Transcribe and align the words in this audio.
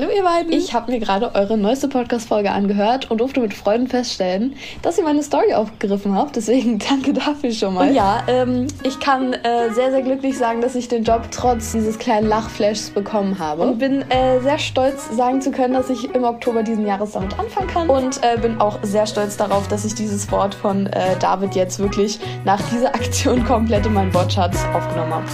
Hallo 0.00 0.12
ihr 0.12 0.22
beiden. 0.22 0.52
Ich 0.52 0.74
habe 0.74 0.92
mir 0.92 1.00
gerade 1.00 1.34
eure 1.34 1.58
neueste 1.58 1.88
Podcast-Folge 1.88 2.52
angehört 2.52 3.10
und 3.10 3.18
durfte 3.18 3.40
mit 3.40 3.52
Freuden 3.52 3.88
feststellen, 3.88 4.54
dass 4.80 4.96
ihr 4.96 5.02
meine 5.02 5.24
Story 5.24 5.54
aufgegriffen 5.54 6.14
habt. 6.14 6.36
Deswegen 6.36 6.78
danke 6.88 7.12
dafür 7.12 7.50
schon 7.50 7.74
mal. 7.74 7.88
Und 7.88 7.96
ja, 7.96 8.22
ähm, 8.28 8.68
ich 8.84 9.00
kann 9.00 9.32
äh, 9.32 9.72
sehr, 9.72 9.90
sehr 9.90 10.02
glücklich 10.02 10.38
sagen, 10.38 10.60
dass 10.60 10.76
ich 10.76 10.86
den 10.86 11.02
Job 11.02 11.22
trotz 11.32 11.72
dieses 11.72 11.98
kleinen 11.98 12.28
Lachflashs 12.28 12.90
bekommen 12.90 13.40
habe. 13.40 13.62
Und 13.62 13.80
bin 13.80 14.08
äh, 14.08 14.40
sehr 14.40 14.60
stolz 14.60 15.08
sagen 15.10 15.40
zu 15.40 15.50
können, 15.50 15.74
dass 15.74 15.90
ich 15.90 16.14
im 16.14 16.22
Oktober 16.22 16.62
diesen 16.62 16.86
Jahres 16.86 17.10
damit 17.10 17.36
anfangen 17.36 17.66
kann. 17.66 17.90
Und 17.90 18.22
äh, 18.22 18.38
bin 18.38 18.60
auch 18.60 18.78
sehr 18.82 19.04
stolz 19.04 19.36
darauf, 19.36 19.66
dass 19.66 19.84
ich 19.84 19.96
dieses 19.96 20.30
Wort 20.30 20.54
von 20.54 20.86
äh, 20.86 21.16
David 21.18 21.56
jetzt 21.56 21.80
wirklich 21.80 22.20
nach 22.44 22.60
dieser 22.70 22.88
Aktion 22.94 23.44
komplett 23.44 23.84
in 23.84 23.94
meinen 23.94 24.14
Wortschatz 24.14 24.64
aufgenommen 24.72 25.14
habe. 25.14 25.26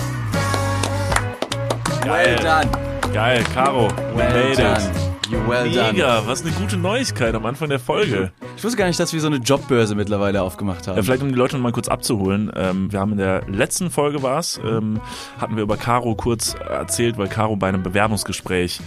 Well 2.07 2.37
done. 2.37 2.94
Geil, 3.15 3.45
Caro. 3.55 3.87
Well 4.17 4.57
done. 4.57 4.83
You 5.31 5.39
well 5.49 5.69
Mega, 5.69 5.93
done. 5.93 6.27
was 6.27 6.43
eine 6.43 6.51
gute 6.51 6.77
Neuigkeit 6.77 7.33
am 7.37 7.47
Anfang 7.47 7.69
der 7.69 7.79
Folge. 7.79 8.33
Ich 8.57 8.65
wusste 8.65 8.77
gar 8.77 8.89
nicht, 8.89 8.99
dass 8.99 9.13
wir 9.13 9.21
so 9.21 9.29
eine 9.29 9.37
Jobbörse 9.37 9.95
mittlerweile 9.95 10.43
aufgemacht 10.43 10.89
haben. 10.89 10.97
Ja, 10.97 11.03
vielleicht 11.05 11.23
um 11.23 11.29
die 11.29 11.37
Leute 11.37 11.57
mal 11.59 11.71
kurz 11.71 11.87
abzuholen. 11.87 12.51
Ähm, 12.57 12.91
wir 12.91 12.99
haben 12.99 13.13
in 13.13 13.19
der 13.19 13.43
letzten 13.47 13.93
Folge 13.93 14.25
war's, 14.25 14.61
ähm, 14.65 15.01
hatten 15.39 15.55
wir 15.55 15.63
über 15.63 15.77
Caro 15.77 16.17
kurz 16.17 16.55
erzählt, 16.55 17.17
weil 17.17 17.29
Caro 17.29 17.55
bei 17.55 17.69
einem 17.69 17.85
Bewerbungsgespräch 17.85 18.81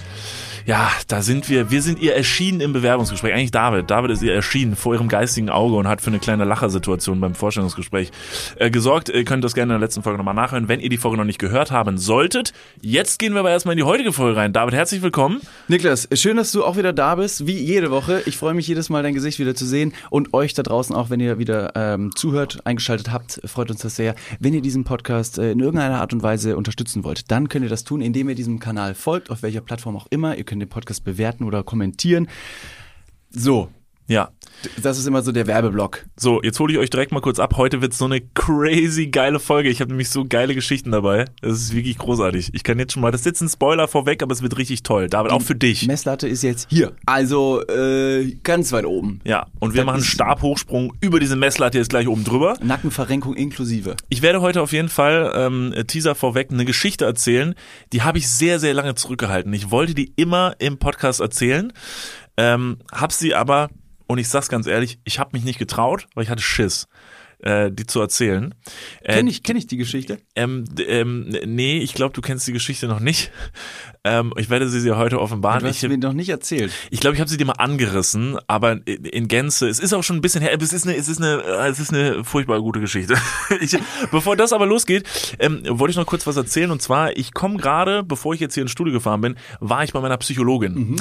ja, 0.68 0.92
da 1.08 1.22
sind 1.22 1.48
wir, 1.48 1.72
wir 1.72 1.82
sind 1.82 1.98
ihr 2.00 2.14
erschienen 2.14 2.60
im 2.60 2.74
Bewerbungsgespräch. 2.74 3.34
Eigentlich 3.34 3.52
David. 3.52 3.90
David 3.90 4.12
ist 4.12 4.22
ihr 4.22 4.34
erschienen 4.34 4.76
vor 4.76 4.94
ihrem 4.94 5.08
geistigen 5.08 5.50
Auge 5.50 5.76
und 5.76 5.88
hat 5.88 6.02
für 6.02 6.10
eine 6.10 6.20
kleine 6.20 6.44
Lachersituation 6.44 7.22
beim 7.22 7.36
Vorstellungsgespräch 7.36 8.12
äh, 8.58 8.70
gesorgt. 8.70 9.08
Ihr 9.08 9.24
könnt 9.24 9.46
das 9.46 9.54
gerne 9.54 9.74
in 9.74 9.80
der 9.80 9.88
letzten 9.88 10.04
Folge 10.04 10.18
nochmal 10.18 10.34
nachhören, 10.34 10.68
wenn 10.68 10.82
ihr 10.82 10.90
die 10.90 10.98
Folge 10.98 11.16
noch 11.16 11.24
nicht 11.24 11.40
gehört 11.40 11.72
haben 11.72 11.98
solltet. 11.98 12.52
Jetzt 12.82 13.18
gehen 13.18 13.32
wir 13.32 13.40
aber 13.40 13.50
erstmal 13.50 13.74
in 13.74 13.78
die 13.78 13.86
heutige 13.86 14.12
Folge 14.12 14.36
rein. 14.36 14.52
David, 14.52 14.74
herzlich 14.74 15.02
willkommen. 15.02 15.40
Niklas, 15.70 16.10
schön, 16.14 16.36
dass 16.36 16.52
du 16.52 16.66
auch 16.66 16.76
wieder 16.76 16.92
da 16.92 17.16
bist, 17.16 17.48
wie 17.48 17.58
jede 17.58 17.90
Woche. 17.90 18.22
Ich 18.26 18.36
freue 18.36 18.54
mich 18.54 18.68
jedes 18.68 18.90
Mal, 18.90 19.04
dein 19.04 19.14
Gesicht 19.14 19.40
wieder 19.40 19.56
zu 19.56 19.66
sehen 19.66 19.94
und 20.10 20.34
euch 20.34 20.54
da 20.54 20.64
draußen 20.64 20.94
auch, 20.94 21.10
wenn 21.10 21.22
ihr 21.22 21.40
wieder 21.40 21.72
ähm, 21.76 22.14
zuhört, 22.14 22.60
eingeschaltet 22.66 23.14
habt, 23.14 23.40
freut 23.46 23.72
uns 23.72 23.80
das 23.80 23.96
sehr. 23.96 24.16
Wenn 24.42 24.54
ihr 24.54 24.62
diesen 24.62 24.84
Podcast 24.84 25.38
äh, 25.38 25.50
in 25.54 25.62
irgendeiner 25.62 26.02
Art 26.02 26.12
und 26.12 26.24
Weise 26.24 26.58
unterstützen 26.58 27.06
wollt, 27.06 27.32
dann 27.32 27.48
könnt 27.48 27.64
ihr 27.64 27.70
das 27.70 27.86
tun, 27.86 28.02
indem 28.02 28.28
ihr 28.28 28.36
diesem 28.36 28.60
Kanal 28.60 28.96
folgt, 28.96 29.30
auf 29.30 29.44
welcher 29.44 29.62
Plattform 29.62 29.96
auch 29.96 30.08
immer. 30.10 30.36
Ihr 30.36 30.44
könnt 30.44 30.57
den 30.60 30.70
Podcast 30.70 31.04
bewerten 31.04 31.44
oder 31.44 31.64
kommentieren. 31.64 32.28
So, 33.30 33.70
Ja, 34.10 34.32
das 34.82 34.98
ist 34.98 35.06
immer 35.08 35.22
so 35.22 35.32
der 35.32 35.48
Werbeblock. 35.48 36.06
So, 36.16 36.42
jetzt 36.42 36.60
hole 36.60 36.74
ich 36.74 36.80
euch 36.80 36.90
direkt 36.90 37.12
mal 37.12 37.22
kurz 37.22 37.40
ab. 37.40 37.56
Heute 37.58 37.82
wird 37.82 37.94
so 37.94 38.06
eine 38.06 38.22
crazy 38.22 39.08
geile 39.08 39.40
Folge. 39.40 39.70
Ich 39.70 39.82
habe 39.82 39.92
nämlich 39.92 40.10
so 40.10 40.26
geile 40.26 40.56
Geschichten 40.56 40.92
dabei. 40.92 41.26
Das 41.42 41.54
ist 41.54 41.76
wirklich 41.76 41.98
großartig. 41.98 42.52
Ich 42.54 42.64
kann 42.64 42.80
jetzt 42.80 42.94
schon 42.94 43.02
mal, 43.02 43.12
das 43.12 43.22
ist 43.22 43.26
jetzt 43.26 43.42
ein 43.42 43.50
Spoiler 43.50 43.88
vorweg, 43.88 44.24
aber 44.24 44.34
es 44.34 44.42
wird 44.42 44.58
richtig 44.58 44.84
toll. 44.84 45.08
David, 45.08 45.32
auch 45.32 45.42
für 45.42 45.56
dich. 45.56 45.88
Messlatte 45.88 46.28
ist 46.28 46.44
jetzt 46.44 46.68
hier. 46.70 46.94
Also 47.06 47.66
äh, 47.68 48.36
ganz 48.44 48.72
weit 48.72 48.86
oben. 48.86 49.20
Ja, 49.24 49.48
und 49.60 49.74
wir 49.74 49.82
Das 49.82 49.86
machen 49.86 50.04
Stabhochsprung 50.04 50.94
über 51.02 51.20
diese 51.20 51.36
Messlatte 51.36 51.78
jetzt 51.78 51.90
gleich 51.90 52.08
oben 52.08 52.24
drüber. 52.24 52.58
Nackenverrenkung 52.62 53.36
inklusive. 53.36 53.96
Ich 54.10 54.22
werde 54.22 54.42
heute 54.42 54.62
auf 54.62 54.72
jeden 54.72 54.90
Fall, 54.90 55.32
ähm, 55.36 55.74
Teaser 55.88 56.16
vorweg, 56.16 56.52
eine 56.52 56.66
Geschichte 56.66 57.06
erzählen. 57.06 57.56
Die 57.94 58.02
habe 58.02 58.18
ich 58.18 58.28
sehr, 58.30 58.60
sehr 58.60 58.74
lange 58.74 58.96
zurückgehalten. 58.96 59.54
Ich 59.54 59.72
wollte 59.72 59.94
die 59.94 60.12
immer 60.16 60.56
im 60.60 60.78
Podcast 60.78 61.20
erzählen, 61.20 61.72
ähm, 62.38 62.78
hab 62.92 63.12
sie 63.12 63.34
aber, 63.34 63.70
und 64.08 64.18
ich 64.18 64.30
sag's 64.30 64.50
ganz 64.50 64.68
ehrlich, 64.68 65.00
ich 65.04 65.20
habe 65.20 65.32
mich 65.34 65.44
nicht 65.44 65.60
getraut, 65.60 66.08
weil 66.16 66.24
ich 66.24 66.30
hatte 66.30 66.42
Schiss, 66.42 66.88
äh, 67.40 67.72
die 67.72 67.86
zu 67.86 68.00
erzählen. 68.00 68.54
Äh, 69.02 69.14
Kenn 69.14 69.28
ich, 69.28 69.44
kenn 69.44 69.56
ich 69.58 69.68
die 69.68 69.78
Geschichte? 69.78 70.20
Ähm, 70.36 70.66
ähm, 70.88 71.36
nee, 71.46 71.78
ich 71.80 71.94
glaube, 71.94 72.14
du 72.14 72.22
kennst 72.22 72.48
die 72.48 72.54
Geschichte 72.54 72.88
noch 72.88 73.00
nicht. 73.00 73.32
Ähm, 74.04 74.32
ich 74.38 74.50
werde 74.50 74.70
sie 74.70 74.82
dir 74.82 74.96
heute 74.96 75.20
offenbaren. 75.20 75.60
Du 75.64 75.68
hast 75.68 75.84
Ich, 75.84 75.90
mir 75.90 75.98
noch 75.98 76.14
nicht 76.14 76.30
erzählt. 76.30 76.72
ich 76.92 77.02
glaube, 77.02 77.16
ich 77.16 77.20
habe 77.20 77.30
sie 77.30 77.36
dir 77.36 77.44
mal 77.44 77.54
angerissen, 77.54 78.38
aber 78.48 78.74
in, 78.88 79.04
in 79.04 79.28
Gänze. 79.28 79.68
Es 79.68 79.80
ist 79.80 79.92
auch 79.92 80.04
schon 80.04 80.16
ein 80.16 80.22
bisschen 80.22 80.42
her. 80.42 80.56
Es 80.62 80.72
ist 80.72 80.88
eine, 80.88 80.96
es 80.96 81.10
ist 81.10 81.18
eine, 81.22 81.42
äh, 81.44 81.68
es 81.68 81.80
ist 81.82 81.92
eine 81.94 82.24
furchtbar 82.24 82.62
gute 82.62 82.80
Geschichte. 82.80 83.16
Ich, 83.60 83.78
bevor 84.12 84.38
das 84.38 84.54
aber 84.54 84.66
losgeht, 84.66 85.04
ähm, 85.40 85.62
wollte 85.68 85.92
ich 85.92 85.98
noch 85.98 86.06
kurz 86.06 86.26
was 86.26 86.38
erzählen. 86.38 86.72
Und 86.72 86.82
zwar, 86.82 87.18
ich 87.18 87.34
komme 87.34 87.58
gerade, 87.58 88.02
bevor 88.02 88.34
ich 88.34 88.40
jetzt 88.40 88.54
hier 88.54 88.62
ins 88.64 88.72
Studio 88.72 88.94
gefahren 88.94 89.20
bin, 89.20 89.36
war 89.60 89.84
ich 89.84 89.92
bei 89.92 90.00
meiner 90.00 90.16
Psychologin. 90.18 90.74
Mhm. 90.74 90.96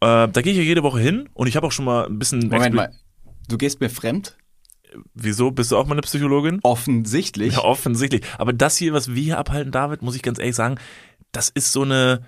Äh, 0.00 0.28
da 0.28 0.42
gehe 0.42 0.52
ich 0.52 0.58
ja 0.58 0.64
jede 0.64 0.82
Woche 0.82 1.00
hin 1.00 1.30
und 1.32 1.46
ich 1.46 1.56
habe 1.56 1.66
auch 1.66 1.72
schon 1.72 1.86
mal 1.86 2.04
ein 2.04 2.18
bisschen. 2.18 2.48
Moment 2.48 2.74
mal. 2.74 2.92
Du 3.48 3.56
gehst 3.56 3.80
mir 3.80 3.88
fremd? 3.88 4.36
Wieso 5.14 5.50
bist 5.50 5.72
du 5.72 5.76
auch 5.76 5.86
meine 5.86 6.02
Psychologin? 6.02 6.60
Offensichtlich. 6.62 7.54
Ja, 7.54 7.64
offensichtlich. 7.64 8.22
Aber 8.38 8.52
das 8.52 8.76
hier, 8.76 8.92
was 8.92 9.14
wir 9.14 9.22
hier 9.22 9.38
abhalten, 9.38 9.72
David, 9.72 10.02
muss 10.02 10.16
ich 10.16 10.22
ganz 10.22 10.38
ehrlich 10.38 10.56
sagen, 10.56 10.76
das 11.32 11.48
ist 11.48 11.72
so 11.72 11.82
eine. 11.82 12.26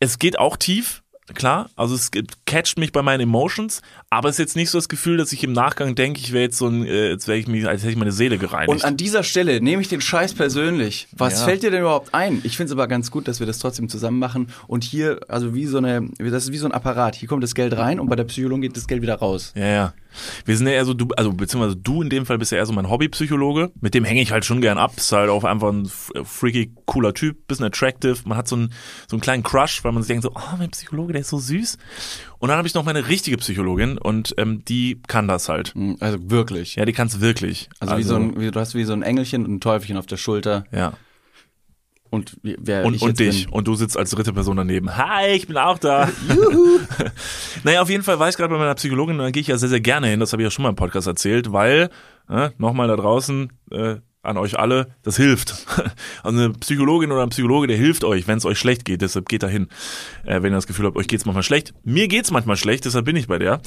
Es 0.00 0.18
geht 0.18 0.38
auch 0.38 0.56
tief, 0.56 1.02
klar. 1.34 1.70
Also 1.76 1.94
es 1.94 2.10
geht- 2.10 2.44
catcht 2.46 2.78
mich 2.78 2.92
bei 2.92 3.02
meinen 3.02 3.20
Emotions, 3.22 3.82
aber 4.08 4.28
es 4.28 4.36
ist 4.36 4.38
jetzt 4.38 4.56
nicht 4.56 4.70
so 4.70 4.78
das 4.78 4.88
Gefühl, 4.88 5.16
dass 5.16 5.32
ich 5.32 5.42
im 5.44 5.52
Nachgang 5.52 5.94
denke, 5.94 6.20
ich 6.20 6.32
wäre 6.32 6.44
jetzt 6.44 6.58
so 6.58 6.68
ein, 6.68 6.84
äh, 6.86 7.08
jetzt 7.10 7.26
wäre 7.28 7.36
ich 7.38 7.46
mich, 7.48 7.66
als 7.66 7.82
hätte 7.82 7.90
ich 7.90 7.96
meine 7.98 8.12
Seele 8.12 8.38
gereinigt. 8.38 8.70
Und 8.70 8.84
an 8.84 8.96
dieser 8.96 9.22
Stelle 9.24 9.60
nehme 9.60 9.82
ich 9.82 9.88
den 9.88 10.00
Scheiß 10.00 10.34
persönlich. 10.34 11.08
Was 11.12 11.40
Ja. 11.40 11.44
fällt 11.46 11.62
dir 11.64 11.70
denn 11.70 11.80
überhaupt 11.80 12.14
ein? 12.14 12.40
Ich 12.44 12.56
finde 12.56 12.66
es 12.66 12.72
aber 12.72 12.86
ganz 12.86 13.10
gut, 13.10 13.26
dass 13.28 13.40
wir 13.40 13.46
das 13.46 13.58
trotzdem 13.58 13.88
zusammen 13.88 14.18
machen. 14.18 14.48
Und 14.68 14.84
hier, 14.84 15.20
also 15.28 15.54
wie 15.54 15.66
so 15.66 15.78
eine, 15.78 16.08
das 16.18 16.44
ist 16.44 16.52
wie 16.52 16.58
so 16.58 16.66
ein 16.66 16.72
Apparat. 16.72 17.16
Hier 17.16 17.28
kommt 17.28 17.42
das 17.42 17.54
Geld 17.54 17.76
rein 17.76 17.98
und 18.00 18.08
bei 18.08 18.16
der 18.16 18.24
Psychologin 18.24 18.62
geht 18.62 18.76
das 18.76 18.86
Geld 18.86 19.02
wieder 19.02 19.16
raus. 19.16 19.52
Ja, 19.56 19.66
ja. 19.66 19.94
Wir 20.46 20.56
sind 20.56 20.66
ja 20.66 20.72
eher 20.72 20.84
so, 20.86 20.94
du, 20.94 21.08
also 21.14 21.30
beziehungsweise 21.32 21.76
du 21.76 22.00
in 22.00 22.08
dem 22.08 22.24
Fall 22.24 22.38
bist 22.38 22.50
ja 22.50 22.56
eher 22.56 22.64
so 22.64 22.72
mein 22.72 22.88
Hobbypsychologe. 22.88 23.70
Mit 23.82 23.92
dem 23.92 24.04
hänge 24.04 24.22
ich 24.22 24.32
halt 24.32 24.46
schon 24.46 24.62
gern 24.62 24.78
ab. 24.78 24.92
Ist 24.96 25.12
halt 25.12 25.28
auch 25.28 25.44
einfach 25.44 25.68
ein 25.68 25.84
f- 25.84 26.10
freaky, 26.24 26.72
cooler 26.86 27.12
Typ, 27.12 27.46
bisschen 27.48 27.66
attractive. 27.66 28.16
Man 28.24 28.38
hat 28.38 28.48
so 28.48 28.56
einen, 28.56 28.72
so 29.08 29.16
einen 29.16 29.20
kleinen 29.20 29.42
Crush, 29.42 29.84
weil 29.84 29.92
man 29.92 30.02
sich 30.02 30.08
denkt 30.08 30.22
so, 30.22 30.30
oh, 30.34 30.56
mein 30.58 30.70
Psychologe, 30.70 31.12
der 31.12 31.20
ist 31.20 31.28
so 31.28 31.38
süß. 31.38 31.76
Und 32.46 32.50
dann 32.50 32.58
habe 32.58 32.68
ich 32.68 32.74
noch 32.74 32.84
meine 32.84 33.08
richtige 33.08 33.38
Psychologin 33.38 33.98
und 33.98 34.32
ähm, 34.38 34.64
die 34.64 35.02
kann 35.08 35.26
das 35.26 35.48
halt. 35.48 35.74
Hm, 35.74 35.96
Also 35.98 36.30
wirklich. 36.30 36.76
Ja, 36.76 36.84
die 36.84 36.92
kann 36.92 37.08
es 37.08 37.20
wirklich. 37.20 37.68
Also, 37.80 37.98
wie 37.98 38.04
so 38.04 38.14
ein, 38.14 38.40
wie, 38.40 38.52
du 38.52 38.60
hast 38.60 38.76
wie 38.76 38.84
so 38.84 38.92
ein 38.92 39.02
Engelchen 39.02 39.44
und 39.44 39.54
ein 39.54 39.60
Teufelchen 39.60 39.96
auf 39.96 40.06
der 40.06 40.16
Schulter. 40.16 40.64
ja. 40.70 40.92
Und 42.08 42.36
wer 42.44 42.84
Und, 42.84 43.02
und 43.02 43.18
dich. 43.18 43.46
bin. 43.46 43.52
Und 43.52 43.66
du 43.66 43.74
sitzt 43.74 43.96
als 43.96 44.10
dritte 44.10 44.32
Person 44.32 44.56
daneben. 44.58 44.96
Hi, 44.96 45.30
ich 45.32 45.48
bin 45.48 45.56
auch 45.56 45.76
da. 45.76 46.08
Juhu. 46.28 46.78
naja, 47.64 47.82
auf 47.82 47.90
jeden 47.90 48.04
Fall 48.04 48.20
war 48.20 48.28
ich 48.28 48.36
gerade 48.36 48.54
bei 48.54 48.58
meiner 48.60 48.76
Psychologin 48.76 49.16
und 49.16 49.24
da 49.24 49.30
gehe 49.32 49.40
ich 49.40 49.48
ja 49.48 49.58
sehr, 49.58 49.68
sehr 49.68 49.80
gerne 49.80 50.06
hin. 50.06 50.20
Das 50.20 50.32
habe 50.32 50.40
ich 50.40 50.46
ja 50.46 50.50
schon 50.52 50.62
mal 50.62 50.68
im 50.68 50.76
Podcast 50.76 51.08
erzählt, 51.08 51.50
weil, 51.50 51.90
äh, 52.30 52.50
nochmal 52.58 52.86
da 52.86 52.94
draußen, 52.94 53.52
äh, 53.72 53.96
an 54.26 54.36
euch 54.36 54.58
alle, 54.58 54.88
das 55.02 55.16
hilft. 55.16 55.54
Also 56.22 56.38
eine 56.38 56.50
Psychologin 56.54 57.12
oder 57.12 57.22
ein 57.22 57.28
Psychologe, 57.28 57.66
der 57.66 57.76
hilft 57.76 58.02
euch, 58.02 58.26
wenn 58.26 58.38
es 58.38 58.44
euch 58.44 58.58
schlecht 58.58 58.84
geht. 58.84 59.02
Deshalb 59.02 59.28
geht 59.28 59.42
da 59.42 59.48
hin, 59.48 59.68
äh, 60.24 60.42
wenn 60.42 60.52
ihr 60.52 60.56
das 60.56 60.66
Gefühl 60.66 60.86
habt, 60.86 60.96
euch 60.96 61.06
geht's 61.06 61.24
manchmal 61.24 61.42
schlecht. 61.42 61.74
Mir 61.84 62.08
geht's 62.08 62.30
manchmal 62.30 62.56
schlecht, 62.56 62.84
deshalb 62.84 63.04
bin 63.04 63.16
ich 63.16 63.28
bei 63.28 63.38
der. 63.38 63.60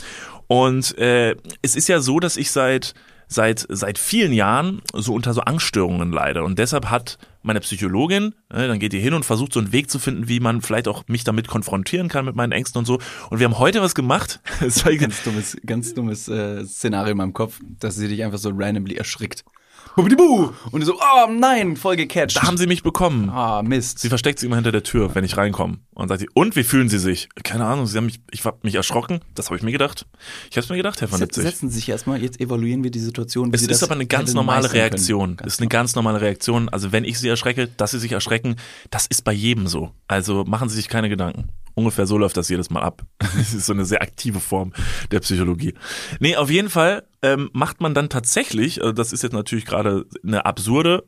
Und 0.47 0.97
äh, 0.97 1.35
es 1.61 1.75
ist 1.75 1.87
ja 1.87 1.99
so, 1.99 2.19
dass 2.19 2.37
ich 2.37 2.51
seit 2.51 2.93
seit 3.29 3.65
seit 3.69 3.97
vielen 3.99 4.33
Jahren 4.33 4.81
so 4.93 5.13
unter 5.13 5.33
so 5.33 5.41
Angststörungen 5.41 6.11
leide 6.11 6.43
und 6.43 6.57
deshalb 6.57 6.89
hat 6.89 7.19
meine 7.41 7.61
Psychologin, 7.61 8.33
äh, 8.49 8.67
dann 8.67 8.79
geht 8.79 8.93
ihr 8.93 8.99
hin 8.99 9.13
und 9.13 9.23
versucht 9.23 9.53
so 9.53 9.59
einen 9.59 9.71
Weg 9.71 9.89
zu 9.89 9.99
finden, 9.99 10.27
wie 10.27 10.39
man 10.39 10.61
vielleicht 10.61 10.87
auch 10.87 11.07
mich 11.07 11.23
damit 11.23 11.47
konfrontieren 11.47 12.09
kann 12.09 12.25
mit 12.25 12.35
meinen 12.35 12.51
Ängsten 12.51 12.79
und 12.79 12.85
so. 12.85 12.99
Und 13.29 13.39
wir 13.39 13.45
haben 13.45 13.59
heute 13.59 13.81
was 13.81 13.95
gemacht. 13.95 14.41
Das 14.59 14.83
war 14.83 14.93
Ganz 14.95 15.23
dummes, 15.23 15.57
ganz 15.65 15.93
dummes 15.93 16.27
äh, 16.27 16.65
Szenario 16.65 17.11
in 17.11 17.17
meinem 17.17 17.33
Kopf, 17.33 17.59
dass 17.79 17.95
sie 17.95 18.07
dich 18.07 18.23
einfach 18.23 18.39
so 18.39 18.51
randomly 18.53 18.95
erschrickt. 18.95 19.45
Und 19.95 20.17
du 20.17 20.53
so, 20.81 20.95
oh 20.95 21.31
nein, 21.31 21.75
voll 21.75 21.95
gecatcht. 21.95 22.37
da 22.37 22.43
haben 22.43 22.57
sie 22.57 22.67
mich 22.67 22.83
bekommen. 22.83 23.29
Ah, 23.29 23.61
Mist. 23.63 23.99
Sie 23.99 24.09
versteckt 24.09 24.39
sich 24.39 24.47
immer 24.47 24.55
hinter 24.55 24.71
der 24.71 24.83
Tür, 24.83 25.13
wenn 25.15 25.23
ich 25.23 25.37
reinkomme. 25.37 25.77
Und 25.93 26.07
sagt 26.07 26.21
sie, 26.21 26.29
und 26.33 26.55
wie 26.55 26.63
fühlen 26.63 26.87
Sie 26.87 26.99
sich? 26.99 27.27
Keine 27.43 27.65
Ahnung, 27.65 27.85
sie 27.85 27.97
haben 27.97 28.05
mich, 28.05 28.21
ich 28.31 28.45
hab 28.45 28.63
mich 28.63 28.75
erschrocken. 28.75 29.19
Das 29.35 29.47
habe 29.47 29.57
ich 29.57 29.63
mir 29.63 29.71
gedacht. 29.73 30.05
Ich 30.49 30.55
habe 30.55 30.63
es 30.63 30.69
mir 30.69 30.77
gedacht, 30.77 31.01
Herr 31.01 31.09
von 31.09 31.17
Setz- 31.19 31.21
Lipzig. 31.35 31.43
Setzen 31.43 31.69
Sie 31.69 31.75
sich 31.75 31.89
erstmal, 31.89 32.21
jetzt 32.21 32.39
evaluieren 32.39 32.83
wir 32.83 32.91
die 32.91 32.99
Situation. 32.99 33.53
Es 33.53 33.63
ist 33.63 33.83
aber 33.83 33.95
eine 33.95 34.05
ganz 34.05 34.33
normale. 34.33 34.71
Reaktion. 34.71 35.35
Ganz 35.35 35.53
ist 35.53 35.59
eine 35.59 35.67
ganz 35.67 35.95
normale 35.95 36.21
Reaktion. 36.21 36.69
Also 36.69 36.91
wenn 36.91 37.03
ich 37.03 37.19
sie 37.19 37.27
erschrecke, 37.27 37.67
dass 37.67 37.91
sie 37.91 37.99
sich 37.99 38.11
erschrecken, 38.13 38.55
das 38.91 39.05
ist 39.07 39.23
bei 39.23 39.33
jedem 39.33 39.67
so. 39.67 39.91
Also 40.07 40.45
machen 40.45 40.69
Sie 40.69 40.75
sich 40.75 40.87
keine 40.87 41.09
Gedanken. 41.09 41.49
Ungefähr 41.75 42.07
so 42.07 42.17
läuft 42.17 42.37
das 42.37 42.49
jedes 42.49 42.69
Mal 42.69 42.81
ab. 42.81 43.05
Das 43.39 43.53
ist 43.53 43.65
so 43.67 43.73
eine 43.73 43.85
sehr 43.85 44.01
aktive 44.01 44.39
Form 44.39 44.73
der 45.11 45.21
Psychologie. 45.21 45.73
Nee, 46.19 46.35
auf 46.35 46.49
jeden 46.49 46.69
Fall 46.69 47.07
ähm, 47.21 47.49
macht 47.53 47.79
man 47.79 47.93
dann 47.93 48.09
tatsächlich, 48.09 48.81
also 48.81 48.91
das 48.91 49.13
ist 49.13 49.23
jetzt 49.23 49.33
natürlich 49.33 49.65
gerade 49.65 50.05
eine 50.23 50.45
absurde 50.45 51.05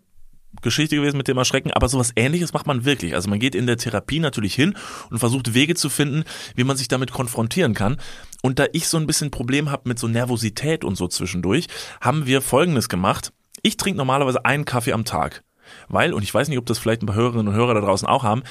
Geschichte 0.62 0.96
gewesen 0.98 1.18
mit 1.18 1.28
dem 1.28 1.38
Erschrecken, 1.38 1.72
aber 1.72 1.88
sowas 1.88 2.12
ähnliches 2.16 2.54
macht 2.54 2.68
man 2.68 2.84
wirklich. 2.86 3.16
Also 3.16 3.30
man 3.30 3.40
geht 3.40 3.56
in 3.56 3.68
der 3.68 3.78
Therapie 3.78 4.20
natürlich 4.20 4.54
hin 4.54 4.76
und 5.10 5.20
versucht 5.20 5.54
Wege 5.54 5.76
zu 5.76 5.90
finden, 5.90 6.24
wie 6.56 6.64
man 6.64 6.78
sich 6.78 6.88
damit 6.88 7.12
konfrontieren 7.12 7.74
kann. 7.74 7.98
Und 8.42 8.60
da 8.60 8.66
ich 8.74 8.88
so 8.88 8.98
ein 8.98 9.08
bisschen 9.08 9.32
Problem 9.32 9.72
habe 9.72 9.88
mit 9.88 10.00
so 10.00 10.08
Nervosität 10.08 10.84
und 10.84 10.96
so 10.96 11.08
zwischendurch, 11.08 11.68
haben 12.02 12.26
wir 12.26 12.42
Folgendes 12.42 12.90
gemacht. 12.90 13.32
Ich 13.62 13.78
trinke 13.78 13.98
normalerweise 13.98 14.44
einen 14.46 14.66
Kaffee 14.66 14.94
am 14.94 15.06
Tag. 15.06 15.44
Weil, 15.88 16.14
und 16.14 16.24
ich 16.24 16.34
weiß 16.34 16.50
nicht, 16.50 16.58
ob 16.58 16.66
das 16.66 16.80
vielleicht 16.80 17.02
ein 17.02 17.06
paar 17.06 17.16
Hörerinnen 17.16 17.48
und 17.48 17.54
Hörer 17.54 17.74
da 17.74 17.82
draußen 17.82 18.08
auch 18.08 18.24
haben, 18.24 18.44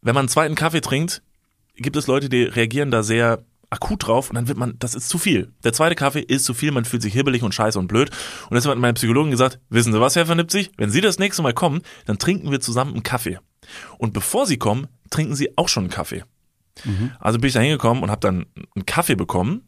wenn 0.00 0.14
man 0.14 0.22
einen 0.22 0.28
zweiten 0.28 0.54
Kaffee 0.54 0.80
trinkt, 0.80 1.22
gibt 1.78 1.96
es 1.96 2.06
Leute, 2.06 2.28
die 2.28 2.42
reagieren 2.42 2.90
da 2.90 3.02
sehr 3.02 3.44
akut 3.70 4.06
drauf 4.06 4.30
und 4.30 4.36
dann 4.36 4.48
wird 4.48 4.58
man, 4.58 4.78
das 4.78 4.94
ist 4.94 5.08
zu 5.08 5.18
viel. 5.18 5.52
Der 5.62 5.72
zweite 5.72 5.94
Kaffee 5.94 6.20
ist 6.20 6.44
zu 6.44 6.54
viel, 6.54 6.72
man 6.72 6.84
fühlt 6.84 7.02
sich 7.02 7.12
hibbelig 7.12 7.42
und 7.42 7.54
scheiße 7.54 7.78
und 7.78 7.86
blöd. 7.86 8.10
Und 8.48 8.54
deshalb 8.54 8.74
hat 8.74 8.80
meine 8.80 8.94
Psychologin 8.94 9.30
gesagt, 9.30 9.60
wissen 9.68 9.92
Sie 9.92 10.00
was, 10.00 10.16
Herr 10.16 10.26
von 10.26 10.38
Lipzig, 10.38 10.70
wenn 10.76 10.90
Sie 10.90 11.00
das 11.00 11.18
nächste 11.18 11.42
Mal 11.42 11.52
kommen, 11.52 11.82
dann 12.06 12.18
trinken 12.18 12.50
wir 12.50 12.60
zusammen 12.60 12.94
einen 12.94 13.02
Kaffee. 13.02 13.38
Und 13.98 14.12
bevor 14.12 14.46
Sie 14.46 14.56
kommen, 14.56 14.88
trinken 15.10 15.34
Sie 15.34 15.56
auch 15.58 15.68
schon 15.68 15.84
einen 15.84 15.92
Kaffee. 15.92 16.24
Mhm. 16.84 17.12
Also 17.20 17.38
bin 17.38 17.48
ich 17.48 17.54
da 17.54 17.60
hingekommen 17.60 18.02
und 18.02 18.10
habe 18.10 18.20
dann 18.20 18.46
einen 18.74 18.86
Kaffee 18.86 19.14
bekommen 19.16 19.62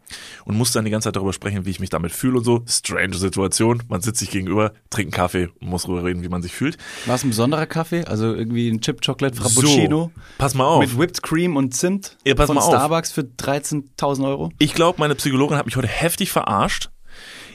und 0.44 0.56
musste 0.56 0.78
dann 0.78 0.84
die 0.84 0.90
ganze 0.90 1.08
Zeit 1.08 1.16
darüber 1.16 1.32
sprechen, 1.32 1.66
wie 1.66 1.70
ich 1.70 1.80
mich 1.80 1.90
damit 1.90 2.12
fühle 2.12 2.38
und 2.38 2.44
so. 2.44 2.62
Strange 2.68 3.16
Situation. 3.16 3.82
Man 3.88 4.00
sitzt 4.00 4.20
sich 4.20 4.30
gegenüber, 4.30 4.72
trinkt 4.90 5.14
einen 5.14 5.20
Kaffee 5.22 5.48
und 5.60 5.68
muss 5.68 5.82
darüber 5.84 6.04
reden, 6.04 6.22
wie 6.22 6.28
man 6.28 6.42
sich 6.42 6.52
fühlt. 6.52 6.76
War 7.06 7.14
es 7.16 7.24
ein 7.24 7.30
besonderer 7.30 7.66
Kaffee? 7.66 8.04
Also 8.04 8.34
irgendwie 8.34 8.68
ein 8.68 8.80
Chip 8.80 9.00
Chocolate 9.04 9.36
Frappuccino? 9.36 10.12
So, 10.14 10.22
pass 10.38 10.54
mal 10.54 10.64
auf. 10.66 10.80
Mit 10.80 10.98
Whipped 10.98 11.22
Cream 11.22 11.56
und 11.56 11.74
Zimt 11.74 12.16
ja, 12.24 12.34
pass 12.34 12.46
von 12.46 12.56
mal 12.56 12.62
auf. 12.62 12.68
Starbucks 12.68 13.12
für 13.12 13.22
13.000 13.22 14.26
Euro? 14.26 14.50
Ich 14.58 14.74
glaube, 14.74 14.98
meine 15.00 15.14
Psychologin 15.14 15.56
hat 15.56 15.66
mich 15.66 15.76
heute 15.76 15.88
heftig 15.88 16.30
verarscht. 16.30 16.90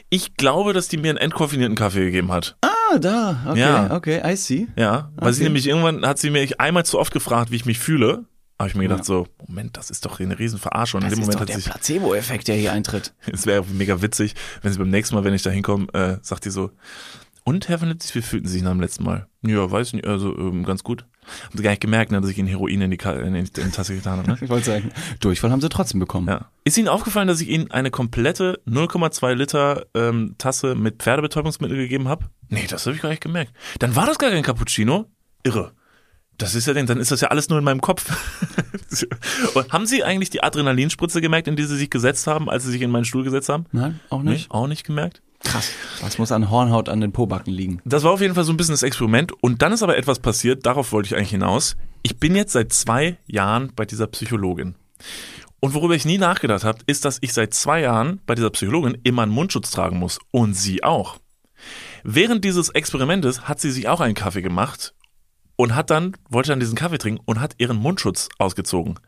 Ich 0.08 0.36
glaube, 0.36 0.72
dass 0.72 0.86
die 0.88 0.98
mir 0.98 1.08
einen 1.10 1.18
entkoffinierten 1.18 1.74
Kaffee 1.74 2.04
gegeben 2.04 2.30
hat. 2.30 2.56
Ah, 2.60 2.98
da. 3.00 3.44
Okay, 3.48 3.58
Ja. 3.60 3.94
okay, 3.96 4.22
I 4.24 4.36
see. 4.36 4.68
Ja, 4.76 5.10
weil 5.16 5.32
sie 5.32 5.40
Okay. 5.40 5.48
nämlich 5.48 5.66
irgendwann 5.66 6.06
hat 6.06 6.18
sie 6.18 6.30
mir 6.30 6.46
einmal 6.58 6.86
zu 6.86 7.00
oft 7.00 7.12
gefragt, 7.12 7.50
wie 7.50 7.56
ich 7.56 7.66
mich 7.66 7.80
fühle. 7.80 8.24
Habe 8.58 8.70
ich 8.70 8.74
mir 8.74 8.84
gedacht 8.84 9.00
Ja. 9.00 9.04
so, 9.04 9.26
Moment, 9.46 9.76
das 9.76 9.90
ist 9.90 10.06
doch 10.06 10.18
eine 10.18 10.38
riesen 10.38 10.58
Verarschung. 10.58 11.00
Und 11.02 11.04
Das 11.04 11.12
in 11.12 11.18
dem 11.18 11.22
ist 11.28 11.34
Moment 11.34 11.40
doch 11.42 11.46
der 11.54 11.56
sich, 11.60 11.70
Placebo-Effekt, 11.70 12.48
der 12.48 12.56
hier 12.56 12.72
eintritt. 12.72 13.14
es 13.32 13.46
wäre 13.46 13.64
mega 13.66 14.00
witzig, 14.00 14.34
wenn 14.62 14.72
sie 14.72 14.78
beim 14.78 14.90
nächsten 14.90 15.14
Mal, 15.14 15.24
wenn 15.24 15.34
ich 15.34 15.42
da 15.42 15.50
hinkomme, 15.50 15.86
äh, 15.92 16.16
sagt 16.22 16.44
die 16.46 16.50
so, 16.50 16.70
und 17.44 17.68
Herr 17.68 17.80
Van 17.80 17.88
Litzig, 17.90 18.12
wie 18.16 18.22
fühlten 18.22 18.48
Sie 18.48 18.54
sich 18.54 18.62
nach 18.62 18.72
dem 18.72 18.80
letzten 18.80 19.04
Mal? 19.04 19.28
Ja, 19.42 19.70
weiß 19.70 19.92
nicht, 19.92 20.04
also 20.04 20.36
ähm, 20.36 20.64
ganz 20.64 20.82
gut. 20.82 21.04
Haben 21.44 21.56
sie 21.56 21.62
gar 21.62 21.70
nicht 21.70 21.80
gemerkt, 21.80 22.10
ne, 22.10 22.20
dass 22.20 22.28
ich 22.30 22.38
ihnen 22.38 22.48
Heroin 22.48 22.80
in 22.80 22.90
die, 22.90 22.96
Ka 22.96 23.12
in 23.12 23.34
die, 23.34 23.38
in 23.40 23.44
die 23.46 23.70
Tasse 23.70 23.94
getan 23.94 24.18
habe. 24.18 24.28
Ne? 24.30 24.38
Ich 24.42 24.48
wollte 24.48 24.66
sagen, 24.66 24.90
Durchfall 25.20 25.52
haben 25.52 25.60
sie 25.60 25.68
trotzdem 25.68 26.00
bekommen. 26.00 26.26
Ja. 26.26 26.50
Ist 26.64 26.76
Ihnen 26.76 26.88
aufgefallen, 26.88 27.28
dass 27.28 27.40
ich 27.40 27.48
Ihnen 27.48 27.70
eine 27.70 27.92
komplette 27.92 28.60
0,2 28.66 29.34
Liter 29.34 29.86
ähm, 29.94 30.34
Tasse 30.38 30.74
mit 30.74 31.02
Pferdebetäubungsmittel 31.04 31.76
gegeben 31.76 32.08
habe? 32.08 32.26
Nee, 32.48 32.66
das 32.68 32.84
habe 32.86 32.96
ich 32.96 33.02
gar 33.02 33.10
nicht 33.10 33.22
gemerkt. 33.22 33.52
Dann 33.78 33.94
war 33.94 34.06
das 34.06 34.18
gar 34.18 34.30
kein 34.30 34.42
Cappuccino? 34.42 35.06
Irre. 35.44 35.72
Das 36.38 36.54
ist 36.54 36.66
ja 36.66 36.74
denn, 36.74 36.86
dann 36.86 36.98
ist 36.98 37.10
das 37.10 37.20
ja 37.22 37.28
alles 37.28 37.48
nur 37.48 37.58
in 37.58 37.64
meinem 37.64 37.80
Kopf. 37.80 38.04
Und 39.54 39.72
haben 39.72 39.86
Sie 39.86 40.04
eigentlich 40.04 40.30
die 40.30 40.42
Adrenalinspritze 40.42 41.20
gemerkt, 41.20 41.48
in 41.48 41.56
die 41.56 41.64
Sie 41.64 41.76
sich 41.76 41.90
gesetzt 41.90 42.26
haben, 42.26 42.48
als 42.50 42.64
Sie 42.64 42.70
sich 42.70 42.82
in 42.82 42.90
meinen 42.90 43.04
Stuhl 43.04 43.24
gesetzt 43.24 43.48
haben? 43.48 43.66
Nein, 43.72 44.00
auch 44.10 44.22
Nee, 44.22 44.30
nicht. 44.32 44.50
auch 44.50 44.66
nicht 44.66 44.84
gemerkt. 44.84 45.22
Krass. 45.44 45.70
Das 46.00 46.18
muss 46.18 46.32
an 46.32 46.50
Hornhaut 46.50 46.88
an 46.88 47.00
den 47.00 47.12
Pobacken 47.12 47.52
liegen. 47.52 47.80
Das 47.84 48.02
war 48.02 48.12
auf 48.12 48.20
jeden 48.20 48.34
Fall 48.34 48.44
so 48.44 48.52
ein 48.52 48.56
bisschen 48.56 48.72
das 48.74 48.82
Experiment. 48.82 49.32
Und 49.42 49.62
dann 49.62 49.72
ist 49.72 49.82
aber 49.82 49.96
etwas 49.96 50.18
passiert, 50.18 50.66
darauf 50.66 50.92
wollte 50.92 51.06
ich 51.08 51.16
eigentlich 51.16 51.30
hinaus. 51.30 51.76
Ich 52.02 52.18
bin 52.18 52.34
jetzt 52.34 52.52
seit 52.52 52.72
zwei 52.72 53.18
Jahren 53.26 53.72
bei 53.76 53.84
dieser 53.84 54.06
Psychologin. 54.06 54.74
Und 55.60 55.74
worüber 55.74 55.94
ich 55.94 56.04
nie 56.04 56.18
nachgedacht 56.18 56.64
habe, 56.64 56.78
ist, 56.86 57.04
dass 57.04 57.18
ich 57.20 57.32
seit 57.32 57.54
zwei 57.54 57.80
Jahren 57.80 58.20
bei 58.26 58.34
dieser 58.34 58.50
Psychologin 58.50 58.98
immer 59.04 59.22
einen 59.22 59.32
Mundschutz 59.32 59.70
tragen 59.70 59.98
muss. 59.98 60.18
Und 60.30 60.54
sie 60.54 60.82
auch. 60.84 61.18
Während 62.02 62.44
dieses 62.44 62.68
Experimentes 62.70 63.42
hat 63.48 63.60
sie 63.60 63.70
sich 63.70 63.88
auch 63.88 64.00
einen 64.00 64.14
Kaffee 64.14 64.42
gemacht 64.42 64.94
und 65.56 65.74
hat 65.74 65.90
dann, 65.90 66.16
wollte 66.28 66.50
dann 66.50 66.60
diesen 66.60 66.76
Kaffee 66.76 66.98
trinken 66.98 67.22
und 67.24 67.40
hat 67.40 67.54
ihren 67.58 67.76
Mundschutz 67.76 68.28
ausgezogen. 68.38 68.98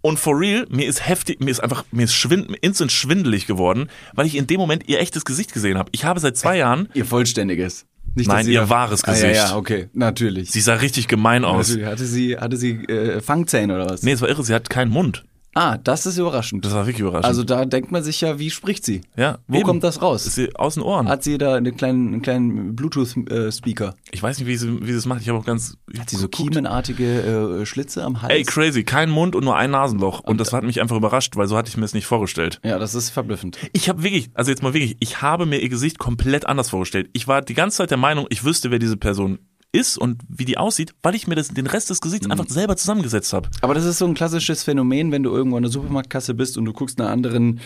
Und 0.00 0.18
for 0.18 0.38
real, 0.38 0.66
mir 0.68 0.86
ist 0.86 1.06
heftig, 1.06 1.40
mir 1.40 1.50
ist 1.50 1.60
einfach, 1.60 1.84
mir 1.92 2.04
ist 2.04 2.14
schwind, 2.14 2.56
instant 2.60 2.90
schwindelig 2.90 3.46
geworden, 3.46 3.88
weil 4.14 4.26
ich 4.26 4.34
in 4.34 4.48
dem 4.48 4.58
Moment 4.58 4.88
ihr 4.88 4.98
echtes 5.00 5.24
Gesicht 5.24 5.52
gesehen 5.52 5.78
habe. 5.78 5.90
Ich 5.92 6.04
habe 6.04 6.18
seit 6.18 6.36
zwei 6.36 6.56
Jahren 6.56 6.88
Ihr 6.94 7.04
vollständiges. 7.04 7.86
Nicht, 8.16 8.26
Nein, 8.26 8.46
ihr 8.48 8.68
wahres 8.68 9.04
Ah, 9.04 9.12
ja, 9.12 9.14
Gesicht. 9.14 9.36
ja, 9.36 9.56
okay, 9.56 9.88
natürlich. 9.94 10.50
Sie 10.50 10.60
sah 10.60 10.74
richtig 10.74 11.06
gemein 11.08 11.44
aus. 11.44 11.68
Natürlich. 11.68 11.86
Hatte 11.88 12.04
sie, 12.04 12.36
hatte 12.36 12.56
sie 12.56 12.72
äh, 12.86 13.20
Fangzähne 13.20 13.74
oder 13.76 13.88
was? 13.88 14.02
Nee, 14.02 14.12
es 14.12 14.20
war 14.20 14.28
irre, 14.28 14.42
sie 14.42 14.52
hat 14.52 14.68
keinen 14.68 14.90
Mund. 14.90 15.24
Ah, 15.54 15.76
das 15.76 16.06
ist 16.06 16.16
überraschend. 16.18 16.64
Das 16.64 16.72
war 16.72 16.86
wirklich 16.86 17.00
überraschend. 17.00 17.26
Also 17.26 17.44
da 17.44 17.64
denkt 17.66 17.92
man 17.92 18.02
sich 18.02 18.20
ja, 18.22 18.38
wie 18.38 18.50
spricht 18.50 18.84
sie? 18.86 19.02
ja, 19.16 19.38
Wo 19.46 19.56
eben. 19.58 19.64
kommt 19.66 19.84
das 19.84 20.00
raus? 20.00 20.26
Ist 20.26 20.36
sie 20.36 20.54
aus 20.56 20.74
den 20.74 20.82
Ohren. 20.82 21.08
Hat 21.08 21.22
sie 21.22 21.36
da 21.36 21.56
einen 21.56 21.76
kleinen, 21.76 22.08
einen 22.08 22.22
kleinen 22.22 22.74
Bluetooth-Speaker? 22.76 23.94
ich 24.10 24.22
weiß 24.22 24.38
nicht, 24.38 24.48
wie 24.48 24.56
sie, 24.56 24.80
wie 24.80 24.86
sie 24.86 24.94
das 24.94 25.06
macht. 25.06 25.20
Ich 25.20 25.28
habe 25.28 25.38
auch 25.38 25.44
ganz. 25.44 25.76
Hat 25.98 26.08
sie 26.10 26.16
so 26.16 26.28
kiemenartige 26.28 27.60
äh, 27.60 27.66
Schlitze 27.66 28.02
am 28.02 28.22
Hals? 28.22 28.32
Ey, 28.32 28.44
crazy. 28.44 28.84
Kein 28.84 29.10
Mund 29.10 29.34
und 29.36 29.44
nur 29.44 29.56
ein 29.56 29.70
Nasenloch. 29.70 30.20
Und 30.20 30.38
das 30.40 30.52
hat 30.52 30.64
mich 30.64 30.80
einfach 30.80 30.96
überrascht, 30.96 31.36
weil 31.36 31.46
so 31.48 31.56
hatte 31.56 31.68
ich 31.68 31.76
mir 31.76 31.84
es 31.84 31.94
nicht 31.94 32.06
vorgestellt. 32.06 32.60
ja, 32.64 32.78
das 32.78 32.94
ist 32.94 33.10
verblüffend. 33.10 33.58
Ich 33.72 33.88
habe 33.88 34.02
wirklich, 34.02 34.30
also 34.34 34.50
jetzt 34.50 34.62
mal 34.62 34.72
wirklich, 34.74 34.96
ich 35.00 35.20
habe 35.22 35.46
mir 35.46 35.58
ihr 35.58 35.68
Gesicht 35.68 35.98
komplett 35.98 36.46
anders 36.46 36.70
vorgestellt. 36.70 37.10
Ich 37.12 37.28
war 37.28 37.42
die 37.42 37.54
ganze 37.54 37.78
Zeit 37.78 37.90
der 37.90 37.98
Meinung, 37.98 38.26
ich 38.30 38.44
wüsste, 38.44 38.70
wer 38.70 38.78
diese 38.78 38.96
Person 38.96 39.38
ist 39.72 39.96
und 39.96 40.20
wie 40.28 40.44
die 40.44 40.58
aussieht, 40.58 40.94
weil 41.02 41.14
ich 41.14 41.26
mir 41.26 41.34
das, 41.34 41.48
den 41.48 41.66
Rest 41.66 41.88
des 41.88 42.02
Gesichts 42.02 42.28
einfach 42.30 42.46
selber 42.48 42.76
zusammengesetzt 42.76 43.32
habe. 43.32 43.48
Aber 43.62 43.72
das 43.72 43.86
ist 43.86 43.98
so 43.98 44.04
ein 44.04 44.12
klassisches 44.12 44.62
Phänomen, 44.62 45.10
wenn 45.12 45.22
du 45.22 45.30
irgendwo 45.30 45.56
an 45.56 45.62
der 45.62 45.72
Supermarktkasse 45.72 46.34
bist 46.34 46.58
und 46.58 46.66
du 46.66 46.74
guckst 46.74 47.00
einer 47.00 47.10
anderen, 47.10 47.60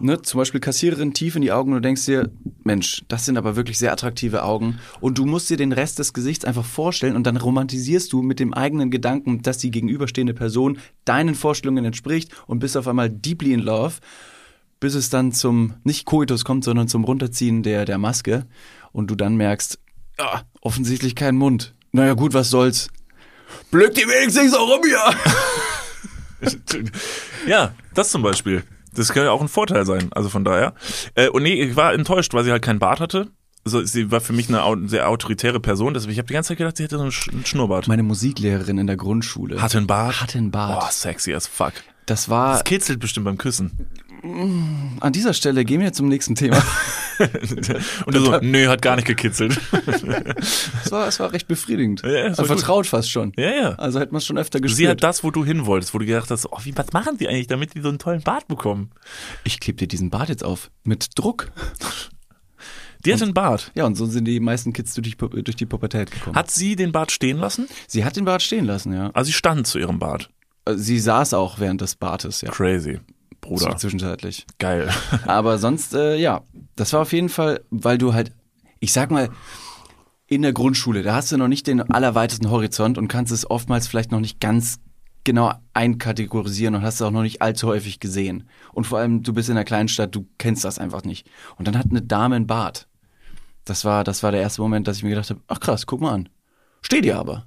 ne, 0.00 0.20
zum 0.20 0.38
Beispiel 0.38 0.60
Kassiererin 0.60 1.14
tief 1.14 1.36
in 1.36 1.42
die 1.42 1.52
Augen 1.52 1.70
und 1.70 1.76
du 1.76 1.82
denkst 1.82 2.06
dir, 2.06 2.30
Mensch, 2.64 3.04
das 3.06 3.24
sind 3.24 3.38
aber 3.38 3.54
wirklich 3.54 3.78
sehr 3.78 3.92
attraktive 3.92 4.42
Augen. 4.42 4.80
Und 5.00 5.18
du 5.18 5.26
musst 5.26 5.48
dir 5.48 5.56
den 5.56 5.72
Rest 5.72 6.00
des 6.00 6.12
Gesichts 6.12 6.44
einfach 6.44 6.64
vorstellen 6.64 7.14
und 7.14 7.24
dann 7.24 7.36
romantisierst 7.36 8.12
du 8.12 8.22
mit 8.22 8.40
dem 8.40 8.52
eigenen 8.52 8.90
Gedanken, 8.90 9.42
dass 9.42 9.58
die 9.58 9.70
gegenüberstehende 9.70 10.34
Person 10.34 10.78
deinen 11.04 11.36
Vorstellungen 11.36 11.84
entspricht 11.84 12.32
und 12.48 12.58
bist 12.58 12.76
auf 12.76 12.88
einmal 12.88 13.10
deeply 13.10 13.52
in 13.52 13.60
love, 13.60 13.94
bis 14.80 14.94
es 14.94 15.08
dann 15.08 15.30
zum, 15.30 15.74
nicht 15.84 16.04
Koitus 16.04 16.44
kommt, 16.44 16.64
sondern 16.64 16.88
zum 16.88 17.04
Runterziehen 17.04 17.62
der, 17.62 17.84
der 17.84 17.98
Maske 17.98 18.44
und 18.92 19.10
du 19.10 19.14
dann 19.14 19.36
merkst, 19.36 19.78
ah, 20.18 20.42
offensichtlich 20.60 21.14
kein 21.14 21.36
Mund. 21.36 21.74
Naja 21.92 22.14
gut, 22.14 22.34
was 22.34 22.50
soll's. 22.50 22.88
Blöck 23.70 23.94
die 23.94 24.02
wenigstens 24.02 24.54
auch 24.54 24.68
rum 24.68 24.80
hier. 24.84 25.14
Ja, 27.46 27.74
das 27.94 28.10
zum 28.10 28.22
Beispiel. 28.22 28.64
Das 28.94 29.12
könnte 29.12 29.30
auch 29.32 29.40
ein 29.40 29.48
Vorteil 29.48 29.86
sein. 29.86 30.08
Also 30.12 30.28
von 30.28 30.44
daher. 30.44 30.74
Äh, 31.14 31.28
und 31.28 31.42
nee, 31.42 31.54
ich 31.54 31.76
war 31.76 31.92
enttäuscht, 31.94 32.32
weil 32.34 32.44
sie 32.44 32.50
halt 32.52 32.62
keinen 32.62 32.78
Bart 32.78 33.00
hatte. 33.00 33.28
Also 33.64 33.82
sie 33.84 34.10
war 34.10 34.20
für 34.20 34.32
mich 34.34 34.48
eine 34.54 34.88
sehr 34.88 35.08
autoritäre 35.08 35.58
Person. 35.58 35.94
Deswegen, 35.94 36.12
ich 36.12 36.18
habe 36.18 36.28
die 36.28 36.34
ganze 36.34 36.48
Zeit 36.48 36.58
gedacht, 36.58 36.76
sie 36.76 36.84
hätte 36.84 36.96
so 36.96 37.02
einen, 37.02 37.12
Sch 37.12 37.28
einen 37.30 37.46
Schnurrbart. 37.46 37.88
Meine 37.88 38.02
Musiklehrerin 38.02 38.78
in 38.78 38.86
der 38.86 38.96
Grundschule 38.96 39.60
Hatte 39.60 39.78
einen 39.78 39.86
Bart. 39.86 40.20
hatte 40.20 40.38
einen 40.38 40.50
Bart. 40.50 40.80
Boah, 40.80 40.90
sexy 40.90 41.32
as 41.34 41.46
fuck. 41.46 41.72
Das 42.06 42.28
war 42.28 42.52
Das 42.52 42.64
kitzelt 42.64 43.00
bestimmt 43.00 43.24
beim 43.24 43.38
Küssen. 43.38 43.88
An 45.00 45.12
dieser 45.12 45.34
Stelle 45.34 45.64
gehen 45.64 45.80
wir 45.80 45.92
zum 45.92 46.08
nächsten 46.08 46.34
Thema. 46.34 46.56
Und 48.06 48.14
du 48.14 48.24
so, 48.24 48.38
nö, 48.40 48.68
hat 48.68 48.80
gar 48.80 48.96
nicht 48.96 49.06
gekitzelt. 49.06 49.60
Es 50.84 50.92
war, 50.92 51.08
es 51.08 51.18
war 51.18 51.32
recht 51.32 51.48
befriedigend. 51.48 52.02
Ja, 52.02 52.10
ja, 52.10 52.24
also 52.26 52.44
vertraut 52.44 52.86
fast 52.86 53.10
schon. 53.10 53.32
ja, 53.36 53.50
ja. 53.50 53.74
Also 53.74 53.98
hätte 53.98 54.12
man 54.12 54.18
es 54.18 54.26
schon 54.26 54.38
öfter 54.38 54.60
gespürt. 54.60 54.76
Sie 54.76 54.88
hat 54.88 55.02
das, 55.02 55.24
wo 55.24 55.30
du 55.30 55.44
hin 55.44 55.66
wolltest, 55.66 55.94
wo 55.94 55.98
du 55.98 56.06
gedacht 56.06 56.30
hast, 56.30 56.46
oh, 56.50 56.58
wie, 56.62 56.76
was 56.76 56.92
machen 56.92 57.16
die 57.18 57.28
eigentlich, 57.28 57.46
damit 57.46 57.74
die 57.74 57.80
so 57.80 57.88
einen 57.88 57.98
tollen 57.98 58.22
Bart 58.22 58.46
bekommen? 58.48 58.90
ich 59.44 59.60
klebe 59.60 59.78
dir 59.78 59.88
diesen 59.88 60.10
Bart 60.10 60.28
jetzt 60.28 60.44
auf. 60.44 60.70
Mit 60.84 61.18
Druck. 61.18 61.50
Die 63.04 63.12
hat 63.12 63.22
einen 63.22 63.34
Bart. 63.34 63.72
Ja, 63.74 63.84
und 63.84 63.96
so 63.96 64.06
sind 64.06 64.24
die 64.26 64.40
meisten 64.40 64.72
Kids 64.72 64.94
durch 64.94 65.16
die, 65.16 65.42
durch 65.42 65.56
die 65.56 65.66
Pubertät 65.66 66.10
gekommen. 66.10 66.36
Hat 66.36 66.50
sie 66.50 66.76
den 66.76 66.92
Bart 66.92 67.12
stehen 67.12 67.38
lassen? 67.38 67.66
sie 67.86 68.04
hat 68.04 68.16
den 68.16 68.24
Bart 68.24 68.42
stehen 68.42 68.64
lassen, 68.64 68.92
ja. 68.92 69.10
Also 69.14 69.26
sie 69.26 69.34
stand 69.34 69.66
zu 69.66 69.78
ihrem 69.78 69.98
Bart. 69.98 70.30
Äh, 70.64 70.74
Sie 70.76 70.98
saß 70.98 71.34
auch 71.34 71.58
während 71.58 71.80
des 71.80 71.96
Bartes, 71.96 72.40
ja. 72.40 72.50
Crazy. 72.50 73.00
Bruder. 73.44 73.76
Zwischenzeitlich. 73.76 74.46
Geil. 74.58 74.90
Aber 75.26 75.58
sonst, 75.58 75.94
äh, 75.94 76.16
ja, 76.16 76.42
das 76.76 76.92
war 76.92 77.02
auf 77.02 77.12
jeden 77.12 77.28
Fall, 77.28 77.60
weil 77.70 77.98
du 77.98 78.14
halt, 78.14 78.32
ich 78.80 78.92
sag 78.92 79.10
mal, 79.10 79.28
in 80.26 80.42
der 80.42 80.52
Grundschule, 80.52 81.02
da 81.02 81.14
hast 81.14 81.30
du 81.30 81.36
noch 81.36 81.48
nicht 81.48 81.66
den 81.66 81.82
allerweitesten 81.82 82.50
Horizont 82.50 82.98
und 82.98 83.08
kannst 83.08 83.32
es 83.32 83.48
oftmals 83.48 83.86
vielleicht 83.86 84.10
noch 84.10 84.20
nicht 84.20 84.40
ganz 84.40 84.78
genau 85.24 85.52
einkategorisieren 85.72 86.74
und 86.74 86.82
hast 86.82 86.96
es 86.96 87.02
auch 87.02 87.10
noch 87.10 87.22
nicht 87.22 87.42
allzu 87.42 87.68
häufig 87.68 88.00
gesehen. 88.00 88.48
Und 88.72 88.86
vor 88.86 88.98
allem, 88.98 89.22
du 89.22 89.32
bist 89.32 89.48
in 89.48 89.56
einer 89.56 89.64
kleinen 89.64 89.88
Stadt, 89.88 90.14
du 90.14 90.26
kennst 90.38 90.64
das 90.64 90.78
einfach 90.78 91.04
nicht. 91.04 91.26
Und 91.56 91.68
dann 91.68 91.78
hat 91.78 91.86
eine 91.90 92.02
Dame 92.02 92.36
einen 92.36 92.46
Bart. 92.46 92.88
Das 93.64 93.84
war, 93.84 94.04
das 94.04 94.22
war 94.22 94.32
der 94.32 94.40
erste 94.40 94.60
Moment, 94.60 94.88
dass 94.88 94.98
ich 94.98 95.02
mir 95.02 95.10
gedacht 95.10 95.30
habe, 95.30 95.40
ach 95.48 95.60
krass, 95.60 95.86
guck 95.86 96.00
mal 96.00 96.12
an. 96.12 96.28
Steht 96.82 97.04
dir 97.04 97.18
aber. 97.18 97.46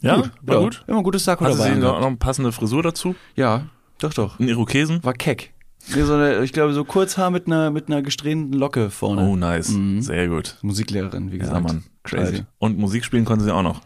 Ja, 0.00 0.24
war 0.42 0.60
gut. 0.60 0.84
Immer 0.88 0.98
ein 0.98 1.04
gutes 1.04 1.24
Sakko 1.24 1.44
dabei. 1.44 1.56
noch, 1.56 1.74
angehabt. 1.74 2.00
noch 2.00 2.06
eine 2.08 2.16
passende 2.16 2.50
Frisur 2.50 2.82
dazu? 2.82 3.14
Ja, 3.36 3.66
doch, 4.02 4.14
doch. 4.14 4.38
Einen 4.38 4.48
Irokesen? 4.48 5.02
War 5.04 5.14
keck. 5.14 5.52
Nee, 5.94 6.02
so 6.02 6.14
eine, 6.14 6.44
ich 6.44 6.52
glaube, 6.52 6.72
so 6.74 6.84
Kurzhaar 6.84 7.30
mit 7.30 7.46
einer, 7.46 7.70
mit 7.70 7.88
einer 7.88 8.02
gesträhnten 8.02 8.52
Locke 8.52 8.90
vorne. 8.90 9.22
Oh, 9.22 9.34
nice. 9.36 9.72
Sehr 9.98 10.28
gut. 10.28 10.56
Musiklehrerin, 10.62 11.32
wie 11.32 11.36
Ja, 11.38 11.42
gesagt. 11.44 11.62
Mann. 11.64 11.84
Crazy. 12.04 12.32
Geil. 12.32 12.46
Und 12.58 12.78
Musik 12.78 13.04
spielen 13.04 13.24
konnte 13.24 13.44
sie 13.44 13.52
auch 13.52 13.62
noch. 13.62 13.80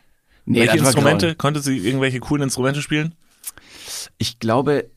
Nee, 0.44 0.60
Welche 0.60 0.78
Instrumente? 0.78 1.34
Konnte 1.36 1.60
sie 1.60 1.78
irgendwelche 1.78 2.20
coolen 2.20 2.42
Instrumente 2.42 2.82
spielen? 2.82 3.14
Ich 4.18 4.38
glaube, 4.38 4.90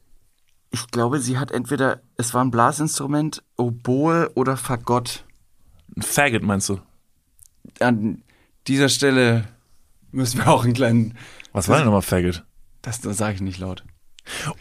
ich 0.71 0.87
glaube, 0.91 1.19
sie 1.19 1.37
hat 1.37 1.51
entweder, 1.51 2.01
es 2.17 2.33
war 2.33 2.43
ein 2.43 2.51
Blasinstrument, 2.51 3.43
Oboe 3.57 4.29
oder 4.35 4.57
Fagott. 4.57 5.23
Ein 5.95 6.01
Faggot 6.01 6.43
meinst 6.43 6.69
du? 6.69 6.79
An 7.79 8.21
dieser 8.67 8.89
Stelle 8.89 9.47
müssen 10.11 10.39
wir 10.39 10.47
auch 10.49 10.63
einen 10.65 10.73
kleinen, 10.73 11.17
Was 11.53 11.67
war 11.69 11.77
denn 11.77 11.85
nochmal 11.85 12.01
Faggot? 12.01 12.43
das, 12.81 13.01
das 13.01 13.17
sage 13.17 13.35
ich 13.35 13.41
nicht 13.41 13.59
laut. 13.59 13.83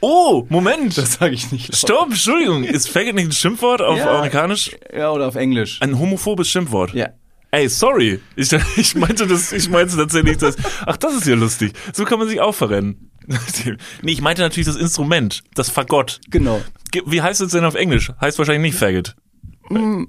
Oh, 0.01 0.47
Moment! 0.49 0.97
Das 0.97 1.15
sage 1.15 1.35
ich 1.35 1.53
nicht 1.53 1.69
laut. 1.69 1.77
Stopp, 1.79 2.11
Entschuldigung. 2.11 2.65
Ist 2.65 2.89
Faggot 2.89 3.15
nicht 3.15 3.27
ein 3.27 3.33
Schimpfwort 3.33 3.83
auf 3.83 3.99
Ja. 3.99 4.11
amerikanisch? 4.17 4.71
Ja, 4.95 5.11
oder 5.11 5.29
auf 5.29 5.35
Englisch. 5.37 5.79
Ein 5.81 5.99
homophobes 5.99 6.49
Schimpfwort? 6.49 6.95
Ja. 6.95 7.09
Ey, 7.51 7.69
sorry. 7.69 8.21
Ich, 8.37 8.53
ich 8.77 8.95
meinte 8.95 9.27
das, 9.27 9.53
ich 9.53 9.69
meinte 9.71 9.97
tatsächlich 9.97 10.37
das. 10.37 10.57
Ach, 10.87 10.97
das 10.99 11.15
ist 11.15 11.27
ja 11.27 11.35
lustig. 11.35 11.73
So 11.95 12.05
kann 12.05 12.19
man 12.19 12.29
sich 12.29 12.41
auch 12.41 12.55
verrennen. 12.55 13.11
nee, 14.03 14.13
ich 14.13 14.21
meinte 14.21 14.43
natürlich 14.43 14.67
das 14.67 14.77
Instrument, 14.77 15.43
das 15.55 15.69
Fagott. 15.71 16.21
Genau. 16.31 16.63
Ge- 16.91 17.03
Wie 17.07 17.21
heißt 17.23 17.41
es 17.41 17.53
denn 17.53 17.65
auf 17.65 17.75
Englisch? 17.75 18.11
Heißt 18.21 18.39
wahrscheinlich 18.39 18.73
nicht 18.73 18.79
Faggot. 18.79 19.17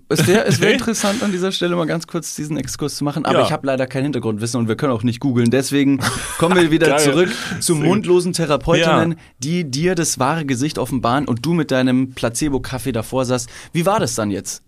Es 0.09 0.25
wäre 0.27 0.45
es 0.45 0.61
wär 0.61 0.71
interessant, 0.73 1.21
an 1.23 1.31
dieser 1.31 1.51
Stelle 1.51 1.75
mal 1.75 1.85
ganz 1.85 2.07
kurz 2.07 2.35
diesen 2.35 2.57
Exkurs 2.57 2.95
zu 2.95 3.03
machen, 3.03 3.25
aber 3.25 3.39
Ja. 3.39 3.45
ich 3.45 3.51
habe 3.51 3.67
leider 3.67 3.87
kein 3.87 4.03
Hintergrundwissen 4.03 4.59
und 4.59 4.67
wir 4.67 4.75
können 4.75 4.93
auch 4.93 5.03
nicht 5.03 5.19
googeln. 5.19 5.49
Deswegen 5.51 5.99
kommen 6.37 6.55
wir 6.55 6.71
wieder 6.71 6.97
zurück 6.97 7.29
zu 7.59 7.75
mundlosen 7.75 8.33
Therapeutinnen, 8.33 9.11
Ja. 9.11 9.17
die 9.39 9.69
dir 9.69 9.95
das 9.95 10.17
wahre 10.19 10.45
Gesicht 10.45 10.77
offenbaren 10.79 11.27
und 11.27 11.45
du 11.45 11.53
mit 11.53 11.71
deinem 11.71 12.11
Placebo-Kaffee 12.13 12.91
davor 12.93 13.25
saßt. 13.25 13.49
Wie 13.73 13.85
war 13.85 13.99
das 13.99 14.15
dann 14.15 14.31
jetzt? 14.31 14.63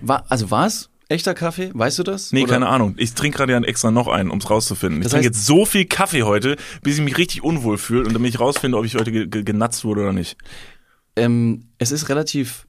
War, 0.00 0.24
also 0.28 0.50
war 0.50 0.66
es 0.66 0.90
echter 1.08 1.34
Kaffee? 1.34 1.70
Weißt 1.72 1.98
du 1.98 2.02
das? 2.02 2.32
Nee, 2.32 2.42
Oder- 2.44 2.52
keine 2.54 2.68
Ahnung. 2.68 2.94
Ich 2.98 3.14
trinke 3.14 3.38
gerade 3.38 3.52
ja 3.52 3.60
extra 3.62 3.90
noch 3.90 4.08
einen, 4.08 4.30
um 4.30 4.38
es 4.38 4.50
rauszufinden. 4.50 5.00
Ich 5.00 5.04
Das 5.04 5.12
trinke 5.12 5.28
heißt- 5.28 5.32
jetzt 5.32 5.46
so 5.46 5.64
viel 5.64 5.84
Kaffee 5.86 6.24
heute, 6.24 6.56
bis 6.82 6.96
ich 6.98 7.04
mich 7.04 7.16
richtig 7.16 7.42
unwohl 7.42 7.78
fühle 7.78 8.04
und 8.06 8.12
damit 8.12 8.28
ich 8.34 8.40
rausfinde, 8.40 8.76
ob 8.76 8.84
ich 8.84 8.94
heute 8.96 9.12
ge 9.12 9.26
ge 9.26 9.42
genatzt 9.44 9.84
wurde 9.84 10.02
oder 10.02 10.12
nicht. 10.12 10.36
Ähm, 11.16 11.68
es 11.78 11.92
ist 11.92 12.08
relativ 12.08 12.66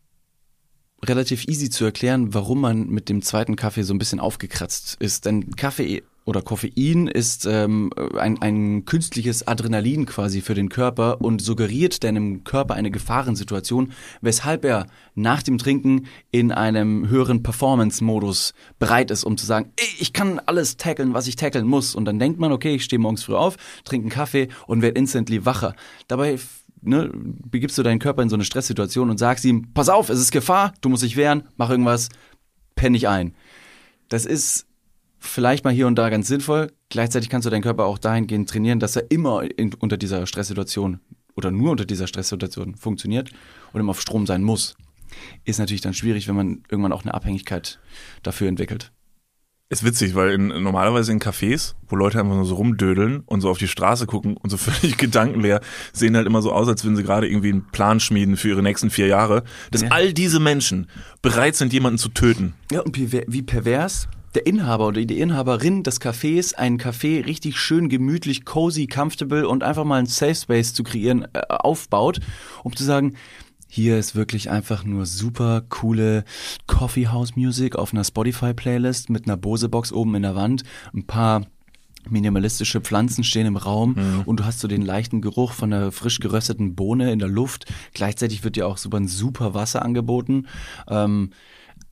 relativ 1.03 1.47
easy 1.47 1.69
zu 1.69 1.85
erklären, 1.85 2.33
warum 2.33 2.61
man 2.61 2.87
mit 2.87 3.09
dem 3.09 3.21
zweiten 3.21 3.55
Kaffee 3.55 3.83
so 3.83 3.93
ein 3.93 3.99
bisschen 3.99 4.19
aufgekratzt 4.19 4.97
ist. 4.99 5.25
Denn 5.25 5.55
Kaffee 5.55 6.03
oder 6.25 6.41
Koffein 6.41 7.07
ist 7.07 7.45
ähm, 7.45 7.91
ein, 8.17 8.41
ein 8.41 8.85
künstliches 8.85 9.47
Adrenalin 9.47 10.07
quasi 10.07 10.41
für 10.41 10.55
den 10.55 10.69
Körper 10.69 11.21
und 11.21 11.39
suggeriert 11.41 12.03
deinem 12.03 12.43
Körper 12.43 12.73
eine 12.73 12.89
Gefahrensituation, 12.89 13.93
weshalb 14.21 14.65
er 14.65 14.87
nach 15.13 15.43
dem 15.43 15.59
Trinken 15.59 16.07
in 16.31 16.51
einem 16.51 17.07
höheren 17.09 17.43
Performance-Modus 17.43 18.53
bereit 18.79 19.11
ist, 19.11 19.23
um 19.23 19.37
zu 19.37 19.45
sagen, 19.45 19.71
"Ey, 19.75 19.87
ich 19.99 20.13
kann 20.13 20.39
alles 20.39 20.77
tackeln, 20.77 21.13
was 21.13 21.27
ich 21.27 21.35
tackeln 21.35 21.67
muss. 21.67 21.93
Und 21.93 22.05
dann 22.05 22.17
denkt 22.17 22.39
man, 22.39 22.51
okay, 22.51 22.75
ich 22.75 22.83
stehe 22.83 22.99
morgens 22.99 23.23
früh 23.23 23.35
auf, 23.35 23.57
trinke 23.83 24.05
einen 24.05 24.11
Kaffee 24.11 24.47
und 24.65 24.81
werde 24.81 24.99
instantly 24.99 25.45
wacher. 25.45 25.75
Dabei 26.07 26.39
ne, 26.85 27.11
begibst 27.13 27.77
du 27.77 27.83
deinen 27.83 27.99
Körper 27.99 28.21
in 28.21 28.29
so 28.29 28.35
eine 28.35 28.45
Stresssituation 28.45 29.09
und 29.09 29.17
sagst 29.17 29.45
ihm, 29.45 29.73
pass 29.73 29.89
auf, 29.89 30.09
es 30.09 30.19
ist 30.19 30.31
Gefahr, 30.31 30.73
du 30.81 30.89
musst 30.89 31.03
dich 31.03 31.17
wehren, 31.17 31.43
mach 31.57 31.69
irgendwas, 31.69 32.09
penn 32.75 32.91
nicht 32.91 33.07
ein. 33.07 33.35
Das 34.09 34.25
ist 34.25 34.67
vielleicht 35.19 35.63
mal 35.63 35.73
hier 35.73 35.87
und 35.87 35.95
da 35.95 36.09
ganz 36.09 36.27
sinnvoll. 36.27 36.71
Gleichzeitig 36.89 37.29
kannst 37.29 37.45
du 37.45 37.49
deinen 37.49 37.63
Körper 37.63 37.85
auch 37.85 37.97
dahingehend 37.97 38.49
trainieren, 38.49 38.79
dass 38.79 38.95
er 38.95 39.09
immer 39.09 39.43
in, 39.57 39.73
unter 39.73 39.97
dieser 39.97 40.27
Stresssituation 40.27 40.99
oder 41.35 41.51
nur 41.51 41.71
unter 41.71 41.85
dieser 41.85 42.07
Stresssituation 42.07 42.75
funktioniert 42.75 43.31
und 43.73 43.79
immer 43.79 43.91
auf 43.91 44.01
Strom 44.01 44.25
sein 44.25 44.43
muss. 44.43 44.75
Ist 45.43 45.59
natürlich 45.59 45.81
dann 45.81 45.93
schwierig, 45.93 46.27
wenn 46.27 46.35
man 46.35 46.63
irgendwann 46.69 46.93
auch 46.93 47.03
eine 47.03 47.13
Abhängigkeit 47.13 47.79
dafür 48.23 48.47
entwickelt. 48.47 48.91
Ist 49.67 49.83
witzig, 49.83 50.13
weil 50.13 50.29
in, 50.29 50.47
normalerweise 50.61 51.11
in 51.11 51.19
Cafés, 51.19 51.73
wo 51.87 51.95
Leute 51.95 52.19
einfach 52.19 52.35
nur 52.35 52.45
so 52.45 52.53
rumdödeln 52.53 53.21
und 53.25 53.41
so 53.41 53.49
auf 53.49 53.57
die 53.57 53.67
Straße 53.67 54.05
gucken 54.05 54.37
und 54.37 54.51
so 54.51 54.57
völlig 54.57 54.97
gedankenleer, 54.97 55.59
sehen 55.91 56.15
halt 56.15 56.27
immer 56.27 56.43
so 56.43 56.51
aus, 56.51 56.67
als 56.67 56.83
würden 56.83 56.95
sie 56.95 57.03
gerade 57.03 57.27
irgendwie 57.27 57.49
einen 57.49 57.65
Plan 57.71 57.99
schmieden 57.99 58.37
für 58.37 58.49
ihre 58.49 58.61
nächsten 58.61 58.91
vier 58.91 59.07
Jahre, 59.07 59.43
dass 59.71 59.81
Ja. 59.81 59.89
all 59.89 60.13
diese 60.13 60.39
Menschen 60.39 60.87
bereit 61.23 61.55
sind, 61.55 61.73
jemanden 61.73 61.97
zu 61.97 62.09
töten. 62.09 62.53
Ja, 62.71 62.81
und 62.81 62.95
wie, 62.95 63.11
wie 63.27 63.41
pervers 63.41 64.07
der 64.35 64.45
Inhaber 64.45 64.87
oder 64.87 65.03
die 65.03 65.19
Inhaberin 65.19 65.81
des 65.81 65.99
Cafés 66.01 66.53
einen 66.53 66.77
Café 66.77 67.25
richtig 67.25 67.57
schön 67.57 67.89
gemütlich, 67.89 68.43
cozy, 68.45 68.85
comfortable 68.85 69.47
und 69.47 69.63
einfach 69.63 69.85
mal 69.85 69.97
einen 69.97 70.07
Safe 70.07 70.35
Space 70.35 70.73
zu 70.73 70.83
kreieren 70.83 71.25
äh, 71.33 71.39
aufbaut, 71.49 72.19
um 72.63 72.75
zu 72.75 72.83
sagen, 72.83 73.13
hier 73.75 73.97
ist 73.97 74.15
wirklich 74.15 74.49
einfach 74.49 74.85
nur 74.85 75.05
super 75.05 75.61
coole 75.67 76.23
Coffee 76.65 77.09
House 77.09 77.35
Music 77.35 77.75
auf 77.75 77.91
einer 77.91 78.05
Spotify 78.05 78.53
Playlist 78.53 79.09
mit 79.09 79.25
einer 79.25 79.35
Bose 79.35 79.67
Box 79.67 79.91
oben 79.91 80.15
in 80.15 80.21
der 80.21 80.33
Wand, 80.33 80.63
ein 80.93 81.05
paar 81.05 81.41
minimalistische 82.09 82.79
Pflanzen 82.79 83.25
stehen 83.25 83.47
im 83.47 83.57
Raum 83.57 83.95
und 84.25 84.39
du 84.39 84.45
hast 84.45 84.61
so 84.61 84.69
den 84.69 84.81
leichten 84.81 85.19
Geruch 85.19 85.51
von 85.51 85.71
der 85.71 85.91
frisch 85.91 86.21
gerösteten 86.21 86.73
Bohne 86.75 87.11
in 87.11 87.19
der 87.19 87.27
Luft. 87.27 87.65
Gleichzeitig 87.93 88.45
wird 88.45 88.55
dir 88.55 88.65
auch 88.65 88.77
super 88.77 88.95
ein 88.95 89.09
super 89.09 89.53
Wasser 89.53 89.81
angeboten. 89.81 90.47
Ähm, 90.87 91.31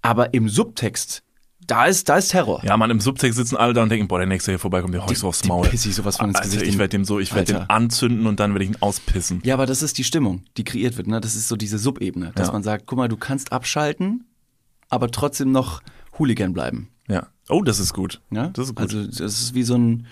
aber 0.02 0.34
im 0.34 0.48
Subtext, 0.48 1.24
da 1.67 1.86
ist, 1.86 2.10
da 2.10 2.17
ist 2.17 2.29
Terror. 2.29 2.62
Ja, 2.63 2.77
man, 2.77 2.89
im 2.89 3.00
Subtext 3.00 3.38
sitzen 3.38 3.55
alle 3.58 3.74
da 3.74 3.84
und 3.84 3.89
denken, 3.89 4.08
boah, 4.08 4.17
der 4.20 4.27
nächste, 4.27 4.51
hier 4.51 4.60
vorbeikommt, 4.60 4.93
der 4.93 5.05
hau 5.05 5.12
ich 5.12 5.20
so 5.20 5.27
aufs 5.27 5.43
Maul. 5.46 5.67
piss 5.67 5.86
ich 5.86 5.96
sowas 5.96 6.17
von 6.17 6.29
ins 6.29 6.38
Alter, 6.38 6.50
Gesicht. 6.50 6.67
ich 6.67 6.77
werde 6.77 6.89
dem 6.89 7.05
so, 7.05 7.20
ich 7.20 7.34
werde 7.34 7.53
den 7.53 7.70
anzünden 7.70 8.27
und 8.27 8.39
dann 8.39 8.53
werde 8.53 8.65
ich 8.65 8.72
ihn 8.72 8.77
auspissen. 8.82 9.41
Ja, 9.43 9.53
aber 9.55 9.65
das 9.65 9.82
ist 9.82 9.98
die 9.98 10.03
Stimmung, 10.03 10.43
die 10.58 10.63
kreiert 10.63 10.98
wird. 10.98 11.08
Ne? 11.08 11.22
Das 11.22 11.36
ist 11.36 11.48
so 11.48 11.55
diese 11.55 11.77
Subebene, 11.77 12.32
dass 12.36 12.48
Ja. 12.48 12.53
man 12.53 12.63
sagt, 12.63 12.86
guck 12.86 12.98
mal, 12.98 13.08
du 13.08 13.17
kannst 13.17 13.51
abschalten, 13.51 14.25
aber 14.89 15.10
trotzdem 15.12 15.51
noch 15.51 15.82
Hooligan 16.20 16.53
bleiben. 16.53 16.89
Ja. 17.08 17.27
Oh, 17.50 17.62
das 17.62 17.79
ist 17.79 17.93
gut. 17.93 18.22
Ja? 18.32 18.48
Das 18.50 18.67
ist 18.67 18.75
gut. 18.75 18.84
Also 18.84 19.05
das 19.05 19.20
ist 19.20 19.53
wie 19.53 19.63
so 19.63 19.75
ein 19.75 20.05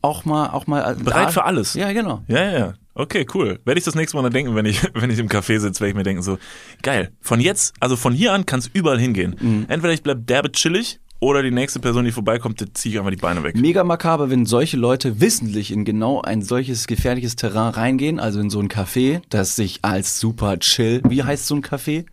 auch 0.00 0.24
mal, 0.24 0.50
auch 0.50 0.66
mal 0.68 0.94
Bereit 0.94 1.32
für 1.32 1.44
alles. 1.44 1.74
Ja, 1.74 1.92
genau. 1.92 2.22
Ja, 2.28 2.42
ja, 2.44 2.58
ja. 2.58 2.74
Okay, 2.98 3.24
cool. 3.32 3.60
Werde 3.64 3.78
ich 3.78 3.84
das 3.84 3.94
nächste 3.94 4.16
Mal 4.16 4.24
dann 4.24 4.32
denken, 4.32 4.56
wenn 4.56 4.66
ich, 4.66 4.82
wenn 4.94 5.08
ich 5.08 5.20
im 5.20 5.28
Café 5.28 5.60
sitze, 5.60 5.80
werde 5.80 5.90
ich 5.90 5.96
mir 5.96 6.02
denken 6.02 6.22
so, 6.22 6.36
geil. 6.82 7.12
Von 7.20 7.40
jetzt, 7.40 7.72
also 7.78 7.96
von 7.96 8.12
hier 8.12 8.32
an 8.32 8.44
kann 8.44 8.58
es 8.58 8.68
überall 8.72 8.98
hingehen. 8.98 9.36
Mhm. 9.40 9.66
Entweder 9.68 9.94
ich 9.94 10.02
bleib 10.02 10.26
derbe 10.26 10.50
chillig 10.50 10.98
oder 11.20 11.44
die 11.44 11.52
nächste 11.52 11.78
Person, 11.78 12.04
die 12.04 12.12
vorbeikommt, 12.12 12.60
der 12.60 12.74
ziehe 12.74 12.94
ich 12.94 12.98
einfach 12.98 13.12
die 13.12 13.16
Beine 13.16 13.44
weg. 13.44 13.56
Mega 13.56 13.84
makaber, 13.84 14.30
wenn 14.30 14.46
solche 14.46 14.76
Leute 14.76 15.20
wissentlich 15.20 15.70
in 15.70 15.84
genau 15.84 16.20
ein 16.22 16.42
solches 16.42 16.88
gefährliches 16.88 17.36
Terrain 17.36 17.72
reingehen, 17.72 18.18
also 18.18 18.40
in 18.40 18.50
so 18.50 18.58
ein 18.58 18.68
Café, 18.68 19.20
das 19.30 19.54
sich 19.54 19.80
als 19.82 20.18
super 20.18 20.58
chill, 20.58 21.00
wie 21.08 21.22
heißt 21.22 21.46
so 21.46 21.54
ein 21.54 21.62
Café? 21.62 22.04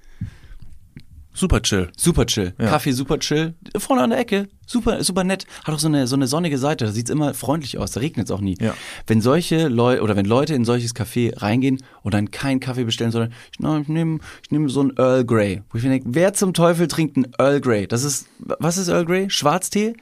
Super 1.35 1.61
chill. 1.61 1.91
Super 1.97 2.25
chill. 2.25 2.53
Ja. 2.57 2.67
Kaffee 2.69 2.93
super 2.93 3.19
chill. 3.19 3.55
Vorne 3.77 4.03
an 4.03 4.09
der 4.09 4.19
Ecke. 4.19 4.47
Super, 4.65 5.03
super 5.03 5.25
nett. 5.25 5.45
Hat 5.65 5.75
auch 5.75 5.79
so 5.79 5.87
eine, 5.87 6.07
so 6.07 6.15
eine 6.15 6.27
sonnige 6.27 6.57
Seite. 6.57 6.85
Da 6.85 6.91
sieht's 6.91 7.09
immer 7.09 7.33
freundlich 7.33 7.77
aus. 7.77 7.91
Da 7.91 7.99
regnet 7.99 8.27
es 8.27 8.31
auch 8.31 8.39
nie. 8.39 8.57
Ja. 8.61 8.73
Wenn 9.05 9.19
solche 9.19 9.67
Leute 9.67 10.01
oder 10.01 10.15
wenn 10.15 10.25
Leute 10.25 10.55
in 10.55 10.63
solches 10.63 10.95
Café 10.95 11.33
reingehen 11.39 11.83
und 12.03 12.13
dann 12.13 12.31
keinen 12.31 12.61
Kaffee 12.61 12.85
bestellen, 12.85 13.11
sondern 13.11 13.33
ich, 13.51 13.59
na, 13.59 13.79
ich 13.79 13.89
nehme 13.89 14.19
ich 14.43 14.51
nehm 14.51 14.69
so 14.69 14.81
ein 14.81 14.93
Earl 14.97 15.25
Grey. 15.25 15.61
Wo 15.69 15.77
ich 15.77 15.83
mir 15.83 15.89
denke, 15.89 16.07
wer 16.11 16.33
zum 16.33 16.53
Teufel 16.53 16.87
trinkt 16.87 17.17
ein 17.17 17.27
Earl 17.37 17.59
Grey? 17.59 17.85
Das 17.85 18.05
ist, 18.05 18.27
was 18.39 18.77
ist 18.77 18.87
Earl 18.87 19.05
Grey? 19.05 19.29
Schwarztee? 19.29 19.93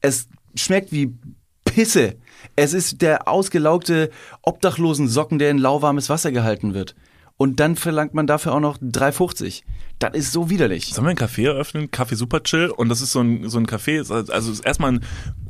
Es 0.00 0.28
schmeckt 0.54 0.92
wie 0.92 1.12
Pisse. 1.64 2.14
Es 2.54 2.72
ist 2.72 3.02
der 3.02 3.26
ausgelaugte 3.26 4.10
obdachlosen 4.42 5.08
Socken, 5.08 5.40
der 5.40 5.50
in 5.50 5.58
lauwarmes 5.58 6.08
Wasser 6.08 6.30
gehalten 6.30 6.72
wird. 6.72 6.94
Und 7.40 7.60
dann 7.60 7.76
verlangt 7.76 8.14
man 8.14 8.26
dafür 8.26 8.52
auch 8.52 8.60
noch 8.60 8.78
3,50. 8.78 9.62
Das 10.00 10.12
ist 10.14 10.32
so 10.32 10.50
widerlich. 10.50 10.86
Sollen 10.92 11.06
wir 11.06 11.10
ein 11.10 11.16
Café 11.16 11.46
eröffnen? 11.46 11.86
Café 11.88 12.16
Super 12.16 12.42
Chill. 12.42 12.68
Und 12.68 12.88
das 12.88 13.00
ist 13.00 13.12
so 13.12 13.20
ein, 13.20 13.48
so 13.48 13.58
ein 13.58 13.66
Café, 13.66 13.98
also 14.30 14.50
ist 14.52 14.60
erstmal 14.66 14.92
ein 14.94 15.06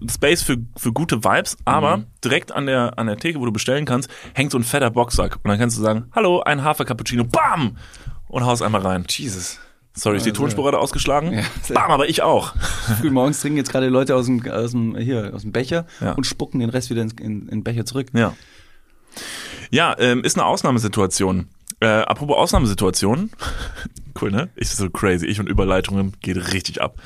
Space 0.09 0.42
für, 0.42 0.59
für 0.76 0.92
gute 0.92 1.25
Vibes, 1.25 1.57
aber 1.64 2.04
direkt 2.23 2.52
an 2.52 2.66
der, 2.66 2.99
an 2.99 3.07
der 3.07 3.16
Theke, 3.16 3.40
wo 3.40 3.47
du 3.47 3.52
bestellen 3.52 3.87
kannst, 3.87 4.11
hängt 4.35 4.52
so 4.52 4.59
ein 4.59 4.64
fetter 4.64 4.90
Boxsack. 4.90 5.37
Und 5.37 5.49
dann 5.49 5.59
kannst 5.59 5.78
du 5.78 5.83
sagen, 5.83 6.07
hallo, 6.14 6.40
ein 6.42 6.62
Hafer-Cappuccino, 6.62 7.25
bam! 7.25 7.78
Und 8.28 8.45
haust 8.45 8.62
einmal 8.62 8.83
rein. 8.83 9.07
Jesus. 9.09 9.59
Sorry, 9.95 10.18
ist 10.18 10.26
die 10.26 10.30
Also- 10.30 10.42
Tonspur 10.42 10.64
gerade 10.64 10.78
ausgeschlagen? 10.78 11.33
Ja. 11.33 11.42
Bam, 11.75 11.90
aber 11.90 12.09
ich 12.11 12.21
auch. 12.23 12.54
Frühmorgens 13.00 13.40
trinken 13.40 13.57
jetzt 13.57 13.73
gerade 13.73 13.88
Leute 13.88 14.14
aus 14.14 14.26
dem, 14.26 14.47
aus 14.50 14.73
dem, 14.73 14.95
hier, 14.99 15.33
aus 15.35 15.40
dem 15.42 15.52
Becher 15.52 15.87
Ja. 16.02 16.12
und 16.12 16.25
spucken 16.26 16.61
den 16.61 16.68
Rest 16.68 16.90
wieder 16.90 17.00
in, 17.00 17.09
in, 17.12 17.25
in 17.25 17.47
den 17.49 17.64
Becher 17.64 17.87
zurück. 17.87 18.09
Ja. 18.12 18.35
Ja, 19.71 19.97
ähm, 19.99 20.23
ist 20.23 20.37
eine 20.37 20.45
Ausnahmesituation. 20.47 21.49
Äh, 21.80 21.87
apropos 21.87 22.37
Ausnahmesituation. 22.37 23.30
cool, 24.20 24.30
ne? 24.30 24.50
Ich 24.56 24.70
so 24.70 24.90
crazy. 24.90 25.26
Ich 25.26 25.40
und 25.40 25.49
Überleitungen 25.49 26.16
geht 26.20 26.52
richtig 26.52 26.80
ab. 26.80 26.97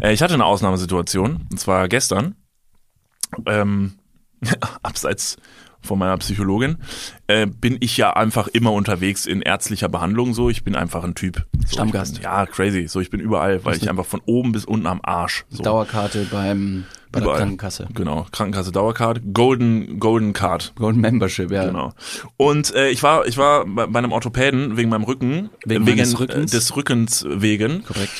Äh, 0.00 0.12
ich 0.12 0.22
hatte 0.22 0.34
eine 0.34 0.46
Ausnahmesituation, 0.46 1.46
und 1.50 1.58
zwar 1.58 1.88
gestern. 1.88 2.36
Ähm, 3.46 3.98
abseits 4.82 5.36
von 5.84 5.98
meiner 5.98 6.16
Psychologin, 6.18 6.78
äh, 7.26 7.46
bin 7.46 7.76
ich 7.80 7.96
ja 7.96 8.14
einfach 8.14 8.48
immer 8.48 8.72
unterwegs 8.72 9.26
in 9.26 9.42
ärztlicher 9.42 9.88
Behandlung 9.88 10.34
so. 10.34 10.50
Ich 10.50 10.64
bin 10.64 10.74
einfach 10.74 11.04
ein 11.04 11.14
Typ. 11.14 11.44
So, 11.66 11.74
Stammgast. 11.74 12.14
Bin, 12.14 12.22
ja, 12.24 12.46
crazy. 12.46 12.88
So, 12.88 13.00
ich 13.00 13.10
bin 13.10 13.20
überall, 13.20 13.64
weil 13.64 13.76
ich 13.76 13.88
einfach 13.88 14.06
von 14.06 14.20
oben 14.26 14.52
bis 14.52 14.64
unten 14.64 14.86
am 14.86 15.00
Arsch. 15.02 15.44
So. 15.50 15.62
Dauerkarte 15.62 16.26
beim, 16.30 16.84
bei 17.12 17.20
der 17.20 17.26
Überall. 17.26 17.38
Krankenkasse. 17.40 17.88
Genau, 17.94 18.26
Krankenkasse 18.32 18.72
Dauercard, 18.72 19.20
Golden, 19.32 20.00
Golden 20.00 20.32
Card. 20.32 20.72
Golden 20.76 21.00
Membership, 21.00 21.50
ja. 21.50 21.66
Genau. 21.66 21.92
Und 22.36 22.74
äh, 22.74 22.88
ich 22.88 23.02
war, 23.02 23.26
ich 23.26 23.36
war 23.36 23.64
bei, 23.66 23.86
bei 23.86 23.98
einem 23.98 24.12
Orthopäden 24.12 24.76
wegen 24.76 24.88
meinem 24.90 25.04
Rücken, 25.04 25.50
Wegen 25.64 25.86
wegen 25.86 25.96
meines 25.98 26.18
Rückens? 26.18 26.52
äh, 26.52 26.56
des 26.56 26.74
Rückens 26.76 27.24
wegen. 27.28 27.84
Korrekt. 27.84 28.12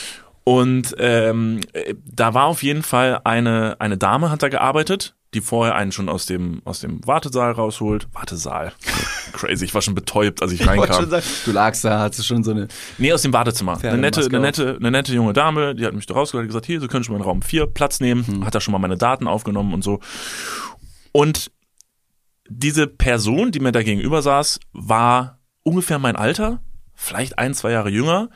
Und 0.45 0.95
ähm, 0.99 1.61
äh, 1.73 1.95
da 2.05 2.35
war 2.35 2.45
auf 2.45 2.63
jeden 2.63 2.83
Fall 2.83 3.21
eine 3.25 3.77
eine 3.79 3.97
Dame 3.97 4.31
hat 4.31 4.43
da 4.43 4.49
gearbeitet, 4.51 5.15
die 5.35 5.41
vorher 5.41 5.75
einen 5.75 5.93
schon 5.93 6.09
aus 6.09 6.27
dem 6.27 6.63
aus 6.65 6.81
dem 6.81 7.07
Wartesaal 7.07 7.53
rausholt. 7.53 8.09
Wartesaal, 8.13 8.73
crazy. 9.33 9.65
Ich 9.65 9.75
war 9.75 9.83
schon 9.83 9.95
betäubt, 9.95 10.41
als 10.43 10.53
ich 10.53 10.61
Ich 10.61 10.67
reinkam. 10.67 10.95
schon 11.03 11.11
sagen, 11.11 11.25
du 11.45 11.53
lagst 11.53 11.85
da, 11.85 12.01
hattest 12.01 12.27
schon 12.27 12.43
so 12.45 12.53
eine. 12.53 12.69
Nee, 12.99 13.13
aus 13.13 13.23
dem 13.23 13.33
Wartezimmer. 13.33 13.79
Eine 13.83 13.99
nette, 13.99 14.25
eine 14.25 14.41
nette, 14.41 14.77
eine 14.81 14.91
nette 14.91 15.13
junge 15.15 15.33
Dame, 15.33 15.75
die 15.75 15.85
hat 15.85 15.93
mich 15.93 16.07
da 16.07 16.15
rausgeholt 16.15 16.45
und 16.45 16.49
gesagt, 16.49 16.67
hier, 16.67 16.81
Sie 16.81 16.89
können 16.89 17.05
schon 17.05 17.15
mal 17.15 17.19
in 17.21 17.25
Raum 17.25 17.43
4 17.43 17.67
Platz 17.67 18.01
nehmen, 18.01 18.27
Hm. 18.27 18.45
hat 18.47 18.55
da 18.55 18.61
schon 18.61 18.73
mal 18.73 18.79
meine 18.79 18.97
Daten 18.97 19.27
aufgenommen 19.27 19.75
und 19.75 19.83
so. 19.85 20.01
Und 21.13 21.51
diese 22.49 22.87
Person, 22.87 23.53
die 23.53 23.61
mir 23.61 23.73
da 23.73 23.83
gegenüber 23.83 24.23
saß, 24.23 24.61
war 24.73 25.41
ungefähr 25.63 25.99
mein 25.99 26.17
Alter, 26.17 26.63
vielleicht 26.95 27.39
ein, 27.39 27.55
zwei 27.55 27.71
Jahre 27.73 27.91
jünger, 27.91 28.29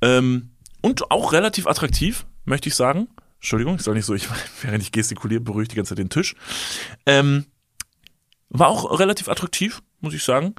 ähm, 0.00 0.50
und 0.80 1.10
auch 1.10 1.32
relativ 1.32 1.66
attraktiv, 1.66 2.26
möchte 2.44 2.68
ich 2.68 2.74
sagen. 2.74 3.08
Entschuldigung, 3.42 3.74
ich 3.74 3.82
soll 3.82 3.94
nicht 3.96 4.06
so, 4.06 4.14
ich, 4.14 4.28
während 4.62 4.82
ich 4.82 4.92
gestikuliere, 4.92 5.40
berühre 5.40 5.64
ich 5.64 5.68
die 5.68 5.74
ganze 5.74 5.90
Zeit 5.90 5.98
den 5.98 6.10
Tisch. 6.10 6.36
Ähm, 7.04 7.44
war 8.50 8.68
auch 8.68 8.98
relativ 9.00 9.28
attraktiv, 9.28 9.82
muss 10.00 10.14
ich 10.14 10.22
sagen. 10.22 10.54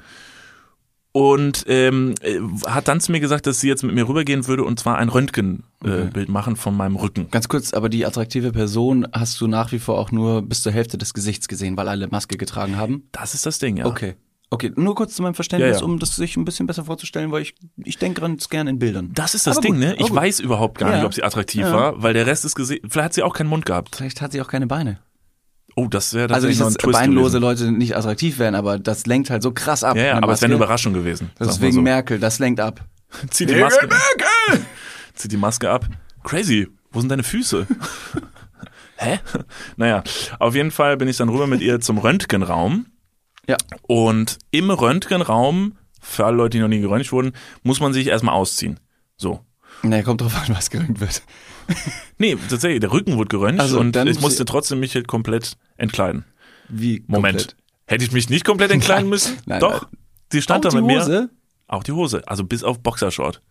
und 1.14 1.64
ähm, 1.68 2.16
äh, 2.22 2.40
hat 2.66 2.88
dann 2.88 3.00
zu 3.00 3.12
mir 3.12 3.20
gesagt, 3.20 3.46
dass 3.48 3.60
sie 3.62 3.68
jetzt 3.70 3.84
mit 3.84 3.94
mir 3.96 4.08
rübergehen 4.08 4.48
würde 4.48 4.64
und 4.64 4.80
zwar 4.80 4.98
ein 4.98 5.10
Röntgenbild 5.10 5.64
äh, 5.86 6.10
Bild 6.12 6.28
machen 6.28 6.56
von 6.56 6.76
meinem 6.76 6.96
Rücken. 6.96 7.30
Ganz 7.32 7.48
kurz, 7.48 7.72
aber 7.72 7.88
die 7.88 8.06
attraktive 8.06 8.52
Person 8.52 9.08
hast 9.14 9.40
du 9.40 9.48
nach 9.48 9.72
wie 9.72 9.80
vor 9.80 9.98
auch 9.98 10.12
nur 10.12 10.42
bis 10.42 10.64
zur 10.64 10.72
Hälfte 10.72 10.98
des 10.98 11.14
Gesichts 11.14 11.48
gesehen, 11.48 11.78
weil 11.78 11.88
alle 11.88 12.08
Maske 12.08 12.36
getragen 12.36 12.78
haben? 12.78 13.08
Das 13.12 13.34
ist 13.36 13.46
das 13.46 13.60
Ding, 13.60 13.78
ja. 13.78 13.86
Okay. 13.86 14.16
Okay, 14.54 14.72
nur 14.76 14.94
kurz 14.96 15.16
zu 15.16 15.22
meinem 15.24 15.34
Verständnis, 15.34 15.78
Ja, 15.78 15.80
ja. 15.80 15.86
um 15.86 15.98
das 16.00 16.16
sich 16.16 16.38
ein 16.38 16.46
bisschen 16.46 16.68
besser 16.68 16.86
vorzustellen, 16.86 17.32
weil 17.32 17.42
ich, 17.42 17.56
ich 17.84 17.98
denke 17.98 18.22
ganz 18.22 18.50
gerne 18.50 18.70
in 18.70 18.78
Bildern. 18.80 19.12
Das 19.16 19.34
ist 19.34 19.48
das 19.48 19.58
Aber 19.58 19.64
Ding, 19.66 19.80
ne? 19.80 19.96
Ich 19.98 20.14
weiß 20.14 20.40
überhaupt 20.40 20.78
gar 20.78 20.90
Ja. 20.92 20.96
nicht, 20.98 21.06
ob 21.06 21.14
sie 21.14 21.24
attraktiv 21.24 21.66
war, 21.66 22.02
weil 22.04 22.14
der 22.14 22.28
Rest 22.28 22.46
ist 22.46 22.56
gesehen. 22.56 22.80
Vielleicht 22.88 23.06
hat 23.06 23.14
sie 23.16 23.24
auch 23.24 23.34
keinen 23.34 23.48
Mund 23.50 23.66
gehabt. 23.66 23.96
Vielleicht 23.96 24.22
hat 24.22 24.32
sie 24.32 24.42
auch 24.42 24.48
keine 24.48 24.68
Beine. 24.68 25.00
Oh, 25.76 25.88
das 25.88 26.14
wäre 26.14 26.26
Also 26.32 26.48
tatsächlich 26.48 26.60
nicht, 26.60 26.84
noch 26.84 26.88
ein 26.88 26.92
dass 26.92 27.02
beinlose 27.02 27.40
gewesen. 27.40 27.42
Leute 27.66 27.72
nicht 27.72 27.98
attraktiv 27.98 28.38
wären, 28.38 28.54
aber 28.54 28.78
das 28.78 29.08
lenkt 29.08 29.32
halt 29.32 29.42
so 29.42 29.52
krass 29.54 29.84
ab. 29.84 29.98
Ja, 29.98 30.04
ja, 30.04 30.18
aber 30.18 30.34
es 30.34 30.42
wäre 30.42 30.52
eine. 30.52 30.56
Überraschung 30.58 30.94
gewesen. 30.94 31.32
Das 31.40 31.48
sag 31.48 31.54
ist 31.56 31.60
mal 31.62 31.66
wegen 31.68 31.76
so. 31.78 31.82
Merkel, 31.82 32.20
das 32.20 32.38
lenkt 32.38 32.60
ab. 32.60 32.86
Zieh 33.32 33.48
die 33.48 33.56
Maske. 33.56 33.90
Zieh 35.16 35.28
die 35.30 35.38
Maske 35.38 35.72
ab. 35.72 35.88
Crazy. 36.24 36.68
Wo 36.92 37.00
sind 37.00 37.10
deine 37.10 37.24
Füße? 37.24 37.66
Hä? 38.98 39.20
Naja, 39.78 40.04
auf 40.40 40.54
jeden 40.54 40.70
Fall 40.72 40.96
bin 40.98 41.08
ich 41.08 41.18
dann 41.18 41.30
rüber 41.30 41.48
mit 41.48 41.62
ihr 41.62 41.80
zum 41.82 41.98
Röntgenraum. 41.98 42.86
Ja. 43.48 43.58
Und 43.84 44.38
im 44.52 44.70
Röntgenraum, 44.70 45.78
für 46.02 46.26
alle 46.26 46.38
Leute, 46.38 46.58
die 46.58 46.62
noch 46.62 46.68
nie 46.70 46.80
geröntgt 46.80 47.12
wurden, 47.12 47.34
muss 47.64 47.80
man 47.80 47.94
sich 47.94 48.08
erstmal 48.08 48.36
ausziehen. 48.36 48.80
So. 49.18 49.42
Nee, 49.82 50.04
kommt 50.04 50.22
drauf 50.22 50.36
an, 50.36 50.56
was 50.56 50.70
gerönt 50.70 51.00
wird. 51.00 51.24
Nee, 52.18 52.38
tatsächlich, 52.50 52.82
der 52.82 52.92
Rücken 52.92 53.16
wurde 53.18 53.30
geröntgt 53.30 53.62
Also, 53.62 53.80
und 53.80 53.94
dann 53.96 54.08
ich 54.08 54.16
muss 54.16 54.24
musste 54.24 54.44
ich- 54.44 54.50
trotzdem 54.50 54.80
mich 54.82 54.96
halt 54.96 55.08
komplett 55.08 55.54
entkleiden. 55.78 56.26
Wie? 56.70 57.04
Moment. 57.08 57.38
komplett? 57.38 57.56
Hätte 57.88 58.04
ich 58.06 58.12
mich 58.12 58.30
nicht 58.30 58.44
komplett 58.46 58.72
entkleiden 58.72 59.10
müssen? 59.10 59.38
nein, 59.46 59.60
Doch. 59.62 59.84
nein. 59.84 59.92
Sie 60.32 60.42
stand 60.42 60.66
Auch 60.66 60.70
da 60.72 60.78
die 60.78 60.84
mit 60.84 60.86
mir. 60.96 61.02
Hose? 61.02 61.30
Auch 61.68 61.84
die 61.84 61.92
Hose. 61.94 62.22
Also 62.28 62.44
bis 62.44 62.64
auf 62.64 62.80
Boxershort. 62.82 63.42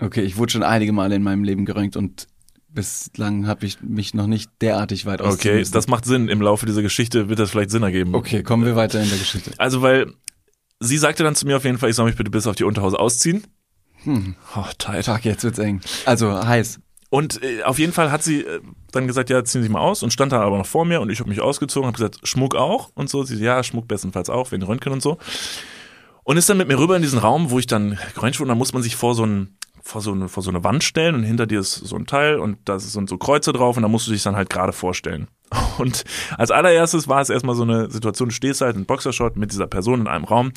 Okay, 0.00 0.22
ich 0.22 0.36
wurde 0.38 0.52
schon 0.52 0.62
einige 0.62 0.92
Male 0.92 1.14
in 1.14 1.22
meinem 1.22 1.44
Leben 1.44 1.64
gerönt 1.66 1.96
und 1.96 2.26
bislang 2.74 3.46
habe 3.46 3.66
ich 3.66 3.80
mich 3.82 4.14
noch 4.14 4.26
nicht 4.26 4.50
derartig 4.60 5.06
weit 5.06 5.20
Okay, 5.20 5.64
das 5.70 5.88
macht 5.88 6.04
Sinn. 6.04 6.28
Im 6.28 6.40
Laufe 6.40 6.66
dieser 6.66 6.82
Geschichte 6.82 7.28
wird 7.28 7.38
das 7.38 7.50
vielleicht 7.50 7.70
Sinn 7.70 7.82
ergeben. 7.82 8.14
Okay, 8.14 8.42
kommen 8.42 8.64
wir 8.64 8.76
weiter 8.76 9.02
in 9.02 9.08
der 9.08 9.18
Geschichte. 9.18 9.52
Also, 9.58 9.82
weil 9.82 10.12
sie 10.80 10.98
sagte 10.98 11.22
dann 11.22 11.34
zu 11.34 11.46
mir 11.46 11.56
auf 11.56 11.64
jeden 11.64 11.78
Fall, 11.78 11.90
ich 11.90 11.96
soll 11.96 12.06
mich 12.06 12.16
bitte 12.16 12.30
bis 12.30 12.46
auf 12.46 12.56
die 12.56 12.64
Unterhose 12.64 12.98
ausziehen. 12.98 13.46
Hm. 14.04 14.34
Oh, 14.56 14.64
tight. 14.78 15.04
Tag, 15.04 15.24
jetzt 15.24 15.44
wird's 15.44 15.58
eng. 15.58 15.80
Also 16.06 16.32
heiß. 16.44 16.80
Und 17.08 17.42
äh, 17.42 17.62
auf 17.62 17.78
jeden 17.78 17.92
Fall 17.92 18.10
hat 18.10 18.22
sie 18.22 18.40
äh, 18.40 18.60
dann 18.90 19.06
gesagt, 19.06 19.28
ja, 19.28 19.44
ziehen 19.44 19.60
Sie 19.60 19.64
sich 19.64 19.70
mal 19.70 19.80
aus 19.80 20.02
und 20.02 20.12
stand 20.12 20.32
da 20.32 20.40
aber 20.40 20.56
noch 20.58 20.66
vor 20.66 20.84
mir 20.84 21.00
und 21.00 21.10
ich 21.10 21.20
habe 21.20 21.28
mich 21.28 21.40
ausgezogen, 21.40 21.86
habe 21.86 21.96
gesagt, 21.96 22.26
Schmuck 22.26 22.54
auch 22.54 22.90
und 22.94 23.10
so. 23.10 23.22
Sie, 23.22 23.36
ja, 23.36 23.62
Schmuck 23.62 23.86
bestenfalls 23.86 24.30
auch, 24.30 24.50
wegen 24.50 24.62
Röntgen 24.62 24.92
und 24.92 25.02
so. 25.02 25.18
Und 26.24 26.36
ist 26.38 26.48
dann 26.48 26.56
mit 26.56 26.68
mir 26.68 26.78
rüber 26.78 26.96
in 26.96 27.02
diesen 27.02 27.18
Raum, 27.18 27.50
wo 27.50 27.58
ich 27.58 27.66
dann 27.66 27.98
geröntgt 28.14 28.40
wurde 28.40 28.44
und 28.44 28.48
dann 28.48 28.58
muss 28.58 28.72
man 28.72 28.82
sich 28.82 28.96
vor 28.96 29.14
so 29.14 29.26
ein 29.26 29.58
vor 29.82 30.00
so, 30.00 30.12
eine, 30.12 30.28
vor 30.28 30.42
so 30.42 30.50
eine 30.50 30.64
Wand 30.64 30.84
stellen 30.84 31.14
und 31.14 31.22
hinter 31.24 31.46
dir 31.46 31.60
ist 31.60 31.74
so 31.74 31.96
ein 31.96 32.06
Teil 32.06 32.38
und 32.38 32.58
da 32.64 32.78
sind 32.78 33.08
so 33.08 33.18
Kreuze 33.18 33.52
drauf 33.52 33.76
und 33.76 33.82
da 33.82 33.88
musst 33.88 34.06
du 34.06 34.12
dich 34.12 34.22
dann 34.22 34.36
halt 34.36 34.50
gerade 34.50 34.72
vorstellen. 34.72 35.28
Und 35.78 36.04
als 36.38 36.50
allererstes 36.50 37.08
war 37.08 37.20
es 37.20 37.28
erstmal 37.28 37.54
so 37.54 37.62
eine 37.62 37.90
Situation, 37.90 38.30
du 38.30 38.34
stehst 38.34 38.62
halt 38.62 38.74
in 38.74 38.86
Boxershort 38.86 39.36
mit 39.36 39.52
dieser 39.52 39.66
Person 39.66 40.00
in 40.00 40.06
einem 40.06 40.24
Raum 40.24 40.52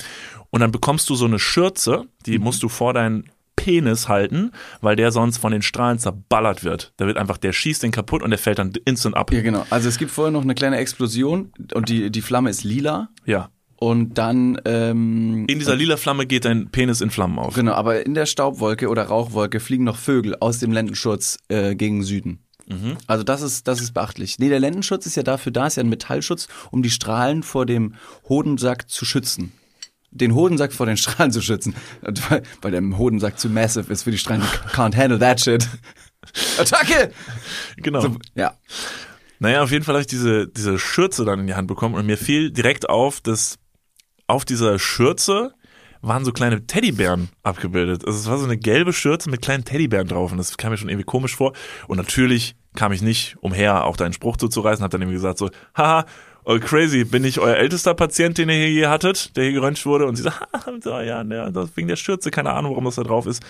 und 0.51 0.61
dann 0.61 0.71
bekommst 0.71 1.09
du 1.09 1.15
so 1.15 1.25
eine 1.25 1.37
Schürze, 1.37 2.05
die 2.25 2.39
musst 2.39 2.63
du 2.63 2.69
vor 2.69 2.93
deinen 2.93 3.29
Penis 3.57 4.07
halten, 4.07 4.51
weil 4.81 4.95
der 4.95 5.11
sonst 5.11 5.37
von 5.37 5.51
den 5.51 5.61
Strahlen 5.61 5.99
zerballert 5.99 6.63
wird. 6.63 6.93
Da 6.97 7.07
wird 7.07 7.17
einfach, 7.17 7.37
der 7.37 7.51
schießt 7.51 7.83
den 7.83 7.91
kaputt 7.91 8.21
und 8.21 8.29
der 8.29 8.39
fällt 8.39 8.59
dann 8.59 8.73
instant 8.85 9.17
ab. 9.17 9.33
Ja, 9.33 9.41
genau. 9.41 9.65
Also 9.69 9.89
es 9.89 9.97
gibt 9.97 10.11
vorher 10.11 10.31
noch 10.31 10.43
eine 10.43 10.55
kleine 10.55 10.77
Explosion 10.77 11.51
und 11.73 11.89
die, 11.89 12.11
die 12.11 12.21
Flamme 12.21 12.49
ist 12.49 12.63
lila 12.63 13.09
Ja. 13.25 13.49
Und 13.77 14.17
dann 14.17 14.59
ähm, 14.65 15.45
In 15.47 15.59
dieser 15.59 15.75
lila 15.75 15.97
Flamme 15.97 16.25
geht 16.25 16.45
dein 16.45 16.69
Penis 16.69 17.01
in 17.01 17.09
Flammen 17.09 17.39
auf. 17.39 17.55
Genau, 17.55 17.73
aber 17.73 18.05
in 18.05 18.13
der 18.13 18.25
Staubwolke 18.25 18.87
oder 18.87 19.03
Rauchwolke 19.03 19.59
fliegen 19.59 19.83
noch 19.83 19.97
Vögel 19.97 20.35
aus 20.39 20.59
dem 20.59 20.71
Lendenschutz 20.71 21.37
äh, 21.49 21.75
gegen 21.75 22.03
Süden. 22.03 22.39
Mhm. 22.67 22.97
Also 23.07 23.23
das 23.23 23.41
ist, 23.41 23.67
das 23.67 23.81
ist 23.81 23.93
beachtlich. 23.93 24.39
Nee, 24.39 24.49
der 24.49 24.59
Lendenschutz 24.59 25.05
ist 25.05 25.15
ja 25.15 25.23
dafür 25.23 25.51
da, 25.51 25.67
ist 25.67 25.75
ja 25.77 25.83
ein 25.83 25.89
Metallschutz, 25.89 26.47
um 26.71 26.83
die 26.83 26.89
Strahlen 26.89 27.43
vor 27.43 27.65
dem 27.65 27.95
Hodensack 28.27 28.89
zu 28.89 29.05
schützen. 29.05 29.51
Den 30.11 30.33
Hodensack 30.33 30.71
vor 30.71 30.85
den 30.85 30.97
Strahlen 30.97 31.31
zu 31.31 31.41
schützen. 31.41 31.75
Weil, 32.01 32.43
weil 32.61 32.71
der 32.71 32.81
Hodensack 32.97 33.37
zu 33.37 33.49
massive 33.49 33.91
ist 33.91 34.03
für 34.03 34.11
die 34.11 34.17
Strahlen. 34.17 34.41
Can't 34.73 34.95
handle 34.95 35.19
that 35.19 35.41
shit. 35.41 35.67
Attacke! 36.57 37.11
Genau. 37.77 38.01
So, 38.01 38.15
ja. 38.35 38.57
Naja, 39.39 39.61
auf 39.61 39.71
jeden 39.71 39.83
Fall 39.83 39.95
habe 39.95 40.01
ich 40.01 40.07
diese, 40.07 40.47
diese 40.47 40.79
Schürze 40.79 41.25
dann 41.25 41.41
in 41.41 41.47
die 41.47 41.55
Hand 41.55 41.67
bekommen 41.67 41.93
und 41.95 42.05
mir 42.05 42.17
fiel 42.17 42.51
direkt 42.51 42.89
auf, 42.89 43.19
dass 43.19 43.57
auf 44.27 44.45
dieser 44.45 44.79
Schürze 44.79 45.53
waren 46.01 46.23
so 46.23 46.31
kleine 46.31 46.67
Teddybären 46.67 47.29
abgebildet. 47.43 48.05
Also 48.05 48.19
es 48.19 48.29
war 48.29 48.37
so 48.37 48.45
eine 48.45 48.57
gelbe 48.57 48.93
Schürze 48.93 49.29
mit 49.29 49.41
kleinen 49.41 49.65
Teddybären 49.65 50.07
drauf 50.07 50.31
und 50.31 50.37
das 50.37 50.57
kam 50.57 50.71
mir 50.71 50.77
schon 50.77 50.89
irgendwie 50.89 51.05
komisch 51.05 51.35
vor. 51.35 51.53
Und 51.87 51.97
natürlich 51.97 52.55
kam 52.75 52.91
ich 52.91 53.01
nicht 53.01 53.37
umher, 53.41 53.85
auch 53.85 53.97
da 53.97 54.05
einen 54.05 54.13
Spruch 54.13 54.37
zuzureißen, 54.37 54.83
hab 54.83 54.91
dann 54.91 55.01
irgendwie 55.01 55.15
gesagt 55.15 55.39
so, 55.39 55.49
haha, 55.75 56.05
oh 56.43 56.59
crazy, 56.59 57.05
bin 57.05 57.23
ich 57.23 57.39
euer 57.39 57.55
ältester 57.55 57.93
Patient, 57.95 58.37
den 58.37 58.49
ihr 58.49 58.55
hier 58.55 58.69
je 58.71 58.87
hattet, 58.87 59.35
der 59.35 59.45
hier 59.45 59.53
geröntgt 59.53 59.85
wurde? 59.85 60.05
Und 60.05 60.15
sie 60.15 60.23
sagt, 60.23 60.47
so, 60.83 60.91
ja, 60.99 61.23
ja, 61.23 61.49
das 61.49 61.75
wegen 61.75 61.87
der 61.87 61.95
Schürze, 61.95 62.29
keine 62.29 62.51
Ahnung, 62.51 62.71
warum 62.71 62.85
das 62.85 62.95
da 62.95 63.03
drauf 63.03 63.25
ist. 63.25 63.43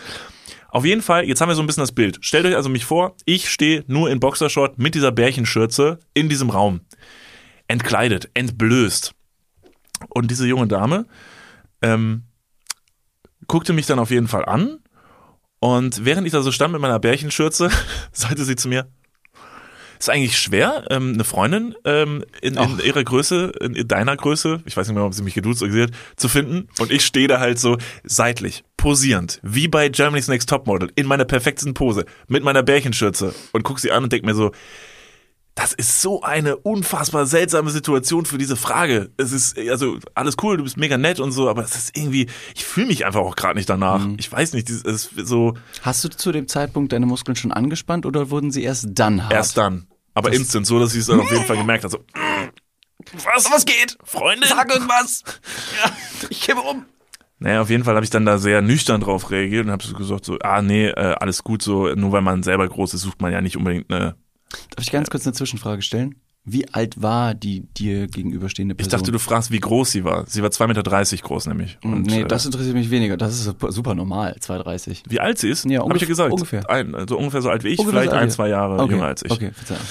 Auf 0.69 0.85
jeden 0.85 1.01
Fall, 1.01 1.25
jetzt 1.25 1.41
haben 1.41 1.49
wir 1.49 1.55
so 1.55 1.63
ein 1.63 1.67
bisschen 1.67 1.83
das 1.83 1.91
Bild. 1.91 2.19
Stellt 2.21 2.45
euch 2.45 2.55
also 2.55 2.69
mich 2.69 2.85
vor, 2.85 3.15
ich 3.25 3.49
stehe 3.49 3.83
nur 3.87 4.09
in 4.09 4.19
Boxershort 4.19 4.77
mit 4.77 4.95
dieser 4.95 5.11
Bärchenschürze 5.11 5.99
in 6.13 6.29
diesem 6.29 6.49
Raum. 6.49 6.81
Entkleidet, 7.67 8.29
entblößt. 8.33 9.13
Und 10.09 10.31
diese 10.31 10.47
junge 10.47 10.67
Dame 10.67 11.05
ähm, 11.81 12.23
guckte 13.47 13.73
mich 13.73 13.85
dann 13.85 13.99
auf 13.99 14.11
jeden 14.11 14.27
Fall 14.27 14.45
an. 14.45 14.79
Und 15.59 16.05
während 16.05 16.27
ich 16.27 16.33
da 16.33 16.41
so 16.41 16.51
stand 16.51 16.73
mit 16.73 16.81
meiner 16.81 16.99
Bärchenschürze, 16.99 17.69
sagte 18.11 18.43
sie 18.43 18.55
zu 18.55 18.67
mir, 18.67 18.87
ist 19.99 20.09
eigentlich 20.09 20.37
schwer, 20.37 20.85
ähm, 20.89 21.13
eine 21.13 21.23
Freundin 21.23 21.75
ähm, 21.85 22.23
in, 22.41 22.57
in 22.57 22.79
ihrer 22.79 23.03
Größe, 23.03 23.51
in 23.61 23.87
deiner 23.87 24.15
Größe, 24.15 24.61
ich 24.65 24.75
weiß 24.75 24.87
nicht 24.87 24.95
mehr, 24.95 25.05
ob 25.05 25.13
sie 25.13 25.23
mich 25.23 25.33
geduzt 25.33 25.61
oder 25.61 25.71
gesehen 25.71 25.87
hat, 25.87 26.19
zu 26.19 26.27
finden. 26.27 26.67
Und 26.79 26.91
ich 26.91 27.05
stehe 27.05 27.27
da 27.27 27.39
halt 27.39 27.59
so 27.59 27.77
seitlich, 28.03 28.63
posierend, 28.77 29.39
wie 29.41 29.67
bei 29.67 29.89
Germany's 29.89 30.27
Next 30.27 30.49
Topmodel, 30.49 30.91
in 30.95 31.07
meiner 31.07 31.25
perfektesten 31.25 31.73
Pose, 31.73 32.05
mit 32.27 32.43
meiner 32.43 32.61
Bärchenschürze 32.61 33.33
und 33.51 33.63
guck 33.63 33.79
sie 33.79 33.91
an 33.91 34.03
und 34.03 34.11
denk 34.11 34.25
mir 34.25 34.35
so, 34.35 34.51
das 35.55 35.71
ist 35.71 36.01
so 36.01 36.21
eine 36.21 36.57
unfassbar 36.57 37.25
seltsame 37.25 37.69
Situation 37.71 38.25
für 38.25 38.37
diese 38.37 38.57
Frage. 38.57 39.09
Es 39.15 39.31
ist, 39.31 39.57
also, 39.57 39.97
alles 40.13 40.35
cool, 40.43 40.57
du 40.57 40.63
bist 40.63 40.75
mega 40.75 40.97
nett 40.97 41.21
und 41.21 41.31
so, 41.31 41.49
aber 41.49 41.63
es 41.63 41.75
ist 41.75 41.97
irgendwie, 41.97 42.27
ich 42.53 42.65
fühle 42.65 42.87
mich 42.87 43.05
einfach 43.05 43.21
auch 43.21 43.37
gerade 43.37 43.55
nicht 43.57 43.69
danach. 43.69 44.05
Ich 44.17 44.29
weiß 44.29 44.51
nicht, 44.53 44.69
es 44.69 44.81
ist 44.81 45.11
so, 45.15 45.53
Hast 45.81 46.03
du 46.03 46.09
zu 46.09 46.33
dem 46.33 46.49
Zeitpunkt 46.49 46.91
deine 46.91 47.05
Muskeln 47.05 47.37
schon 47.37 47.53
angespannt 47.53 48.05
oder 48.05 48.29
wurden 48.29 48.51
sie 48.51 48.63
erst 48.63 48.87
dann 48.91 49.23
hart? 49.23 49.33
erst 49.33 49.57
dann. 49.57 49.87
Aber 50.13 50.31
instant, 50.33 50.67
so 50.67 50.77
dass 50.79 50.93
ich 50.93 51.01
es 51.01 51.07
dann 51.07 51.19
auf 51.21 51.31
jeden 51.31 51.45
Fall 51.45 51.57
gemerkt 51.57 51.85
habe. 51.85 51.91
So, 51.91 51.99
was, 53.25 53.49
was 53.51 53.65
geht? 53.65 53.97
Freundin? 54.03 54.49
Sag 54.49 54.69
irgendwas! 54.71 55.23
Ja, 55.83 55.91
ich 56.29 56.41
kippe 56.41 56.61
um. 56.61 56.85
Naja, 57.39 57.61
auf 57.61 57.69
jeden 57.69 57.83
Fall 57.83 57.95
habe 57.95 58.03
ich 58.05 58.09
dann 58.09 58.25
da 58.25 58.37
sehr 58.37 58.61
nüchtern 58.61 59.01
drauf 59.01 59.29
reagiert 59.29 59.65
und 59.65 59.71
habe 59.71 59.83
so 59.83 59.93
gesagt, 59.93 60.25
so, 60.25 60.37
ah 60.39 60.61
nee, 60.61 60.87
äh, 60.87 61.15
alles 61.19 61.43
gut, 61.43 61.61
so, 61.61 61.93
nur 61.93 62.11
weil 62.13 62.21
man 62.21 62.43
selber 62.43 62.67
groß 62.67 62.93
ist, 62.93 63.01
sucht 63.01 63.21
man 63.21 63.31
ja 63.33 63.41
nicht 63.41 63.57
unbedingt 63.57 63.91
eine. 63.91 64.15
Darf 64.75 64.83
ich 64.83 64.91
ganz 64.91 65.09
kurz 65.09 65.25
eine 65.25 65.33
Zwischenfrage 65.33 65.81
stellen? 65.81 66.15
Wie 66.47 66.71
alt 66.71 67.01
war 67.01 67.33
die 67.33 67.61
dir 67.61 68.05
gegenüberstehende 68.07 68.73
Ich 68.73 68.77
Person? 68.77 68.99
dachte, 68.99 69.11
du 69.11 69.17
fragst, 69.17 69.49
wie 69.51 69.59
groß 69.59 69.91
sie 69.91 70.03
war. 70.03 70.25
Sie 70.27 70.43
war 70.43 70.49
2,30 70.51 70.67
Meter 70.67 71.23
groß 71.23 71.47
nämlich. 71.47 71.79
Und, 71.83 72.03
nee, 72.05 72.21
äh, 72.21 72.27
das 72.27 72.45
interessiert 72.45 72.75
mich 72.75 72.91
weniger. 72.91 73.17
Das 73.17 73.33
ist 73.33 73.55
super, 73.69 73.95
normal, 73.95 74.37
2,30. 74.39 75.03
Wie 75.07 75.19
alt 75.19 75.39
sie 75.39 75.49
ist? 75.49 75.65
Ja, 75.65 75.81
Hab 75.83 75.95
ich 75.95 76.01
ja 76.03 76.07
gesagt. 76.07 76.31
ungefähr. 76.31 76.69
Ein, 76.69 76.93
also 76.93 77.17
ungefähr 77.17 77.41
so 77.41 77.49
alt 77.49 77.63
wie 77.63 77.69
ich, 77.69 77.79
Ungefähr 77.79 78.01
vielleicht 78.01 78.11
so 78.11 78.17
ein, 78.17 78.29
zwei 78.29 78.49
Jahre 78.49 78.77
Okay, 78.79 78.91
jünger 78.93 79.07
als 79.07 79.23
ich. 79.23 79.31
okay, 79.31 79.51
Verzeihung. 79.53 79.81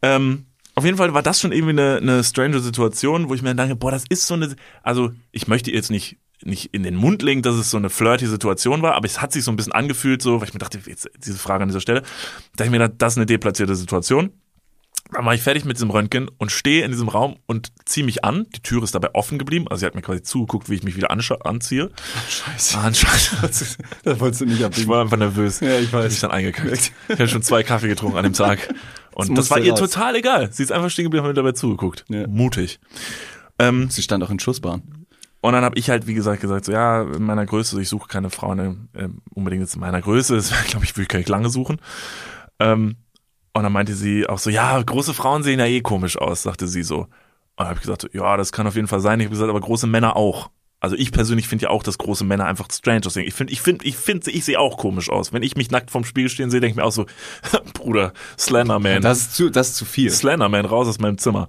Ähm, 0.00 0.46
auf 0.74 0.84
jeden 0.84 0.96
Fall 0.96 1.12
war 1.12 1.22
das 1.22 1.40
schon 1.40 1.52
irgendwie 1.52 1.72
eine, 1.72 1.96
eine 1.98 2.24
strange 2.24 2.60
Situation, 2.60 3.28
wo 3.28 3.34
ich 3.34 3.42
mir 3.42 3.48
dann 3.48 3.56
denke, 3.58 3.76
boah, 3.76 3.90
das 3.90 4.04
ist 4.08 4.26
so 4.26 4.34
eine, 4.34 4.54
also 4.82 5.10
ich 5.32 5.46
möchte 5.46 5.70
jetzt 5.72 5.90
nicht 5.90 6.16
nicht 6.44 6.70
in 6.72 6.82
den 6.82 6.94
Mund 6.94 7.22
legen, 7.22 7.42
dass 7.42 7.56
es 7.56 7.70
so 7.70 7.76
eine 7.76 7.90
flirty 7.90 8.26
Situation 8.26 8.82
war, 8.82 8.94
aber 8.94 9.06
es 9.06 9.20
hat 9.20 9.32
sich 9.32 9.44
so 9.44 9.50
ein 9.50 9.56
bisschen 9.56 9.72
angefühlt, 9.72 10.22
so, 10.22 10.40
weil 10.40 10.48
ich 10.48 10.54
mir 10.54 10.60
dachte, 10.60 10.78
jetzt 10.86 11.08
diese 11.18 11.38
Frage 11.38 11.62
an 11.62 11.68
dieser 11.68 11.80
Stelle, 11.80 12.02
da 12.56 12.64
ich 12.64 12.70
mir 12.70 12.78
gedacht, 12.78 12.94
das 12.98 13.14
ist 13.14 13.16
eine 13.18 13.26
deplatzierte 13.26 13.74
Situation. 13.74 14.30
Dann 15.10 15.24
war 15.24 15.32
ich 15.32 15.40
fertig 15.40 15.64
mit 15.64 15.78
diesem 15.78 15.88
Röntgen 15.88 16.28
und 16.36 16.52
stehe 16.52 16.84
in 16.84 16.90
diesem 16.90 17.08
Raum 17.08 17.36
und 17.46 17.72
ziehe 17.86 18.04
mich 18.04 18.26
an. 18.26 18.46
Die 18.54 18.60
Tür 18.60 18.82
ist 18.82 18.94
dabei 18.94 19.14
offen 19.14 19.38
geblieben. 19.38 19.66
Also 19.66 19.80
sie 19.80 19.86
hat 19.86 19.94
mir 19.94 20.02
quasi 20.02 20.22
zugeguckt, 20.22 20.68
wie 20.68 20.74
ich 20.74 20.82
mich 20.82 20.96
wieder 20.96 21.10
anziehe. 21.10 21.90
Scheiße. 22.28 22.76
Ah, 22.76 22.82
anscheinend. 22.82 23.30
Das 24.04 24.20
wolltest 24.20 24.42
du 24.42 24.44
nicht 24.44 24.58
Ich 24.58 24.64
abbiegen. 24.66 24.88
war 24.88 25.00
einfach 25.00 25.16
nervös. 25.16 25.60
Ja, 25.60 25.78
ich 25.78 25.90
weiß. 25.90 26.04
Hab 26.04 26.10
mich 26.10 26.20
dann 26.20 26.30
eingekackt. 26.30 26.92
Ich 27.08 27.12
hatte 27.14 27.28
schon 27.28 27.42
zwei 27.42 27.62
Kaffee 27.62 27.88
getrunken 27.88 28.18
an 28.18 28.24
dem 28.24 28.34
Tag. 28.34 28.68
Und 29.12 29.30
Das 29.30 29.46
das 29.46 29.50
war 29.50 29.60
ihr 29.60 29.70
raus. 29.72 29.80
total 29.80 30.14
egal. 30.14 30.52
Sie 30.52 30.62
ist 30.62 30.72
einfach 30.72 30.90
stehen 30.90 31.04
geblieben 31.04 31.24
und 31.24 31.28
hat 31.30 31.36
mir 31.36 31.42
dabei 31.42 31.52
zugeguckt. 31.52 32.04
Ja. 32.08 32.26
Mutig. 32.26 32.78
Ähm, 33.58 33.88
Sie 33.88 34.02
stand 34.02 34.22
auch 34.22 34.30
in 34.30 34.38
Schussbahn. 34.38 34.97
Und 35.40 35.52
dann 35.52 35.64
habe 35.64 35.78
ich 35.78 35.88
halt, 35.88 36.06
wie 36.06 36.14
gesagt, 36.14 36.40
gesagt, 36.40 36.64
so 36.64 36.72
ja, 36.72 37.02
in 37.02 37.22
meiner 37.22 37.46
Größe, 37.46 37.80
ich 37.80 37.88
suche 37.88 38.08
keine 38.08 38.30
Frau 38.30 38.54
ne, 38.54 38.76
äh, 38.94 39.08
unbedingt 39.32 39.62
jetzt 39.62 39.74
in 39.74 39.80
meiner 39.80 40.00
Größe. 40.00 40.34
Das 40.34 40.52
glaube 40.66 40.84
ich, 40.84 40.96
würde 40.96 41.06
ich 41.08 41.14
nicht 41.16 41.28
lange 41.28 41.48
suchen. 41.48 41.80
Ähm, 42.58 42.96
und 43.52 43.62
dann 43.62 43.72
meinte 43.72 43.94
sie 43.94 44.28
auch 44.28 44.38
so, 44.38 44.50
ja, 44.50 44.80
große 44.80 45.14
Frauen 45.14 45.42
sehen 45.42 45.60
ja 45.60 45.66
eh 45.66 45.80
komisch 45.80 46.16
aus, 46.18 46.42
sagte 46.42 46.66
sie 46.66 46.82
so. 46.82 47.00
Und 47.00 47.08
dann 47.56 47.68
habe 47.68 47.76
ich 47.76 47.82
gesagt, 47.82 48.10
ja, 48.12 48.36
das 48.36 48.52
kann 48.52 48.66
auf 48.66 48.74
jeden 48.74 48.88
Fall 48.88 49.00
sein. 49.00 49.20
Ich 49.20 49.26
habe 49.26 49.34
gesagt, 49.34 49.50
aber 49.50 49.60
große 49.60 49.86
Männer 49.86 50.16
auch. 50.16 50.50
Also 50.80 50.94
ich 50.94 51.10
persönlich 51.10 51.48
finde 51.48 51.64
ja 51.64 51.70
auch, 51.70 51.82
dass 51.82 51.98
große 51.98 52.24
Männer 52.24 52.44
einfach 52.46 52.68
strange 52.70 53.04
aussehen. 53.04 53.26
Ich 53.26 53.34
finde, 53.34 53.52
ich 53.52 53.60
finde, 53.60 53.84
ich 53.84 53.96
finde, 53.96 54.30
ich 54.30 54.44
sehe 54.44 54.60
auch 54.60 54.76
komisch 54.76 55.10
aus. 55.10 55.32
Wenn 55.32 55.42
ich 55.42 55.56
mich 55.56 55.72
nackt 55.72 55.90
vorm 55.90 56.04
Spiegel 56.04 56.30
stehen 56.30 56.50
sehe, 56.50 56.60
denke 56.60 56.72
ich 56.72 56.76
mir 56.76 56.84
auch 56.84 56.92
so, 56.92 57.06
Bruder, 57.74 58.12
Slenderman. 58.38 59.02
Das 59.02 59.18
ist 59.18 59.34
zu, 59.34 59.50
das 59.50 59.70
ist 59.70 59.76
zu 59.76 59.84
viel. 59.84 60.10
Slenderman, 60.10 60.64
raus 60.64 60.86
aus 60.86 61.00
meinem 61.00 61.18
Zimmer. 61.18 61.48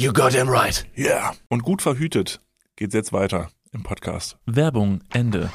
You 0.00 0.12
got 0.12 0.32
him 0.32 0.48
right. 0.48 0.86
Ja. 0.94 1.06
Yeah. 1.06 1.34
Und 1.48 1.64
gut 1.64 1.82
verhütet 1.82 2.40
geht's 2.76 2.94
jetzt 2.94 3.12
weiter 3.12 3.50
im 3.72 3.82
Podcast. 3.82 4.38
Werbung, 4.46 5.00
Ende. 5.12 5.50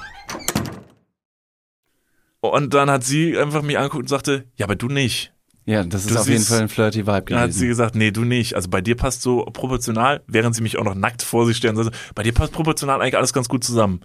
Und 2.42 2.74
dann 2.74 2.92
hat 2.92 3.06
sie 3.06 3.38
einfach 3.38 3.62
mich 3.62 3.78
angeguckt 3.78 4.02
und 4.02 4.10
sagte, 4.10 4.44
ja, 4.58 4.66
aber 4.66 4.76
du 4.76 4.90
nicht. 4.90 5.32
Ja, 5.64 5.86
das 5.86 6.04
ist 6.04 6.14
Du 6.14 6.20
auf 6.20 6.28
jeden 6.28 6.44
Fall 6.44 6.60
ein 6.60 6.68
flirty 6.68 7.08
Vibe 7.08 7.24
Dann 7.30 7.40
hat 7.40 7.54
sie 7.54 7.60
gewesen. 7.60 7.68
gesagt, 7.70 7.96
nee, 7.96 8.12
du 8.12 8.26
nicht. 8.26 8.56
Also 8.58 8.68
bei 8.70 8.82
dir 8.82 8.98
passt 8.98 9.22
so 9.22 9.46
proportional, 9.46 10.22
während 10.28 10.58
sie 10.58 10.62
mich 10.62 10.78
auch 10.78 10.84
noch 10.84 10.96
nackt 10.96 11.22
vor 11.22 11.46
sich 11.46 11.56
stellen, 11.56 11.78
sagte, 11.78 11.98
bei 12.14 12.24
dir 12.24 12.34
passt 12.34 12.52
proportional 12.52 13.00
eigentlich 13.00 13.16
alles 13.16 13.32
ganz 13.32 13.48
gut 13.48 13.64
zusammen. 13.64 14.02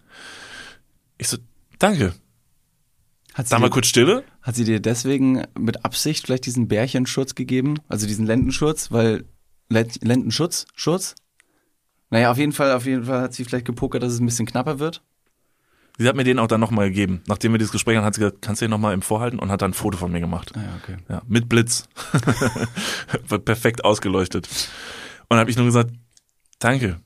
Ich 1.16 1.26
so, 1.26 1.38
danke. 1.80 2.14
Hat 3.34 3.48
sie, 3.48 3.50
Dann 3.50 3.60
mal 3.60 3.66
dir, 3.70 3.72
kurz 3.72 3.88
Stille. 3.88 4.22
hat 4.42 4.54
sie 4.54 4.62
dir 4.62 4.78
deswegen 4.78 5.42
mit 5.58 5.84
Absicht 5.84 6.26
vielleicht 6.26 6.46
diesen 6.46 6.68
Bärchenschutz 6.68 7.34
gegeben? 7.34 7.80
Also 7.88 8.06
diesen 8.06 8.24
Lendenschutz? 8.24 8.92
Weil 8.92 9.24
Lendenschutz? 9.68 10.66
Schutz? 10.74 11.14
Naja, 12.10 12.30
auf 12.30 12.38
jeden 12.38 12.52
Fall, 12.52 12.72
auf 12.72 12.86
jeden 12.86 13.04
Fall 13.04 13.20
hat 13.20 13.34
sie 13.34 13.44
vielleicht 13.44 13.66
gepokert, 13.66 14.02
dass 14.02 14.12
es 14.12 14.20
ein 14.20 14.26
bisschen 14.26 14.46
knapper 14.46 14.78
wird. 14.78 15.02
Sie 15.98 16.08
hat 16.08 16.14
mir 16.14 16.24
den 16.24 16.38
auch 16.38 16.46
dann 16.46 16.60
nochmal 16.60 16.88
gegeben. 16.88 17.22
Nachdem 17.26 17.52
wir 17.52 17.58
dieses 17.58 17.72
Gespräch 17.72 17.96
hatten, 17.96 18.06
hat 18.06 18.14
sie 18.14 18.20
gesagt, 18.20 18.40
kannst 18.40 18.62
du 18.62 18.66
den 18.66 18.70
nochmal 18.70 18.94
im 18.94 19.02
Vorhalten? 19.02 19.38
Und 19.40 19.50
hat 19.50 19.62
dann 19.62 19.72
ein 19.72 19.74
Foto 19.74 19.98
von 19.98 20.12
mir 20.12 20.20
gemacht. 20.20 20.52
Ah 20.54 20.60
ja, 20.60 20.68
okay. 20.80 20.96
Ja, 21.08 21.22
mit 21.26 21.48
Blitz. 21.48 21.88
Perfekt 23.44 23.84
ausgeleuchtet. 23.84 24.46
Und 24.46 25.30
dann 25.30 25.40
habe 25.40 25.50
ich 25.50 25.56
nur 25.56 25.66
gesagt, 25.66 25.90
danke. 26.60 27.00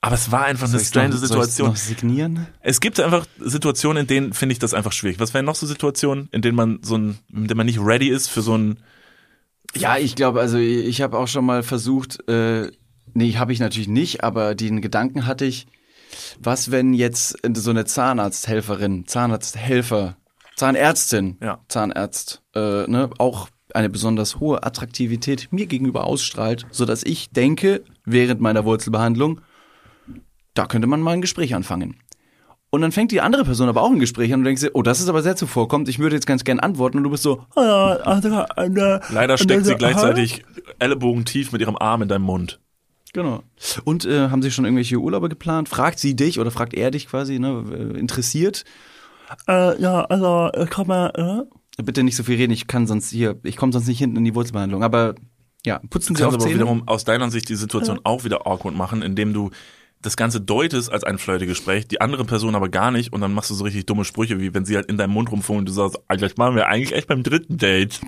Aber 0.00 0.16
es 0.16 0.32
war 0.32 0.44
einfach 0.46 0.64
eine 0.64 0.72
Soll 0.72 0.80
ich's 0.80 0.88
strange 0.88 1.10
noch, 1.10 1.18
soll 1.18 1.28
Situation. 1.28 1.68
noch 1.68 1.76
signieren? 1.76 2.48
Es 2.60 2.80
gibt 2.80 2.98
einfach 2.98 3.24
Situationen, 3.38 4.00
in 4.02 4.06
denen 4.08 4.32
finde 4.32 4.54
ich 4.54 4.58
das 4.58 4.74
einfach 4.74 4.90
schwierig. 4.90 5.20
Was 5.20 5.32
wären 5.32 5.44
noch 5.44 5.54
so 5.54 5.64
Situationen, 5.64 6.28
in 6.32 6.42
denen 6.42 6.56
man 6.56 6.80
so 6.82 6.98
ein, 6.98 7.20
in 7.32 7.46
denen 7.46 7.56
man 7.56 7.66
nicht 7.66 7.78
ready 7.78 8.08
ist 8.08 8.26
für 8.26 8.42
so 8.42 8.58
ein, 8.58 8.78
Ja, 9.74 9.96
ich 9.96 10.14
glaube, 10.14 10.40
also 10.40 10.58
ich 10.58 11.00
habe 11.00 11.18
auch 11.18 11.28
schon 11.28 11.44
mal 11.44 11.62
versucht, 11.62 12.28
äh, 12.28 12.70
nee, 13.14 13.32
habe 13.34 13.52
ich 13.52 13.60
natürlich 13.60 13.88
nicht, 13.88 14.22
aber 14.22 14.54
den 14.54 14.80
Gedanken 14.82 15.26
hatte 15.26 15.44
ich, 15.44 15.66
was 16.38 16.70
wenn 16.70 16.92
jetzt 16.92 17.38
so 17.54 17.70
eine 17.70 17.84
Zahnarzthelferin, 17.84 19.06
Zahnarzthelfer, 19.06 20.16
Zahnärztin, 20.56 21.38
Ja. 21.40 21.60
Zahnarzt, 21.68 22.42
äh, 22.54 22.86
ne, 22.86 23.10
auch 23.18 23.48
eine 23.74 23.88
besonders 23.88 24.38
hohe 24.38 24.62
Attraktivität 24.62 25.48
mir 25.50 25.66
gegenüber 25.66 26.04
ausstrahlt, 26.04 26.66
so 26.70 26.84
dass 26.84 27.02
ich 27.02 27.30
denke, 27.30 27.82
während 28.04 28.40
meiner 28.40 28.64
Wurzelbehandlung, 28.66 29.40
da 30.52 30.66
könnte 30.66 30.86
man 30.86 31.00
mal 31.00 31.12
ein 31.12 31.22
Gespräch 31.22 31.54
anfangen. 31.54 31.96
Und 32.74 32.80
dann 32.80 32.90
fängt 32.90 33.12
die 33.12 33.20
andere 33.20 33.44
Person 33.44 33.68
aber 33.68 33.82
auch 33.82 33.90
ein 33.90 33.98
Gespräch 33.98 34.32
an 34.32 34.40
und 34.40 34.44
denkst 34.44 34.62
dir, 34.62 34.70
oh, 34.72 34.80
das 34.80 34.98
ist 34.98 35.10
aber 35.10 35.22
sehr 35.22 35.36
zuvorkommt, 35.36 35.90
ich 35.90 35.98
würde 35.98 36.16
jetzt 36.16 36.26
ganz 36.26 36.42
gern 36.42 36.58
antworten 36.58 36.96
und 36.96 37.04
du 37.04 37.10
bist 37.10 37.22
so, 37.22 37.44
leider 37.54 39.36
steckt 39.36 39.66
sie 39.66 39.74
gleichzeitig 39.74 40.42
Ellenbogen 40.78 41.26
tief 41.26 41.52
mit 41.52 41.60
ihrem 41.60 41.76
Arm 41.76 42.00
in 42.00 42.08
deinem 42.08 42.22
Mund. 42.22 42.60
Genau. 43.12 43.42
Und 43.84 44.06
äh, 44.06 44.30
haben 44.30 44.40
Sie 44.40 44.50
schon 44.50 44.64
irgendwelche 44.64 44.96
Urlaube 44.96 45.28
geplant? 45.28 45.68
Fragt 45.68 45.98
sie 45.98 46.16
dich 46.16 46.40
oder 46.40 46.50
fragt 46.50 46.72
er 46.72 46.90
dich 46.90 47.08
quasi, 47.08 47.38
ne? 47.38 47.62
äh, 47.70 47.98
Interessiert? 47.98 48.64
Äh, 49.46 49.78
ja, 49.78 50.06
also, 50.06 50.48
äh, 50.54 50.66
komm 50.70 50.86
mal, 50.86 51.46
äh, 51.78 51.82
Bitte 51.82 52.02
nicht 52.02 52.16
so 52.16 52.22
viel 52.22 52.36
reden, 52.36 52.52
ich 52.52 52.68
kann 52.68 52.86
sonst 52.86 53.10
hier, 53.10 53.38
ich 53.42 53.58
komme 53.58 53.72
sonst 53.72 53.86
nicht 53.86 53.98
hinten 53.98 54.16
in 54.16 54.24
die 54.24 54.34
Wurzelbehandlung. 54.34 54.82
Aber 54.82 55.14
ja, 55.66 55.80
putzen 55.90 56.14
Du 56.14 56.20
Sie 56.20 56.24
auf 56.24 56.34
aber 56.34 56.46
wiederum 56.46 56.88
aus 56.88 57.04
deiner 57.04 57.30
Sicht 57.30 57.50
die 57.50 57.54
Situation 57.54 58.00
auch 58.04 58.24
wieder 58.24 58.46
awkward 58.46 58.74
machen, 58.74 59.02
indem 59.02 59.34
du 59.34 59.50
das 60.02 60.16
Ganze 60.16 60.40
deutest 60.40 60.92
als 60.92 61.04
ein 61.04 61.18
Flirty-Gespräch, 61.18 61.86
die 61.86 62.00
andere 62.00 62.24
Person 62.24 62.54
aber 62.54 62.68
gar 62.68 62.90
nicht 62.90 63.12
und 63.12 63.20
dann 63.20 63.32
machst 63.32 63.50
du 63.50 63.54
so 63.54 63.64
richtig 63.64 63.86
dumme 63.86 64.04
Sprüche, 64.04 64.40
wie 64.40 64.52
wenn 64.52 64.64
sie 64.64 64.76
halt 64.76 64.86
in 64.86 64.98
deinem 64.98 65.12
Mund 65.12 65.30
rumfuhren 65.30 65.60
und 65.60 65.68
du 65.68 65.72
sagst, 65.72 65.98
das 66.08 66.36
machen 66.36 66.56
wir 66.56 66.66
eigentlich 66.66 66.92
echt 66.92 67.08
beim 67.08 67.22
dritten 67.22 67.56
Date. 67.56 68.00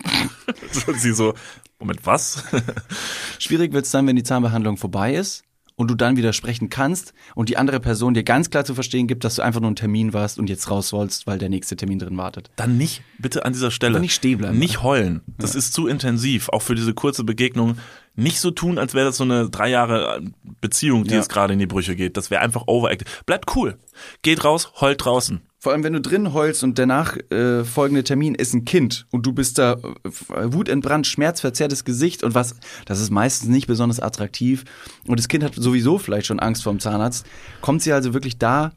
und 0.87 1.01
sie 1.01 1.13
so, 1.13 1.35
Moment, 1.79 2.01
was? 2.05 2.45
Schwierig 3.39 3.73
wird 3.73 3.85
es 3.85 3.91
dann, 3.93 4.07
wenn 4.07 4.17
die 4.17 4.23
Zahnbehandlung 4.23 4.77
vorbei 4.77 5.15
ist 5.15 5.44
und 5.77 5.91
du 5.91 5.95
dann 5.95 6.17
wieder 6.17 6.33
sprechen 6.33 6.71
kannst 6.71 7.15
und 7.35 7.49
die 7.49 7.57
andere 7.57 7.81
Person 7.81 8.15
dir 8.15 8.23
ganz 8.23 8.51
klar 8.51 8.65
zu 8.65 8.75
verstehen 8.75 9.07
gibt, 9.09 9.25
dass 9.25 9.37
du 9.37 9.43
einfach 9.43 9.61
nur 9.61 9.69
einen 9.69 9.77
Termin 9.77 10.13
warst 10.13 10.39
und 10.39 10.49
jetzt 10.49 10.71
raus 10.71 10.89
sollst, 10.89 11.27
weil 11.27 11.39
der 11.39 11.49
nächste 11.49 11.77
Termin 11.77 11.99
drin 11.99 12.17
wartet. 12.17 12.51
Dann 12.57 12.77
nicht, 12.79 13.03
bitte 13.19 13.45
an 13.45 13.53
dieser 13.53 13.71
Stelle. 13.71 13.95
Aber 13.97 14.01
nicht 14.01 14.15
stehen 14.15 14.39
bleiben. 14.39 14.59
Nicht 14.59 14.83
heulen. 14.83 15.23
Das 15.39 15.55
ist 15.55 15.73
zu 15.73 15.87
intensiv, 15.89 16.49
auch 16.51 16.63
für 16.63 16.75
diese 16.75 16.95
kurze 16.95 17.25
Begegnung. 17.25 17.79
Nicht 18.17 18.39
so 18.39 18.53
tun, 18.53 18.79
als 18.79 18.95
wäre 18.95 19.07
das 19.07 19.17
so 19.17 19.25
eine 19.25 19.51
drei 19.51 19.69
Jahre 19.71 20.23
Beziehung, 20.61 21.05
die 21.05 21.11
Ja. 21.11 21.17
jetzt 21.17 21.29
gerade 21.31 21.53
in 21.55 21.59
die 21.59 21.67
Brüche 21.67 21.97
geht. 21.97 22.17
Das 22.17 22.31
wäre 22.31 22.43
einfach 22.43 22.69
overacted. 22.69 23.09
Bleibt 23.27 23.57
cool. 23.57 23.77
Geht 24.23 24.45
raus, 24.45 24.73
heult 24.81 25.05
draußen. 25.05 25.41
Vor 25.65 25.73
allem, 25.73 25.83
wenn 25.83 25.95
du 25.95 26.03
drin 26.03 26.35
heulst 26.35 26.63
und 26.63 26.79
danach 26.79 27.17
äh, 27.31 27.65
folgende 27.65 28.05
Termin 28.05 28.35
ist 28.35 28.53
ein 28.53 28.67
Kind 28.67 29.07
und 29.11 29.25
du 29.25 29.33
bist 29.33 29.57
da 29.57 29.73
äh, 29.73 30.53
wutentbrannt, 30.53 31.07
schmerzverzerrtes 31.07 31.87
Gesicht 31.87 32.23
und 32.23 32.35
was, 32.35 32.57
das 32.85 33.01
ist 33.01 33.09
meistens 33.09 33.49
nicht 33.49 33.67
besonders 33.67 33.99
attraktiv 33.99 34.67
und 35.07 35.19
das 35.19 35.27
Kind 35.27 35.43
hat 35.43 35.55
sowieso 35.55 35.97
vielleicht 35.97 36.27
schon 36.27 36.39
Angst 36.39 36.65
vorm 36.65 36.81
Zahnarzt, 36.81 37.25
kommt 37.63 37.81
sie 37.81 37.95
also 37.95 38.13
wirklich 38.13 38.37
da 38.37 38.73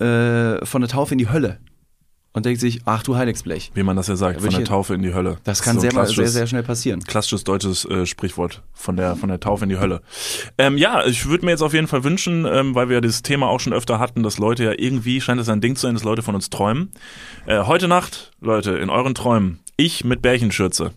äh, 0.00 0.62
von 0.66 0.82
der 0.82 0.90
Taufe 0.90 1.14
in 1.14 1.18
die 1.18 1.30
Hölle. 1.30 1.60
Und 2.32 2.46
denkt 2.46 2.60
sich, 2.60 2.82
ach 2.84 3.02
du 3.02 3.16
Heiligsblech. 3.16 3.72
Wie 3.74 3.82
man 3.82 3.96
das 3.96 4.06
ja 4.06 4.16
sagt, 4.16 4.40
von 4.40 4.50
der 4.50 4.64
Taufe 4.64 4.94
in 4.94 5.02
die 5.02 5.14
Hölle. 5.14 5.38
Das 5.44 5.62
kann 5.62 5.76
so 5.76 5.88
sehr, 5.88 6.06
sehr, 6.06 6.28
sehr 6.28 6.46
schnell 6.46 6.62
passieren. 6.62 7.02
Klassisches 7.02 7.44
deutsches 7.44 7.84
äh, 7.86 8.06
Sprichwort 8.06 8.62
von 8.72 8.96
der 8.96 9.16
von 9.16 9.28
der 9.28 9.40
Taufe 9.40 9.64
in 9.64 9.70
die 9.70 9.78
Hölle. 9.78 10.02
Ähm, 10.58 10.76
ja, 10.76 11.04
ich 11.04 11.26
würde 11.26 11.44
mir 11.44 11.52
jetzt 11.52 11.62
auf 11.62 11.72
jeden 11.74 11.88
Fall 11.88 12.04
wünschen, 12.04 12.44
ähm, 12.44 12.74
weil 12.74 12.88
wir 12.88 12.96
ja 12.96 13.00
dieses 13.00 13.22
Thema 13.22 13.48
auch 13.48 13.60
schon 13.60 13.72
öfter 13.72 13.98
hatten, 13.98 14.22
dass 14.22 14.38
Leute 14.38 14.64
ja 14.64 14.72
irgendwie 14.76 15.20
scheint 15.20 15.40
es 15.40 15.48
ein 15.48 15.60
Ding 15.60 15.74
zu 15.74 15.82
sein, 15.82 15.94
dass 15.94 16.04
Leute 16.04 16.22
von 16.22 16.34
uns 16.34 16.50
träumen. 16.50 16.90
Äh, 17.46 17.64
heute 17.64 17.88
Nacht, 17.88 18.32
Leute, 18.40 18.72
in 18.72 18.90
euren 18.90 19.14
Träumen, 19.14 19.60
ich 19.76 20.04
mit 20.04 20.22
Bärchenschürze. 20.22 20.92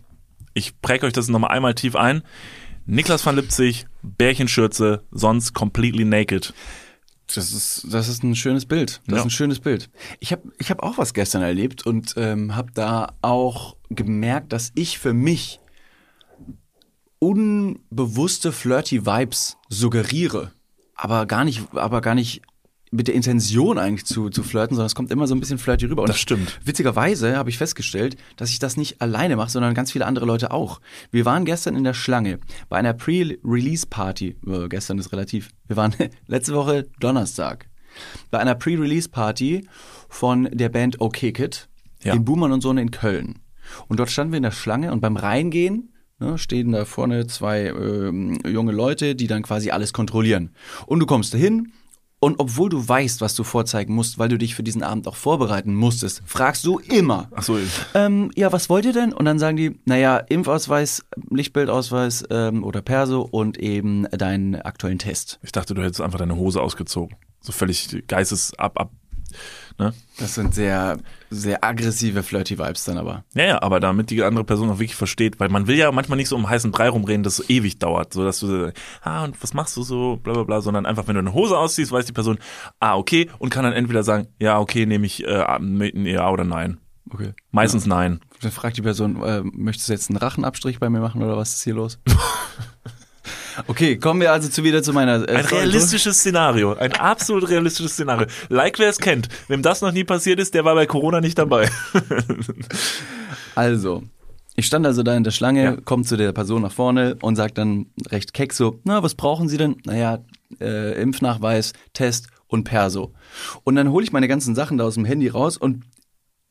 Ich 0.54 0.80
präge 0.82 1.06
euch 1.06 1.12
das 1.12 1.28
nochmal 1.28 1.50
einmal 1.50 1.74
tief 1.74 1.96
ein. 1.96 2.22
Niklas 2.84 3.24
van 3.24 3.36
Lipzig, 3.36 3.86
Bärchenschürze, 4.02 5.02
sonst 5.10 5.54
completely 5.54 6.04
naked. 6.04 6.52
Das 7.34 7.52
ist, 7.52 7.86
das 7.90 8.08
ist 8.08 8.22
ein 8.22 8.34
schönes 8.36 8.66
Bild. 8.66 9.00
Das 9.06 9.12
Ja. 9.12 9.18
ist 9.20 9.24
ein 9.26 9.30
schönes 9.30 9.60
Bild. 9.60 9.90
Ich 10.20 10.32
habe 10.32 10.42
ich 10.58 10.70
hab 10.70 10.82
auch 10.82 10.98
was 10.98 11.14
gestern 11.14 11.42
erlebt 11.42 11.86
und 11.86 12.14
ähm, 12.16 12.54
habe 12.56 12.72
da 12.72 13.14
auch 13.22 13.76
gemerkt, 13.90 14.52
dass 14.52 14.72
ich 14.74 14.98
für 14.98 15.12
mich 15.12 15.60
unbewusste 17.18 18.52
flirty 18.52 19.06
Vibes 19.06 19.56
suggeriere, 19.68 20.52
aber 20.94 21.26
gar 21.26 21.44
nicht, 21.44 21.62
aber 21.74 22.00
gar 22.00 22.14
nicht 22.14 22.42
mit 22.94 23.08
der 23.08 23.14
Intention 23.14 23.78
eigentlich 23.78 24.04
zu, 24.04 24.28
zu 24.28 24.42
flirten, 24.42 24.76
sondern 24.76 24.86
es 24.86 24.94
kommt 24.94 25.10
immer 25.10 25.26
so 25.26 25.34
ein 25.34 25.40
bisschen 25.40 25.56
flirty 25.58 25.86
rüber. 25.86 26.02
Und 26.02 26.08
Das 26.10 26.18
stimmt. 26.18 26.60
Witzigerweise 26.64 27.36
habe 27.36 27.48
ich 27.48 27.56
festgestellt, 27.56 28.16
dass 28.36 28.50
ich 28.50 28.58
das 28.58 28.76
nicht 28.76 29.00
alleine 29.00 29.34
mache, 29.36 29.50
sondern 29.50 29.72
ganz 29.74 29.90
viele 29.90 30.04
andere 30.06 30.26
Leute 30.26 30.50
auch. 30.50 30.80
Wir 31.10 31.24
waren 31.24 31.44
gestern 31.46 31.74
in 31.74 31.84
der 31.84 31.94
Schlange 31.94 32.38
bei 32.68 32.76
einer 32.76 32.92
Pre-Release-Party. 32.92 34.36
Äh, 34.46 34.68
gestern 34.68 34.98
ist 34.98 35.10
relativ. 35.12 35.50
Wir 35.66 35.76
waren 35.76 35.94
letzte 36.26 36.54
Woche 36.54 36.86
Donnerstag 37.00 37.68
bei 38.30 38.38
einer 38.38 38.54
Pre-Release-Party 38.54 39.66
von 40.08 40.48
der 40.52 40.68
Band 40.68 41.00
OK 41.00 41.16
Kid 41.32 41.68
Ja. 42.02 42.14
in 42.14 42.24
Buhmann 42.24 42.52
und 42.52 42.60
Sohn 42.60 42.78
in 42.78 42.90
Köln. 42.90 43.38
Und 43.88 44.00
dort 44.00 44.10
standen 44.10 44.32
wir 44.32 44.36
in 44.38 44.42
der 44.42 44.50
Schlange 44.50 44.92
und 44.92 45.00
beim 45.00 45.16
Reingehen 45.16 45.92
ne, 46.18 46.36
stehen 46.38 46.72
da 46.72 46.84
vorne 46.84 47.26
zwei 47.26 47.66
ähm, 47.68 48.38
junge 48.46 48.72
Leute, 48.72 49.14
die 49.14 49.26
dann 49.28 49.42
quasi 49.42 49.70
alles 49.70 49.92
kontrollieren. 49.92 50.50
Und 50.86 51.00
du 51.00 51.06
kommst 51.06 51.32
dahin 51.34 51.72
und 52.22 52.38
obwohl 52.38 52.70
du 52.70 52.88
weißt, 52.88 53.20
was 53.20 53.34
du 53.34 53.42
vorzeigen 53.42 53.94
musst, 53.94 54.16
weil 54.16 54.28
du 54.28 54.38
dich 54.38 54.54
für 54.54 54.62
diesen 54.62 54.84
Abend 54.84 55.08
auch 55.08 55.16
vorbereiten 55.16 55.74
musstest, 55.74 56.22
fragst 56.24 56.64
du 56.64 56.78
immer, 56.78 57.28
Ach 57.34 57.42
so, 57.42 57.58
ähm, 57.94 58.30
ja, 58.36 58.52
was 58.52 58.70
wollt 58.70 58.84
ihr 58.84 58.92
denn? 58.92 59.12
Und 59.12 59.24
dann 59.24 59.40
sagen 59.40 59.56
die, 59.56 59.80
naja, 59.86 60.18
Impfausweis, 60.18 61.04
Lichtbildausweis 61.30 62.22
ähm, 62.30 62.62
oder 62.62 62.80
Perso 62.80 63.22
und 63.22 63.58
eben 63.58 64.06
deinen 64.12 64.54
aktuellen 64.54 65.00
Test. 65.00 65.40
ich 65.42 65.50
dachte, 65.50 65.74
du 65.74 65.82
hättest 65.82 66.00
einfach 66.00 66.20
deine 66.20 66.36
Hose 66.36 66.60
ausgezogen. 66.60 67.16
So 67.40 67.50
völlig 67.50 68.04
geistes 68.06 68.56
ab, 68.56 68.78
ab. 68.78 68.92
Ne? 69.78 69.92
Das 70.18 70.34
sind 70.34 70.54
sehr, 70.54 70.98
sehr 71.30 71.64
aggressive 71.64 72.22
Flirty 72.22 72.58
Vibes 72.58 72.84
dann 72.84 72.98
aber. 72.98 73.24
Ja, 73.34 73.44
ja, 73.44 73.62
aber 73.62 73.80
damit 73.80 74.10
die 74.10 74.22
andere 74.22 74.44
Person 74.44 74.70
auch 74.70 74.78
wirklich 74.78 74.94
versteht, 74.94 75.40
weil 75.40 75.48
man 75.48 75.66
will 75.66 75.76
ja 75.76 75.90
manchmal 75.92 76.16
nicht 76.16 76.28
so 76.28 76.36
um 76.36 76.48
heißen 76.48 76.70
Brei 76.70 76.88
rumreden, 76.88 77.22
dass 77.22 77.38
es 77.38 77.46
so 77.46 77.52
ewig 77.52 77.78
dauert, 77.78 78.12
so 78.12 78.24
dass 78.24 78.40
du 78.40 78.72
ah, 79.02 79.24
und 79.24 79.42
was 79.42 79.54
machst 79.54 79.76
du 79.76 79.82
so, 79.82 80.16
bla 80.22 80.32
bla 80.34 80.44
bla, 80.44 80.60
sondern 80.60 80.86
einfach, 80.86 81.06
wenn 81.08 81.14
du 81.14 81.20
eine 81.20 81.34
Hose 81.34 81.56
ausziehst, 81.56 81.92
weiß 81.92 82.06
die 82.06 82.12
Person, 82.12 82.38
ah, 82.80 82.96
okay, 82.96 83.28
und 83.38 83.50
kann 83.50 83.64
dann 83.64 83.72
entweder 83.72 84.02
sagen, 84.02 84.28
ja, 84.38 84.58
okay, 84.58 84.86
nehme 84.86 85.06
ich 85.06 85.26
äh, 85.26 85.58
mit 85.58 85.94
ein 85.94 86.06
ja 86.06 86.28
oder 86.30 86.44
nein. 86.44 86.78
Okay. 87.10 87.32
Meistens 87.50 87.86
nein. 87.86 88.20
Dann 88.40 88.52
fragt 88.52 88.76
die 88.76 88.82
Person, 88.82 89.22
äh, 89.22 89.42
möchtest 89.42 89.88
du 89.88 89.92
jetzt 89.92 90.10
einen 90.10 90.18
Rachenabstrich 90.18 90.78
bei 90.78 90.88
mir 90.88 91.00
machen 91.00 91.22
oder 91.22 91.36
was 91.36 91.54
ist 91.54 91.64
hier 91.64 91.74
los? 91.74 91.98
okay, 93.66 93.96
kommen 93.96 94.20
wir 94.20 94.32
also 94.32 94.48
zu 94.48 94.64
wieder 94.64 94.82
zu 94.82 94.92
meiner 94.92 95.28
äh, 95.28 95.36
Ein 95.36 95.44
realistisches 95.44 96.18
Szenario, 96.18 96.74
ein 96.74 96.92
absolut 96.92 97.48
realistisches 97.48 97.92
Szenario. 97.92 98.26
Like 98.48 98.78
wer 98.78 98.88
es 98.88 98.98
kennt. 98.98 99.28
Wem 99.48 99.62
das 99.62 99.80
noch 99.80 99.92
nie 99.92 100.04
passiert 100.04 100.38
ist, 100.40 100.54
der 100.54 100.64
war 100.64 100.74
bei 100.74 100.86
Corona 100.86 101.20
nicht 101.20 101.38
dabei. 101.38 101.68
Also, 103.54 104.02
ich 104.56 104.66
stand 104.66 104.86
also 104.86 105.02
da 105.02 105.14
in 105.16 105.24
der 105.24 105.30
Schlange, 105.30 105.64
Ja. 105.64 105.76
kommt 105.76 106.08
zu 106.08 106.16
der 106.16 106.32
Person 106.32 106.62
nach 106.62 106.72
vorne 106.72 107.16
und 107.20 107.36
sagt 107.36 107.58
dann 107.58 107.86
recht 108.08 108.32
keck 108.32 108.52
so, 108.52 108.80
na, 108.84 109.02
was 109.02 109.14
brauchen 109.14 109.48
Sie 109.48 109.58
denn? 109.58 109.76
Naja, 109.84 110.20
äh, 110.60 111.00
Impfnachweis, 111.00 111.72
Test 111.92 112.28
und 112.46 112.64
Perso. 112.64 113.12
Und 113.64 113.76
dann 113.76 113.90
hole 113.90 114.04
ich 114.04 114.12
meine 114.12 114.28
ganzen 114.28 114.54
Sachen 114.54 114.78
da 114.78 114.84
aus 114.84 114.94
dem 114.94 115.04
Handy 115.04 115.28
raus 115.28 115.56
und 115.56 115.84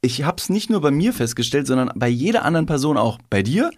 ich 0.01 0.23
habe 0.23 0.37
es 0.37 0.49
nicht 0.49 0.69
nur 0.69 0.81
bei 0.81 0.89
mir 0.91 1.13
festgestellt, 1.13 1.67
sondern 1.67 1.91
bei 1.95 2.07
jeder 2.07 2.43
anderen 2.43 2.65
Person 2.65 2.97
auch. 2.97 3.19
Bei 3.29 3.43
dir, 3.43 3.69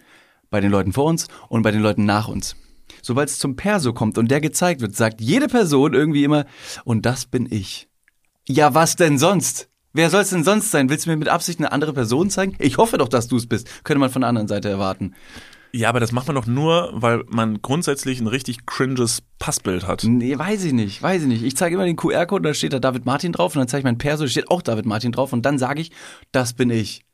bei 0.50 0.60
den 0.60 0.70
Leuten 0.70 0.92
vor 0.92 1.04
uns 1.04 1.28
und 1.48 1.62
bei 1.62 1.70
den 1.70 1.82
Leuten 1.82 2.06
nach 2.06 2.28
uns. 2.28 2.56
Sobald 3.04 3.28
es 3.28 3.38
zum 3.38 3.54
Perso 3.54 3.92
kommt 3.92 4.16
und 4.16 4.30
der 4.30 4.40
gezeigt 4.40 4.80
wird, 4.80 4.96
sagt 4.96 5.20
jede 5.20 5.46
Person 5.46 5.92
irgendwie 5.92 6.24
immer, 6.24 6.46
und 6.84 7.04
das 7.04 7.26
bin 7.26 7.46
ich. 7.50 7.88
Ja, 8.48 8.72
was 8.72 8.96
denn 8.96 9.18
sonst? 9.18 9.68
Wer 9.92 10.08
soll 10.08 10.22
es 10.22 10.30
denn 10.30 10.42
sonst 10.42 10.70
sein? 10.70 10.88
Willst 10.88 11.04
du 11.04 11.10
mir 11.10 11.16
mit 11.16 11.28
Absicht 11.28 11.58
eine 11.58 11.70
andere 11.70 11.92
Person 11.92 12.30
zeigen? 12.30 12.56
Ich 12.58 12.78
hoffe 12.78 12.96
doch, 12.96 13.08
dass 13.08 13.28
du 13.28 13.36
es 13.36 13.46
bist. 13.46 13.84
Könnte 13.84 14.00
man 14.00 14.10
von 14.10 14.22
der 14.22 14.30
anderen 14.30 14.48
Seite 14.48 14.70
erwarten. 14.70 15.14
Ja, 15.72 15.88
aber 15.88 16.00
das 16.00 16.12
macht 16.12 16.28
man 16.28 16.36
doch 16.36 16.46
nur, 16.46 16.90
weil 16.94 17.24
man 17.28 17.60
grundsätzlich 17.60 18.20
ein 18.20 18.26
richtig 18.26 18.64
cringes 18.64 19.22
Passbild 19.38 19.86
hat. 19.86 20.04
Nee, 20.04 20.38
weiß 20.38 20.64
ich 20.64 20.72
nicht, 20.72 21.02
weiß 21.02 21.22
ich 21.22 21.28
nicht. 21.28 21.42
Ich 21.42 21.56
zeige 21.56 21.74
immer 21.74 21.84
den 21.84 21.96
QR-Code, 21.96 22.48
da 22.48 22.54
steht 22.54 22.72
da 22.72 22.78
David 22.78 23.04
Martin 23.04 23.32
drauf 23.32 23.54
und 23.54 23.58
dann 23.58 23.68
zeige 23.68 23.80
ich 23.80 23.84
mein 23.84 23.98
Perso, 23.98 24.24
da 24.24 24.30
steht 24.30 24.50
auch 24.50 24.62
David 24.62 24.86
Martin 24.86 25.12
drauf 25.12 25.32
und 25.32 25.44
dann 25.44 25.58
sage 25.58 25.80
ich, 25.80 25.90
das 26.32 26.54
bin 26.54 26.70
ich. 26.70 27.04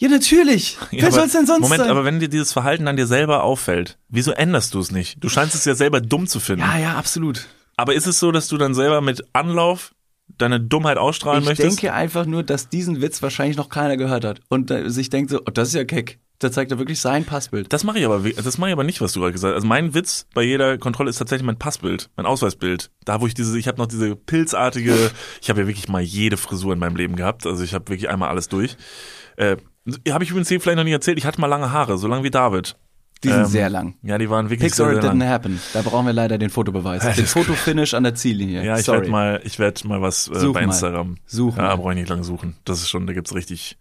Ja, 0.00 0.08
natürlich. 0.08 0.76
Ja, 0.90 1.02
Wer 1.04 1.12
soll 1.12 1.26
es 1.26 1.32
denn 1.32 1.46
sonst 1.46 1.60
Moment, 1.60 1.82
sein? 1.82 1.90
aber 1.90 2.04
wenn 2.04 2.18
dir 2.20 2.28
dieses 2.28 2.52
Verhalten 2.52 2.86
dann 2.86 2.96
dir 2.96 3.06
selber 3.06 3.44
auffällt, 3.44 3.98
wieso 4.08 4.32
änderst 4.32 4.74
du 4.74 4.80
es 4.80 4.90
nicht? 4.90 5.22
Du 5.22 5.28
scheinst 5.28 5.54
es 5.54 5.64
ja 5.64 5.74
selber 5.74 6.00
dumm 6.00 6.26
zu 6.26 6.40
finden. 6.40 6.62
ja, 6.62 6.78
ja, 6.78 6.94
absolut. 6.96 7.46
Aber 7.76 7.94
ist 7.94 8.06
es 8.06 8.18
so, 8.18 8.32
dass 8.32 8.48
du 8.48 8.56
dann 8.58 8.74
selber 8.74 9.00
mit 9.00 9.22
Anlauf 9.32 9.94
deine 10.38 10.60
Dummheit 10.60 10.98
ausstrahlen 10.98 11.42
Ich 11.42 11.48
möchtest? 11.48 11.82
denke 11.82 11.94
einfach 11.94 12.26
nur, 12.26 12.42
dass 12.42 12.68
diesen 12.68 13.00
Witz 13.00 13.22
wahrscheinlich 13.22 13.56
noch 13.56 13.68
keiner 13.68 13.96
gehört 13.96 14.24
hat 14.24 14.40
und 14.48 14.70
äh, 14.70 14.88
sich 14.90 15.10
denkt 15.10 15.30
so, 15.30 15.40
oh, 15.40 15.50
das 15.52 15.68
ist 15.68 15.74
ja 15.74 15.84
keck. 15.84 16.18
Da 16.38 16.50
zeigt 16.50 16.70
er 16.72 16.78
wirklich 16.78 17.00
sein 17.00 17.26
Passbild. 17.26 17.70
das 17.70 17.84
mache 17.84 17.98
ich 17.98 18.06
aber, 18.06 18.20
das 18.30 18.56
mache 18.56 18.70
ich 18.70 18.72
aber 18.72 18.84
nicht, 18.84 19.02
was 19.02 19.12
du 19.12 19.20
gerade 19.20 19.32
gesagt 19.32 19.50
hast. 19.52 19.56
Also 19.56 19.66
mein 19.68 19.92
Witz 19.92 20.26
bei 20.32 20.42
jeder 20.42 20.78
Kontrolle 20.78 21.10
ist 21.10 21.18
tatsächlich 21.18 21.44
mein 21.44 21.58
Passbild, 21.58 22.08
mein 22.16 22.24
Ausweisbild. 22.24 22.90
Da 23.04 23.20
wo 23.20 23.26
ich 23.26 23.34
diese, 23.34 23.58
ich 23.58 23.68
habe 23.68 23.76
noch 23.76 23.86
diese 23.88 24.16
pilzartige, 24.16 25.10
ich 25.42 25.50
habe 25.50 25.60
ja 25.60 25.66
wirklich 25.66 25.88
mal 25.88 26.00
jede 26.00 26.38
Frisur 26.38 26.72
in 26.72 26.78
meinem 26.78 26.96
Leben 26.96 27.14
gehabt. 27.16 27.44
Also 27.46 27.62
ich 27.62 27.74
habe 27.74 27.88
wirklich 27.88 28.08
einmal 28.08 28.30
alles 28.30 28.48
durch. 28.48 28.78
Äh, 29.36 29.56
habe 30.10 30.24
ich 30.24 30.30
übrigens 30.30 30.48
hier 30.48 30.60
vielleicht 30.60 30.76
noch 30.76 30.84
nie 30.84 30.92
erzählt. 30.92 31.18
Ich 31.18 31.26
hatte 31.26 31.40
mal 31.40 31.46
lange 31.46 31.72
Haare, 31.72 31.98
so 31.98 32.06
lang 32.08 32.22
wie 32.22 32.30
David. 32.30 32.76
Die 33.22 33.28
sind 33.28 33.40
Ähm, 33.40 33.46
sehr 33.46 33.68
lang. 33.68 33.96
Ja, 34.02 34.16
die 34.16 34.30
waren 34.30 34.46
wirklich 34.46 34.68
Pics 34.68 34.76
sehr, 34.78 34.86
sehr 34.94 35.02
lang. 35.02 35.20
didn't 35.20 35.28
happen. 35.28 35.60
Da 35.74 35.82
brauchen 35.82 36.06
wir 36.06 36.14
leider 36.14 36.38
den 36.38 36.48
Fotobeweis. 36.48 37.02
Den 37.16 37.26
Fotofinish 37.26 37.92
an 37.92 38.02
der 38.02 38.14
Ziellinie. 38.14 38.64
Ja, 38.64 38.78
ich 38.78 38.88
werde 38.88 39.10
mal, 39.10 39.42
ich 39.44 39.58
werde 39.58 39.86
mal 39.86 40.00
was 40.00 40.28
äh, 40.28 40.38
Such 40.38 40.54
bei. 40.54 40.62
Instagram. 40.62 41.16
Such 41.26 41.58
Ja, 41.58 41.76
brauche 41.76 41.92
ich 41.92 41.98
nicht 41.98 42.08
lange 42.08 42.24
suchen. 42.24 42.56
Das 42.64 42.80
ist 42.80 42.88
schon, 42.88 43.06
da 43.06 43.12
gibt's 43.12 43.34
richtig 43.34 43.76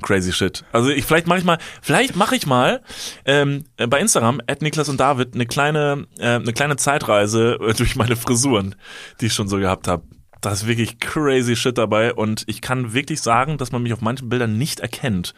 crazy 0.00 0.32
shit. 0.32 0.64
Also 0.70 0.90
ich 0.90 1.04
vielleicht 1.04 1.26
mache 1.26 1.40
ich 1.40 1.44
mal, 1.44 1.58
vielleicht 1.82 2.14
mache 2.14 2.36
ich 2.36 2.46
mal 2.46 2.82
ähm, 3.24 3.64
äh, 3.78 3.88
bei 3.88 3.98
Instagram 3.98 4.40
at 4.46 4.62
Niklas 4.62 4.88
und 4.88 5.00
David 5.00 5.34
eine 5.34 5.46
kleine, 5.46 6.06
äh, 6.20 6.36
eine 6.36 6.52
kleine 6.52 6.76
Zeitreise 6.76 7.58
äh, 7.60 7.74
durch 7.74 7.96
meine 7.96 8.14
Frisuren, 8.14 8.76
die 9.20 9.26
ich 9.26 9.32
schon 9.32 9.48
so 9.48 9.56
gehabt 9.58 9.88
habe. 9.88 10.04
Da 10.40 10.52
ist 10.52 10.66
wirklich 10.66 11.00
crazy 11.00 11.56
shit 11.56 11.76
dabei 11.76 12.14
und 12.14 12.44
ich 12.46 12.60
kann 12.60 12.92
wirklich 12.92 13.20
sagen, 13.20 13.58
dass 13.58 13.72
man 13.72 13.82
mich 13.82 13.92
auf 13.92 14.00
manchen 14.00 14.28
Bildern 14.28 14.56
nicht 14.56 14.80
erkennt. 14.80 15.34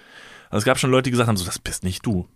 Also 0.50 0.58
es 0.58 0.64
gab 0.64 0.78
schon 0.78 0.90
Leute, 0.90 1.04
die 1.04 1.10
gesagt 1.12 1.28
haben, 1.28 1.36
so 1.36 1.44
das 1.44 1.58
bist 1.58 1.84
nicht 1.84 2.04
du. 2.04 2.28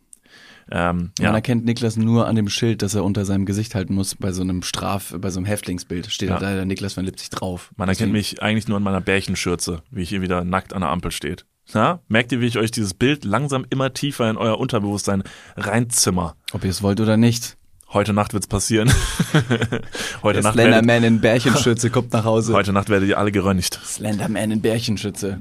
Ähm, 0.71 1.13
Man 1.19 1.27
ja, 1.27 1.35
erkennt 1.35 1.67
Niklas 1.67 1.97
nur 1.97 2.27
an 2.27 2.37
dem 2.37 2.49
Schild, 2.49 2.81
das 2.81 2.95
er 2.95 3.05
unter 3.05 3.27
seinem 3.27 3.45
Gesicht 3.45 3.75
halten 3.75 3.95
muss, 3.95 4.15
bei 4.15 4.33
so 4.33 4.41
einem 4.41 4.63
Straf, 4.63 5.15
bei 5.19 5.29
so 5.29 5.39
einem 5.39 5.45
Häftlingsbild. 5.47 6.07
Steht 6.11 6.31
Ja. 6.31 6.39
da 6.39 6.55
der 6.55 6.65
Niklas 6.65 6.97
van 6.97 7.05
Lipzig 7.05 7.29
drauf. 7.29 7.71
Man 7.77 7.89
erkennt 7.91 8.13
mich 8.13 8.43
eigentlich 8.43 8.67
nur 8.67 8.79
an 8.79 8.83
meiner 8.83 9.03
Bärchenschürze, 9.03 9.83
wie 9.91 10.03
ich 10.03 10.09
hier 10.09 10.23
wieder 10.23 10.43
nackt 10.43 10.73
an 10.73 10.81
der 10.81 10.89
Ampel 10.91 11.11
steht. 11.11 11.45
Ja, 11.75 12.01
merkt 12.09 12.33
ihr, 12.33 12.41
wie 12.41 12.47
ich 12.47 12.57
euch 12.59 12.71
dieses 12.71 12.95
Bild 12.95 13.25
langsam 13.25 13.67
immer 13.69 13.93
tiefer 13.93 14.29
in 14.31 14.37
euer 14.39 14.59
Unterbewusstsein 14.59 15.23
reinzimmer? 15.57 16.37
Ob 16.53 16.65
ihr 16.65 16.71
es 16.71 16.83
wollt 16.83 17.01
oder 17.01 17.17
nicht. 17.19 17.57
Heute 17.95 18.13
Nacht 18.13 18.33
wird's 18.35 18.49
passieren. 18.49 18.91
heute, 20.23 20.41
Der 20.41 20.43
Nacht 20.43 20.57
werdet, 20.57 20.75
Slenderman 20.75 21.05
in 21.05 21.21
Bärchenschütze 21.21 21.91
kommt 21.91 22.13
nach 22.13 22.25
Hause. 22.25 22.53
heute 22.53 22.73
Nacht 22.73 22.89
werdet 22.89 23.09
ihr 23.09 23.19
alle 23.19 23.31
geröntgt. 23.31 23.79
Slenderman 23.85 24.51
in 24.51 24.61
Bärchenschütze. 24.61 25.39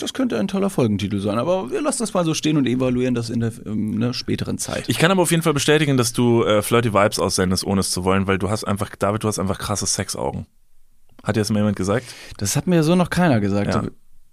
Das 0.00 0.12
könnte 0.12 0.38
ein 0.38 0.48
toller 0.48 0.68
Folgentitel 0.68 1.18
sein, 1.20 1.38
aber 1.38 1.70
wir 1.70 1.80
lassen 1.80 2.02
das 2.02 2.12
mal 2.12 2.26
so 2.26 2.34
stehen 2.34 2.58
und 2.58 2.66
evaluieren 2.66 3.14
das 3.14 3.30
in 3.30 3.40
der 3.40 3.52
ähm, 3.64 3.92
ne, 3.98 4.12
späteren 4.12 4.58
Zeit. 4.58 4.84
Ich 4.88 4.98
kann 4.98 5.10
aber 5.10 5.22
auf 5.22 5.30
jeden 5.30 5.42
Fall 5.42 5.54
bestätigen, 5.54 5.96
dass 5.96 6.12
du 6.12 6.44
äh, 6.44 6.60
flirty 6.60 6.92
Vibes 6.92 7.18
aussendest, 7.18 7.64
ohne 7.64 7.80
es 7.80 7.90
zu 7.90 8.04
wollen, 8.04 8.26
weil 8.26 8.36
du 8.36 8.50
hast 8.50 8.64
einfach, 8.64 8.94
David, 8.94 9.24
du 9.24 9.28
hast 9.28 9.38
einfach 9.38 9.58
krasse 9.58 9.86
Sexaugen. 9.86 10.44
Hat 11.24 11.36
dir 11.36 11.40
das 11.40 11.48
mal 11.48 11.60
jemand 11.60 11.76
gesagt? 11.76 12.04
das 12.36 12.54
hat 12.54 12.66
mir 12.66 12.82
so 12.82 12.96
noch 12.96 13.08
keiner 13.08 13.40
gesagt. 13.40 13.74
Ja. 13.74 13.84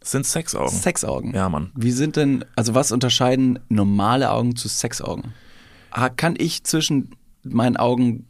Das 0.02 0.12
sind 0.12 0.26
Sexaugen. 0.26 0.76
Sexaugen. 0.76 1.34
Ja, 1.34 1.48
Mann. 1.48 1.72
Wie 1.74 1.92
sind 1.92 2.18
denn, 2.18 2.44
also 2.58 2.76
was 2.76 2.92
unterscheiden 2.92 3.60
normale 3.70 4.30
Augen 4.30 4.58
zu 4.58 4.68
Sexaugen? 4.68 5.34
Ah, 5.92 6.10
Kann 6.10 6.36
ich 6.38 6.64
zwischen 6.64 7.16
meinen 7.44 7.78
Augen 7.78 8.28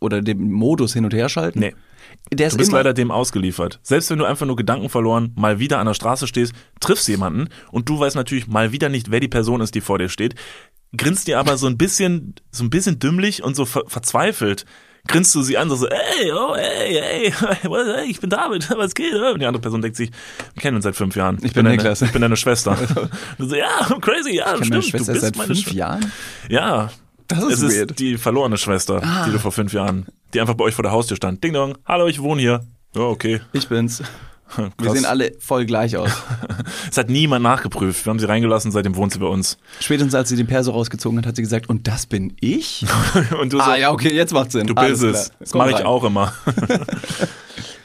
oder 0.00 0.22
dem 0.22 0.50
Modus 0.50 0.92
hin 0.94 1.04
und 1.04 1.14
her 1.14 1.28
schalten? 1.28 1.60
Nee. 1.60 1.74
Der 2.32 2.48
ist 2.48 2.54
Du 2.54 2.58
bist 2.58 2.72
leider 2.72 2.92
dem 2.94 3.10
ausgeliefert. 3.10 3.78
Selbst 3.82 4.10
wenn 4.10 4.18
du 4.18 4.24
einfach 4.24 4.46
nur 4.46 4.56
Gedanken 4.56 4.88
verloren 4.88 5.32
mal 5.36 5.58
wieder 5.58 5.78
an 5.78 5.86
der 5.86 5.94
Straße 5.94 6.26
stehst, 6.26 6.52
triffst 6.80 7.06
jemanden 7.08 7.48
und 7.70 7.88
du 7.88 7.98
weißt 8.00 8.16
natürlich 8.16 8.46
mal 8.48 8.72
wieder 8.72 8.88
nicht, 8.88 9.10
wer 9.10 9.20
die 9.20 9.28
Person 9.28 9.60
ist, 9.60 9.74
die 9.74 9.80
vor 9.80 9.98
dir 9.98 10.08
steht. 10.08 10.34
grinst 10.96 11.28
dir 11.28 11.38
aber 11.38 11.56
so 11.56 11.66
ein 11.66 11.76
bisschen, 11.78 12.34
so 12.50 12.64
ein 12.64 12.70
bisschen 12.70 12.98
dümmlich 12.98 13.42
und 13.44 13.54
so 13.54 13.64
ver 13.64 13.84
verzweifelt. 13.86 14.64
Grinst 15.06 15.34
du 15.34 15.40
sie 15.42 15.56
an, 15.56 15.70
so, 15.70 15.86
ey, 15.88 16.30
oh, 16.32 16.54
ey, 16.54 16.98
ey, 16.98 17.32
hey, 17.62 18.10
ich 18.10 18.20
bin 18.20 18.28
David, 18.28 18.68
was 18.76 18.94
geht? 18.94 19.14
Und 19.14 19.40
die 19.40 19.46
andere 19.46 19.60
Person 19.62 19.80
denkt 19.80 19.96
sich, 19.96 20.10
wir 20.54 20.60
kennen 20.60 20.76
uns 20.76 20.84
seit 20.84 20.96
fünf 20.96 21.16
Jahren. 21.16 21.36
Ich 21.42 21.52
bin 21.54 21.64
deine, 21.64 21.76
Niklas. 21.76 22.02
Ich 22.02 22.12
bin 22.12 22.20
deine 22.22 22.36
Schwester. 22.36 22.76
So, 23.38 23.54
ja, 23.56 23.66
crazy, 24.00 24.36
ja, 24.36 24.52
Ich 24.52 24.56
stimmt. 24.66 24.70
meine 24.70 24.82
Schwester 24.82 25.12
du 25.14 25.20
bist 25.20 25.22
seit 25.22 25.36
meine 25.36 25.54
fünf 25.54 25.68
Schwe- 25.68 25.74
Jahren. 25.74 26.12
Ja. 26.48 26.90
Das 27.30 27.44
es 27.44 27.52
ist 27.54 27.62
ist 27.72 27.78
weird. 27.78 27.98
die 27.98 28.18
verlorene 28.18 28.56
Schwester, 28.58 29.00
die 29.26 29.32
du 29.32 29.38
vor 29.38 29.52
fünf 29.52 29.72
Jahren, 29.72 30.06
die 30.34 30.40
einfach 30.40 30.54
bei 30.54 30.64
euch 30.64 30.74
vor 30.74 30.82
der 30.82 30.92
Haustür 30.92 31.16
stand. 31.16 31.42
Ding 31.42 31.52
dong, 31.52 31.76
hallo, 31.86 32.06
ich 32.06 32.20
wohne 32.20 32.40
hier. 32.40 32.60
Ja, 32.94 33.02
okay. 33.02 33.40
Ich 33.52 33.68
bin's. 33.68 34.02
Wir 34.56 34.68
Krass. 34.78 34.94
sehen 34.96 35.04
alle 35.04 35.30
voll 35.38 35.64
gleich 35.64 35.96
aus. 35.96 36.10
Es 36.90 36.96
hat 36.96 37.08
niemand 37.08 37.44
nachgeprüft. 37.44 38.04
Wir 38.04 38.10
haben 38.10 38.18
sie 38.18 38.26
reingelassen, 38.26 38.72
seitdem 38.72 38.96
wohnt 38.96 39.12
sie 39.12 39.20
bei 39.20 39.26
uns. 39.28 39.58
Spätestens 39.78 40.12
als 40.16 40.28
sie 40.28 40.34
den 40.34 40.48
Perso 40.48 40.72
rausgezogen 40.72 41.16
hat, 41.18 41.26
hat 41.26 41.36
sie 41.36 41.42
gesagt, 41.42 41.68
und 41.68 41.86
das 41.86 42.06
bin 42.06 42.34
ich? 42.40 42.84
Und 43.40 43.52
du 43.52 43.58
so, 43.58 43.62
ah 43.62 43.76
ja, 43.76 43.92
okay, 43.92 44.12
jetzt 44.12 44.32
macht's 44.32 44.52
Sinn. 44.54 44.66
Du 44.66 44.74
bist 44.74 45.00
klar. 45.02 45.12
es. 45.14 45.30
Das 45.38 45.52
Komm 45.52 45.60
mache 45.60 45.70
ich 45.70 45.84
auch 45.84 46.02
immer. 46.02 46.32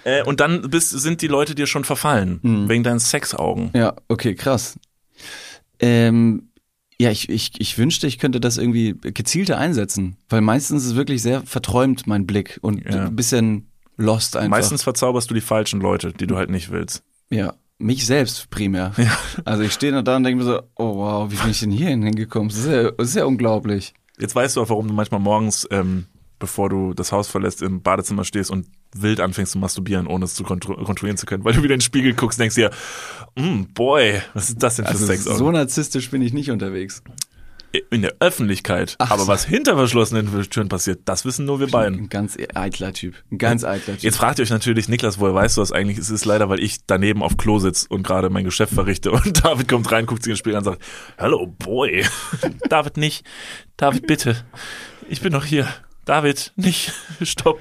äh, 0.05 0.23
und 0.23 0.39
dann 0.39 0.63
bist, 0.69 0.89
sind 0.89 1.21
die 1.21 1.27
Leute 1.27 1.53
dir 1.53 1.67
schon 1.67 1.83
verfallen, 1.83 2.39
Hm. 2.41 2.67
wegen 2.69 2.83
deinen 2.83 2.99
Sexaugen. 2.99 3.69
Ja, 3.73 3.93
okay, 4.07 4.33
krass. 4.33 4.75
Ähm, 5.79 6.49
ja, 6.99 7.11
ich, 7.11 7.29
ich, 7.29 7.51
ich 7.59 7.77
wünschte, 7.77 8.07
ich 8.07 8.19
könnte 8.19 8.39
das 8.39 8.57
irgendwie 8.57 8.95
gezielter 9.01 9.57
einsetzen, 9.57 10.17
weil 10.29 10.41
meistens 10.41 10.83
ist 10.83 10.91
es 10.91 10.95
wirklich 10.95 11.21
sehr 11.21 11.41
verträumt, 11.43 12.07
mein 12.07 12.25
Blick 12.25 12.59
und 12.61 12.83
Ja. 12.85 13.05
ein 13.05 13.15
bisschen 13.15 13.69
lost 13.97 14.35
einfach. 14.37 14.49
Meistens 14.49 14.83
verzauberst 14.83 15.29
du 15.29 15.33
die 15.33 15.41
falschen 15.41 15.81
Leute, 15.81 16.13
die 16.13 16.27
du 16.27 16.37
halt 16.37 16.49
nicht 16.49 16.71
willst. 16.71 17.03
Ja, 17.29 17.53
mich 17.77 18.05
selbst 18.05 18.49
primär. 18.49 18.93
Also 19.43 19.63
ich 19.63 19.73
stehe 19.73 19.91
da 20.03 20.15
und 20.15 20.23
denke 20.23 20.43
mir 20.43 20.49
so, 20.49 20.61
oh 20.75 20.95
wow, 20.97 21.31
wie 21.31 21.35
bin 21.35 21.51
ich 21.51 21.59
denn 21.59 21.71
hier 21.71 21.89
hingekommen? 21.89 22.49
Das 22.49 22.59
ist 22.59 22.67
ja, 22.67 22.91
das 22.91 23.09
ist 23.09 23.15
ja 23.15 23.25
unglaublich. 23.25 23.93
Jetzt 24.17 24.35
weißt 24.35 24.55
du 24.55 24.61
auch, 24.61 24.69
warum 24.69 24.87
du 24.87 24.93
manchmal 24.93 25.19
morgens, 25.19 25.67
ähm, 25.71 26.05
bevor 26.39 26.69
du 26.69 26.93
das 26.93 27.11
Haus 27.11 27.27
verlässt, 27.27 27.61
im 27.61 27.81
Badezimmer 27.81 28.23
stehst 28.23 28.51
und 28.51 28.67
wild 29.01 29.19
anfängst 29.19 29.51
zu 29.53 29.57
masturbieren, 29.59 30.07
ohne 30.07 30.25
es 30.25 30.33
zu 30.35 30.43
kontro 30.43 30.75
kontrollieren 30.83 31.17
zu 31.17 31.25
können, 31.25 31.43
weil 31.43 31.53
du 31.53 31.63
wieder 31.63 31.73
in 31.73 31.79
den 31.79 31.85
Spiegel 31.85 32.13
guckst 32.13 32.39
und 32.39 32.43
denkst 32.43 32.55
dir, 32.55 32.71
mm, 33.35 33.73
boy, 33.73 34.21
was 34.33 34.49
ist 34.49 34.61
das 34.63 34.77
denn 34.77 34.85
für 34.85 34.91
Also 34.91 35.05
Sexaugen? 35.05 35.37
so 35.37 35.51
narzisstisch 35.51 36.09
bin 36.11 36.21
ich 36.21 36.33
nicht 36.33 36.51
unterwegs. 36.51 37.01
in 37.91 38.03
der 38.03 38.15
Öffentlichkeit. 38.21 38.95
Ach 38.99 39.11
Aber 39.11 39.23
so. 39.23 39.27
was 39.27 39.43
hinter 39.43 39.75
verschlossenen 39.75 40.29
Türen 40.49 40.69
passiert, 40.69 41.01
das 41.03 41.25
wissen 41.25 41.45
nur 41.45 41.59
wir 41.59 41.67
beiden. 41.67 41.99
Ein 41.99 42.09
ganz 42.09 42.37
eitler 42.53 42.93
Typ. 42.93 43.15
Ein 43.31 43.37
ganz 43.37 43.65
eitler 43.65 43.95
Typ. 43.95 44.03
Jetzt 44.03 44.15
fragt 44.15 44.39
ihr 44.39 44.43
euch 44.43 44.49
natürlich, 44.49 44.87
Niklas, 44.87 45.19
woher 45.19 45.33
weißt 45.35 45.57
du 45.57 45.61
das 45.61 45.73
eigentlich? 45.73 45.97
Es 45.97 46.09
ist 46.09 46.23
leider, 46.23 46.47
weil 46.47 46.61
ich 46.61 46.85
daneben 46.87 47.21
auf 47.21 47.35
Klo 47.35 47.59
sitze 47.59 47.87
und 47.89 48.03
gerade 48.03 48.29
mein 48.29 48.45
Geschäft 48.45 48.73
verrichte 48.73 49.11
und 49.11 49.43
David 49.43 49.67
kommt 49.67 49.91
rein, 49.91 50.05
guckt 50.05 50.23
sich 50.23 50.31
ins 50.31 50.39
Spiel 50.39 50.53
an 50.53 50.59
und 50.59 50.63
sagt, 50.63 50.81
Hello, 51.17 51.47
boy. 51.47 52.05
David 52.69 52.95
nicht. 52.95 53.25
David, 53.75 54.07
bitte. 54.07 54.37
Ich 55.09 55.19
bin 55.19 55.33
noch 55.33 55.43
hier. 55.43 55.67
David, 56.05 56.53
nicht. 56.55 56.93
Stopp. 57.23 57.59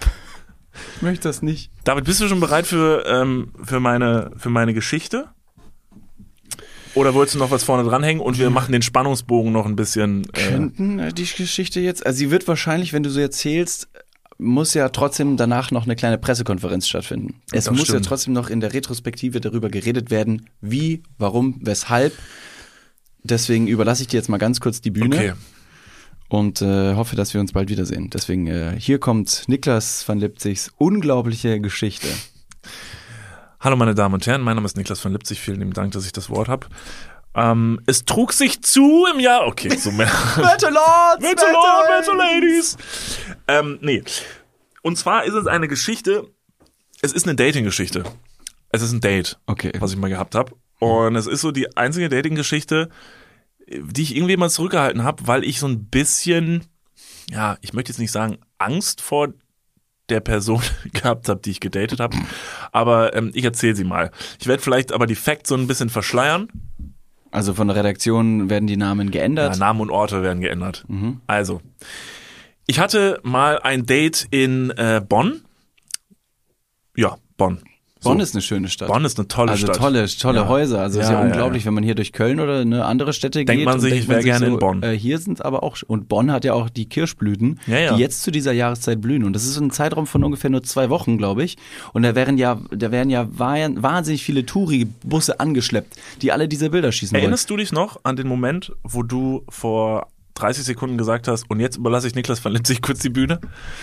Ich 0.96 1.02
möchte 1.02 1.28
das 1.28 1.42
nicht. 1.42 1.70
David, 1.84 2.04
bist 2.04 2.20
du 2.20 2.28
schon 2.28 2.40
bereit 2.40 2.66
für, 2.66 3.04
ähm, 3.06 3.52
für, 3.62 3.80
meine, 3.80 4.30
für 4.36 4.50
meine 4.50 4.74
Geschichte? 4.74 5.28
Oder 6.94 7.14
wolltest 7.14 7.34
du 7.34 7.38
noch 7.40 7.50
was 7.50 7.64
vorne 7.64 7.82
dranhängen 7.88 8.22
und 8.22 8.38
wir 8.38 8.50
machen 8.50 8.72
den 8.72 8.82
Spannungsbogen 8.82 9.52
noch 9.52 9.66
ein 9.66 9.74
bisschen. 9.76 10.24
Äh, 10.32 10.50
Könnten 10.50 10.98
äh, 11.00 11.12
die 11.12 11.24
Geschichte 11.24 11.80
jetzt, 11.80 12.06
also 12.06 12.16
sie 12.18 12.30
wird 12.30 12.46
wahrscheinlich, 12.46 12.92
wenn 12.92 13.02
du 13.02 13.10
so 13.10 13.18
erzählst, 13.20 13.88
muss 14.38 14.74
ja 14.74 14.88
trotzdem 14.88 15.36
danach 15.36 15.70
noch 15.70 15.84
eine 15.84 15.96
kleine 15.96 16.18
Pressekonferenz 16.18 16.88
stattfinden. 16.88 17.40
Es 17.52 17.64
Das 17.64 17.74
muss 17.74 17.84
stimmt. 17.84 18.04
ja 18.04 18.08
trotzdem 18.08 18.32
noch 18.32 18.48
in 18.48 18.60
der 18.60 18.72
Retrospektive 18.72 19.40
darüber 19.40 19.70
geredet 19.70 20.10
werden, 20.10 20.48
wie, 20.60 21.02
warum, 21.18 21.58
weshalb. 21.62 22.12
Deswegen 23.22 23.66
überlasse 23.68 24.02
ich 24.02 24.08
dir 24.08 24.18
jetzt 24.18 24.28
mal 24.28 24.38
ganz 24.38 24.60
kurz 24.60 24.80
die 24.80 24.90
Bühne 24.90 25.16
okay. 25.16 25.32
Und 26.28 26.62
äh, 26.62 26.94
hoffe, 26.94 27.16
dass 27.16 27.34
wir 27.34 27.40
uns 27.40 27.52
bald 27.52 27.68
wiedersehen. 27.68 28.10
Deswegen, 28.10 28.46
äh, 28.46 28.74
hier 28.78 28.98
kommt 28.98 29.44
Niklas 29.46 30.06
van 30.08 30.18
Lipzigs 30.18 30.70
unglaubliche 30.78 31.60
Geschichte. 31.60 32.08
Hallo 33.60 33.76
meine 33.76 33.94
Damen 33.94 34.14
und 34.14 34.26
Herren, 34.26 34.42
mein 34.42 34.56
Name 34.56 34.66
ist 34.66 34.76
Niklas 34.76 35.00
von 35.00 35.12
Lipzig. 35.12 35.40
Vielen 35.40 35.58
lieben 35.60 35.72
Dank, 35.72 35.92
dass 35.92 36.04
ich 36.06 36.12
das 36.12 36.28
Wort 36.28 36.48
habe. 36.48 36.66
Ähm, 37.34 37.80
es 37.86 38.04
trug 38.04 38.32
sich 38.32 38.62
zu 38.62 39.06
im 39.12 39.18
Jahr. 39.20 39.46
Okay, 39.46 39.74
so 39.76 39.90
mehr. 39.90 40.06
Battle 40.36 40.70
Lords! 40.70 41.20
Battle 41.22 41.52
Lord, 41.52 41.88
Battle 41.88 42.14
Ladies. 42.16 42.76
Ähm, 43.48 43.78
nee. 43.80 44.02
Und 44.82 44.96
zwar 44.98 45.24
ist 45.24 45.34
es 45.34 45.46
eine 45.46 45.66
Geschichte. 45.66 46.28
Es 47.00 47.12
ist 47.12 47.26
eine 47.26 47.34
Dating-Geschichte. 47.34 48.04
Es 48.70 48.82
ist 48.82 48.92
ein 48.92 49.00
Date, 49.00 49.38
Okay. 49.46 49.72
was 49.78 49.92
ich 49.92 49.98
mal 49.98 50.08
gehabt 50.10 50.34
habe. 50.34 50.52
Und 50.78 51.16
es 51.16 51.26
ist 51.26 51.40
so 51.40 51.50
die 51.50 51.76
einzige 51.76 52.08
Dating-Geschichte, 52.08 52.88
die 53.68 54.02
ich 54.02 54.16
irgendwie 54.16 54.36
mal 54.36 54.50
zurückgehalten 54.50 55.04
habe, 55.04 55.26
weil 55.26 55.44
ich 55.44 55.58
so 55.58 55.66
ein 55.66 55.86
bisschen, 55.86 56.64
ja, 57.30 57.56
ich 57.60 57.72
möchte 57.72 57.90
jetzt 57.92 57.98
nicht 57.98 58.12
sagen 58.12 58.38
Angst 58.58 59.00
vor 59.00 59.28
der 60.10 60.20
Person 60.20 60.60
gehabt 60.92 61.28
habe, 61.28 61.40
die 61.40 61.50
ich 61.50 61.60
gedatet 61.60 62.00
habe. 62.00 62.16
Aber 62.72 63.14
ähm, 63.16 63.30
ich 63.34 63.44
erzähle 63.44 63.74
sie 63.76 63.84
mal. 63.84 64.10
Ich 64.38 64.46
werde 64.46 64.62
vielleicht 64.62 64.92
aber 64.92 65.06
die 65.06 65.14
Facts 65.14 65.48
so 65.48 65.54
ein 65.56 65.66
bisschen 65.66 65.88
verschleiern. 65.90 66.48
Also 67.30 67.54
von 67.54 67.66
der 67.66 67.76
Redaktion 67.76 68.48
werden 68.50 68.66
die 68.66 68.76
Namen 68.76 69.08
Ja, 69.08 69.12
geändert. 69.12 69.58
Namen 69.58 69.80
und 69.80 69.90
Orte 69.90 70.22
werden 70.22 70.40
geändert. 70.40 70.84
Also, 71.26 71.60
ich 72.66 72.78
hatte 72.78 73.18
mal 73.24 73.58
ein 73.58 73.86
Date 73.86 74.28
in 74.30 74.70
äh, 74.70 75.02
Bonn. 75.06 75.42
Ja, 76.96 77.16
Bonn. 77.36 77.60
So. 78.04 78.10
Bonn 78.10 78.20
ist 78.20 78.34
eine 78.34 78.42
schöne 78.42 78.68
Stadt. 78.68 78.88
Bonn 78.88 79.04
ist 79.04 79.18
eine 79.18 79.26
tolle 79.28 79.50
also 79.52 79.66
Stadt. 79.66 79.76
tolle, 79.76 80.06
tolle 80.06 80.38
Ja. 80.40 80.48
Häuser. 80.48 80.80
Also 80.80 81.00
ist 81.00 81.06
Ja, 81.06 81.12
ja, 81.14 81.18
ja, 81.20 81.26
unglaublich, 81.26 81.62
ja. 81.64 81.66
wenn 81.66 81.74
man 81.74 81.82
hier 81.84 81.94
durch 81.94 82.12
Köln 82.12 82.38
oder 82.38 82.60
eine 82.60 82.84
andere 82.84 83.12
Städte 83.12 83.44
Denkt 83.44 83.52
geht. 83.58 83.64
man 83.64 83.74
und 83.74 83.80
sich, 83.80 83.90
denkt 83.90 84.04
ich 84.04 84.08
wär 84.08 84.16
sich 84.18 84.24
gerne 84.26 84.46
in 84.46 84.58
Bonn. 84.58 84.82
Äh, 84.82 84.96
hier 84.96 85.18
sind 85.18 85.44
aber 85.44 85.62
auch 85.64 85.76
und 85.86 86.08
Bonn 86.08 86.30
hat 86.30 86.44
ja 86.44 86.52
auch 86.54 86.68
die 86.70 86.88
Kirschblüten, 86.88 87.58
Ja, 87.66 87.78
ja. 87.78 87.94
die 87.94 88.00
jetzt 88.00 88.22
zu 88.22 88.30
dieser 88.30 88.52
Jahreszeit 88.52 89.00
blühen. 89.00 89.24
Und 89.24 89.32
das 89.32 89.44
ist 89.44 89.58
ein 89.58 89.70
Zeitraum 89.70 90.06
von 90.06 90.22
ungefähr 90.22 90.50
nur 90.50 90.62
zwei 90.62 90.90
Wochen, 90.90 91.18
glaube 91.18 91.42
ich. 91.44 91.56
Und 91.92 92.02
da 92.04 92.14
wären 92.14 92.38
ja, 92.38 92.60
da 92.70 92.92
werden 92.92 93.10
ja 93.10 93.26
wahn- 93.36 93.82
wahnsinnig 93.82 94.22
viele 94.22 94.44
Touri-Busse 94.46 95.40
angeschleppt, 95.40 95.96
die 96.22 96.30
alle 96.32 96.48
diese 96.48 96.70
Bilder 96.70 96.92
schießen 96.92 97.14
wollen. 97.14 97.22
Erinnerst 97.22 97.48
du 97.50 97.56
dich 97.56 97.72
noch 97.72 98.00
an 98.04 98.16
den 98.16 98.28
Moment, 98.28 98.72
wo 98.82 99.02
du 99.02 99.42
vor 99.48 100.08
30 100.34 100.64
Sekunden 100.64 100.98
gesagt 100.98 101.28
hast, 101.28 101.48
und 101.48 101.60
jetzt 101.60 101.76
überlasse 101.76 102.06
ich 102.06 102.14
Niklas 102.14 102.42
Lipzig 102.44 102.82
kurz 102.82 103.00
die 103.00 103.10
Bühne? 103.10 103.40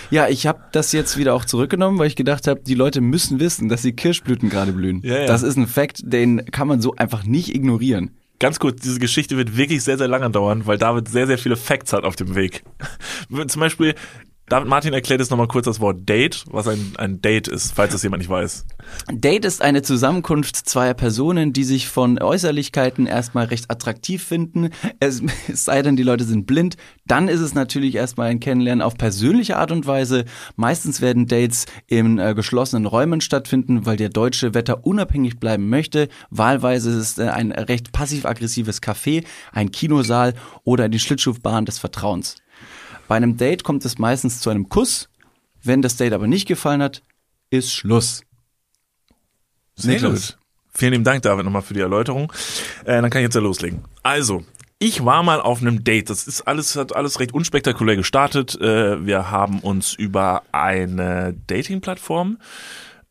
Ja, 0.10 0.28
ich 0.28 0.48
habe 0.48 0.62
das 0.72 0.92
jetzt 0.92 1.18
wieder 1.18 1.34
auch 1.34 1.46
zurückgenommen, 1.46 1.98
weil 1.98 2.08
ich 2.08 2.16
gedacht 2.16 2.48
habe, 2.48 2.62
die 2.62 2.76
Leute 2.76 3.02
müssen 3.02 3.40
wissen, 3.40 3.70
dass 3.70 3.82
die 3.82 3.94
Kirschblüten 3.94 4.50
gerade 4.50 4.74
blühen. 4.74 5.02
Ja, 5.04 5.20
ja. 5.20 5.26
Das 5.26 5.44
ist 5.44 5.58
ein 5.58 5.68
Fakt, 5.68 6.02
den 6.04 6.46
kann 6.52 6.68
man 6.68 6.82
so 6.82 6.96
einfach 6.96 7.24
nicht 7.24 7.56
ignorieren. 7.56 8.12
Ganz 8.40 8.60
kurz, 8.60 8.82
diese 8.82 9.00
Geschichte 9.00 9.38
wird 9.38 9.56
wirklich 9.56 9.84
sehr, 9.84 9.98
sehr 9.98 10.08
lange 10.08 10.30
dauern, 10.30 10.66
weil 10.66 10.78
David 10.78 11.08
sehr, 11.08 11.28
sehr 11.28 11.38
viele 11.38 11.56
Facts 11.56 11.94
hat 11.94 12.04
auf 12.04 12.16
dem 12.16 12.36
Weg. 12.36 12.64
Zum 13.48 13.60
Beispiel, 13.60 13.94
David 14.48 14.68
Martin 14.68 14.94
erklärt 14.94 15.22
jetzt 15.22 15.30
nochmal 15.30 15.48
kurz 15.48 15.66
das 15.66 15.80
Wort 15.80 16.10
Date, 16.10 16.44
was 16.52 16.68
ein, 16.68 16.94
ein 16.98 17.22
Date 17.22 17.48
ist, 17.48 17.74
falls 17.74 17.94
das 17.94 18.04
jemand 18.04 18.20
nicht 18.20 18.30
weiß. 18.30 18.66
Date 19.10 19.46
ist 19.46 19.62
eine 19.62 19.82
Zusammenkunft 19.82 20.58
zweier 20.58 20.94
Personen, 20.94 21.54
die 21.54 21.64
sich 21.64 21.88
von 21.88 22.22
Äußerlichkeiten 22.22 23.06
erstmal 23.06 23.46
recht 23.46 23.72
attraktiv 23.72 24.22
finden. 24.22 24.72
Es, 25.00 25.22
es 25.48 25.64
sei 25.64 25.82
denn, 25.82 25.96
die 25.96 26.04
Leute 26.04 26.26
sind 26.26 26.48
blind. 26.48 26.76
Dann 27.08 27.30
ist 27.30 27.40
es 27.40 27.54
natürlich 27.54 27.96
erstmal 27.96 28.30
ein 28.30 28.42
Kennenlernen 28.42 28.82
auf 28.82 28.98
persönliche 28.98 29.56
Art 29.56 29.72
und 29.72 29.88
Weise. 29.88 30.26
Meistens 30.58 31.00
werden 31.00 31.28
Dates 31.28 31.66
in 31.88 32.20
äh, 32.20 32.34
geschlossenen 32.36 32.86
Räumen 32.86 33.22
stattfinden, 33.22 33.86
weil 33.86 33.96
der 33.96 34.10
deutsche 34.10 34.54
Wetter 34.54 34.86
unabhängig 34.86 35.40
bleiben 35.40 35.70
möchte. 35.70 36.10
Wahlweise 36.30 36.90
ist 36.90 36.96
es 36.96 37.18
äh, 37.20 37.30
ein 37.30 37.54
recht 37.54 37.94
passiv-aggressives 37.94 38.82
Café, 38.82 39.24
ein 39.54 39.72
Kinosaal 39.72 40.34
oder 40.66 40.90
die 40.90 41.00
Schlittschuhbahn 41.00 41.66
des 41.66 41.80
Vertrauens. 41.80 42.41
Bei 43.12 43.18
einem 43.18 43.36
Date 43.36 43.66
kommt 43.66 43.84
es 43.84 43.98
meistens 43.98 44.40
zu 44.40 44.50
einem 44.50 44.70
Kuss. 44.70 45.10
Wenn 45.62 45.82
das 45.82 45.98
Date 45.98 46.14
aber 46.14 46.28
nicht 46.28 46.48
gefallen 46.48 46.82
hat, 46.82 47.04
ist 47.50 47.74
Schluss. 47.74 48.24
Sehr 49.76 50.00
gut. 50.00 50.38
Vielen 50.74 50.94
lieben 50.94 51.04
Dank, 51.04 51.22
David, 51.22 51.44
nochmal 51.44 51.62
für 51.62 51.74
die 51.74 51.82
Erläuterung. 51.82 52.32
Äh, 52.86 53.02
dann 53.02 53.10
kann 53.10 53.20
ich 53.20 53.26
jetzt 53.26 53.36
ja 53.36 53.42
loslegen. 53.42 53.84
Also, 54.02 54.46
ich 54.80 55.04
war 55.04 55.24
mal 55.24 55.42
auf 55.42 55.60
einem 55.60 55.84
Date. 55.84 56.10
Das 56.10 56.26
ist 56.26 56.44
alles, 56.44 56.78
hat 56.78 56.96
alles 56.96 57.20
recht 57.20 57.34
unspektakulär 57.34 57.98
gestartet. 57.98 58.56
Äh, 58.62 59.06
wir 59.06 59.30
haben 59.30 59.60
uns 59.60 59.94
über 59.94 60.44
eine 60.54 61.36
Dating-Plattform 61.48 62.38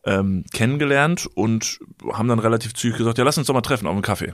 ähm, 0.06 0.46
kennengelernt 0.54 1.28
und 1.34 1.78
haben 2.10 2.28
dann 2.28 2.38
relativ 2.38 2.72
zügig 2.72 2.96
gesagt, 2.96 3.18
ja, 3.18 3.24
lass 3.24 3.36
uns 3.36 3.48
doch 3.48 3.54
mal 3.54 3.60
treffen 3.60 3.86
auf 3.86 3.92
einen 3.92 4.00
Kaffee. 4.00 4.32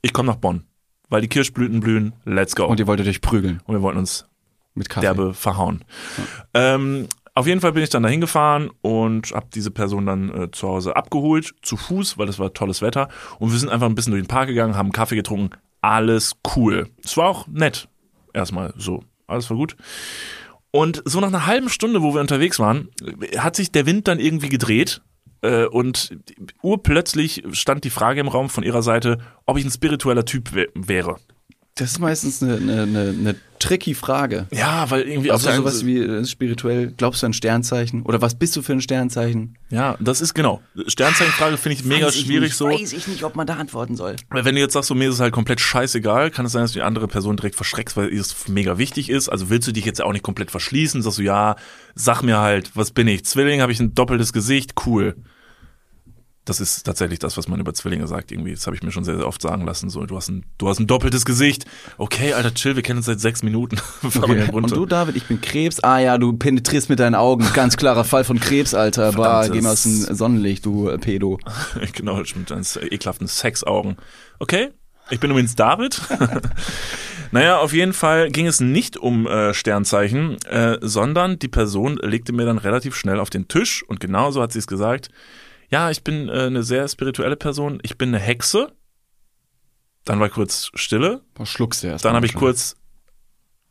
Ich 0.00 0.14
komme 0.14 0.28
nach 0.28 0.36
Bonn, 0.36 0.64
weil 1.10 1.20
die 1.20 1.28
Kirschblüten 1.28 1.80
blühen. 1.80 2.14
Let's 2.24 2.56
go. 2.56 2.64
Und 2.64 2.80
ihr 2.80 2.86
wolltet 2.86 3.06
euch 3.06 3.20
prügeln 3.20 3.60
und 3.66 3.74
wir 3.74 3.82
wollten 3.82 3.98
uns 3.98 4.24
mit 4.74 4.88
Kaffee. 4.88 5.02
derbe 5.06 5.34
verhauen. 5.34 5.84
Ähm, 6.52 7.06
auf 7.34 7.46
jeden 7.46 7.60
Fall 7.60 7.72
bin 7.72 7.82
ich 7.82 7.90
dann 7.90 8.02
dahin 8.04 8.20
gefahren 8.20 8.70
und 8.80 9.32
habe 9.32 9.46
diese 9.52 9.70
Person 9.72 10.06
dann 10.06 10.28
äh, 10.42 10.50
zu 10.52 10.68
Hause 10.68 10.94
abgeholt, 10.96 11.52
zu 11.62 11.76
Fuß, 11.76 12.16
weil 12.18 12.28
es 12.28 12.38
war 12.38 12.52
tolles 12.52 12.80
Wetter. 12.82 13.08
Und 13.38 13.50
wir 13.52 13.58
sind 13.58 13.70
einfach 13.70 13.86
ein 13.88 13.94
bisschen 13.94 14.12
durch 14.12 14.22
den 14.22 14.28
Park 14.28 14.48
gegangen, 14.48 14.76
haben 14.76 14.92
Kaffee 14.92 15.16
getrunken. 15.16 15.50
Alles 15.80 16.32
cool. 16.56 16.88
Es 17.04 17.16
war 17.16 17.28
auch 17.28 17.46
nett. 17.48 17.88
Erstmal 18.32 18.72
so. 18.76 19.02
Alles 19.26 19.50
war 19.50 19.56
gut. 19.56 19.76
Und 20.70 21.02
so 21.04 21.20
nach 21.20 21.28
einer 21.28 21.46
halben 21.46 21.68
Stunde, 21.68 22.02
wo 22.02 22.14
wir 22.14 22.20
unterwegs 22.20 22.58
waren, 22.58 22.88
hat 23.38 23.54
sich 23.56 23.70
der 23.72 23.86
Wind 23.86 24.06
dann 24.08 24.18
irgendwie 24.20 24.48
gedreht. 24.48 25.02
Äh, 25.42 25.66
und 25.66 26.16
urplötzlich 26.62 27.42
stand 27.52 27.84
die 27.84 27.90
Frage 27.90 28.20
im 28.20 28.28
Raum 28.28 28.48
von 28.48 28.64
ihrer 28.64 28.82
Seite, 28.82 29.18
ob 29.46 29.58
ich 29.58 29.64
ein 29.64 29.70
spiritueller 29.70 30.24
Typ 30.24 30.50
wä- 30.50 30.68
wäre. 30.74 31.16
Das 31.76 31.90
ist 31.90 31.98
meistens 31.98 32.40
eine, 32.40 32.54
eine, 32.54 32.82
eine, 32.82 33.00
eine 33.08 33.34
tricky 33.58 33.94
Frage. 33.94 34.46
Ja, 34.52 34.88
weil 34.92 35.02
irgendwie 35.02 35.32
Also 35.32 35.48
der 35.48 35.56
sowas 35.56 35.84
wie 35.84 35.98
äh, 35.98 36.24
spirituell, 36.24 36.92
glaubst 36.96 37.22
du 37.22 37.26
an 37.26 37.32
Sternzeichen? 37.32 38.02
Oder 38.02 38.22
was 38.22 38.36
bist 38.36 38.54
du 38.54 38.62
für 38.62 38.74
ein 38.74 38.80
Sternzeichen? 38.80 39.56
Ja, 39.70 39.96
das 39.98 40.20
ist 40.20 40.34
genau. 40.34 40.62
Sternzeichenfrage 40.86 41.56
finde 41.56 41.78
ich 41.78 41.84
mega 41.84 42.06
Weiß 42.06 42.14
ich 42.14 42.26
schwierig 42.26 42.50
nicht, 42.50 42.56
so. 42.56 42.68
Weiß 42.68 42.92
ich 42.92 43.08
nicht, 43.08 43.24
ob 43.24 43.34
man 43.34 43.48
da 43.48 43.54
antworten 43.54 43.96
soll. 43.96 44.14
Weil 44.30 44.44
Wenn 44.44 44.54
du 44.54 44.60
jetzt 44.60 44.74
sagst, 44.74 44.86
so 44.86 44.94
mir 44.94 45.08
ist 45.08 45.14
es 45.16 45.20
halt 45.20 45.32
komplett 45.32 45.60
scheißegal, 45.60 46.30
kann 46.30 46.46
es 46.46 46.52
sein, 46.52 46.62
dass 46.62 46.72
du 46.72 46.78
die 46.78 46.84
andere 46.84 47.08
Person 47.08 47.36
direkt 47.36 47.56
verschreckst, 47.56 47.96
weil 47.96 48.12
ihr 48.12 48.20
es 48.20 48.46
mega 48.46 48.78
wichtig 48.78 49.10
ist. 49.10 49.28
Also 49.28 49.50
willst 49.50 49.66
du 49.66 49.72
dich 49.72 49.84
jetzt 49.84 50.00
auch 50.00 50.12
nicht 50.12 50.22
komplett 50.22 50.52
verschließen, 50.52 51.02
sagst 51.02 51.18
du, 51.18 51.22
ja, 51.22 51.56
sag 51.96 52.22
mir 52.22 52.38
halt, 52.38 52.70
was 52.74 52.92
bin 52.92 53.08
ich? 53.08 53.24
Zwilling, 53.24 53.62
habe 53.62 53.72
ich 53.72 53.80
ein 53.80 53.96
doppeltes 53.96 54.32
Gesicht, 54.32 54.74
cool. 54.86 55.16
Das 56.44 56.60
ist 56.60 56.84
tatsächlich 56.84 57.18
das, 57.18 57.38
was 57.38 57.48
man 57.48 57.58
über 57.58 57.72
Zwillinge 57.72 58.06
sagt, 58.06 58.30
irgendwie. 58.30 58.52
Das 58.52 58.66
habe 58.66 58.76
ich 58.76 58.82
mir 58.82 58.92
schon 58.92 59.04
sehr, 59.04 59.16
sehr 59.16 59.26
oft 59.26 59.40
sagen 59.40 59.64
lassen. 59.64 59.88
So, 59.88 60.04
du 60.04 60.16
hast 60.16 60.28
ein, 60.28 60.44
du 60.58 60.68
hast 60.68 60.78
ein 60.78 60.86
doppeltes 60.86 61.24
Gesicht. 61.24 61.64
Okay, 61.96 62.34
Alter, 62.34 62.52
chill, 62.52 62.76
wir 62.76 62.82
kennen 62.82 62.98
uns 62.98 63.06
seit 63.06 63.20
sechs 63.20 63.42
Minuten. 63.42 63.76
Okay. 64.14 64.48
Und 64.52 64.70
du, 64.70 64.86
David, 64.86 65.16
ich 65.16 65.24
bin 65.24 65.40
Krebs. 65.40 65.80
Ah 65.80 65.98
ja, 65.98 66.18
du 66.18 66.34
penetrierst 66.34 66.88
mit 66.88 67.00
deinen 67.00 67.14
Augen. 67.14 67.46
Ganz 67.52 67.76
klarer 67.76 68.04
Fall 68.04 68.22
von 68.22 68.38
Krebs, 68.38 68.74
Alter. 68.74 69.12
Bah, 69.12 69.42
Verdammtes- 69.42 69.52
geh 69.52 69.60
mal 69.60 69.72
aus 69.72 69.82
dem 69.82 70.14
Sonnenlicht, 70.14 70.64
du 70.66 70.88
äh, 70.88 70.98
Pedo. 70.98 71.38
genau, 71.92 72.16
mit 72.18 72.50
deinen 72.50 72.64
ekelhaften 72.90 73.26
Sexaugen. 73.26 73.96
Okay, 74.38 74.70
ich 75.10 75.20
bin 75.20 75.30
übrigens 75.30 75.54
David. 75.56 76.00
naja, 77.30 77.58
auf 77.58 77.72
jeden 77.72 77.92
Fall 77.92 78.30
ging 78.30 78.46
es 78.46 78.60
nicht 78.60 78.96
um 78.96 79.26
äh, 79.26 79.52
Sternzeichen, 79.52 80.36
äh, 80.44 80.78
sondern 80.80 81.38
die 81.38 81.48
Person 81.48 81.98
legte 82.02 82.32
mir 82.32 82.46
dann 82.46 82.58
relativ 82.58 82.96
schnell 82.96 83.20
auf 83.20 83.30
den 83.30 83.48
Tisch 83.48 83.82
und 83.82 84.00
genauso 84.00 84.40
hat 84.40 84.52
sie 84.52 84.58
es 84.60 84.66
gesagt. 84.66 85.08
Ja, 85.70 85.90
ich 85.90 86.04
bin 86.04 86.28
äh, 86.28 86.42
eine 86.42 86.62
sehr 86.62 86.86
spirituelle 86.88 87.36
Person, 87.36 87.80
ich 87.82 87.98
bin 87.98 88.10
eine 88.10 88.18
Hexe. 88.18 88.72
Dann 90.04 90.20
war 90.20 90.28
kurz 90.28 90.70
Stille. 90.74 91.22
Was 91.34 91.48
schluckst 91.48 91.82
du 91.82 91.86
erst? 91.86 92.04
Dann 92.04 92.14
habe 92.14 92.26
ich 92.26 92.34
kurz 92.34 92.76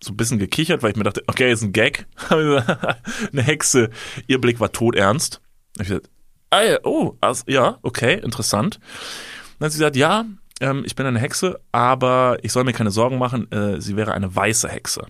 so 0.02 0.12
ein 0.12 0.18
bisschen 0.18 0.40
gekichert, 0.40 0.84
weil 0.84 0.92
ich 0.92 0.98
mir 0.98 1.04
dachte, 1.04 1.24
okay, 1.28 1.52
ist 1.52 1.62
ein 1.62 1.74
Gag. 1.74 2.08
eine 2.30 3.42
Hexe. 3.42 3.90
Ihr 4.28 4.42
Blick 4.42 4.60
war 4.60 4.72
todernst. 4.72 5.42
Ich 5.80 5.88
gesagt, 5.88 6.10
ah 6.50 6.62
ja, 6.62 6.78
oh, 6.84 7.18
also, 7.22 7.44
ja, 7.48 7.80
okay, 7.82 8.20
interessant. 8.20 8.80
Dann 9.60 9.68
hat 9.68 9.72
sie 9.72 9.80
gesagt, 9.80 9.96
ja, 9.96 10.26
ähm, 10.60 10.84
ich 10.86 10.96
bin 10.96 11.06
eine 11.06 11.20
Hexe, 11.20 11.60
aber 11.72 12.38
ich 12.42 12.52
soll 12.52 12.64
mir 12.64 12.74
keine 12.74 12.92
Sorgen 12.92 13.18
machen, 13.18 13.52
äh, 13.52 13.82
sie 13.82 13.96
wäre 13.96 14.14
eine 14.14 14.36
weiße 14.36 14.70
Hexe. 14.70 15.06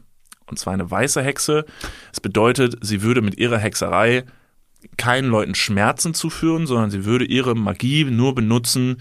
Und 0.46 0.58
zwar 0.58 0.74
eine 0.74 0.90
weiße 0.90 1.22
Hexe. 1.22 1.66
Das 2.12 2.22
bedeutet, 2.22 2.78
sie 2.82 3.02
würde 3.02 3.22
mit 3.22 3.38
ihrer 3.38 3.58
Hexerei 3.58 4.26
keinen 4.98 5.30
Leuten 5.30 5.56
Schmerzen 5.56 6.14
zuführen, 6.14 6.68
sondern 6.68 6.92
sie 6.92 7.06
würde 7.06 7.26
ihre 7.26 7.56
Magie 7.56 8.06
nur 8.06 8.36
benutzen, 8.36 8.98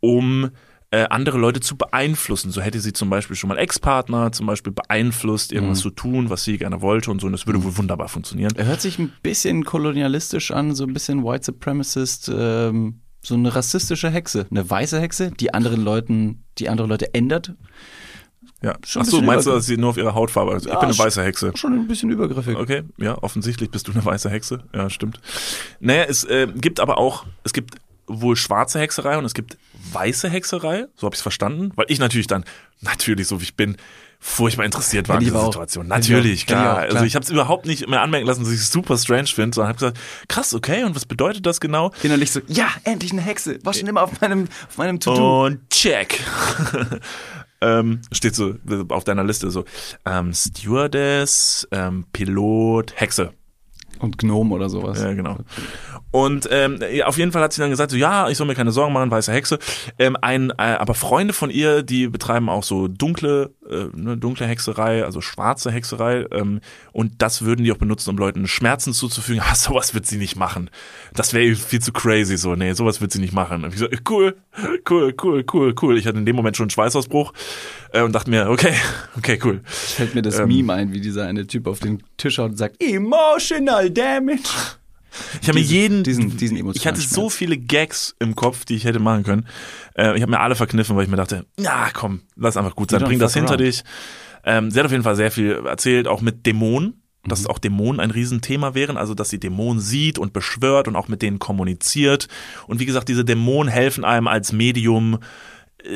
um 0.00 0.50
äh, 0.90 1.06
andere 1.10 1.38
Leute 1.38 1.60
zu 1.60 1.76
beeinflussen. 1.76 2.50
So 2.50 2.60
hätte 2.60 2.80
sie 2.80 2.92
zum 2.92 3.10
Beispiel 3.10 3.36
schon 3.36 3.48
mal 3.48 3.58
Ex-Partner 3.58 4.32
zum 4.32 4.46
Beispiel 4.46 4.72
beeinflusst, 4.72 5.52
irgendwas 5.52 5.80
zu 5.80 5.90
tun, 5.90 6.30
was 6.30 6.44
sie 6.44 6.58
gerne 6.58 6.80
wollte 6.80 7.10
und 7.10 7.20
so. 7.20 7.26
Und 7.26 7.32
das 7.32 7.46
würde 7.46 7.62
wohl 7.64 7.76
wunderbar 7.76 8.08
funktionieren. 8.08 8.52
Er 8.56 8.66
hört 8.66 8.80
sich 8.80 8.98
ein 8.98 9.12
bisschen 9.22 9.64
kolonialistisch 9.64 10.52
an, 10.52 10.74
so 10.74 10.84
ein 10.84 10.92
bisschen 10.92 11.24
White 11.24 11.44
Supremacist, 11.44 12.30
ähm, 12.32 13.00
so 13.20 13.34
eine 13.34 13.54
rassistische 13.54 14.10
Hexe. 14.10 14.46
Eine 14.50 14.68
weiße 14.68 15.00
Hexe, 15.00 15.32
die 15.32 15.52
anderen 15.52 15.82
Leuten, 15.82 16.44
die 16.58 16.68
andere 16.68 16.86
Leute 16.86 17.12
ändert. 17.14 17.54
Ja. 18.62 18.74
Schon 18.84 19.02
Achso, 19.02 19.12
bisschen 19.12 19.26
meinst 19.26 19.46
du, 19.46 19.50
dass 19.50 19.66
sie 19.66 19.76
nur 19.76 19.90
auf 19.90 19.96
ihre 19.96 20.14
Hautfarbe? 20.14 20.52
Also 20.52 20.68
ich 20.68 20.72
Ja, 20.72 20.80
bin 20.80 20.88
eine 20.88 20.98
weiße 20.98 21.22
Hexe. 21.22 21.52
Schon 21.54 21.74
ein 21.74 21.86
bisschen 21.86 22.10
übergriffig. 22.10 22.56
Okay, 22.56 22.82
ja, 22.96 23.16
offensichtlich 23.22 23.70
bist 23.70 23.86
du 23.88 23.92
eine 23.92 24.04
weiße 24.04 24.30
Hexe. 24.30 24.64
Ja, 24.74 24.88
stimmt. 24.88 25.20
Naja, 25.80 26.04
es 26.08 26.24
äh, 26.24 26.48
gibt 26.54 26.80
aber 26.80 26.98
auch, 26.98 27.26
es 27.44 27.52
gibt 27.52 27.76
wohl 28.06 28.36
schwarze 28.36 28.78
Hexerei 28.78 29.18
und 29.18 29.24
es 29.24 29.34
gibt 29.34 29.58
weiße 29.92 30.28
Hexerei, 30.28 30.86
so 30.96 31.06
habe 31.06 31.14
ich 31.14 31.18
es 31.18 31.22
verstanden, 31.22 31.72
weil 31.74 31.86
ich 31.88 31.98
natürlich 31.98 32.28
dann, 32.28 32.44
natürlich, 32.80 33.26
so 33.26 33.40
wie 33.40 33.44
ich 33.44 33.56
bin, 33.56 33.76
furchtbar 34.18 34.64
interessiert 34.64 35.08
war 35.08 35.16
an 35.16 35.22
ich 35.22 35.28
dieser. 35.28 35.44
Situation. 35.44 35.86
Ich. 35.86 35.90
Natürlich, 35.90 36.32
ich 36.32 36.46
klar. 36.46 36.62
klar. 36.84 36.94
Also 36.94 37.04
ich 37.04 37.14
habe 37.14 37.24
es 37.24 37.30
überhaupt 37.30 37.66
nicht 37.66 37.88
mehr 37.88 38.00
anmerken 38.00 38.26
lassen, 38.26 38.44
dass 38.44 38.52
ich 38.52 38.60
es 38.60 38.72
super 38.72 38.96
strange 38.96 39.26
finde, 39.26 39.54
sondern 39.54 39.68
habe 39.68 39.78
gesagt, 39.78 39.98
krass, 40.28 40.54
okay, 40.54 40.84
und 40.84 40.94
was 40.94 41.04
bedeutet 41.04 41.44
das 41.46 41.60
genau? 41.60 41.92
Innerlich 42.02 42.30
so, 42.30 42.40
ja, 42.46 42.68
endlich 42.84 43.12
eine 43.12 43.22
Hexe. 43.22 43.58
War 43.64 43.74
schon 43.74 43.88
immer 43.88 44.02
auf 44.02 44.20
meinem, 44.20 44.48
auf 44.68 44.78
meinem 44.78 45.00
To-Do. 45.00 45.46
Und 45.46 45.70
check. 45.70 46.20
ähm, 47.60 48.00
steht 48.12 48.34
so 48.34 48.54
auf 48.88 49.04
deiner 49.04 49.24
Liste 49.24 49.50
so 49.50 49.64
ähm, 50.04 50.32
Stewardess, 50.32 51.66
ähm, 51.70 52.06
Pilot, 52.12 52.92
Hexe. 53.00 53.32
Und 53.98 54.18
Gnome 54.18 54.54
oder 54.54 54.68
sowas. 54.68 55.00
Ja, 55.00 55.12
genau. 55.12 55.38
Und 56.10 56.48
ähm, 56.50 56.78
auf 57.04 57.18
jeden 57.18 57.32
Fall 57.32 57.42
hat 57.42 57.52
sie 57.52 57.60
dann 57.60 57.70
gesagt, 57.70 57.90
so 57.90 57.96
ja, 57.96 58.28
ich 58.28 58.38
soll 58.38 58.46
mir 58.46 58.54
keine 58.54 58.72
Sorgen 58.72 58.92
machen, 58.92 59.10
weiße 59.10 59.32
Hexe. 59.32 59.58
Ähm, 59.98 60.16
ein, 60.20 60.50
äh, 60.50 60.62
aber 60.62 60.94
Freunde 60.94 61.32
von 61.32 61.50
ihr, 61.50 61.82
die 61.82 62.08
betreiben 62.08 62.48
auch 62.48 62.62
so 62.62 62.88
dunkle, 62.88 63.50
äh, 63.68 63.86
ne, 63.94 64.16
dunkle 64.16 64.46
Hexerei, 64.46 65.04
also 65.04 65.20
schwarze 65.20 65.70
Hexerei. 65.70 66.26
Ähm, 66.30 66.60
und 66.92 67.20
das 67.22 67.42
würden 67.42 67.64
die 67.64 67.72
auch 67.72 67.76
benutzen, 67.76 68.10
um 68.10 68.18
Leuten 68.18 68.46
Schmerzen 68.46 68.92
zuzufügen. 68.92 69.42
Ah, 69.48 69.54
sowas 69.54 69.94
wird 69.94 70.06
sie 70.06 70.16
nicht 70.16 70.34
machen. 70.34 70.70
Das 71.14 71.32
wäre 71.32 71.54
viel 71.54 71.80
zu 71.80 71.92
crazy 71.92 72.36
so. 72.36 72.56
Nee, 72.56 72.72
sowas 72.72 73.00
wird 73.00 73.12
sie 73.12 73.20
nicht 73.20 73.32
machen. 73.32 73.62
Und 73.62 73.72
ich 73.72 73.78
so, 73.78 73.86
cool, 74.08 74.34
cool, 74.90 75.14
cool, 75.22 75.44
cool, 75.52 75.74
cool. 75.80 75.98
Ich 75.98 76.06
hatte 76.08 76.18
in 76.18 76.26
dem 76.26 76.34
Moment 76.34 76.56
schon 76.56 76.64
einen 76.64 76.70
Schweißausbruch 76.70 77.32
äh, 77.96 78.02
und 78.02 78.12
dachte 78.12 78.30
mir, 78.30 78.48
okay, 78.50 78.74
okay, 79.16 79.38
cool. 79.44 79.60
Fällt 79.64 80.14
mir 80.14 80.22
das 80.22 80.38
Ähm. 80.38 80.48
Meme 80.48 80.72
ein, 80.72 80.92
wie 80.92 81.00
dieser 81.00 81.26
eine 81.26 81.46
Typ 81.46 81.66
auf 81.66 81.78
den 81.80 82.02
Tisch 82.16 82.38
haut 82.38 82.50
und 82.50 82.56
sagt, 82.56 82.82
emotional 82.82 83.90
damage. 83.90 84.40
Ich 85.40 85.48
habe 85.48 85.58
mir 85.58 85.64
jeden, 85.64 86.02
diesen- 86.04 86.36
diesen 86.36 86.58
ich 86.74 86.86
hatte 86.86 87.00
so 87.00 87.22
Schmerz. 87.22 87.34
viele 87.36 87.56
Gags 87.56 88.14
im 88.18 88.34
Kopf, 88.36 88.66
die 88.66 88.74
ich 88.74 88.84
hätte 88.84 88.98
machen 88.98 89.24
können. 89.24 89.46
Äh, 89.96 90.14
ich 90.14 90.20
habe 90.20 90.30
mir 90.30 90.40
alle 90.40 90.54
verkniffen, 90.56 90.94
weil 90.94 91.04
ich 91.04 91.08
mir 91.10 91.16
dachte, 91.16 91.46
ja 91.58 91.88
komm, 91.94 92.20
lass 92.36 92.58
einfach 92.58 92.76
gut 92.76 92.90
sein, 92.90 93.02
bring 93.02 93.18
das 93.18 93.32
hinter 93.32 93.52
around. 93.54 93.60
dich. 93.66 93.82
Ähm, 94.44 94.70
sie 94.70 94.78
hat 94.78 94.84
auf 94.84 94.92
jeden 94.92 95.04
Fall 95.04 95.16
sehr 95.16 95.30
viel 95.30 95.62
erzählt, 95.64 96.06
auch 96.06 96.20
mit 96.20 96.44
Dämonen, 96.44 97.00
dass 97.24 97.40
Mhm. 97.44 97.46
auch 97.46 97.58
Dämonen 97.58 97.98
ein 97.98 98.10
Riesenthema 98.10 98.74
wären, 98.74 98.98
also 98.98 99.14
dass 99.14 99.30
sie 99.30 99.40
Dämonen 99.40 99.80
sieht 99.80 100.18
und 100.18 100.34
beschwört 100.34 100.86
und 100.86 100.96
auch 100.96 101.08
mit 101.08 101.22
denen 101.22 101.38
kommuniziert. 101.38 102.28
Und 102.66 102.78
wie 102.80 102.84
gesagt, 102.86 103.08
diese 103.08 103.24
Dämonen 103.24 103.72
helfen 103.72 104.04
einem 104.04 104.28
als 104.28 104.52
Medium, 104.52 105.20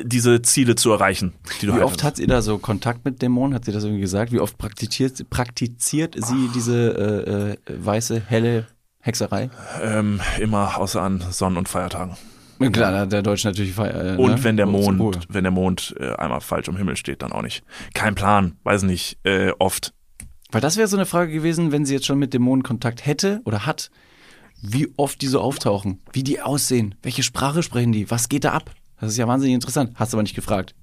diese 0.04 0.42
Ziele 0.42 0.74
zu 0.74 0.90
erreichen, 0.92 1.32
die 1.60 1.66
du 1.66 1.72
Wie 1.72 1.76
halt 1.76 1.84
oft 1.84 2.04
hat 2.04 2.16
sie 2.16 2.26
da 2.26 2.42
so 2.42 2.58
Kontakt 2.58 3.04
mit 3.04 3.22
Dämonen? 3.22 3.54
Hat 3.54 3.64
sie 3.64 3.72
das 3.72 3.84
irgendwie 3.84 4.00
gesagt? 4.02 4.32
Wie 4.32 4.40
oft 4.40 4.58
praktiziert, 4.58 5.28
praktiziert 5.30 6.16
sie 6.16 6.48
diese 6.54 7.56
äh, 7.66 7.72
äh, 7.72 7.84
weiße, 7.84 8.22
helle 8.26 8.66
Hexerei? 9.00 9.50
ähm, 9.82 10.20
immer 10.40 10.76
außer 10.78 11.00
an 11.02 11.22
Sonnen- 11.30 11.56
und 11.56 11.68
Feiertagen. 11.68 12.16
Klar, 12.72 13.06
der 13.06 13.22
Deutsch 13.22 13.44
natürlich 13.44 13.76
äh, 13.78 14.16
Und 14.18 14.32
ne? 14.32 14.44
wenn 14.44 14.56
der 14.58 14.66
Mond, 14.66 15.00
Ruhe. 15.00 15.12
wenn 15.30 15.44
der 15.44 15.50
Mond 15.50 15.94
äh, 15.98 16.12
einmal 16.16 16.42
falsch 16.42 16.68
am 16.68 16.76
Himmel 16.76 16.96
steht, 16.96 17.22
dann 17.22 17.32
auch 17.32 17.40
nicht. 17.40 17.64
Kein 17.94 18.14
Plan, 18.14 18.56
weiß 18.64 18.82
nicht, 18.82 19.16
äh, 19.24 19.52
oft. 19.58 19.94
Weil 20.52 20.60
das 20.60 20.76
wäre 20.76 20.86
so 20.86 20.96
eine 20.98 21.06
Frage 21.06 21.32
gewesen, 21.32 21.72
wenn 21.72 21.86
sie 21.86 21.94
jetzt 21.94 22.04
schon 22.04 22.18
mit 22.18 22.34
Dämonen 22.34 22.62
Kontakt 22.62 23.06
hätte 23.06 23.40
oder 23.44 23.64
hat, 23.64 23.90
wie 24.60 24.92
oft 24.98 25.22
die 25.22 25.28
so 25.28 25.40
auftauchen, 25.40 26.00
wie 26.12 26.22
die 26.22 26.42
aussehen, 26.42 26.96
welche 27.02 27.22
Sprache 27.22 27.62
sprechen 27.62 27.92
die, 27.92 28.10
was 28.10 28.28
geht 28.28 28.44
da 28.44 28.52
ab? 28.52 28.72
Das 29.00 29.10
ist 29.10 29.16
ja 29.16 29.26
wahnsinnig 29.26 29.54
interessant. 29.54 29.92
Hast 29.94 30.12
du 30.12 30.16
aber 30.16 30.22
nicht 30.22 30.34
gefragt. 30.34 30.74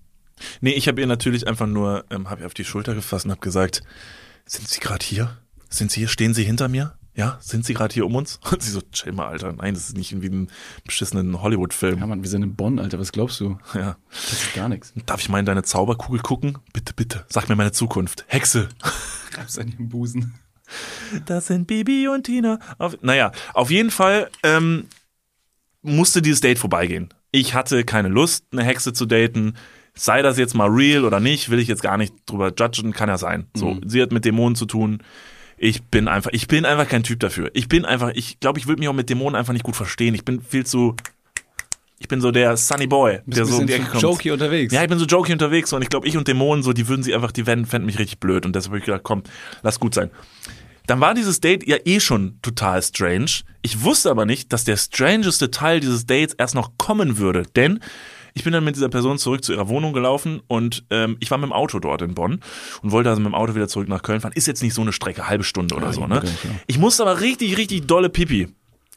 Nee, 0.61 0.72
ich 0.72 0.88
habe 0.88 1.01
ihr 1.01 1.07
natürlich 1.07 1.47
einfach 1.47 1.68
nur, 1.68 2.05
ähm, 2.09 2.30
habe 2.30 2.41
ihr 2.41 2.47
auf 2.47 2.53
die 2.53 2.65
Schulter 2.65 2.95
gefasst 2.95 3.26
und 3.26 3.32
habe 3.32 3.41
gesagt, 3.41 3.82
sind 4.45 4.68
Sie 4.68 4.80
gerade 4.80 5.03
hier? 5.03 5.38
Sind 5.70 5.91
Sie 5.91 6.01
hier? 6.01 6.07
Stehen 6.07 6.34
Sie 6.34 6.43
hinter 6.43 6.68
mir? 6.68 6.97
Ja, 7.15 7.39
sind 7.41 7.65
Sie 7.65 7.74
gerade 7.74 7.93
hier 7.93 8.05
um 8.05 8.15
uns? 8.15 8.39
Und 8.51 8.61
sie 8.61 8.70
so, 8.70 8.82
chill 8.91 9.11
mal, 9.11 9.28
Alter. 9.28 9.51
Nein, 9.51 9.74
das 9.74 9.89
ist 9.89 9.97
nicht 9.97 10.11
irgendwie 10.11 10.30
ein 10.30 10.51
beschissenen 10.86 11.41
Hollywood-Film. 11.41 11.99
Ja, 11.99 12.05
Mann, 12.05 12.22
wir 12.22 12.30
sind 12.30 12.43
in 12.43 12.55
Bonn, 12.55 12.78
Alter, 12.78 12.99
was 12.99 13.11
glaubst 13.11 13.39
du? 13.39 13.57
Ja. 13.74 13.97
Das 14.11 14.34
ist 14.34 14.53
gar 14.53 14.70
nichts. 14.70 14.93
Darf 15.07 15.20
ich 15.20 15.30
mal 15.30 15.39
in 15.39 15.45
deine 15.45 15.63
Zauberkugel 15.63 16.22
gucken? 16.22 16.59
Bitte, 16.74 16.93
bitte. 16.93 17.26
Sag 17.30 17.49
mir 17.49 17.55
meine 17.55 17.72
Zukunft. 17.72 18.26
Hexe. 18.28 18.70
Greifst 19.32 19.57
an 19.57 19.68
ihrem 19.70 19.89
Busen. 19.89 20.36
Das 21.26 21.47
sind 21.47 21.65
Bibi 21.65 22.07
und 22.07 22.24
Tina. 22.26 22.59
Auf, 22.78 22.97
naja, 23.01 23.32
auf 23.53 23.72
jeden 23.72 23.89
Fall 23.89 24.30
ähm, 24.43 24.88
musste 25.82 26.22
dieses 26.22 26.41
Date 26.41 26.59
vorbeigehen. 26.59 27.13
Ich 27.32 27.53
hatte 27.53 27.84
keine 27.84 28.07
Lust, 28.07 28.45
eine 28.51 28.63
Hexe 28.63 28.93
zu 28.93 29.05
daten. 29.05 29.55
Sei 29.93 30.21
das 30.21 30.38
jetzt 30.38 30.53
mal 30.53 30.69
real 30.69 31.05
oder 31.05 31.19
nicht, 31.19 31.49
will 31.49 31.59
ich 31.59 31.67
jetzt 31.67 31.82
gar 31.82 31.97
nicht 31.97 32.13
drüber 32.28 32.53
judgen, 32.57 32.93
kann 32.93 33.09
ja 33.09 33.17
sein. 33.17 33.47
So, 33.55 33.78
sie 33.86 34.01
hat 34.01 34.11
mit 34.11 34.25
Dämonen 34.25 34.55
zu 34.55 34.65
tun. 34.65 34.99
Ich 35.57 35.84
bin 35.84 36.07
einfach, 36.07 36.30
ich 36.34 36.47
bin 36.47 36.65
einfach 36.65 36.88
kein 36.88 37.01
Typ 37.01 37.19
dafür. 37.19 37.49
Ich 37.53 37.67
bin 37.67 37.84
einfach, 37.84 38.11
ich 38.13 38.39
glaube, 38.39 38.59
ich 38.59 38.67
würde 38.67 38.80
mich 38.80 38.89
auch 38.89 38.93
mit 38.93 39.09
Dämonen 39.09 39.36
einfach 39.36 39.53
nicht 39.53 39.63
gut 39.63 39.75
verstehen. 39.75 40.13
Ich 40.13 40.23
bin 40.23 40.39
viel 40.39 40.67
zu, 40.67 40.95
ich 41.97 42.07
bin 42.07 42.21
so 42.21 42.30
der 42.30 42.55
Sunny 42.57 42.86
Boy, 42.86 43.21
Bist 43.25 43.39
der 43.39 43.45
so 43.45 43.57
um 43.57 43.65
die 43.65 43.73
Ecke 43.73 43.86
kommt. 43.86 44.03
jokey 44.03 44.30
unterwegs. 44.30 44.71
Ja, 44.71 44.84
ich 44.84 44.89
bin 44.89 44.99
so 44.99 45.05
jokey 45.05 45.34
unterwegs 45.34 45.73
und 45.73 45.82
ich 45.82 45.89
glaube, 45.89 46.07
ich 46.07 46.15
und 46.15 46.28
Dämonen, 46.28 46.61
so, 46.63 46.73
die 46.73 46.88
würden 46.88 47.01
sie 47.01 47.15
einfach, 47.15 47.32
die 47.32 47.47
werden, 47.47 47.65
fänden 47.65 47.88
mich 47.88 47.97
richtig 47.97 48.19
blöd 48.19 48.45
und 48.45 48.55
deshalb 48.55 48.69
habe 48.71 48.78
ich 48.80 48.86
gedacht, 48.86 49.01
komm, 49.03 49.23
lass 49.63 49.80
gut 49.80 49.95
sein. 49.95 50.11
Dann 50.88 51.02
war 51.02 51.14
dieses 51.14 51.40
Date 51.42 51.68
ja 51.68 51.78
eh 51.86 52.00
schon 52.00 52.40
total 52.42 52.82
strange. 52.82 53.44
Ich 53.62 53.84
wusste 53.84 54.10
aber 54.10 54.26
nicht, 54.26 54.52
dass 54.54 54.64
der 54.64 54.78
strangeste 54.78 55.52
Teil 55.52 55.80
dieses 55.80 56.06
Dates 56.06 56.34
erst 56.34 56.56
noch 56.56 56.72
kommen 56.78 57.18
würde, 57.18 57.44
denn 57.56 57.80
ich 58.34 58.44
bin 58.44 58.54
dann 58.54 58.64
mit 58.64 58.76
dieser 58.76 58.90
Person 58.90 59.18
zurück 59.18 59.44
zu 59.44 59.52
ihrer 59.54 59.68
Wohnung 59.68 59.94
gelaufen 59.94 60.42
und 60.48 60.86
ähm, 60.92 61.18
ich 61.20 61.32
war 61.32 61.40
mit 61.40 61.50
dem 61.50 61.54
Auto 61.54 61.80
dort 61.80 62.04
in 62.04 62.14
Bonn 62.14 62.40
und 62.84 62.92
wollte 62.92 63.10
also 63.10 63.20
mit 63.20 63.32
dem 63.32 63.36
Auto 63.36 63.56
wieder 63.56 63.68
zurück 63.68 63.90
nach 63.90 64.04
Köln 64.04 64.22
fahren. 64.22 64.32
Ist 64.36 64.48
jetzt 64.48 64.62
nicht 64.62 64.76
so 64.76 64.82
eine 64.82 64.94
Strecke, 64.94 65.28
halbe 65.28 65.44
Stunde 65.44 65.76
oder 65.76 65.88
Ja, 65.88 65.94
so, 65.94 66.02
ich 66.04 66.08
ne? 66.08 66.22
ja. 66.24 66.50
Ich 66.68 66.78
musste 66.78 67.02
aber 67.02 67.20
richtig, 67.20 67.58
richtig 67.58 67.88
dolle 67.88 68.10
Pipi. 68.10 68.48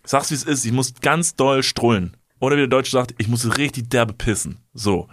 Sag's 0.04 0.30
wie 0.30 0.34
es 0.34 0.44
ist, 0.44 0.64
ich 0.64 0.72
muss 0.72 0.94
ganz 1.00 1.34
doll 1.36 1.62
strullen. 1.62 2.16
Oder 2.38 2.56
wie 2.56 2.60
der 2.60 2.68
Deutsche 2.68 2.90
sagt, 2.90 3.14
ich 3.18 3.28
muss 3.28 3.56
richtig 3.58 3.88
derbe 3.90 4.12
pissen. 4.12 4.58
So. 4.74 5.08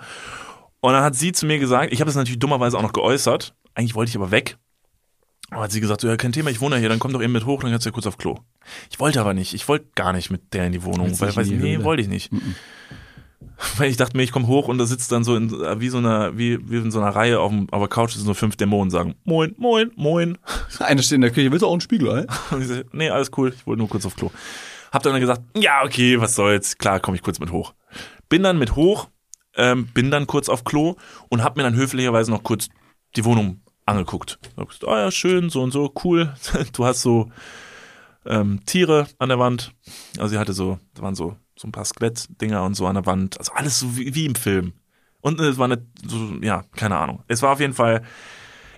Und 0.82 0.94
dann 0.94 1.04
hat 1.04 1.16
sie 1.16 1.32
zu 1.32 1.46
mir 1.46 1.58
gesagt, 1.58 1.92
ich 1.92 2.02
habe 2.02 2.10
das 2.10 2.16
natürlich 2.16 2.40
dummerweise 2.40 2.78
auch 2.78 2.84
noch 2.84 2.94
geäußert, 2.94 3.56
eigentlich 3.76 3.96
wollte 3.96 4.10
ich 4.10 4.16
aber 4.16 4.32
weg. 4.32 4.58
Aber 5.50 5.64
hat 5.64 5.72
sie 5.72 5.80
gesagt, 5.80 6.02
so, 6.02 6.08
ja, 6.08 6.18
kein 6.18 6.34
Thema, 6.34 6.50
ich 6.50 6.60
wohne 6.60 6.76
ja 6.76 6.80
hier, 6.80 6.90
dann 6.90 7.00
komm 7.00 7.14
doch 7.14 7.22
eben 7.22 7.32
mit 7.32 7.46
hoch, 7.46 7.62
dann 7.62 7.72
kannst 7.72 7.86
du 7.86 7.90
ja 7.90 7.94
kurz 7.94 8.06
auf 8.06 8.18
Klo. 8.18 8.36
Ich 8.92 9.00
wollte 9.00 9.22
aber 9.22 9.34
nicht, 9.34 9.54
ich 9.54 9.68
wollte 9.68 9.88
gar 9.96 10.12
nicht 10.12 10.30
mit 10.30 10.54
der 10.54 10.66
in 10.66 10.74
die 10.74 10.84
Wohnung, 10.84 11.20
weil, 11.20 11.36
weiß 11.36 11.48
nee, 11.48 11.84
wollte 11.84 12.02
ich 12.02 12.10
nicht. 12.10 12.32
Weil 13.78 13.90
ich 13.90 13.98
dachte 13.98 14.18
mir, 14.18 14.24
ich 14.24 14.32
komme 14.32 14.48
hoch 14.48 14.68
und 14.68 14.78
da 14.78 14.86
sitzt 14.86 15.12
dann 15.12 15.24
so 15.24 15.36
in, 15.36 15.52
wie 15.52 15.90
so 15.90 15.98
einer, 15.98 16.38
wie, 16.38 16.60
wie 16.70 16.78
in 16.78 16.92
so 16.92 17.00
einer 17.00 17.16
Reihe 17.16 17.40
auf, 17.40 17.52
dem, 17.52 17.70
auf 17.72 17.80
der 17.80 17.88
Couch 17.88 18.12
sitzen 18.12 18.26
so 18.26 18.34
fünf 18.34 18.56
Dämonen 18.56 18.92
sagen, 18.92 19.16
moin, 19.24 19.56
moin, 19.58 19.92
moin. 19.96 20.38
Einer 20.80 21.02
steht 21.02 21.16
in 21.16 21.22
der 21.22 21.32
Küche, 21.32 21.50
willst 21.50 21.64
du 21.64 21.68
auch 21.68 21.72
einen 21.72 21.82
Spiegel, 21.82 22.10
ey? 22.10 22.26
Und 22.56 22.62
ich 22.62 22.68
so, 22.68 22.82
nee, 22.92 23.10
alles 23.10 23.32
cool, 23.38 23.54
ich 23.56 23.66
wollte 23.66 23.80
nur 23.80 23.90
kurz 23.90 24.06
auf 24.06 24.16
Klo. 24.16 24.32
Hab 24.92 25.02
dann 25.04 25.20
gesagt, 25.20 25.42
ja, 25.56 25.84
okay, 25.84 26.20
was 26.20 26.36
soll's, 26.36 26.78
klar, 26.78 27.00
komme 27.00 27.16
ich 27.16 27.24
kurz 27.24 27.40
mit 27.40 27.52
hoch. 27.52 27.74
Bin 28.30 28.44
dann 28.44 28.60
mit 28.60 28.76
hoch, 28.76 29.10
ähm, 29.56 29.88
bin 29.94 30.12
dann 30.12 30.28
kurz 30.28 30.50
auf 30.50 30.64
Klo 30.64 30.96
und 31.30 31.44
hab 31.44 31.58
mir 31.58 31.64
dann 31.64 31.76
höflicherweise 31.76 32.32
noch 32.32 32.44
kurz 32.44 32.68
die 33.16 33.26
Wohnung 33.26 33.62
angeguckt. 33.88 34.38
Hab 34.58 34.68
gesagt, 34.68 34.88
ah 34.88 35.00
ja, 35.00 35.12
schön, 35.12 35.50
so 35.50 35.64
und 35.64 35.72
so, 35.72 35.92
cool. 36.04 36.34
Du 36.74 36.86
hast 36.86 37.02
so 37.02 37.32
ähm, 38.26 38.62
Tiere 38.66 39.08
an 39.20 39.30
der 39.30 39.40
Wand. 39.40 39.72
Also 40.18 40.30
sie 40.30 40.38
hatte 40.40 40.54
so, 40.54 40.80
da 40.94 41.02
waren 41.02 41.16
so, 41.16 41.36
so 41.58 41.68
ein 41.68 41.72
paar 41.72 41.86
Skelett-Dinger 41.86 42.64
und 42.64 42.76
so 42.76 42.86
an 42.88 42.96
der 42.96 43.06
Wand. 43.06 43.38
Also 43.40 43.54
alles 43.54 43.80
so 43.80 43.98
wie, 43.98 44.14
wie 44.14 44.26
im 44.26 44.36
Film. 44.36 44.74
Und 45.22 45.40
es 45.40 45.58
war 45.58 45.66
eine, 45.66 45.86
so, 46.06 46.34
ja, 46.42 46.64
keine 46.76 46.98
Ahnung. 46.98 47.24
Es 47.28 47.42
war 47.42 47.54
auf 47.54 47.60
jeden 47.60 47.74
Fall, 47.74 48.04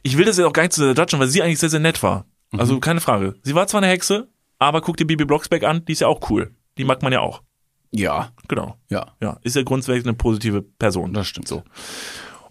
ich 0.04 0.18
will 0.18 0.26
das 0.26 0.38
jetzt 0.38 0.46
auch 0.46 0.54
gar 0.54 0.64
nicht 0.64 0.74
zu 0.74 0.92
judgen, 0.94 1.20
weil 1.20 1.28
sie 1.28 1.42
eigentlich 1.44 1.60
sehr, 1.60 1.70
sehr 1.70 1.80
nett 1.80 2.02
war. 2.02 2.26
Also 2.58 2.80
keine 2.80 3.02
Frage. 3.02 3.36
Sie 3.44 3.54
war 3.54 3.68
zwar 3.68 3.82
eine 3.84 3.92
Hexe, 3.92 4.28
aber 4.58 4.82
guck 4.82 4.98
dir 4.98 5.06
Bibi 5.06 5.26
Blocksberg 5.26 5.64
an, 5.64 5.86
die 5.86 5.92
ist 5.92 6.00
ja 6.02 6.08
auch 6.08 6.30
cool. 6.32 6.52
Die 6.78 6.84
mag 6.84 7.02
man 7.04 7.12
ja 7.14 7.20
auch. 7.20 7.44
Ja, 7.92 8.32
Genau. 8.48 8.78
ja. 8.90 9.14
Ja, 9.22 9.38
ist 9.44 9.56
ja 9.56 9.64
grundsätzlich 9.64 10.06
eine 10.06 10.14
positive 10.16 10.62
Person. 10.62 11.14
Das 11.14 11.28
stimmt. 11.28 11.48
So. 11.48 11.64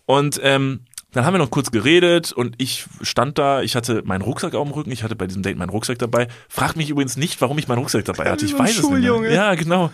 Und 0.05 0.41
ähm, 0.43 0.85
dann 1.13 1.25
haben 1.25 1.35
wir 1.35 1.39
noch 1.39 1.51
kurz 1.51 1.71
geredet 1.71 2.33
und 2.33 2.55
ich 2.59 2.87
stand 3.01 3.39
da, 3.39 3.63
ich 3.63 3.77
hatte 3.77 4.03
meinen 4.05 4.21
Rucksack 4.21 4.55
auf 4.55 4.69
dem 4.69 4.75
Rücken, 4.75 4.91
ich 4.91 5.03
hatte 5.03 5.17
bei 5.17 5.27
diesem 5.27 5.43
Date 5.43 5.57
meinen 5.57 5.71
Rucksack 5.71 5.99
dabei. 5.99 6.29
Frag 6.49 6.77
mich 6.77 6.91
übrigens 6.91 7.17
nicht, 7.17 7.41
warum 7.41 7.59
ich 7.59 7.67
meinen 7.67 7.79
Rucksack 7.79 8.05
dabei 8.05 8.31
hatte. 8.31 8.45
Ich 8.45 8.53
so 8.53 8.59
weiß 8.59 8.79
es 8.79 8.91
nicht. 8.91 9.01
Mehr. 9.01 9.33
Ja, 9.33 9.55
genau. 9.55 9.91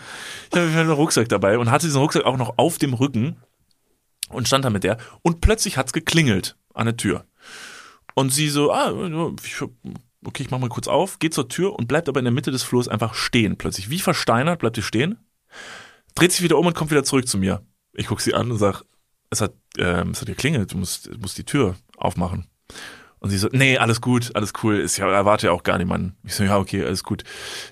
Ich 0.50 0.58
hatte 0.58 0.68
meinen 0.70 0.90
Rucksack 0.90 1.28
dabei 1.28 1.58
und 1.58 1.70
hatte 1.70 1.86
diesen 1.86 2.00
Rucksack 2.00 2.24
auch 2.24 2.36
noch 2.36 2.58
auf 2.58 2.78
dem 2.78 2.94
Rücken 2.94 3.36
und 4.28 4.48
stand 4.48 4.64
da 4.64 4.70
mit 4.70 4.82
der 4.82 4.98
und 5.22 5.40
plötzlich 5.40 5.76
hat's 5.76 5.92
geklingelt 5.92 6.56
an 6.74 6.86
der 6.86 6.96
Tür. 6.96 7.24
Und 8.14 8.30
sie 8.30 8.48
so, 8.48 8.72
ah, 8.72 8.92
ich, 9.44 9.62
okay, 10.24 10.42
ich 10.42 10.50
mach 10.50 10.58
mal 10.58 10.68
kurz 10.68 10.88
auf, 10.88 11.20
geht 11.20 11.34
zur 11.34 11.48
Tür 11.48 11.74
und 11.74 11.86
bleibt 11.86 12.08
aber 12.08 12.18
in 12.18 12.24
der 12.24 12.32
Mitte 12.32 12.50
des 12.50 12.64
Flurs 12.64 12.88
einfach 12.88 13.14
stehen 13.14 13.56
plötzlich. 13.56 13.88
Wie 13.88 14.00
versteinert 14.00 14.60
bleibt 14.60 14.76
sie 14.76 14.82
stehen, 14.82 15.18
dreht 16.16 16.32
sich 16.32 16.42
wieder 16.42 16.58
um 16.58 16.66
und 16.66 16.74
kommt 16.74 16.90
wieder 16.90 17.04
zurück 17.04 17.28
zu 17.28 17.38
mir. 17.38 17.62
Ich 17.92 18.06
guck 18.06 18.20
sie 18.20 18.34
an 18.34 18.50
und 18.50 18.58
sag, 18.58 18.82
es 19.30 19.40
hat, 19.40 19.52
ähm, 19.78 20.10
es 20.10 20.20
hat 20.20 20.28
geklingelt, 20.28 20.72
du 20.72 20.78
musst, 20.78 21.06
du 21.06 21.18
musst 21.18 21.38
die 21.38 21.44
Tür 21.44 21.76
aufmachen. 21.96 22.46
Und 23.18 23.30
sie 23.30 23.38
so, 23.38 23.48
nee, 23.52 23.78
alles 23.78 24.00
gut, 24.00 24.32
alles 24.34 24.52
cool, 24.62 24.78
ist 24.78 24.98
ja, 24.98 25.10
erwarte 25.10 25.46
ja 25.46 25.52
auch 25.52 25.62
gar 25.62 25.78
niemanden. 25.78 26.16
Ich 26.24 26.34
so, 26.34 26.44
ja, 26.44 26.58
okay, 26.58 26.84
alles 26.84 27.02
gut. 27.02 27.24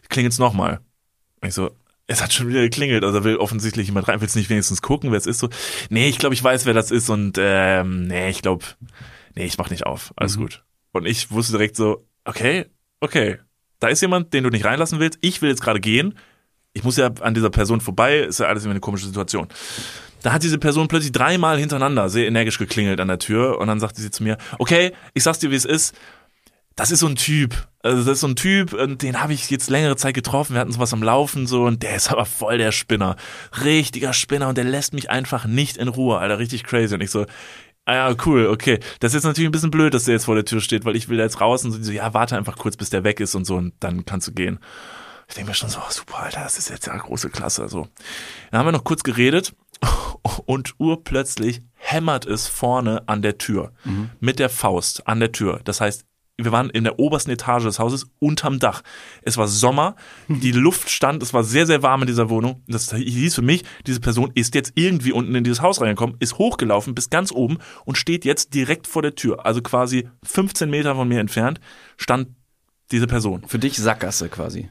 Klingelt's 0.09 0.39
nochmal. 0.39 0.81
Ich 1.45 1.53
so, 1.53 1.71
es 2.07 2.23
hat 2.23 2.33
schon 2.33 2.49
wieder 2.49 2.63
geklingelt, 2.63 3.05
also 3.05 3.25
will 3.25 3.37
offensichtlich 3.37 3.87
jemand 3.87 4.09
rein, 4.09 4.21
willst 4.21 4.37
nicht 4.37 4.51
wenigstens 4.51 4.83
gucken, 4.83 5.11
wer 5.11 5.19
es 5.19 5.27
ist? 5.27 5.39
So, 5.39 5.49
nee, 5.91 6.09
ich 6.09 6.19
glaube, 6.19 6.35
ich 6.35 6.43
weiß, 6.43 6.67
wer 6.67 6.75
das 6.75 6.91
ist 6.91 7.09
und 7.11 7.37
ähm, 7.39 8.07
nee, 8.07 8.31
ich 8.31 8.43
glaube, 8.43 8.65
nee, 9.35 9.45
ich 9.45 9.59
mach 9.59 9.71
nicht 9.71 9.87
auf, 9.87 10.13
alles 10.17 10.37
gut. 10.37 10.65
Und 10.93 11.07
ich 11.07 11.31
wusste 11.31 11.53
direkt 11.53 11.77
so, 11.77 12.07
okay, 12.25 12.67
okay, 13.01 13.39
da 13.79 13.89
ist 13.89 14.01
jemand, 14.01 14.33
den 14.33 14.45
du 14.45 14.51
nicht 14.51 14.65
reinlassen 14.65 15.01
willst, 15.01 15.19
ich 15.23 15.43
will 15.43 15.49
jetzt 15.49 15.63
gerade 15.63 15.81
gehen, 15.81 16.15
ich 16.73 16.85
muss 16.85 16.97
ja 16.97 17.11
an 17.21 17.35
dieser 17.35 17.51
Person 17.51 17.81
vorbei, 17.81 18.19
ist 18.21 18.41
ja 18.41 18.47
alles 18.47 18.65
immer 18.65 18.73
eine 18.73 18.81
komische 18.81 19.07
Situation. 19.07 19.49
Da 20.23 20.33
hat 20.33 20.43
diese 20.43 20.59
Person 20.59 20.89
plötzlich 20.89 21.13
dreimal 21.13 21.59
hintereinander 21.59 22.09
sehr 22.09 22.27
energisch 22.27 22.59
geklingelt 22.59 23.01
an 23.01 23.09
der 23.09 23.19
Tür 23.19 23.59
und 23.59 23.67
dann 23.67 23.81
sagte 23.81 24.01
sie 24.01 24.11
zu 24.11 24.23
mir, 24.23 24.39
okay, 24.59 24.93
ich 25.15 25.23
sag's 25.23 25.41
dir, 25.41 25.51
wie 25.51 25.57
es 25.57 25.65
ist, 25.65 25.95
das 26.77 26.91
ist 26.91 27.01
so 27.01 27.07
ein 27.07 27.17
Typ. 27.17 27.69
Also 27.83 27.99
das 28.05 28.15
ist 28.15 28.21
so 28.21 28.29
ein 28.29 28.37
Typ, 28.37 28.73
und 28.73 29.03
den 29.03 29.21
habe 29.21 29.33
ich 29.33 29.51
jetzt 29.51 29.69
längere 29.69 29.97
Zeit 29.97 30.15
getroffen. 30.15 30.55
Wir 30.55 30.61
hatten 30.61 30.73
sowas 30.73 30.93
am 30.93 31.03
Laufen 31.03 31.47
so 31.47 31.65
und 31.65 31.83
der 31.83 31.97
ist 31.97 32.11
aber 32.11 32.25
voll 32.25 32.59
der 32.59 32.73
Spinner. 32.73 33.17
Richtiger 33.65 34.13
Spinner 34.13 34.49
und 34.49 34.57
der 34.57 34.65
lässt 34.65 34.95
mich 34.95 35.11
einfach 35.11 35.45
nicht 35.45 35.77
in 35.77 35.89
Ruhe, 35.89 36.19
Alter, 36.19 36.39
richtig 36.39 36.65
crazy. 36.65 36.95
Und 36.95 37.01
ich 37.01 37.11
so, 37.11 37.27
ah 37.85 37.95
ja, 37.95 38.15
cool, 38.25 38.47
okay. 38.47 38.79
Das 39.01 39.11
ist 39.11 39.15
jetzt 39.15 39.25
natürlich 39.25 39.49
ein 39.49 39.53
bisschen 39.53 39.73
blöd, 39.73 39.95
dass 39.95 40.05
der 40.05 40.15
jetzt 40.15 40.27
vor 40.27 40.37
der 40.37 40.45
Tür 40.45 40.61
steht, 40.61 40.85
weil 40.85 40.97
ich 40.97 41.09
will 41.09 41.19
da 41.19 41.25
jetzt 41.25 41.41
raus 41.41 41.65
und 41.65 41.73
so, 41.73 41.93
ja, 41.93 42.15
warte 42.15 42.37
einfach 42.37 42.57
kurz, 42.57 42.77
bis 42.77 42.91
der 42.91 43.05
weg 43.05 43.19
ist 43.21 43.35
und 43.35 43.45
so 43.45 43.57
und 43.57 43.75
dann 43.81 44.05
kannst 44.05 44.29
du 44.29 44.33
gehen. 44.33 44.61
Ich 45.29 45.35
denke 45.35 45.51
mir 45.51 45.55
schon 45.55 45.71
so, 45.71 45.79
oh, 45.79 45.91
super, 45.91 46.21
Alter, 46.21 46.41
das 46.43 46.59
ist 46.59 46.71
jetzt 46.71 46.87
ja 46.87 46.97
große 46.97 47.31
Klasse. 47.31 47.69
So. 47.69 47.89
Dann 48.51 48.61
haben 48.61 48.67
wir 48.67 48.73
noch 48.73 48.85
kurz 48.85 49.03
geredet 49.03 49.55
und 50.47 50.75
urplötzlich 50.79 51.63
hämmert 51.75 52.27
es 52.27 52.47
vorne 52.47 53.09
an 53.09 53.23
der 53.23 53.39
Tür 53.39 53.73
mit 54.21 54.39
der 54.39 54.49
Faust 54.49 55.07
an 55.07 55.21
der 55.21 55.33
Tür. 55.33 55.61
Das 55.65 55.81
heißt, 55.81 56.05
wir 56.39 56.53
waren 56.53 56.71
in 56.71 56.85
der 56.85 56.99
obersten 56.99 57.31
Etage 57.31 57.65
des 57.65 57.79
Hauses 57.79 58.07
unterm 58.19 58.59
Dach. 58.59 58.83
Es 59.23 59.37
war 59.37 59.47
Sommer, 59.47 59.97
die 60.29 60.53
Luft 60.53 60.91
stand, 60.91 61.23
es 61.23 61.35
war 61.35 61.45
sehr, 61.45 61.67
sehr 61.67 61.83
warm 61.83 62.03
in 62.03 62.07
dieser 62.07 62.31
Wohnung. 62.31 62.63
Das 62.67 62.93
hieß 62.93 63.35
für 63.35 63.43
mich, 63.43 63.65
diese 63.87 64.01
Person 64.01 64.33
ist 64.35 64.55
jetzt 64.55 64.73
irgendwie 64.75 65.13
unten 65.13 65.35
in 65.35 65.45
dieses 65.45 65.61
Haus 65.61 65.81
reingekommen, 65.81 66.17
ist 66.21 66.39
hochgelaufen 66.39 66.95
bis 66.95 67.11
ganz 67.11 67.33
oben 67.33 67.59
und 67.85 67.99
steht 67.99 68.25
jetzt 68.25 68.55
direkt 68.55 68.87
vor 68.87 69.03
der 69.03 69.15
Tür. 69.15 69.45
Also 69.47 69.63
quasi 69.63 70.09
15 70.25 70.71
Meter 70.71 70.95
von 70.95 71.09
mir 71.09 71.21
entfernt 71.21 71.61
stand 71.97 72.29
diese 72.91 73.07
Person. 73.07 73.43
Für 73.47 73.59
dich 73.59 73.77
Sackgasse 73.77 74.29
quasi. 74.29 74.71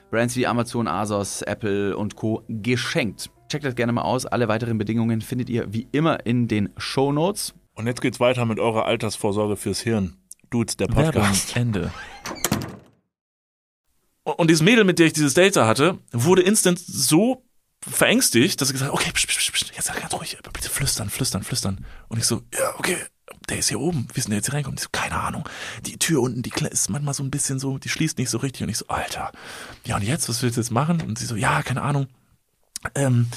Brands 0.11 0.35
wie 0.35 0.45
Amazon, 0.45 0.87
Asos, 0.87 1.41
Apple 1.41 1.97
und 1.97 2.15
Co. 2.15 2.43
geschenkt. 2.49 3.31
Checkt 3.49 3.63
das 3.63 3.75
gerne 3.75 3.93
mal 3.93 4.01
aus. 4.01 4.25
Alle 4.25 4.47
weiteren 4.49 4.77
Bedingungen 4.77 5.21
findet 5.21 5.49
ihr 5.49 5.73
wie 5.73 5.87
immer 5.93 6.25
in 6.25 6.47
den 6.47 6.69
Show 6.77 7.11
Notes. 7.11 7.53
Und 7.75 7.87
jetzt 7.87 8.01
geht's 8.01 8.19
weiter 8.19 8.45
mit 8.45 8.59
eurer 8.59 8.85
Altersvorsorge 8.85 9.55
fürs 9.55 9.79
Hirn. 9.79 10.17
Dudes, 10.49 10.75
der 10.75 10.87
Podcast. 10.87 11.55
Ende. 11.55 11.91
Und 14.23 14.49
dieses 14.49 14.61
Mädel, 14.61 14.83
mit 14.83 14.99
der 14.99 15.07
ich 15.07 15.13
dieses 15.13 15.33
Date 15.33 15.55
da 15.55 15.65
hatte, 15.65 15.97
wurde 16.11 16.41
instant 16.41 16.77
so 16.77 17.43
verängstigt, 17.81 18.59
dass 18.59 18.67
sie 18.67 18.73
gesagt 18.73 18.91
hat, 18.91 18.99
okay, 18.99 19.11
psch, 19.13 19.27
psch, 19.27 19.51
psch, 19.51 19.71
jetzt 19.75 19.93
ganz 19.99 20.13
ruhig, 20.13 20.37
bitte 20.53 20.69
flüstern, 20.69 21.09
flüstern, 21.09 21.43
flüstern. 21.43 21.85
Und 22.09 22.19
ich 22.19 22.25
so, 22.25 22.41
ja, 22.53 22.75
okay, 22.77 22.97
der 23.51 23.59
ist 23.59 23.69
hier 23.69 23.79
oben, 23.79 24.07
wie 24.13 24.17
ist 24.17 24.25
denn 24.25 24.31
der 24.31 24.37
jetzt 24.37 24.47
hier 24.47 24.55
reinkommt? 24.55 24.79
So, 24.79 24.87
keine 24.91 25.19
Ahnung. 25.19 25.47
Die 25.85 25.97
Tür 25.97 26.21
unten, 26.21 26.41
die 26.41 26.51
ist 26.69 26.89
manchmal 26.89 27.13
so 27.13 27.21
ein 27.21 27.29
bisschen 27.29 27.59
so, 27.59 27.77
die 27.77 27.89
schließt 27.89 28.17
nicht 28.17 28.29
so 28.29 28.37
richtig. 28.37 28.63
Und 28.63 28.69
ich 28.69 28.77
so, 28.77 28.87
Alter, 28.87 29.31
ja 29.85 29.97
und 29.97 30.03
jetzt, 30.03 30.29
was 30.29 30.41
willst 30.41 30.57
du 30.57 30.61
jetzt 30.61 30.71
machen? 30.71 31.01
Und 31.01 31.19
sie 31.19 31.25
so, 31.25 31.35
ja, 31.35 31.61
keine 31.61 31.81
Ahnung. 31.81 32.07
Ähm, 32.95 33.27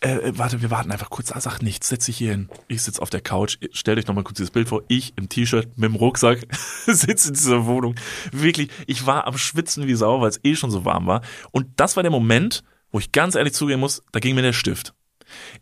äh, 0.00 0.32
warte, 0.36 0.62
wir 0.62 0.70
warten 0.70 0.90
einfach 0.90 1.10
kurz. 1.10 1.32
Ah, 1.32 1.40
sag 1.40 1.60
nichts, 1.60 1.88
setz 1.88 2.06
dich 2.06 2.16
hier 2.16 2.30
hin. 2.30 2.48
Ich 2.66 2.82
sitze 2.82 3.02
auf 3.02 3.10
der 3.10 3.20
Couch. 3.20 3.58
Stellt 3.72 3.98
euch 3.98 4.06
nochmal 4.06 4.24
kurz 4.24 4.38
dieses 4.38 4.50
Bild 4.50 4.68
vor. 4.68 4.82
Ich 4.88 5.12
im 5.16 5.28
T-Shirt 5.28 5.76
mit 5.76 5.90
dem 5.90 5.96
Rucksack 5.96 6.46
sitze 6.86 7.28
in 7.28 7.34
dieser 7.34 7.66
Wohnung. 7.66 7.94
Wirklich, 8.32 8.70
ich 8.86 9.04
war 9.04 9.26
am 9.26 9.36
Schwitzen 9.36 9.86
wie 9.86 9.94
Sau, 9.94 10.22
weil 10.22 10.30
es 10.30 10.40
eh 10.44 10.56
schon 10.56 10.70
so 10.70 10.86
warm 10.86 11.06
war. 11.06 11.20
Und 11.50 11.68
das 11.76 11.96
war 11.96 12.02
der 12.02 12.12
Moment, 12.12 12.64
wo 12.90 12.98
ich 12.98 13.12
ganz 13.12 13.34
ehrlich 13.34 13.52
zugeben 13.52 13.80
muss, 13.80 14.02
da 14.12 14.20
ging 14.20 14.34
mir 14.34 14.42
der 14.42 14.54
Stift. 14.54 14.94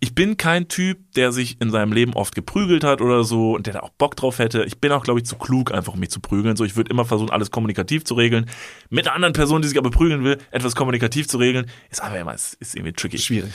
Ich 0.00 0.14
bin 0.14 0.36
kein 0.36 0.68
Typ, 0.68 1.12
der 1.14 1.32
sich 1.32 1.60
in 1.60 1.70
seinem 1.70 1.92
Leben 1.92 2.14
oft 2.14 2.34
geprügelt 2.34 2.84
hat 2.84 3.00
oder 3.00 3.24
so 3.24 3.54
und 3.54 3.66
der 3.66 3.74
da 3.74 3.80
auch 3.80 3.90
Bock 3.90 4.16
drauf 4.16 4.38
hätte. 4.38 4.64
Ich 4.64 4.78
bin 4.78 4.92
auch, 4.92 5.04
glaube 5.04 5.20
ich, 5.20 5.26
zu 5.26 5.36
klug, 5.36 5.72
einfach 5.72 5.94
um 5.94 6.00
mich 6.00 6.10
zu 6.10 6.20
prügeln. 6.20 6.56
So, 6.56 6.64
ich 6.64 6.76
würde 6.76 6.90
immer 6.90 7.04
versuchen, 7.04 7.30
alles 7.30 7.50
kommunikativ 7.50 8.04
zu 8.04 8.14
regeln. 8.14 8.46
Mit 8.90 9.06
einer 9.06 9.14
anderen 9.14 9.32
Person, 9.32 9.62
die 9.62 9.68
sich 9.68 9.78
aber 9.78 9.90
prügeln 9.90 10.24
will, 10.24 10.38
etwas 10.50 10.74
kommunikativ 10.74 11.28
zu 11.28 11.38
regeln, 11.38 11.66
ist 11.90 12.02
aber 12.02 12.18
immer, 12.18 12.34
ist, 12.34 12.54
ist 12.54 12.74
irgendwie 12.74 12.92
tricky. 12.92 13.18
Schwierig. 13.18 13.52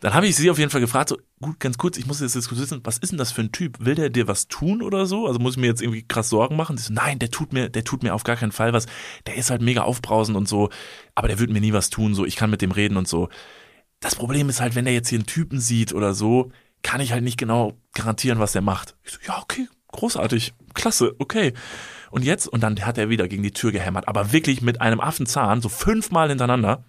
Dann 0.00 0.14
habe 0.14 0.26
ich 0.26 0.36
sie 0.36 0.50
auf 0.50 0.58
jeden 0.58 0.70
Fall 0.70 0.80
gefragt, 0.80 1.08
so, 1.10 1.18
gut, 1.40 1.60
ganz 1.60 1.78
kurz, 1.78 1.96
ich 1.98 2.06
muss 2.06 2.20
jetzt, 2.20 2.34
wissen, 2.34 2.80
was 2.84 2.98
ist 2.98 3.10
denn 3.10 3.18
das 3.18 3.32
für 3.32 3.42
ein 3.42 3.52
Typ? 3.52 3.76
Will 3.80 3.94
der 3.94 4.10
dir 4.10 4.28
was 4.28 4.48
tun 4.48 4.82
oder 4.82 5.06
so? 5.06 5.26
Also 5.26 5.38
muss 5.38 5.54
ich 5.54 5.60
mir 5.60 5.66
jetzt 5.66 5.82
irgendwie 5.82 6.02
krass 6.06 6.28
Sorgen 6.28 6.56
machen? 6.56 6.76
So, 6.78 6.92
nein, 6.92 7.18
der 7.18 7.30
tut 7.30 7.52
mir, 7.52 7.68
der 7.68 7.84
tut 7.84 8.02
mir 8.02 8.14
auf 8.14 8.24
gar 8.24 8.36
keinen 8.36 8.52
Fall 8.52 8.72
was. 8.72 8.86
Der 9.26 9.36
ist 9.36 9.50
halt 9.50 9.62
mega 9.62 9.82
aufbrausend 9.82 10.36
und 10.36 10.48
so, 10.48 10.70
aber 11.14 11.28
der 11.28 11.38
wird 11.38 11.50
mir 11.50 11.60
nie 11.60 11.72
was 11.72 11.90
tun, 11.90 12.14
so, 12.14 12.24
ich 12.24 12.36
kann 12.36 12.50
mit 12.50 12.62
dem 12.62 12.72
reden 12.72 12.96
und 12.96 13.08
so. 13.08 13.28
Das 14.04 14.16
Problem 14.16 14.50
ist 14.50 14.60
halt, 14.60 14.74
wenn 14.74 14.84
der 14.84 14.92
jetzt 14.92 15.08
hier 15.08 15.18
einen 15.18 15.24
Typen 15.24 15.58
sieht 15.60 15.94
oder 15.94 16.12
so, 16.12 16.52
kann 16.82 17.00
ich 17.00 17.12
halt 17.12 17.24
nicht 17.24 17.38
genau 17.38 17.72
garantieren, 17.94 18.38
was 18.38 18.52
der 18.52 18.60
macht. 18.60 18.96
Ich 19.02 19.12
so, 19.12 19.18
ja, 19.26 19.40
okay, 19.40 19.66
großartig, 19.92 20.52
klasse, 20.74 21.14
okay. 21.18 21.54
Und 22.10 22.22
jetzt, 22.22 22.46
und 22.46 22.62
dann 22.62 22.78
hat 22.84 22.98
er 22.98 23.08
wieder 23.08 23.28
gegen 23.28 23.42
die 23.42 23.52
Tür 23.52 23.72
gehämmert, 23.72 24.06
aber 24.06 24.30
wirklich 24.30 24.60
mit 24.60 24.82
einem 24.82 25.00
Affenzahn, 25.00 25.62
so 25.62 25.70
fünfmal 25.70 26.28
hintereinander. 26.28 26.84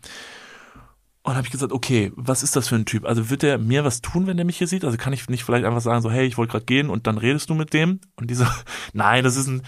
Und 1.23 1.35
habe 1.35 1.47
ich 1.47 1.53
gesagt, 1.53 1.71
okay, 1.71 2.11
was 2.17 2.43
ist 2.43 2.57
das 2.57 2.67
für 2.67 2.75
ein 2.75 2.85
Typ? 2.85 3.05
Also 3.05 3.29
wird 3.29 3.43
der 3.43 3.59
mir 3.59 3.85
was 3.85 4.01
tun, 4.01 4.27
wenn 4.27 4.35
der 4.35 4.45
mich 4.45 4.57
hier 4.57 4.67
sieht? 4.67 4.83
Also 4.83 4.97
kann 4.97 5.13
ich 5.13 5.29
nicht 5.29 5.45
vielleicht 5.45 5.63
einfach 5.63 5.79
sagen, 5.79 6.01
so, 6.01 6.11
hey, 6.11 6.25
ich 6.25 6.37
wollte 6.37 6.51
gerade 6.51 6.65
gehen 6.65 6.89
und 6.89 7.07
dann 7.07 7.17
redest 7.17 7.49
du 7.49 7.53
mit 7.55 7.71
dem? 7.71 8.01
Und 8.17 8.29
die 8.29 8.35
so, 8.35 8.45
nein, 8.93 9.23
das 9.23 9.37
ist 9.37 9.47
ein, 9.47 9.61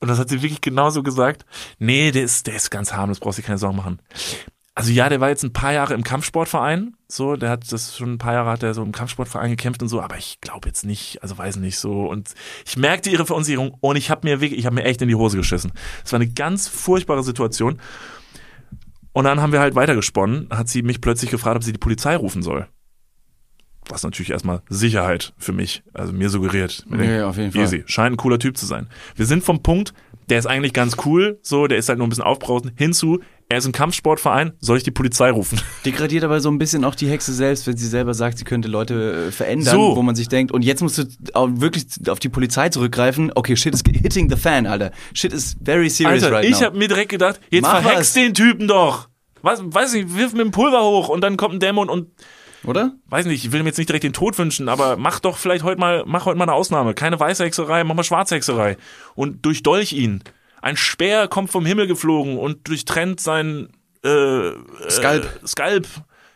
und 0.00 0.08
das 0.08 0.18
hat 0.18 0.30
sie 0.30 0.40
wirklich 0.40 0.62
genauso 0.62 1.02
gesagt. 1.02 1.44
Nee, 1.78 2.12
der 2.12 2.22
ist, 2.22 2.46
der 2.46 2.54
ist 2.54 2.70
ganz 2.70 2.94
harmlos, 2.94 3.20
brauchst 3.20 3.38
dir 3.38 3.42
keine 3.42 3.58
Sorgen 3.58 3.76
machen. 3.76 3.98
Also 4.78 4.92
ja, 4.92 5.08
der 5.08 5.20
war 5.20 5.28
jetzt 5.28 5.42
ein 5.42 5.52
paar 5.52 5.72
Jahre 5.72 5.94
im 5.94 6.04
Kampfsportverein, 6.04 6.94
so, 7.08 7.34
der 7.34 7.50
hat 7.50 7.72
das 7.72 7.96
schon 7.96 8.12
ein 8.12 8.18
paar 8.18 8.34
Jahre 8.34 8.48
hat 8.50 8.62
er 8.62 8.74
so 8.74 8.82
im 8.84 8.92
Kampfsportverein 8.92 9.50
gekämpft 9.50 9.82
und 9.82 9.88
so, 9.88 10.00
aber 10.00 10.16
ich 10.18 10.40
glaube 10.40 10.68
jetzt 10.68 10.84
nicht, 10.84 11.20
also 11.20 11.36
weiß 11.36 11.56
nicht 11.56 11.78
so 11.78 12.06
und 12.06 12.32
ich 12.64 12.76
merkte 12.76 13.10
ihre 13.10 13.26
Verunsicherung 13.26 13.76
und 13.80 13.96
ich 13.96 14.08
habe 14.08 14.28
mir 14.28 14.40
wirklich, 14.40 14.60
ich 14.60 14.66
habe 14.66 14.76
mir 14.76 14.84
echt 14.84 15.02
in 15.02 15.08
die 15.08 15.16
Hose 15.16 15.36
geschissen. 15.36 15.72
Es 16.04 16.12
war 16.12 16.20
eine 16.20 16.30
ganz 16.30 16.68
furchtbare 16.68 17.24
Situation. 17.24 17.80
Und 19.12 19.24
dann 19.24 19.40
haben 19.40 19.50
wir 19.50 19.58
halt 19.58 19.74
weitergesponnen, 19.74 20.46
hat 20.50 20.68
sie 20.68 20.82
mich 20.82 21.00
plötzlich 21.00 21.32
gefragt, 21.32 21.56
ob 21.56 21.64
sie 21.64 21.72
die 21.72 21.78
Polizei 21.78 22.14
rufen 22.14 22.44
soll. 22.44 22.68
Was 23.88 24.04
natürlich 24.04 24.30
erstmal 24.30 24.62
Sicherheit 24.68 25.34
für 25.38 25.52
mich, 25.52 25.82
also 25.92 26.12
mir 26.12 26.30
suggeriert. 26.30 26.86
Ja, 26.88 27.02
ja, 27.02 27.28
auf 27.28 27.36
jeden 27.36 27.50
Fall. 27.50 27.62
Easy, 27.62 27.82
scheint 27.86 28.14
ein 28.14 28.16
cooler 28.16 28.38
Typ 28.38 28.56
zu 28.56 28.66
sein. 28.66 28.88
Wir 29.16 29.26
sind 29.26 29.42
vom 29.42 29.60
Punkt, 29.60 29.92
der 30.28 30.38
ist 30.38 30.46
eigentlich 30.46 30.72
ganz 30.72 30.98
cool, 31.04 31.40
so, 31.42 31.66
der 31.66 31.78
ist 31.78 31.88
halt 31.88 31.98
nur 31.98 32.06
ein 32.06 32.10
bisschen 32.10 32.24
aufbrausend, 32.24 32.74
hinzu, 32.76 33.18
er 33.50 33.58
ist 33.58 33.64
im 33.64 33.72
Kampfsportverein, 33.72 34.52
soll 34.60 34.76
ich 34.76 34.82
die 34.84 34.90
Polizei 34.90 35.30
rufen? 35.30 35.58
Degradiert 35.86 36.22
aber 36.24 36.40
so 36.40 36.50
ein 36.50 36.58
bisschen 36.58 36.84
auch 36.84 36.94
die 36.94 37.08
Hexe 37.08 37.32
selbst, 37.32 37.66
wenn 37.66 37.76
sie 37.76 37.86
selber 37.86 38.12
sagt, 38.14 38.38
sie 38.38 38.44
könnte 38.44 38.68
Leute 38.68 39.28
äh, 39.28 39.32
verändern, 39.32 39.74
So. 39.74 39.96
wo 39.96 40.02
man 40.02 40.14
sich 40.14 40.28
denkt, 40.28 40.52
und 40.52 40.62
jetzt 40.62 40.82
musst 40.82 40.98
du 40.98 41.04
auch 41.32 41.48
wirklich 41.54 41.86
auf 42.08 42.18
die 42.20 42.28
Polizei 42.28 42.68
zurückgreifen. 42.68 43.32
Okay, 43.34 43.56
shit 43.56 43.72
is 43.74 43.82
hitting 43.86 44.28
the 44.30 44.36
fan, 44.36 44.66
Alter. 44.66 44.90
Shit 45.14 45.32
is 45.32 45.56
very 45.64 45.88
serious 45.88 46.22
Alter, 46.24 46.36
right 46.36 46.44
ich 46.44 46.60
now. 46.60 46.66
habe 46.66 46.78
mir 46.78 46.88
direkt 46.88 47.10
gedacht, 47.10 47.40
jetzt 47.50 47.62
Mach 47.62 47.80
verhext 47.80 47.98
was. 48.00 48.12
den 48.14 48.34
Typen 48.34 48.68
doch. 48.68 49.08
Was, 49.40 49.60
weiß 49.64 49.94
nicht, 49.94 50.14
wirf 50.16 50.32
mit 50.32 50.42
dem 50.42 50.50
Pulver 50.50 50.82
hoch 50.82 51.08
und 51.08 51.22
dann 51.22 51.36
kommt 51.36 51.54
ein 51.54 51.60
Dämon 51.60 51.88
und 51.88 52.08
Oder? 52.64 52.92
weiß 53.06 53.24
nicht, 53.26 53.44
ich 53.44 53.52
will 53.52 53.60
ihm 53.60 53.66
jetzt 53.66 53.78
nicht 53.78 53.88
direkt 53.88 54.02
den 54.04 54.12
Tod 54.12 54.36
wünschen, 54.36 54.68
aber 54.68 54.96
mach 54.96 55.20
doch 55.20 55.38
vielleicht 55.38 55.62
heute 55.62 55.80
mal, 55.80 56.02
mach 56.06 56.26
heute 56.26 56.36
mal 56.36 56.44
eine 56.44 56.54
Ausnahme. 56.54 56.92
Keine 56.92 57.18
weiße 57.18 57.44
Hexerei, 57.44 57.84
mach 57.84 57.94
mal 57.94 58.02
schwarze 58.02 58.34
Hexerei. 58.34 58.76
Und 59.14 59.46
durchdolch 59.46 59.92
ihn. 59.92 60.22
Ein 60.62 60.76
Speer 60.76 61.28
kommt 61.28 61.50
vom 61.50 61.66
Himmel 61.66 61.86
geflogen 61.86 62.38
und 62.38 62.68
durchtrennt 62.68 63.20
sein 63.20 63.68
äh, 64.04 64.50
Skalp. 64.88 65.24
Äh, 65.42 65.46
Skalp. 65.46 65.86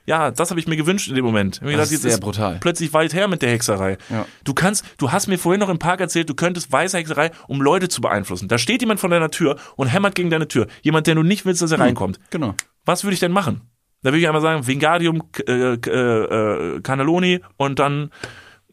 Ja, 0.04 0.32
das 0.32 0.50
habe 0.50 0.58
ich 0.58 0.66
mir 0.66 0.76
gewünscht 0.76 1.08
in 1.08 1.14
dem 1.14 1.24
Moment. 1.24 1.56
Ich 1.56 1.60
Das 1.60 1.70
gedacht, 1.70 1.92
ist 1.92 2.02
sehr 2.02 2.18
brutal. 2.18 2.58
Plötzlich 2.60 2.92
weit 2.92 3.14
her 3.14 3.28
mit 3.28 3.40
der 3.40 3.50
Hexerei. 3.50 3.98
Ja. 4.10 4.26
Du 4.42 4.52
kannst, 4.52 4.84
du 4.98 5.12
hast 5.12 5.28
mir 5.28 5.38
vorhin 5.38 5.60
noch 5.60 5.68
im 5.68 5.78
Park 5.78 6.00
erzählt, 6.00 6.28
du 6.28 6.34
könntest 6.34 6.72
weiße 6.72 6.98
Hexerei, 6.98 7.30
um 7.46 7.62
Leute 7.62 7.88
zu 7.88 8.00
beeinflussen. 8.00 8.48
Da 8.48 8.58
steht 8.58 8.80
jemand 8.80 8.98
vor 8.98 9.10
deiner 9.10 9.30
Tür 9.30 9.56
und 9.76 9.86
hämmert 9.86 10.16
gegen 10.16 10.30
deine 10.30 10.48
Tür. 10.48 10.66
Jemand, 10.82 11.06
der 11.06 11.14
du 11.14 11.22
nicht 11.22 11.46
willst, 11.46 11.62
dass 11.62 11.70
er 11.70 11.78
reinkommt. 11.78 12.18
Genau. 12.30 12.54
Was 12.84 13.04
würde 13.04 13.14
ich 13.14 13.20
denn 13.20 13.30
machen? 13.30 13.60
Da 14.02 14.10
würde 14.10 14.18
ich 14.18 14.26
einmal 14.26 14.42
sagen, 14.42 14.66
Wingardium 14.66 15.22
äh, 15.46 15.74
äh, 15.74 15.76
äh, 15.76 16.80
Cannelloni 16.80 17.40
und 17.56 17.78
dann 17.78 18.10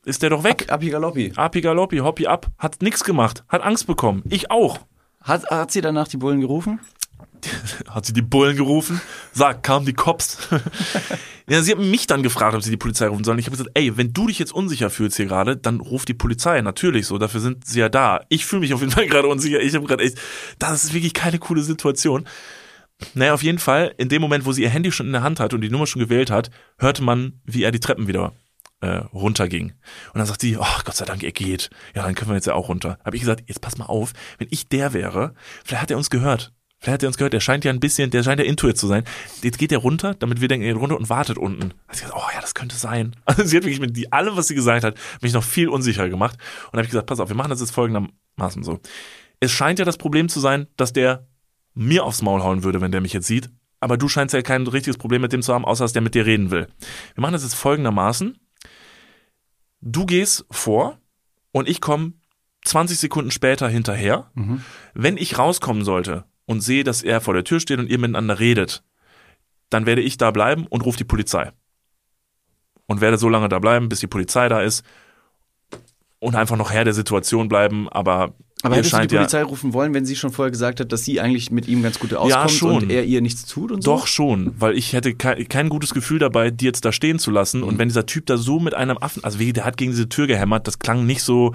ist 0.03 0.23
der 0.23 0.31
doch 0.31 0.43
weg. 0.43 0.65
Api 0.69 0.89
Galoppi. 0.89 1.33
Api 1.35 1.61
Galoppi, 1.61 1.97
Hoppi 1.97 2.25
ab. 2.25 2.47
Hat 2.57 2.81
nichts 2.81 3.03
gemacht. 3.03 3.43
Hat 3.47 3.61
Angst 3.61 3.85
bekommen. 3.85 4.23
Ich 4.29 4.49
auch. 4.49 4.79
Hat, 5.29 5.49
hat 5.51 5.71
sie 5.71 5.81
danach 5.81 6.07
die 6.07 6.17
Bullen 6.17 6.41
gerufen? 6.41 6.79
Hat 7.89 8.05
sie 8.05 8.13
die 8.13 8.21
Bullen 8.21 8.57
gerufen? 8.57 8.99
Sag, 9.31 9.63
kamen 9.63 9.85
die 9.85 9.93
Cops? 9.93 10.49
ja, 11.47 11.61
sie 11.61 11.71
haben 11.71 11.89
mich 11.89 12.07
dann 12.07 12.23
gefragt, 12.23 12.55
ob 12.55 12.63
sie 12.63 12.71
die 12.71 12.77
Polizei 12.77 13.07
rufen 13.07 13.23
sollen. 13.23 13.37
Ich 13.37 13.45
habe 13.45 13.55
gesagt, 13.55 13.71
ey, 13.75 13.95
wenn 13.95 14.11
du 14.11 14.27
dich 14.27 14.39
jetzt 14.39 14.51
unsicher 14.51 14.89
fühlst 14.89 15.17
hier 15.17 15.27
gerade, 15.27 15.55
dann 15.55 15.79
ruf 15.79 16.03
die 16.03 16.15
Polizei. 16.15 16.59
Natürlich 16.61 17.05
so, 17.05 17.17
dafür 17.17 17.39
sind 17.39 17.65
sie 17.65 17.79
ja 17.79 17.89
da. 17.89 18.21
Ich 18.27 18.45
fühle 18.45 18.61
mich 18.61 18.73
auf 18.73 18.81
jeden 18.81 18.91
Fall 18.91 19.05
gerade 19.07 19.27
unsicher. 19.27 19.61
Ich 19.61 19.73
habe 19.75 19.85
gerade 19.85 20.03
echt, 20.03 20.19
das 20.57 20.83
ist 20.83 20.93
wirklich 20.93 21.13
keine 21.13 21.37
coole 21.37 21.61
Situation. 21.61 22.27
Naja, 23.13 23.33
auf 23.33 23.43
jeden 23.43 23.59
Fall, 23.59 23.93
in 23.97 24.09
dem 24.09 24.21
Moment, 24.21 24.45
wo 24.45 24.51
sie 24.51 24.63
ihr 24.63 24.69
Handy 24.69 24.91
schon 24.91 25.05
in 25.05 25.13
der 25.13 25.23
Hand 25.23 25.39
hat 25.39 25.53
und 25.53 25.61
die 25.61 25.69
Nummer 25.69 25.85
schon 25.85 26.01
gewählt 26.01 26.31
hat, 26.31 26.49
hörte 26.79 27.03
man, 27.03 27.39
wie 27.45 27.63
er 27.63 27.71
die 27.71 27.79
Treppen 27.79 28.07
wieder 28.07 28.33
äh, 28.81 28.97
runterging. 29.13 29.73
Und 30.13 30.17
dann 30.17 30.25
sagt 30.25 30.41
sie, 30.41 30.57
oh 30.57 30.81
Gott 30.85 30.95
sei 30.95 31.05
Dank, 31.05 31.23
er 31.23 31.31
geht. 31.31 31.69
Ja, 31.95 32.03
dann 32.03 32.15
können 32.15 32.31
wir 32.31 32.35
jetzt 32.35 32.47
ja 32.47 32.53
auch 32.53 32.69
runter. 32.69 32.97
Habe 33.03 33.15
ich 33.15 33.21
gesagt, 33.21 33.43
jetzt 33.47 33.61
pass 33.61 33.77
mal 33.77 33.85
auf, 33.85 34.13
wenn 34.37 34.47
ich 34.51 34.69
der 34.69 34.93
wäre, 34.93 35.33
vielleicht 35.63 35.83
hat 35.83 35.91
er 35.91 35.97
uns 35.97 36.09
gehört. 36.09 36.53
Vielleicht 36.81 36.93
hat 36.93 37.03
er 37.03 37.07
uns 37.07 37.17
gehört, 37.17 37.33
der 37.33 37.41
scheint 37.41 37.65
ja 37.65 37.73
ein 37.73 37.81
bisschen, 37.81 38.09
der 38.09 38.23
scheint 38.23 38.39
ja 38.39 38.45
Intuit 38.45 38.77
zu 38.77 38.87
sein. 38.87 39.03
Jetzt 39.43 39.57
geht 39.57 39.73
er 39.73 39.79
runter, 39.79 40.13
damit 40.13 40.39
wir 40.39 40.47
denken, 40.47 40.65
er 40.65 40.73
geht 40.73 40.81
runter 40.81 40.95
und 40.97 41.09
wartet 41.09 41.37
unten. 41.37 41.73
Sie 41.91 42.03
gesagt, 42.03 42.13
oh 42.15 42.29
ja, 42.33 42.39
das 42.39 42.53
könnte 42.55 42.77
sein. 42.77 43.15
Also 43.25 43.43
sie 43.43 43.57
hat 43.57 43.63
wirklich 43.63 43.81
mit 43.81 43.97
die, 43.97 44.13
allem, 44.13 44.37
was 44.37 44.47
sie 44.47 44.55
gesagt 44.55 44.85
hat, 44.85 44.95
mich 45.21 45.33
noch 45.33 45.43
viel 45.43 45.67
unsicherer 45.67 46.07
gemacht. 46.07 46.37
Und 46.67 46.73
habe 46.77 46.83
ich 46.83 46.89
gesagt, 46.89 47.07
pass 47.07 47.19
auf, 47.19 47.27
wir 47.27 47.35
machen 47.35 47.49
das 47.49 47.59
jetzt 47.59 47.71
folgendermaßen 47.71 48.63
so. 48.63 48.79
Es 49.41 49.51
scheint 49.51 49.79
ja 49.79 49.85
das 49.85 49.97
Problem 49.97 50.29
zu 50.29 50.39
sein, 50.39 50.67
dass 50.77 50.93
der 50.93 51.27
mir 51.73 52.05
aufs 52.05 52.21
Maul 52.21 52.43
hauen 52.43 52.63
würde, 52.63 52.79
wenn 52.79 52.91
der 52.91 53.01
mich 53.01 53.13
jetzt 53.13 53.27
sieht. 53.27 53.49
aber 53.81 53.97
du 53.97 54.07
scheinst 54.09 54.33
ja 54.33 54.41
kein 54.41 54.67
richtiges 54.67 54.97
Problem 54.97 55.21
mit 55.21 55.31
dem 55.31 55.41
zu 55.41 55.53
haben, 55.53 55.65
außer 55.65 55.83
dass 55.83 55.93
der 55.93 56.01
mit 56.01 56.15
dir 56.15 56.25
reden 56.25 56.51
will. 56.51 56.67
Wir 57.15 57.21
machen 57.21 57.33
das 57.33 57.43
jetzt 57.43 57.55
folgendermaßen. 57.55 58.37
Du 59.81 60.05
gehst 60.05 60.45
vor 60.51 60.99
und 61.51 61.69
ich 61.69 61.81
komme 61.81 62.13
20 62.65 62.99
Sekunden 62.99 63.31
später 63.31 63.67
hinterher. 63.69 64.31
Wenn 64.93 65.17
ich 65.17 65.37
rauskommen 65.37 65.83
sollte 65.83 66.25
und 66.45 66.61
sehe, 66.61 66.83
dass 66.83 67.01
er 67.03 67.21
vor 67.21 67.33
der 67.33 67.43
Tür 67.43 67.59
steht 67.59 67.79
und 67.79 67.89
ihr 67.89 67.97
miteinander 67.99 68.39
redet, 68.39 68.83
dann 69.69 69.85
werde 69.85 70.01
ich 70.01 70.17
da 70.17 70.31
bleiben 70.31 70.67
und 70.67 70.85
rufe 70.85 70.97
die 70.97 71.03
Polizei. 71.03 71.51
Und 72.87 73.01
werde 73.01 73.17
so 73.17 73.29
lange 73.29 73.49
da 73.49 73.59
bleiben, 73.59 73.87
bis 73.87 73.99
die 73.99 74.07
Polizei 74.07 74.49
da 74.49 74.61
ist 74.61 74.83
und 76.19 76.35
einfach 76.35 76.57
noch 76.57 76.71
Herr 76.71 76.83
der 76.83 76.93
Situation 76.93 77.47
bleiben, 77.47 77.87
aber, 77.89 78.33
Aber 78.61 78.75
hättest 78.75 78.91
du 78.91 78.97
die 78.97 79.01
scheint 79.01 79.11
ja 79.13 79.19
Polizei 79.19 79.43
rufen 79.43 79.73
wollen, 79.73 79.93
wenn 79.93 80.05
sie 80.05 80.17
schon 80.17 80.31
vorher 80.31 80.51
gesagt 80.51 80.81
hat, 80.81 80.91
dass 80.91 81.05
sie 81.05 81.21
eigentlich 81.21 81.49
mit 81.49 81.67
ihm 81.67 81.81
ganz 81.81 81.97
gut 81.97 82.13
auskommt 82.13 82.51
schon. 82.51 82.83
und 82.83 82.91
er 82.91 83.05
ihr 83.05 83.21
nichts 83.21 83.45
tut 83.45 83.71
und 83.71 83.83
so? 83.83 83.91
Doch 83.91 84.05
schon, 84.05 84.53
weil 84.59 84.77
ich 84.77 84.91
hätte 84.91 85.13
kein, 85.15 85.47
kein 85.47 85.69
gutes 85.69 85.93
Gefühl 85.93 86.19
dabei, 86.19 86.51
die 86.51 86.65
jetzt 86.65 86.83
da 86.83 86.91
stehen 86.91 87.19
zu 87.19 87.31
lassen. 87.31 87.61
Mhm. 87.61 87.67
Und 87.67 87.77
wenn 87.77 87.87
dieser 87.87 88.05
Typ 88.05 88.25
da 88.25 88.37
so 88.37 88.59
mit 88.59 88.73
einem 88.73 88.97
Affen, 88.97 89.23
also 89.23 89.39
wie, 89.39 89.53
der 89.53 89.63
hat 89.63 89.77
gegen 89.77 89.91
diese 89.91 90.09
Tür 90.09 90.27
gehämmert, 90.27 90.67
das 90.67 90.79
klang 90.79 91.05
nicht 91.05 91.23
so, 91.23 91.53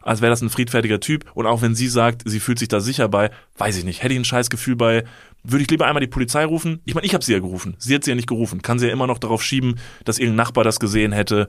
als 0.00 0.22
wäre 0.22 0.30
das 0.30 0.40
ein 0.40 0.48
friedfertiger 0.48 1.00
Typ. 1.00 1.26
Und 1.34 1.46
auch 1.46 1.60
wenn 1.60 1.74
sie 1.74 1.88
sagt, 1.88 2.22
sie 2.24 2.40
fühlt 2.40 2.58
sich 2.58 2.68
da 2.68 2.80
sicher 2.80 3.08
bei, 3.08 3.30
weiß 3.58 3.76
ich 3.76 3.84
nicht, 3.84 4.02
hätte 4.02 4.14
ich 4.14 4.20
ein 4.20 4.24
scheiß 4.24 4.48
Gefühl 4.48 4.76
bei, 4.76 5.04
würde 5.42 5.62
ich 5.62 5.70
lieber 5.70 5.86
einmal 5.86 6.00
die 6.00 6.06
Polizei 6.06 6.44
rufen. 6.44 6.80
Ich 6.86 6.94
meine, 6.94 7.06
ich 7.06 7.12
habe 7.12 7.24
sie 7.24 7.32
ja 7.32 7.38
gerufen. 7.38 7.74
Sie 7.78 7.94
hat 7.94 8.04
sie 8.04 8.12
ja 8.12 8.14
nicht 8.14 8.28
gerufen. 8.28 8.62
Kann 8.62 8.78
sie 8.78 8.86
ja 8.86 8.92
immer 8.92 9.06
noch 9.06 9.18
darauf 9.18 9.42
schieben, 9.42 9.78
dass 10.04 10.18
irgendein 10.18 10.36
Nachbar 10.36 10.64
das 10.64 10.80
gesehen 10.80 11.12
hätte. 11.12 11.48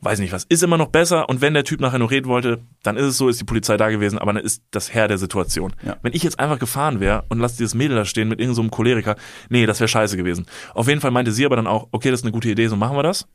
Weiß 0.00 0.20
nicht 0.20 0.32
was. 0.32 0.44
Ist 0.44 0.62
immer 0.62 0.78
noch 0.78 0.88
besser. 0.88 1.28
Und 1.28 1.40
wenn 1.40 1.54
der 1.54 1.64
Typ 1.64 1.80
nachher 1.80 1.98
noch 1.98 2.12
reden 2.12 2.28
wollte, 2.28 2.60
dann 2.84 2.96
ist 2.96 3.04
es 3.04 3.18
so, 3.18 3.28
ist 3.28 3.40
die 3.40 3.44
Polizei 3.44 3.76
da 3.76 3.90
gewesen, 3.90 4.18
aber 4.18 4.32
dann 4.32 4.44
ist 4.44 4.62
das 4.70 4.94
Herr 4.94 5.08
der 5.08 5.18
Situation. 5.18 5.74
Ja. 5.84 5.96
Wenn 6.02 6.12
ich 6.12 6.22
jetzt 6.22 6.38
einfach 6.38 6.60
gefahren 6.60 7.00
wäre 7.00 7.24
und 7.28 7.40
lass 7.40 7.56
dieses 7.56 7.74
Mädel 7.74 7.96
da 7.96 8.04
stehen 8.04 8.28
mit 8.28 8.38
irgendeinem 8.38 8.66
so 8.66 8.70
Choleriker, 8.70 9.16
nee, 9.48 9.66
das 9.66 9.80
wäre 9.80 9.88
scheiße 9.88 10.16
gewesen. 10.16 10.46
Auf 10.74 10.86
jeden 10.86 11.00
Fall 11.00 11.10
meinte 11.10 11.32
sie 11.32 11.44
aber 11.44 11.56
dann 11.56 11.66
auch, 11.66 11.88
okay, 11.90 12.12
das 12.12 12.20
ist 12.20 12.24
eine 12.24 12.32
gute 12.32 12.48
Idee, 12.48 12.68
so 12.68 12.76
machen 12.76 12.96
wir 12.96 13.02
das. 13.02 13.26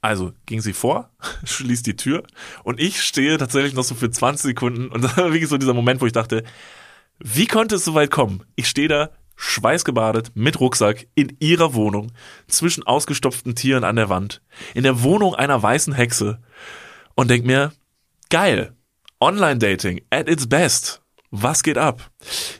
Also 0.00 0.32
ging 0.46 0.60
sie 0.60 0.72
vor, 0.72 1.10
schließt 1.44 1.86
die 1.86 1.96
Tür 1.96 2.22
und 2.62 2.78
ich 2.78 3.02
stehe 3.02 3.36
tatsächlich 3.36 3.74
noch 3.74 3.84
so 3.84 3.96
für 3.96 4.10
20 4.10 4.42
Sekunden 4.42 4.88
und 4.88 5.02
das 5.04 5.16
war 5.16 5.32
wirklich 5.32 5.48
so 5.48 5.58
dieser 5.58 5.74
Moment, 5.74 6.00
wo 6.00 6.06
ich 6.06 6.12
dachte, 6.12 6.44
wie 7.18 7.46
konnte 7.46 7.76
es 7.76 7.84
so 7.84 7.94
weit 7.94 8.12
kommen? 8.12 8.44
Ich 8.54 8.68
stehe 8.68 8.88
da 8.88 9.10
schweißgebadet 9.38 10.32
mit 10.34 10.58
Rucksack 10.58 11.06
in 11.14 11.36
ihrer 11.38 11.72
Wohnung 11.72 12.10
zwischen 12.48 12.84
ausgestopften 12.84 13.54
Tieren 13.54 13.84
an 13.84 13.96
der 13.96 14.08
Wand 14.08 14.42
in 14.74 14.82
der 14.82 15.02
Wohnung 15.02 15.34
einer 15.34 15.62
weißen 15.62 15.94
Hexe 15.94 16.40
und 17.14 17.30
denk 17.30 17.46
mir, 17.46 17.72
geil, 18.30 18.74
Online-Dating 19.20 20.02
at 20.10 20.28
its 20.28 20.48
best. 20.48 21.02
Was 21.30 21.62
geht 21.62 21.76
ab? 21.76 22.10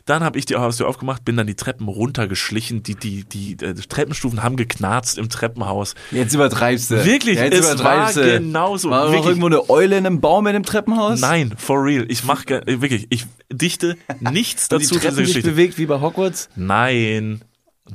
Dann 0.05 0.23
habe 0.23 0.37
ich 0.37 0.45
die 0.45 0.55
Haustür 0.55 0.87
aufgemacht, 0.87 1.25
bin 1.25 1.35
dann 1.35 1.47
die 1.47 1.55
Treppen 1.55 1.87
runtergeschlichen, 1.87 2.83
die, 2.83 2.93
die, 2.93 3.23
die, 3.23 3.53
äh, 3.65 3.73
Treppenstufen 3.73 4.43
haben 4.43 4.57
geknarzt 4.57 5.17
im 5.17 5.27
Treppenhaus. 5.29 5.95
Jetzt 6.11 6.35
übertreibst 6.35 6.91
du. 6.91 7.03
Wirklich, 7.03 7.37
jetzt 7.39 7.53
es 7.53 7.65
übertreibst 7.65 8.17
war 8.17 8.23
du. 8.23 8.31
genauso. 8.39 8.89
War 8.91 9.07
Wirklich. 9.11 9.25
irgendwo 9.25 9.47
eine 9.47 9.69
Eule 9.71 9.97
in 9.97 10.05
einem 10.05 10.21
Baum 10.21 10.45
in 10.45 10.55
einem 10.55 10.63
Treppenhaus? 10.65 11.19
Nein, 11.19 11.55
for 11.57 11.83
real. 11.83 12.05
Ich 12.09 12.23
mache 12.23 12.61
wirklich, 12.67 13.07
ich 13.09 13.25
dichte 13.51 13.97
nichts 14.19 14.67
die 14.69 14.75
dazu 14.75 14.85
zu 14.89 14.95
Treppen 14.99 15.09
dieser 15.09 15.15
sich 15.25 15.27
Geschichte. 15.35 15.49
bewegt 15.51 15.77
wie 15.79 15.85
bei 15.87 15.99
Hogwarts? 15.99 16.49
Nein. 16.55 17.41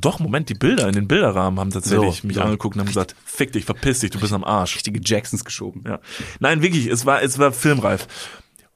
Doch, 0.01 0.19
Moment, 0.19 0.49
die 0.49 0.55
Bilder 0.55 0.89
in 0.89 0.93
den 0.93 1.07
Bilderrahmen 1.07 1.57
haben 1.57 1.71
tatsächlich 1.71 2.19
So, 2.19 2.27
mich 2.27 2.35
so. 2.35 2.41
angeguckt 2.41 2.75
und 2.75 2.81
haben 2.81 2.87
gesagt, 2.87 3.15
fick 3.23 3.53
dich, 3.53 3.63
verpiss 3.63 3.99
dich, 4.01 4.11
du 4.11 4.19
bist 4.19 4.33
am 4.33 4.43
Arsch. 4.43 4.75
Richtige 4.75 4.99
Jacksons 5.01 5.45
geschoben. 5.45 5.85
Ja. 5.87 6.01
Nein, 6.41 6.61
wirklich, 6.61 6.87
es 6.87 7.05
war, 7.05 7.21
es 7.21 7.39
war 7.39 7.53
filmreif. 7.53 8.05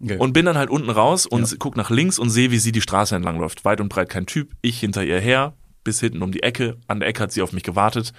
Okay. 0.01 0.17
Und 0.17 0.33
bin 0.33 0.45
dann 0.45 0.57
halt 0.57 0.69
unten 0.69 0.89
raus 0.89 1.25
und 1.25 1.59
guck 1.59 1.75
nach 1.75 1.89
links 1.89 2.19
und 2.19 2.29
sehe, 2.29 2.51
wie 2.51 2.59
sie 2.59 2.71
die 2.71 2.81
Straße 2.81 3.15
entlang 3.15 3.39
läuft. 3.39 3.65
Weit 3.65 3.81
und 3.81 3.89
breit 3.89 4.09
kein 4.09 4.25
Typ, 4.25 4.53
ich 4.61 4.79
hinter 4.79 5.03
ihr 5.03 5.19
her, 5.19 5.53
bis 5.83 5.99
hinten 5.99 6.21
um 6.21 6.31
die 6.31 6.43
Ecke. 6.43 6.77
An 6.87 6.99
der 6.99 7.09
Ecke 7.09 7.23
hat 7.23 7.31
sie 7.33 7.41
auf 7.41 7.51
mich 7.51 7.63
gewartet 7.63 8.13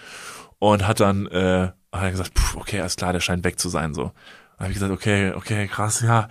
und 0.59 0.87
hat 0.87 1.01
dann 1.01 1.27
äh, 1.29 1.71
hat 1.93 2.03
er 2.03 2.11
gesagt, 2.11 2.39
pff, 2.39 2.57
okay, 2.57 2.81
alles 2.81 2.97
klar, 2.97 3.13
der 3.13 3.21
scheint 3.21 3.45
weg 3.45 3.59
zu 3.59 3.69
sein. 3.69 3.95
so. 3.95 4.13
Habe 4.61 4.73
ich 4.73 4.75
gesagt, 4.75 4.93
okay, 4.93 5.33
okay, 5.33 5.67
krass, 5.69 6.03
ja, 6.03 6.29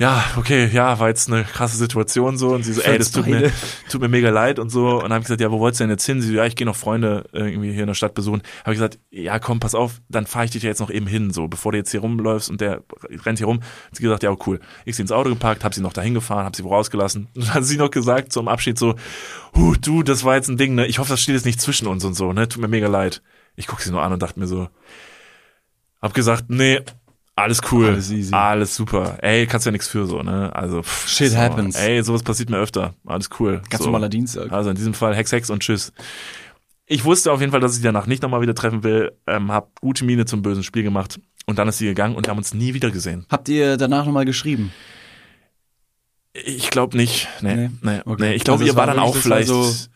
ja, 0.00 0.24
okay, 0.36 0.66
ja, 0.66 0.98
war 0.98 1.06
jetzt 1.06 1.30
eine 1.30 1.44
krasse 1.44 1.76
Situation 1.76 2.36
so. 2.36 2.48
Und 2.48 2.64
sie 2.64 2.72
so, 2.72 2.82
ey, 2.82 2.98
das 2.98 3.12
tut 3.12 3.28
mir, 3.28 3.52
tut 3.88 4.00
mir 4.00 4.08
mega 4.08 4.30
leid 4.30 4.58
und 4.58 4.68
so. 4.68 4.96
Und 4.96 5.04
dann 5.04 5.12
habe 5.12 5.20
ich 5.20 5.26
gesagt, 5.26 5.40
ja, 5.40 5.52
wo 5.52 5.60
wolltest 5.60 5.78
du 5.78 5.84
denn 5.84 5.92
jetzt 5.92 6.04
hin? 6.04 6.20
Sie 6.20 6.26
so, 6.26 6.34
ja, 6.34 6.44
ich 6.44 6.56
gehe 6.56 6.66
noch 6.66 6.74
Freunde 6.74 7.26
äh, 7.32 7.52
irgendwie 7.52 7.70
hier 7.70 7.82
in 7.82 7.86
der 7.86 7.94
Stadt 7.94 8.14
besuchen. 8.14 8.42
Habe 8.64 8.72
ich 8.72 8.78
gesagt, 8.78 8.98
ja, 9.10 9.38
komm, 9.38 9.60
pass 9.60 9.76
auf, 9.76 10.00
dann 10.08 10.26
fahre 10.26 10.46
ich 10.46 10.50
dich 10.50 10.64
ja 10.64 10.70
jetzt 10.70 10.80
noch 10.80 10.90
eben 10.90 11.06
hin, 11.06 11.30
so, 11.30 11.46
bevor 11.46 11.70
du 11.70 11.78
jetzt 11.78 11.92
hier 11.92 12.00
rumläufst 12.00 12.50
und 12.50 12.60
der 12.60 12.82
rennt 13.24 13.38
hier 13.38 13.46
rum. 13.46 13.60
Hat 13.60 13.96
sie 13.96 14.02
gesagt, 14.02 14.24
ja, 14.24 14.36
cool. 14.48 14.58
Ich 14.84 14.96
sie 14.96 15.02
ins 15.02 15.12
Auto 15.12 15.30
gepackt, 15.30 15.62
habe 15.62 15.72
sie 15.72 15.80
noch 15.80 15.92
dahin 15.92 16.14
gefahren, 16.14 16.46
habe 16.46 16.56
sie 16.56 16.64
wo 16.64 16.70
rausgelassen. 16.70 17.28
Und 17.36 17.44
dann 17.46 17.54
hat 17.54 17.64
sie 17.64 17.76
noch 17.76 17.92
gesagt 17.92 18.32
zum 18.32 18.48
Abschied 18.48 18.76
so, 18.76 18.96
huh, 19.54 19.76
du, 19.80 20.02
das 20.02 20.24
war 20.24 20.34
jetzt 20.34 20.48
ein 20.48 20.56
Ding, 20.56 20.74
ne? 20.74 20.86
Ich 20.86 20.98
hoffe, 20.98 21.10
das 21.10 21.20
steht 21.20 21.36
jetzt 21.36 21.46
nicht 21.46 21.60
zwischen 21.60 21.86
uns 21.86 22.04
und 22.04 22.14
so, 22.14 22.32
ne? 22.32 22.48
Tut 22.48 22.60
mir 22.60 22.66
mega 22.66 22.88
leid. 22.88 23.22
Ich 23.54 23.68
guck 23.68 23.80
sie 23.80 23.92
nur 23.92 24.02
an 24.02 24.12
und 24.12 24.20
dachte 24.20 24.40
mir 24.40 24.48
so, 24.48 24.68
hab 26.02 26.14
gesagt, 26.14 26.46
nee, 26.48 26.80
alles 27.38 27.60
cool, 27.72 27.86
Alles 27.90 28.10
easy. 28.10 28.32
alles 28.34 28.74
super. 28.76 29.18
Ey, 29.22 29.46
kannst 29.46 29.66
ja 29.66 29.72
nichts 29.72 29.88
für 29.88 30.06
so, 30.06 30.22
ne? 30.22 30.54
Also 30.54 30.82
pff, 30.82 31.08
Shit 31.08 31.32
so, 31.32 31.38
happens. 31.38 31.76
Ey, 31.76 32.02
sowas 32.02 32.22
passiert 32.22 32.50
mir 32.50 32.58
öfter. 32.58 32.94
Alles 33.06 33.28
cool. 33.40 33.62
Ganz 33.70 33.78
so. 33.82 33.84
normaler 33.88 34.08
Dienstag. 34.08 34.52
Also 34.52 34.70
in 34.70 34.76
diesem 34.76 34.94
Fall 34.94 35.14
Hex, 35.14 35.32
Hex 35.32 35.50
und 35.50 35.60
Tschüss. 35.60 35.92
Ich 36.86 37.04
wusste 37.04 37.32
auf 37.32 37.40
jeden 37.40 37.52
Fall, 37.52 37.60
dass 37.60 37.76
ich 37.76 37.82
danach 37.82 38.06
nicht 38.06 38.22
nochmal 38.22 38.40
wieder 38.40 38.54
treffen 38.54 38.82
will. 38.82 39.12
Ähm, 39.26 39.52
hab 39.52 39.80
gute 39.80 40.04
Miene 40.04 40.24
zum 40.24 40.42
bösen 40.42 40.62
Spiel 40.62 40.82
gemacht. 40.82 41.20
Und 41.46 41.58
dann 41.58 41.68
ist 41.68 41.78
sie 41.78 41.86
gegangen 41.86 42.14
und 42.16 42.26
wir 42.26 42.30
haben 42.30 42.38
uns 42.38 42.54
nie 42.54 42.74
wieder 42.74 42.90
gesehen. 42.90 43.26
Habt 43.30 43.48
ihr 43.48 43.76
danach 43.76 44.04
nochmal 44.06 44.24
geschrieben? 44.24 44.72
Ich 46.32 46.70
glaube 46.70 46.96
nicht. 46.96 47.28
Nee, 47.40 47.54
Nee? 47.56 47.70
nee, 47.82 48.00
Okay. 48.04 48.22
nee. 48.30 48.34
Ich 48.34 48.44
glaube, 48.44 48.60
Also 48.62 48.72
ihr 48.72 48.76
war 48.76 48.86
dann 48.86 48.98
auch 48.98 49.14
wirklich- 49.14 49.24
das 49.24 49.48
war 49.48 49.62
vielleicht. 49.64 49.84
so 49.84 49.88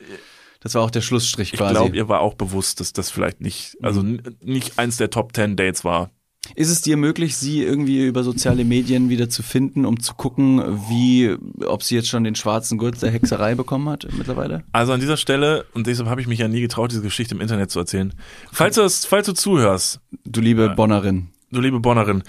Das 0.61 0.75
war 0.75 0.83
auch 0.83 0.91
der 0.91 1.01
Schlussstrich 1.01 1.53
ich 1.53 1.59
quasi. 1.59 1.75
glaube, 1.75 1.97
ihr 1.97 2.09
war 2.09 2.21
auch 2.21 2.35
bewusst, 2.35 2.81
dass 2.81 2.93
das 2.93 3.11
vielleicht 3.11 3.41
nicht, 3.41 3.77
also 3.83 4.01
n- 4.01 4.23
nicht 4.41 4.79
eins 4.79 4.97
der 4.97 5.11
Top 5.11 5.35
10 5.35 5.57
Dates 5.57 5.85
war. 5.85 6.11
Ist 6.57 6.71
es 6.71 6.81
dir 6.83 6.97
möglich, 6.97 7.37
sie 7.37 7.63
irgendwie 7.63 8.05
über 8.07 8.25
soziale 8.25 8.65
Medien 8.65 9.09
wieder 9.09 9.29
zu 9.31 9.43
finden, 9.43 9.87
um 9.87 10.01
zu 10.01 10.15
gucken, 10.15 10.61
wie, 10.89 11.37
ob 11.65 11.83
sie 11.83 11.95
jetzt 11.95 12.09
schon 12.09 12.25
den 12.25 12.35
schwarzen 12.35 12.79
Gurt 12.79 13.01
der 13.01 13.11
Hexerei 13.13 13.55
bekommen 13.55 13.89
hat 13.89 14.07
mittlerweile? 14.17 14.65
Also 14.73 14.93
an 14.93 15.01
dieser 15.01 15.17
Stelle, 15.17 15.65
und 15.73 15.87
deshalb 15.87 16.09
habe 16.09 16.21
ich 16.21 16.27
mich 16.27 16.41
ja 16.41 16.49
nie 16.49 16.61
getraut, 16.61 16.91
diese 16.91 17.01
Geschichte 17.03 17.35
im 17.35 17.41
Internet 17.41 17.71
zu 17.71 17.79
erzählen. 17.79 18.13
Falls 18.51 18.75
du, 18.75 18.89
falls 19.09 19.27
du 19.27 19.33
zuhörst, 19.35 20.01
Du 20.25 20.41
liebe 20.41 20.71
Bonnerin. 20.71 21.29
du 21.53 21.61
liebe 21.61 21.79
Bonnerin. 21.81 22.23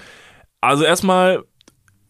Also 0.60 0.84
erstmal, 0.84 1.42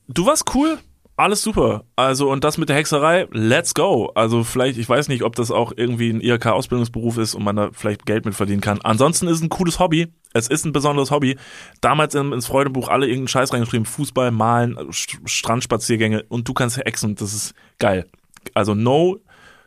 du 0.07 0.27
warst 0.27 0.55
cool, 0.55 0.79
alles 1.17 1.43
super. 1.43 1.85
Also 1.97 2.31
und 2.31 2.43
das 2.45 2.59
mit 2.59 2.69
der 2.69 2.77
Hexerei, 2.77 3.29
let's 3.31 3.75
go. 3.75 4.11
Also 4.15 4.43
vielleicht, 4.45 4.79
ich 4.79 4.89
weiß 4.89 5.09
nicht, 5.09 5.23
ob 5.23 5.37
das 5.37 5.51
auch 5.51 5.73
irgendwie 5.77 6.11
ein 6.11 6.21
IHK-Ausbildungsberuf 6.21 7.19
ist 7.19 7.35
und 7.35 7.45
man 7.45 7.57
da 7.57 7.71
vielleicht 7.73 8.05
Geld 8.07 8.25
mit 8.25 8.35
verdienen 8.35 8.61
kann. 8.61 8.81
Ansonsten 8.83 9.27
ist 9.29 9.37
es 9.37 9.43
ein 9.43 9.49
cooles 9.49 9.79
Hobby. 9.79 10.09
Es 10.33 10.49
ist 10.49 10.65
ein 10.65 10.73
besonderes 10.73 11.11
Hobby. 11.13 11.37
Damals 11.81 12.15
in- 12.17 12.33
ins 12.33 12.47
Freudebuch 12.47 12.89
alle 12.89 13.07
irgendeinen 13.07 13.29
Scheiß 13.29 13.53
reingeschrieben. 13.53 13.87
Fußball, 13.87 14.31
Malen, 14.33 14.77
St- 14.91 15.19
Strandspaziergänge 15.27 16.25
und 16.29 16.49
du 16.49 16.55
kannst 16.55 16.77
hexen. 16.79 17.15
Das 17.15 17.33
ist 17.33 17.55
geil. 17.79 18.07
Also 18.55 18.75
no, 18.75 19.19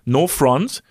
no 0.06 0.28
front. 0.28 0.84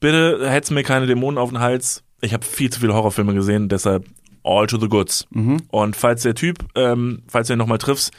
Bitte 0.00 0.48
hetz 0.50 0.70
mir 0.70 0.82
keine 0.82 1.06
Dämonen 1.06 1.36
auf 1.38 1.50
den 1.50 1.60
Hals. 1.60 2.02
Ich 2.22 2.32
habe 2.32 2.44
viel 2.44 2.70
zu 2.70 2.80
viele 2.80 2.94
Horrorfilme 2.94 3.34
gesehen, 3.34 3.68
deshalb 3.68 4.06
all 4.44 4.66
to 4.66 4.78
the 4.80 4.88
goods. 4.88 5.26
Und 5.70 5.96
falls 5.96 6.22
der 6.22 6.34
Typ, 6.34 6.58
ähm, 6.74 7.22
falls 7.28 7.48
du 7.48 7.52
ihn 7.54 7.58
nochmal 7.58 7.76
triffst, 7.78 8.12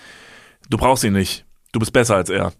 du 0.69 0.77
brauchst 0.77 1.03
ihn 1.03 1.13
nicht. 1.13 1.45
Du 1.71 1.79
bist 1.79 1.93
besser 1.93 2.15
als 2.15 2.29
er. 2.29 2.51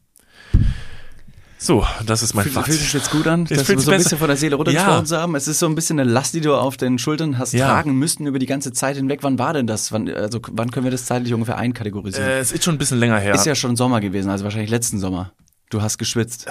So, 1.58 1.86
das 2.08 2.24
ist 2.24 2.34
mein 2.34 2.46
Fühlt, 2.46 2.56
fühlt 2.66 2.78
sich 2.80 2.88
Fazit. 2.88 2.94
jetzt 3.02 3.12
gut 3.12 3.28
an, 3.28 3.44
Es 3.44 3.50
das 3.50 3.62
fühlt 3.68 3.80
so 3.82 3.92
ein 3.92 3.98
besser- 3.98 4.04
bisschen 4.06 4.18
von 4.18 4.28
der 4.30 4.38
Seele 4.38 4.56
runtergesprochen 4.56 5.00
Ja. 5.02 5.06
zu 5.06 5.18
haben? 5.18 5.36
Es 5.36 5.48
ist 5.48 5.60
so 5.60 5.68
ein 5.68 5.76
bisschen 5.76 6.00
eine 6.00 6.10
Last, 6.10 6.34
die 6.34 6.42
du 6.42 6.56
auf 6.56 6.76
den 6.76 6.98
Schultern 6.98 7.38
hast 7.38 7.54
Ja. 7.54 7.68
tragen 7.68 7.94
müssten 8.00 8.26
über 8.26 8.40
die 8.40 8.48
ganze 8.48 8.74
Zeit 8.74 8.96
hinweg. 8.96 9.20
Wann 9.22 9.38
war 9.38 9.54
denn 9.54 9.68
das? 9.68 9.92
Wann, 9.92 10.10
also 10.10 10.40
wann 10.54 10.72
können 10.72 10.86
wir 10.86 10.92
das 10.92 11.06
zeitlich 11.06 11.36
ungefähr 11.36 11.58
einkategorisieren? 11.58 12.28
Äh, 12.28 12.40
es 12.40 12.52
ist 12.52 12.64
schon 12.64 12.74
ein 12.76 12.78
bisschen 12.80 12.98
länger 12.98 13.20
her. 13.20 13.36
Ist 13.36 13.46
ja 13.46 13.54
schon 13.54 13.76
Sommer 13.76 14.02
gewesen, 14.02 14.32
also 14.32 14.44
wahrscheinlich 14.44 14.72
letzten 14.72 14.98
Sommer. 14.98 15.34
Du 15.70 15.84
hast 15.84 16.00
geschwitzt. 16.00 16.48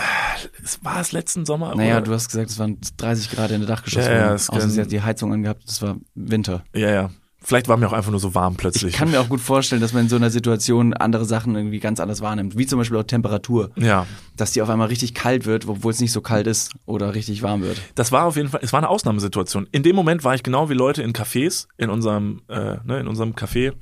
es 0.65 0.79
war 0.85 1.01
es 1.01 1.11
letzten 1.11 1.45
Sommer? 1.45 1.75
Naja, 1.75 1.97
oder? 1.97 2.03
du 2.03 2.13
hast 2.13 2.29
gesagt, 2.31 2.49
es 2.51 2.59
waren 2.61 2.79
30 2.97 3.33
Grad 3.33 3.51
in 3.51 3.61
der 3.63 3.69
Dachgeschosswohnung. 3.69 4.17
Ja, 4.19 4.27
ja, 4.29 4.35
es 4.35 4.49
Außer 4.49 4.69
sie 4.71 4.81
hat 4.81 4.93
die 4.93 5.03
Heizung 5.03 5.33
angehabt, 5.33 5.65
das 5.67 5.83
war 5.83 5.97
Winter. 6.15 6.63
Ja, 6.73 6.89
ja. 6.91 7.11
Vielleicht 7.43 7.69
war 7.69 7.77
mir 7.79 7.87
auch 7.89 7.93
einfach 7.95 8.11
nur 8.11 8.21
so 8.21 8.35
warm 8.35 8.57
plötzlich. 8.57 8.93
Ich 8.93 8.99
kann 8.99 9.11
mir 9.11 9.19
auch 9.21 9.29
gut 9.29 9.41
vorstellen, 9.41 9.81
dass 9.81 9.93
man 9.95 10.03
in 10.05 10.09
so 10.11 10.17
einer 10.17 10.29
Situation 10.31 10.93
andere 10.93 11.25
Sachen 11.25 11.57
irgendwie 11.57 11.81
ganz 11.81 11.99
anders 11.99 12.21
wahrnimmt. 12.21 12.59
Wie 12.59 12.67
zum 12.67 12.79
Beispiel 12.79 12.99
auch 12.99 13.03
Temperatur. 13.05 13.71
ja, 13.77 14.07
Dass 14.37 14.53
die 14.53 14.61
auf 14.61 14.69
einmal 14.69 14.89
richtig 14.89 15.15
kalt 15.15 15.47
wird, 15.47 15.67
obwohl 15.67 15.91
es 15.93 16.01
nicht 16.01 16.13
so 16.13 16.21
kalt 16.21 16.47
ist 16.47 16.73
oder 16.85 17.15
richtig 17.15 17.43
warm 17.43 17.63
wird. 17.63 17.81
das 17.95 18.13
war 18.13 18.25
auf 18.27 18.37
jeden 18.37 18.49
Fall, 18.51 18.61
es 18.63 18.73
war 18.73 18.79
eine 18.81 18.89
Ausnahmesituation. 18.89 19.67
In 19.73 19.83
dem 19.83 19.97
Moment 19.97 20.23
war 20.23 20.35
ich 20.35 20.43
genau 20.43 20.69
wie 20.69 20.75
Leute 20.75 21.03
in 21.03 21.13
Cafés, 21.15 21.67
in 21.79 21.89
unserem, 21.89 22.43
äh, 22.49 22.77
ne, 22.85 23.01
in 23.01 23.09
unserem 23.09 23.33
Café, 23.33 23.73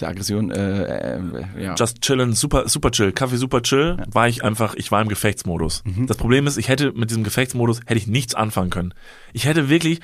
Der 0.00 0.08
Aggression, 0.08 0.50
äh, 0.52 1.16
äh, 1.16 1.20
ja. 1.58 1.74
just 1.74 2.00
chillen, 2.02 2.32
super, 2.34 2.68
super 2.68 2.90
chill, 2.92 3.12
Kaffee 3.12 3.36
super 3.36 3.62
chill, 3.62 3.96
war 4.10 4.28
ich 4.28 4.44
einfach, 4.44 4.74
ich 4.76 4.90
war 4.92 5.02
im 5.02 5.08
Gefechtsmodus. 5.08 5.82
Mhm. 5.84 6.06
Das 6.06 6.16
Problem 6.16 6.46
ist, 6.46 6.56
ich 6.56 6.68
hätte 6.68 6.92
mit 6.92 7.10
diesem 7.10 7.24
Gefechtsmodus, 7.24 7.80
hätte 7.86 7.98
ich 7.98 8.06
nichts 8.06 8.34
anfangen 8.36 8.70
können. 8.70 8.94
Ich 9.32 9.44
hätte 9.44 9.68
wirklich, 9.68 10.00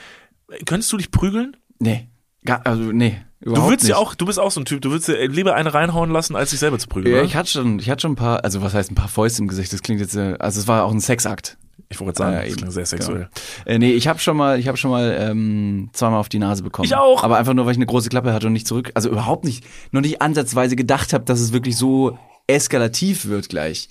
könntest 0.67 0.93
du 0.93 0.97
dich 0.97 1.13
prügeln? 1.13 1.57
nee. 1.79 2.09
Gar, 2.45 2.65
also, 2.67 2.93
nee. 2.93 3.21
Du 3.41 3.51
Überhaupt 3.51 3.71
würdest 3.71 3.85
nicht. 3.85 3.91
ja 3.91 3.97
auch, 3.97 4.15
du 4.17 4.27
bist 4.27 4.39
auch 4.41 4.51
so 4.51 4.61
ein 4.61 4.65
Typ, 4.65 4.81
du 4.83 4.91
würdest 4.91 5.09
dir 5.09 5.29
lieber 5.29 5.55
eine 5.55 5.73
reinhauen 5.73 6.11
lassen, 6.11 6.35
als 6.35 6.51
dich 6.51 6.59
selber 6.59 6.79
zu 6.79 6.89
prügeln, 6.89 7.15
Ja, 7.15 7.21
oder? 7.21 7.29
ich 7.29 7.37
hatte 7.37 7.49
schon, 7.51 7.79
ich 7.79 7.89
hatte 7.89 8.03
schon 8.03 8.13
ein 8.13 8.17
paar, 8.17 8.43
also 8.45 8.63
was 8.63 8.75
heißt 8.75 8.91
ein 8.91 8.97
paar 8.97 9.07
Fäuste 9.09 9.43
im 9.43 9.49
Gesicht, 9.49 9.73
das 9.73 9.81
klingt 9.83 10.01
jetzt, 10.01 10.17
äh, 10.17 10.35
also 10.41 10.59
es 10.61 10.67
war 10.67 10.85
auch 10.85 10.91
ein 10.91 10.99
Sexakt. 11.01 11.57
Ich 11.89 12.01
wollte 12.01 12.19
sagen, 12.19 12.33
Ja, 12.35 12.39
das 12.41 12.49
eben. 12.49 12.57
klingt 12.57 12.73
sehr 12.73 12.85
sexuell. 12.87 13.29
Äh, 13.65 13.79
nee, 13.79 13.93
ich 13.93 14.09
habe 14.09 14.19
schon 14.19 14.37
mal, 14.37 14.59
ich 14.59 14.67
habe 14.67 14.77
schon 14.77 14.91
mal 14.91 15.17
ähm, 15.21 15.89
zweimal 15.93 16.19
auf 16.19 16.29
die 16.29 16.39
Nase 16.41 16.63
bekommen. 16.65 16.85
Ich 16.85 16.97
auch. 16.97 17.23
Aber 17.23 17.39
einfach 17.39 17.55
nur, 17.55 17.65
weil 17.65 17.73
ich 17.73 17.79
eine 17.79 17.87
große 17.87 18.09
Klappe 18.09 18.33
hatte 18.35 18.49
und 18.49 18.53
nicht 18.55 18.67
zurück, 18.67 18.91
also 18.95 19.09
überhaupt 19.09 19.45
nicht, 19.45 19.65
noch 19.93 20.01
nicht 20.01 20.21
ansatzweise 20.21 20.75
gedacht 20.77 21.13
habe, 21.13 21.25
dass 21.25 21.39
es 21.41 21.53
wirklich 21.53 21.77
so 21.77 22.19
eskalativ 22.49 23.27
wird 23.27 23.49
gleich. 23.49 23.89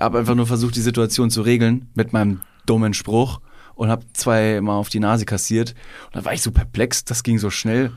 Habe 0.00 0.18
einfach 0.20 0.34
nur 0.34 0.46
versucht, 0.46 0.74
die 0.76 0.80
Situation 0.80 1.30
zu 1.30 1.42
regeln 1.42 1.90
mit 1.94 2.12
meinem 2.12 2.40
dummen 2.66 2.94
Spruch 2.94 3.40
und 3.78 3.90
habe 3.90 4.04
zweimal 4.12 4.76
auf 4.76 4.88
die 4.88 4.98
Nase 4.98 5.24
kassiert. 5.24 5.70
Und 6.06 6.16
dann 6.16 6.24
war 6.24 6.34
ich 6.34 6.42
so 6.42 6.50
perplex, 6.50 7.04
das 7.04 7.22
ging 7.22 7.38
so 7.38 7.48
schnell. 7.48 7.92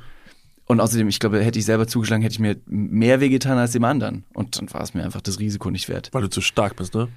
Und 0.67 0.79
außerdem, 0.79 1.09
ich 1.09 1.19
glaube, 1.19 1.43
hätte 1.43 1.57
ich 1.57 1.65
selber 1.65 1.87
zugeschlagen, 1.87 2.21
hätte 2.21 2.33
ich 2.33 2.39
mir 2.39 2.55
mehr 2.67 3.19
wehgetan 3.19 3.57
als 3.57 3.71
dem 3.71 3.83
anderen. 3.83 4.23
Und 4.33 4.57
dann 4.57 4.71
war 4.73 4.81
es 4.81 4.93
mir 4.93 5.03
einfach 5.03 5.21
das 5.21 5.39
Risiko 5.39 5.71
nicht 5.71 5.89
wert. 5.89 6.09
Weil 6.11 6.21
du 6.21 6.29
zu 6.29 6.39
stark 6.39 6.75
bist, 6.75 6.93
ne? 6.93 7.07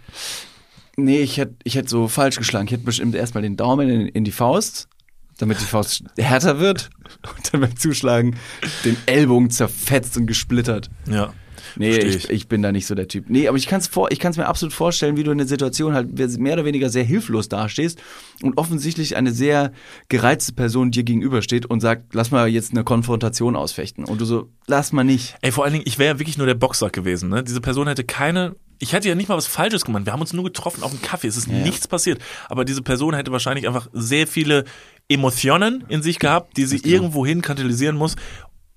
Nee, 0.97 1.21
ich 1.21 1.37
hätte 1.37 1.57
ich 1.63 1.75
hätt 1.75 1.91
so 1.91 2.09
falsch 2.09 2.37
geschlagen. 2.37 2.67
Ich 2.67 2.73
hätte 2.73 2.85
bestimmt 2.85 3.15
erstmal 3.15 3.43
den 3.43 3.57
Daumen 3.57 3.91
in, 3.91 4.09
in 4.09 4.25
die 4.25 4.33
Faust, 4.33 4.89
damit 5.37 5.61
die 5.61 5.65
Faust 5.65 6.05
härter 6.17 6.59
wird. 6.59 6.89
Und 7.37 7.53
dann 7.53 7.61
beim 7.61 7.77
Zuschlagen 7.77 8.37
den 8.85 8.97
Ellbogen 9.05 9.51
zerfetzt 9.51 10.17
und 10.17 10.27
gesplittert. 10.27 10.89
Ja. 11.07 11.35
Nee, 11.77 11.97
ich, 11.99 12.31
ich 12.31 12.49
bin 12.49 12.63
da 12.63 12.73
nicht 12.73 12.87
so 12.87 12.95
der 12.95 13.09
Typ. 13.09 13.27
Nee, 13.29 13.49
aber 13.49 13.57
ich 13.57 13.67
kann 13.67 13.81
es 13.81 13.87
vor, 13.87 14.11
ich 14.13 14.19
kann's 14.19 14.37
mir 14.37 14.47
absolut 14.47 14.73
vorstellen, 14.73 15.17
wie 15.17 15.23
du 15.23 15.31
in 15.31 15.39
der 15.39 15.47
Situation 15.47 15.95
halt 15.95 16.39
mehr 16.39 16.55
oder 16.55 16.65
weniger 16.65 16.89
sehr 16.89 17.05
hilflos 17.05 17.49
dastehst 17.49 18.01
und 18.43 18.59
offensichtlich 18.59 19.17
eine 19.17 19.33
sehr 19.33 19.73
gereizte 20.09 20.53
Person 20.53 20.91
dir 20.91 21.05
gegenübersteht 21.05 21.67
und 21.67 21.81
sagt, 21.81 22.15
lass 22.15 22.31
mal 22.31 22.49
jetzt 22.49 22.73
eine 22.73 22.85
Konfrontation 22.85 23.57
ausfechten. 23.57 24.05
Und 24.05 24.21
du 24.21 24.25
so, 24.25 24.51
lass 24.67 24.93
mal 24.93 25.05
nicht. 25.05 25.37
Ey, 25.43 25.53
vor 25.53 25.65
allen 25.65 25.73
Dingen, 25.73 25.85
ich 25.87 25.99
wäre 25.99 26.15
ja 26.15 26.19
wirklich 26.19 26.39
nur 26.39 26.47
der 26.47 26.55
Boxsack 26.55 26.93
gewesen, 26.93 27.29
ne? 27.29 27.43
Diese 27.43 27.61
Person 27.61 27.87
hätte 27.89 28.05
keine. 28.05 28.57
Ich 28.81 28.93
hätte 28.93 29.09
ja 29.09 29.15
nicht 29.15 29.29
mal 29.29 29.37
was 29.37 29.47
Falsches 29.47 29.85
gemacht. 29.85 30.05
Wir 30.05 30.13
haben 30.13 30.21
uns 30.21 30.33
nur 30.33 30.45
getroffen 30.45 30.83
auf 30.83 30.91
dem 30.91 31.01
Kaffee. 31.01 31.29
Es 31.29 31.37
ist 31.37 31.47
nichts 31.47 31.87
passiert. 31.87 32.21
Aber 32.49 32.65
diese 32.65 32.83
Person 32.83 33.15
hätte 33.15 33.31
wahrscheinlich 33.31 33.69
einfach 33.69 33.89
sehr 33.93 34.27
viele 34.27 34.65
Emotionen 35.09 35.85
in 35.89 36.03
sich 36.03 36.19
gehabt, 36.19 36.57
die 36.57 36.65
sie 36.65 36.79
irgendwo 36.79 37.25
hin 37.25 37.41
kanalisieren 37.41 37.97
muss. 37.97 38.17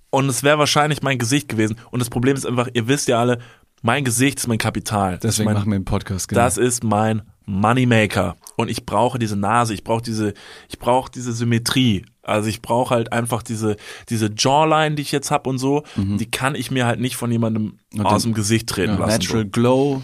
Und 0.10 0.30
es 0.30 0.44
wäre 0.44 0.58
wahrscheinlich 0.58 1.02
mein 1.02 1.18
Gesicht 1.18 1.50
gewesen. 1.50 1.78
Und 1.92 2.00
das 2.00 2.10
Problem 2.10 2.36
ist 2.36 2.46
einfach, 2.46 2.70
ihr 2.74 2.88
wisst 2.88 3.08
ja 3.08 3.20
alle, 3.20 3.40
mein 3.82 4.04
Gesicht 4.04 4.40
ist 4.40 4.48
mein 4.48 4.58
Kapital. 4.58 5.14
Das 5.14 5.16
ist 5.16 5.24
Deswegen 5.40 5.46
mein, 5.46 5.54
machen 5.56 5.72
wir 5.72 5.76
einen 5.76 5.86
Podcast. 5.86 6.30
Genau. 6.30 6.42
Das 6.42 6.58
ist 6.58 6.84
mein 6.84 7.22
Moneymaker. 7.46 8.36
Und 8.56 8.70
ich 8.70 8.86
brauche 8.86 9.20
diese 9.20 9.36
Nase, 9.36 9.74
ich 9.74 9.84
brauche 9.84 10.02
diese, 10.02 10.34
ich 10.70 10.80
brauche 10.80 11.12
diese 11.12 11.32
Symmetrie. 11.34 12.06
Also 12.24 12.50
ich 12.50 12.62
brauche 12.62 12.94
halt 12.96 13.14
einfach 13.14 13.44
diese, 13.44 13.78
diese 14.10 14.32
Jawline, 14.36 14.96
die 14.96 15.02
ich 15.02 15.12
jetzt 15.12 15.32
hab 15.32 15.48
und 15.48 15.58
so, 15.60 15.84
die 15.96 16.30
kann 16.30 16.56
ich 16.56 16.72
mir 16.72 16.86
halt 16.86 17.00
nicht 17.00 17.16
von 17.16 17.32
jemandem 17.32 17.80
aus 18.04 18.24
den- 18.24 18.32
dem 18.32 18.36
Gesicht 18.36 18.68
treten 18.68 18.94
ja, 18.96 19.00
lassen. 19.00 19.20
Natural 19.22 19.46
Glow, 19.46 20.02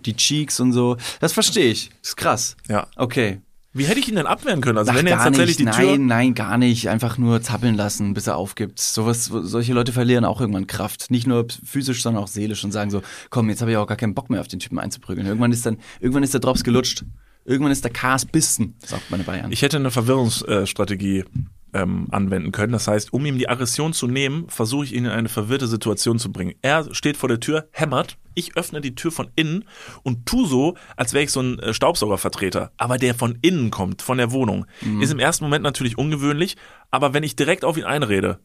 die 0.00 0.14
Cheeks 0.14 0.60
und 0.60 0.72
so. 0.72 0.96
Das 1.20 1.32
verstehe 1.32 1.70
ich. 1.70 1.88
Das 2.02 2.10
ist 2.10 2.16
krass. 2.16 2.56
Ja. 2.68 2.86
Okay. 2.96 3.40
Wie 3.78 3.84
hätte 3.84 4.00
ich 4.00 4.08
ihn 4.08 4.16
denn 4.16 4.26
abwehren 4.26 4.60
können? 4.60 4.78
Also 4.78 4.90
Ach, 4.90 4.96
wenn 4.96 5.06
er 5.06 5.14
jetzt 5.14 5.24
tatsächlich 5.24 5.58
nicht. 5.58 5.78
die 5.78 5.80
Tür. 5.80 5.92
Nein, 5.92 6.06
nein, 6.06 6.34
gar 6.34 6.58
nicht. 6.58 6.88
Einfach 6.88 7.16
nur 7.18 7.40
zappeln 7.42 7.74
lassen, 7.74 8.14
bis 8.14 8.26
er 8.26 8.36
aufgibt. 8.36 8.80
Sowas, 8.80 9.26
solche 9.26 9.72
Leute 9.72 9.92
verlieren 9.92 10.24
auch 10.24 10.40
irgendwann 10.40 10.66
Kraft. 10.66 11.10
Nicht 11.10 11.26
nur 11.26 11.46
physisch, 11.64 12.02
sondern 12.02 12.22
auch 12.22 12.28
seelisch 12.28 12.64
und 12.64 12.72
sagen 12.72 12.90
so, 12.90 13.02
komm, 13.30 13.48
jetzt 13.48 13.60
habe 13.60 13.70
ich 13.70 13.76
auch 13.76 13.86
gar 13.86 13.96
keinen 13.96 14.14
Bock 14.14 14.30
mehr 14.30 14.40
auf 14.40 14.48
den 14.48 14.58
Typen 14.58 14.78
einzuprügeln. 14.78 15.26
Irgendwann 15.26 15.52
ist 15.52 15.64
dann, 15.64 15.78
irgendwann 16.00 16.22
ist 16.22 16.34
der 16.34 16.40
Drops 16.40 16.64
gelutscht. 16.64 17.04
Irgendwann 17.44 17.72
ist 17.72 17.82
der 17.82 17.92
Kars 17.92 18.26
bissen, 18.26 18.74
sagt 18.84 19.10
meine 19.10 19.24
Bayern. 19.24 19.50
Ich 19.50 19.62
hätte 19.62 19.78
eine 19.78 19.90
Verwirrungsstrategie 19.90 21.24
ähm, 21.74 22.08
anwenden 22.10 22.52
können. 22.52 22.72
Das 22.72 22.88
heißt, 22.88 23.12
um 23.12 23.24
ihm 23.26 23.38
die 23.38 23.48
Aggression 23.48 23.92
zu 23.92 24.06
nehmen, 24.06 24.48
versuche 24.48 24.84
ich 24.84 24.94
ihn 24.94 25.04
in 25.04 25.10
eine 25.10 25.28
verwirrte 25.28 25.66
Situation 25.66 26.18
zu 26.18 26.32
bringen. 26.32 26.54
Er 26.62 26.92
steht 26.94 27.16
vor 27.16 27.28
der 27.28 27.40
Tür, 27.40 27.68
hämmert, 27.72 28.16
ich 28.34 28.56
öffne 28.56 28.80
die 28.80 28.94
Tür 28.94 29.10
von 29.10 29.30
innen 29.34 29.64
und 30.04 30.26
tu 30.26 30.46
so, 30.46 30.76
als 30.96 31.12
wäre 31.12 31.24
ich 31.24 31.32
so 31.32 31.40
ein 31.40 31.58
äh, 31.58 31.74
Staubsaugervertreter. 31.74 32.70
Aber 32.76 32.96
der 32.96 33.14
von 33.14 33.38
innen 33.42 33.70
kommt, 33.70 34.00
von 34.02 34.18
der 34.18 34.30
Wohnung. 34.30 34.66
Ist 35.00 35.10
im 35.12 35.18
ersten 35.18 35.44
Moment 35.44 35.64
natürlich 35.64 35.98
ungewöhnlich, 35.98 36.56
aber 36.90 37.12
wenn 37.14 37.22
ich 37.24 37.34
direkt 37.36 37.64
auf 37.64 37.76
ihn 37.76 37.84
einrede, 37.84 38.38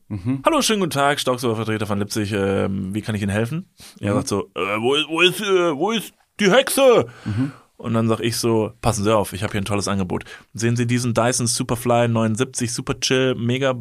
hallo, 0.45 0.61
schönen 0.61 0.80
guten 0.80 0.89
Tag, 0.91 1.19
Staubsaugervertreter 1.19 1.86
von 1.86 1.99
Lipzig, 1.99 2.32
ähm, 2.34 2.93
wie 2.93 3.01
kann 3.01 3.15
ich 3.15 3.21
Ihnen 3.21 3.32
helfen? 3.32 3.69
Er 3.99 4.13
sagt 4.15 4.28
so, 4.28 4.49
äh, 4.55 4.59
wo 4.82 4.95
ist, 4.95 5.07
wo 5.07 5.21
ist, 5.21 5.41
äh, 5.41 5.76
wo 5.78 5.91
ist 5.91 6.13
die 6.39 6.51
Hexe? 6.51 7.05
Und 7.84 7.93
dann 7.93 8.07
sag 8.07 8.19
ich 8.21 8.38
so, 8.38 8.71
passen 8.81 9.03
Sie 9.03 9.15
auf, 9.15 9.34
ich 9.34 9.43
habe 9.43 9.51
hier 9.51 9.61
ein 9.61 9.65
tolles 9.65 9.88
Angebot. 9.88 10.23
Sehen 10.53 10.75
Sie 10.75 10.88
diesen 10.88 11.13
Dyson 11.13 11.47
Superfly 11.47 12.07
79 12.07 12.73
Super 12.73 12.99
Chill 12.99 13.36
Mega 13.36 13.75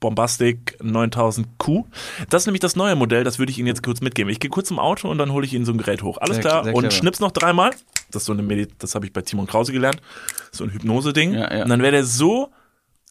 Bombastic 0.00 0.76
9000Q? 0.82 1.84
Das 2.30 2.42
ist 2.42 2.46
nämlich 2.46 2.60
das 2.60 2.76
neue 2.76 2.94
Modell, 2.96 3.24
das 3.24 3.38
würde 3.38 3.50
ich 3.50 3.58
Ihnen 3.58 3.68
jetzt 3.68 3.82
kurz 3.82 4.00
mitgeben. 4.00 4.30
Ich 4.30 4.40
gehe 4.40 4.50
kurz 4.50 4.68
zum 4.68 4.78
Auto 4.78 5.10
und 5.10 5.18
dann 5.18 5.32
hole 5.32 5.44
ich 5.46 5.54
Ihnen 5.54 5.64
so 5.64 5.72
ein 5.72 5.78
Gerät 5.78 6.02
hoch. 6.02 6.18
Alles 6.18 6.36
Sehr- 6.36 6.42
klar. 6.42 6.64
sehr 6.64 6.74
und 6.74 6.92
schnips 6.92 7.20
noch 7.20 7.32
dreimal. 7.32 7.70
Das 8.10 8.22
ist 8.22 8.26
so 8.26 8.32
eine 8.32 8.42
Medi 8.42 8.68
das 8.78 8.94
habe 8.94 9.06
ich 9.06 9.12
bei 9.12 9.22
Timon 9.22 9.46
Krause 9.46 9.72
gelernt. 9.72 10.00
So 10.52 10.64
ein 10.64 10.70
Hypnose-Ding. 10.70 11.34
Ja, 11.34 11.52
ja. 11.54 11.62
Und 11.64 11.70
dann 11.70 11.80
wäre 11.82 11.92
der 11.92 12.04
so 12.04 12.50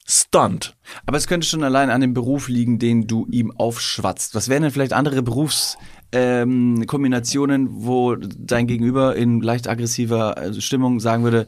stunned. 0.07 0.75
Aber 1.05 1.17
es 1.17 1.27
könnte 1.27 1.47
schon 1.47 1.63
allein 1.63 1.89
an 1.89 1.99
dem 1.99 2.13
Beruf 2.13 2.47
liegen, 2.47 2.77
den 2.79 3.07
du 3.07 3.25
ihm 3.31 3.51
aufschwatzt. 3.57 4.35
Was 4.35 4.49
wären 4.49 4.61
denn 4.61 4.71
vielleicht 4.71 4.93
andere 4.93 5.23
Berufskombinationen, 5.23 5.85
ähm, 6.11 6.85
Kombinationen, 6.87 7.67
wo 7.71 8.15
dein 8.15 8.67
Gegenüber 8.67 9.15
in 9.15 9.41
leicht 9.41 9.67
aggressiver 9.67 10.37
äh, 10.37 10.61
Stimmung 10.61 10.99
sagen 10.99 11.23
würde, 11.23 11.47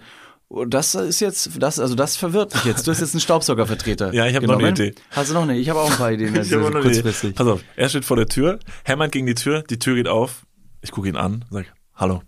oh, 0.49 0.65
das 0.65 0.95
ist 0.95 1.19
jetzt, 1.19 1.61
das, 1.61 1.79
also 1.79 1.95
das 1.95 2.17
verwirrt 2.17 2.53
mich 2.53 2.65
jetzt. 2.65 2.85
Du 2.87 2.91
hast 2.91 2.99
jetzt 3.01 3.13
einen 3.13 3.21
Staubsaugervertreter. 3.21 4.13
Ja, 4.13 4.25
ich 4.27 4.35
habe 4.35 4.47
noch 4.47 4.59
eine. 4.59 4.69
Idee. 4.69 4.95
Hast 5.11 5.29
du 5.29 5.33
noch 5.35 5.43
eine? 5.43 5.57
Ich 5.57 5.69
habe 5.69 5.79
auch 5.79 5.89
ein 5.91 5.97
paar 5.97 6.11
Ideen. 6.11 6.35
Ich 6.41 6.51
hab 6.53 6.61
auch 6.63 6.69
noch 6.71 6.83
eine 6.83 6.91
Idee. 6.97 7.31
Pass 7.33 7.47
auf, 7.47 7.61
er 7.75 7.89
steht 7.89 8.05
vor 8.05 8.17
der 8.17 8.27
Tür, 8.27 8.59
hämmert 8.83 9.11
gegen 9.11 9.25
die 9.27 9.35
Tür, 9.35 9.63
die 9.63 9.79
Tür 9.79 9.95
geht 9.95 10.07
auf, 10.07 10.45
ich 10.81 10.91
gucke 10.91 11.07
ihn 11.07 11.17
an, 11.17 11.45
sag, 11.49 11.65
hallo. 11.95 12.21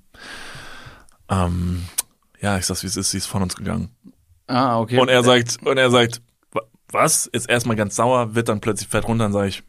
Ähm, 1.29 1.83
ja, 2.41 2.57
ich 2.57 2.65
sag's, 2.65 2.83
wie 2.83 2.87
es 2.87 2.97
ist, 2.97 3.11
sie 3.11 3.17
ist 3.17 3.27
von 3.27 3.41
uns 3.41 3.55
gegangen. 3.55 3.89
Ah, 4.47 4.79
okay. 4.79 4.97
Und 4.99 5.09
er 5.09 5.23
sagt, 5.23 5.57
und 5.65 5.77
er 5.77 5.91
sagt, 5.91 6.21
"Wa- 6.51 6.63
was? 6.91 7.27
Ist 7.27 7.47
erstmal 7.49 7.75
ganz 7.75 7.95
sauer, 7.95 8.33
wird 8.33 8.49
dann 8.49 8.61
plötzlich 8.61 8.87
fett 8.89 9.07
runter, 9.07 9.25
dann 9.25 9.33
sage 9.33 9.49
ich, 9.49 9.63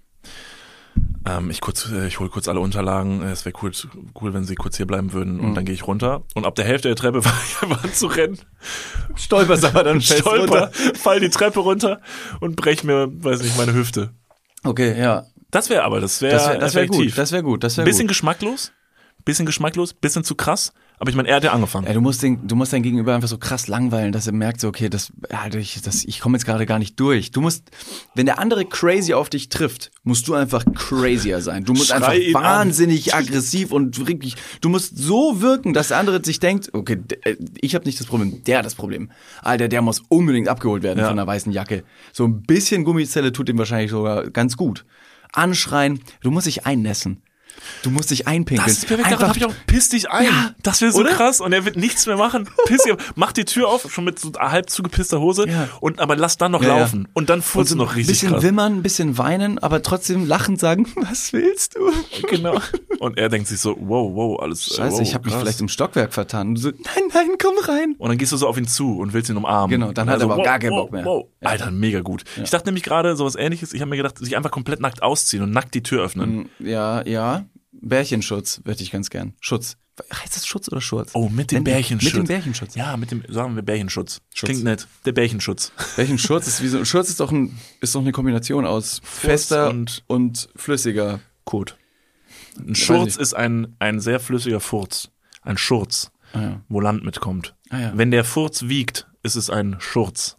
ähm, 1.26 1.50
ich 1.50 1.60
kurz, 1.60 1.90
äh, 1.90 2.06
ich 2.06 2.18
hole 2.18 2.30
kurz 2.30 2.48
alle 2.48 2.60
Unterlagen, 2.60 3.22
es 3.22 3.44
wäre 3.44 3.54
cool, 3.62 3.72
cool, 4.20 4.32
wenn 4.32 4.44
sie 4.44 4.54
kurz 4.54 4.76
hier 4.76 4.86
bleiben 4.86 5.12
würden. 5.12 5.38
Und 5.40 5.54
dann 5.54 5.64
gehe 5.64 5.74
ich 5.74 5.86
runter 5.86 6.22
und 6.34 6.46
ab 6.46 6.54
der 6.54 6.64
Hälfte 6.64 6.88
der 6.88 6.96
Treppe 6.96 7.24
war 7.24 7.34
ich 7.46 7.62
einfach 7.62 7.84
an 7.84 7.92
zu 7.92 8.06
rennen, 8.06 8.38
stolperst 9.16 9.64
aber 9.64 9.84
dann 9.84 10.00
fest 10.00 10.20
stolper, 10.20 10.70
runter. 10.70 10.94
fall 10.94 11.20
die 11.20 11.30
Treppe 11.30 11.60
runter 11.60 12.00
und 12.40 12.56
brech 12.56 12.84
mir, 12.84 13.08
weiß 13.12 13.42
nicht, 13.42 13.56
meine 13.56 13.74
Hüfte. 13.74 14.10
Okay, 14.64 14.98
ja. 14.98 15.26
Das 15.50 15.68
wäre 15.68 15.82
aber, 15.82 16.00
das 16.00 16.22
wäre 16.22 16.34
Das 16.34 16.48
wäre 16.48 16.58
das 16.58 16.74
wär 16.74 16.86
gut. 16.86 17.18
Das 17.18 17.32
wäre 17.32 17.42
gut. 17.42 17.64
Das 17.64 17.76
wäre 17.76 17.84
bisschen 17.84 18.02
gut. 18.02 18.10
geschmacklos, 18.10 18.72
bisschen 19.24 19.46
geschmacklos, 19.46 19.94
bisschen 19.94 20.24
zu 20.24 20.34
krass. 20.36 20.72
Aber 21.00 21.08
ich 21.08 21.16
meine, 21.16 21.28
er 21.28 21.36
hat 21.36 21.44
ja 21.44 21.52
angefangen. 21.52 21.86
Ja, 21.86 21.94
du 21.94 22.02
musst 22.02 22.22
den, 22.22 22.46
du 22.46 22.54
musst 22.56 22.74
dein 22.74 22.82
Gegenüber 22.82 23.14
einfach 23.14 23.26
so 23.26 23.38
krass 23.38 23.68
langweilen, 23.68 24.12
dass 24.12 24.26
er 24.26 24.34
merkt 24.34 24.60
so, 24.60 24.68
okay, 24.68 24.90
das, 24.90 25.10
ja, 25.30 25.46
ich, 25.58 25.80
das, 25.80 26.04
ich 26.04 26.20
komme 26.20 26.36
jetzt 26.36 26.44
gerade 26.44 26.66
gar 26.66 26.78
nicht 26.78 27.00
durch. 27.00 27.30
Du 27.30 27.40
musst, 27.40 27.70
wenn 28.14 28.26
der 28.26 28.38
andere 28.38 28.66
crazy 28.66 29.14
auf 29.14 29.30
dich 29.30 29.48
trifft, 29.48 29.90
musst 30.02 30.28
du 30.28 30.34
einfach 30.34 30.62
crazier 30.74 31.40
sein. 31.40 31.64
Du 31.64 31.72
musst 31.72 31.86
Schrei 31.86 31.96
einfach 31.96 32.12
ihn 32.14 32.36
an. 32.36 32.42
wahnsinnig 32.42 33.14
aggressiv 33.14 33.72
und 33.72 34.06
wirklich, 34.06 34.36
du 34.60 34.68
musst 34.68 34.98
so 34.98 35.40
wirken, 35.40 35.72
dass 35.72 35.88
der 35.88 35.96
andere 35.96 36.22
sich 36.22 36.38
denkt, 36.38 36.68
okay, 36.74 36.98
äh, 37.24 37.36
ich 37.62 37.74
habe 37.74 37.86
nicht 37.86 37.98
das 37.98 38.06
Problem, 38.06 38.44
der 38.44 38.58
hat 38.58 38.66
das 38.66 38.74
Problem. 38.74 39.10
Alter, 39.40 39.68
der 39.68 39.80
muss 39.80 40.02
unbedingt 40.10 40.48
abgeholt 40.48 40.82
werden 40.82 40.98
Ja. 40.98 41.06
von 41.08 41.18
einer 41.18 41.26
weißen 41.26 41.50
Jacke. 41.50 41.82
So 42.12 42.24
ein 42.26 42.42
bisschen 42.42 42.84
Gummizelle 42.84 43.32
tut 43.32 43.48
ihm 43.48 43.56
wahrscheinlich 43.56 43.90
sogar 43.90 44.28
ganz 44.28 44.58
gut. 44.58 44.84
Anschreien, 45.32 46.00
du 46.22 46.30
musst 46.30 46.46
dich 46.46 46.66
einnässen. 46.66 47.22
Du 47.82 47.90
musst 47.90 48.10
dich 48.10 48.26
einpinkeln. 48.26 48.66
Das 48.68 48.78
ist 48.78 48.86
perfekt, 48.86 49.10
daran 49.12 49.28
hab 49.28 49.36
ich 49.36 49.44
auch, 49.44 49.54
piss 49.66 49.88
dich 49.90 50.10
ein. 50.10 50.24
Ja, 50.24 50.54
das 50.62 50.80
wäre 50.80 50.92
so 50.92 51.00
oder? 51.00 51.10
krass 51.10 51.40
und 51.40 51.52
er 51.52 51.64
wird 51.64 51.76
nichts 51.76 52.06
mehr 52.06 52.16
machen. 52.16 52.48
Piss 52.66 52.82
dich, 52.82 52.94
mach 53.14 53.32
die 53.32 53.44
Tür 53.44 53.68
auf, 53.68 53.90
schon 53.92 54.04
mit 54.04 54.18
so 54.18 54.32
halb 54.38 54.70
zugepisster 54.70 55.20
Hose 55.20 55.48
Ja. 55.48 55.68
und 55.80 56.00
aber 56.00 56.16
lass 56.16 56.36
dann 56.38 56.52
noch 56.52 56.62
Ja, 56.62 56.78
laufen 56.78 57.08
und 57.14 57.30
dann 57.30 57.42
furzt 57.42 57.70
so 57.70 57.76
noch 57.76 57.90
ein 57.90 57.94
richtig 57.96 58.14
bisschen 58.20 58.32
krass. 58.32 58.42
wimmern, 58.42 58.76
ein 58.78 58.82
bisschen 58.82 59.18
weinen, 59.18 59.58
aber 59.58 59.82
trotzdem 59.82 60.26
lachend 60.26 60.60
sagen, 60.60 60.86
was 60.96 61.32
willst 61.32 61.76
du? 61.76 61.90
Genau. 62.28 62.58
Und 62.98 63.18
er 63.18 63.28
denkt 63.28 63.48
sich 63.48 63.60
so, 63.60 63.76
wow, 63.80 64.10
wow, 64.14 64.40
alles 64.40 64.70
äh, 64.70 64.74
Scheiße, 64.74 64.96
wow, 64.96 65.00
ich 65.02 65.14
habe 65.14 65.26
mich 65.28 65.34
vielleicht 65.34 65.60
im 65.60 65.68
Stockwerk 65.68 66.12
vertan. 66.12 66.48
Und 66.48 66.54
du 66.56 66.60
so, 66.60 66.68
nein, 66.70 67.04
nein, 67.14 67.28
komm 67.40 67.54
rein. 67.62 67.94
Und 67.98 68.08
dann 68.10 68.18
gehst 68.18 68.32
du 68.32 68.36
so 68.36 68.46
auf 68.46 68.58
ihn 68.58 68.66
zu 68.68 68.98
und 68.98 69.12
willst 69.12 69.30
ihn 69.30 69.36
umarmen. 69.36 69.70
Genau, 69.70 69.92
dann 69.92 70.06
Und 70.08 70.12
hat 70.14 70.20
er 70.20 70.24
aber 70.24 70.36
wow, 70.38 70.44
gar 70.44 70.58
keinen 70.58 70.72
wow, 70.72 70.80
Bock 70.82 70.92
mehr. 70.92 71.04
Wow. 71.04 71.26
Alter, 71.42 71.70
mega 71.70 72.00
gut. 72.00 72.24
Ich 72.42 72.50
dachte 72.50 72.66
nämlich 72.66 72.84
gerade 72.84 73.16
sowas 73.16 73.36
ähnliches, 73.36 73.72
ich 73.72 73.80
habe 73.80 73.90
mir 73.90 73.96
gedacht, 73.96 74.18
sich 74.18 74.36
einfach 74.36 74.50
komplett 74.50 74.80
nackt 74.80 75.02
ausziehen 75.02 75.42
und 75.42 75.50
nackt 75.50 75.74
die 75.74 75.82
Tür 75.82 76.02
öffnen. 76.04 76.48
Ja, 76.58 77.02
ja. 77.06 77.44
Bärchenschutz 77.82 78.60
hätte 78.64 78.82
ich 78.82 78.90
ganz 78.90 79.10
gern. 79.10 79.34
Schutz. 79.40 79.76
Heißt 80.14 80.34
das 80.34 80.46
Schutz 80.46 80.68
oder 80.68 80.80
Schurz? 80.80 81.10
Oh, 81.14 81.28
mit 81.28 81.50
dem 81.50 81.56
Wenn- 81.56 81.64
Bärchenschutz. 81.64 82.14
Mit 82.14 82.22
dem 82.22 82.26
Bärchenschutz. 82.28 82.74
Ja, 82.74 82.96
mit 82.96 83.10
dem, 83.10 83.22
sagen 83.28 83.54
wir 83.54 83.62
Bärchenschutz. 83.62 84.20
Schutz. 84.34 84.48
Klingt 84.50 84.64
nett. 84.64 84.86
Der 85.04 85.12
Bärchenschutz. 85.12 85.72
Bärchenschutz 85.96 86.46
ist 86.46 86.62
wie 86.62 86.68
so, 86.68 86.84
Schurz 86.86 87.10
ist 87.10 87.20
doch 87.20 87.30
ein, 87.32 87.58
ist 87.80 87.94
doch 87.94 88.00
eine 88.00 88.12
Kombination 88.12 88.64
aus 88.64 89.00
fester 89.04 89.68
und- 89.70 90.02
und, 90.06 90.48
flüssiger. 90.56 91.20
Kot. 91.44 91.76
Ein 92.58 92.74
Schurz 92.74 93.16
ist 93.16 93.34
ein, 93.34 93.76
ein 93.78 94.00
sehr 94.00 94.20
flüssiger 94.20 94.60
Furz. 94.60 95.10
Ein 95.42 95.58
Schurz, 95.58 96.10
Ah, 96.32 96.40
ja. 96.42 96.60
wo 96.68 96.80
Land 96.80 97.04
mitkommt. 97.04 97.54
Ah, 97.70 97.78
ja. 97.80 97.92
Wenn 97.94 98.10
der 98.10 98.24
Furz 98.24 98.62
wiegt, 98.64 99.06
ist 99.22 99.36
es 99.36 99.50
ein 99.50 99.76
Schurz. 99.80 100.36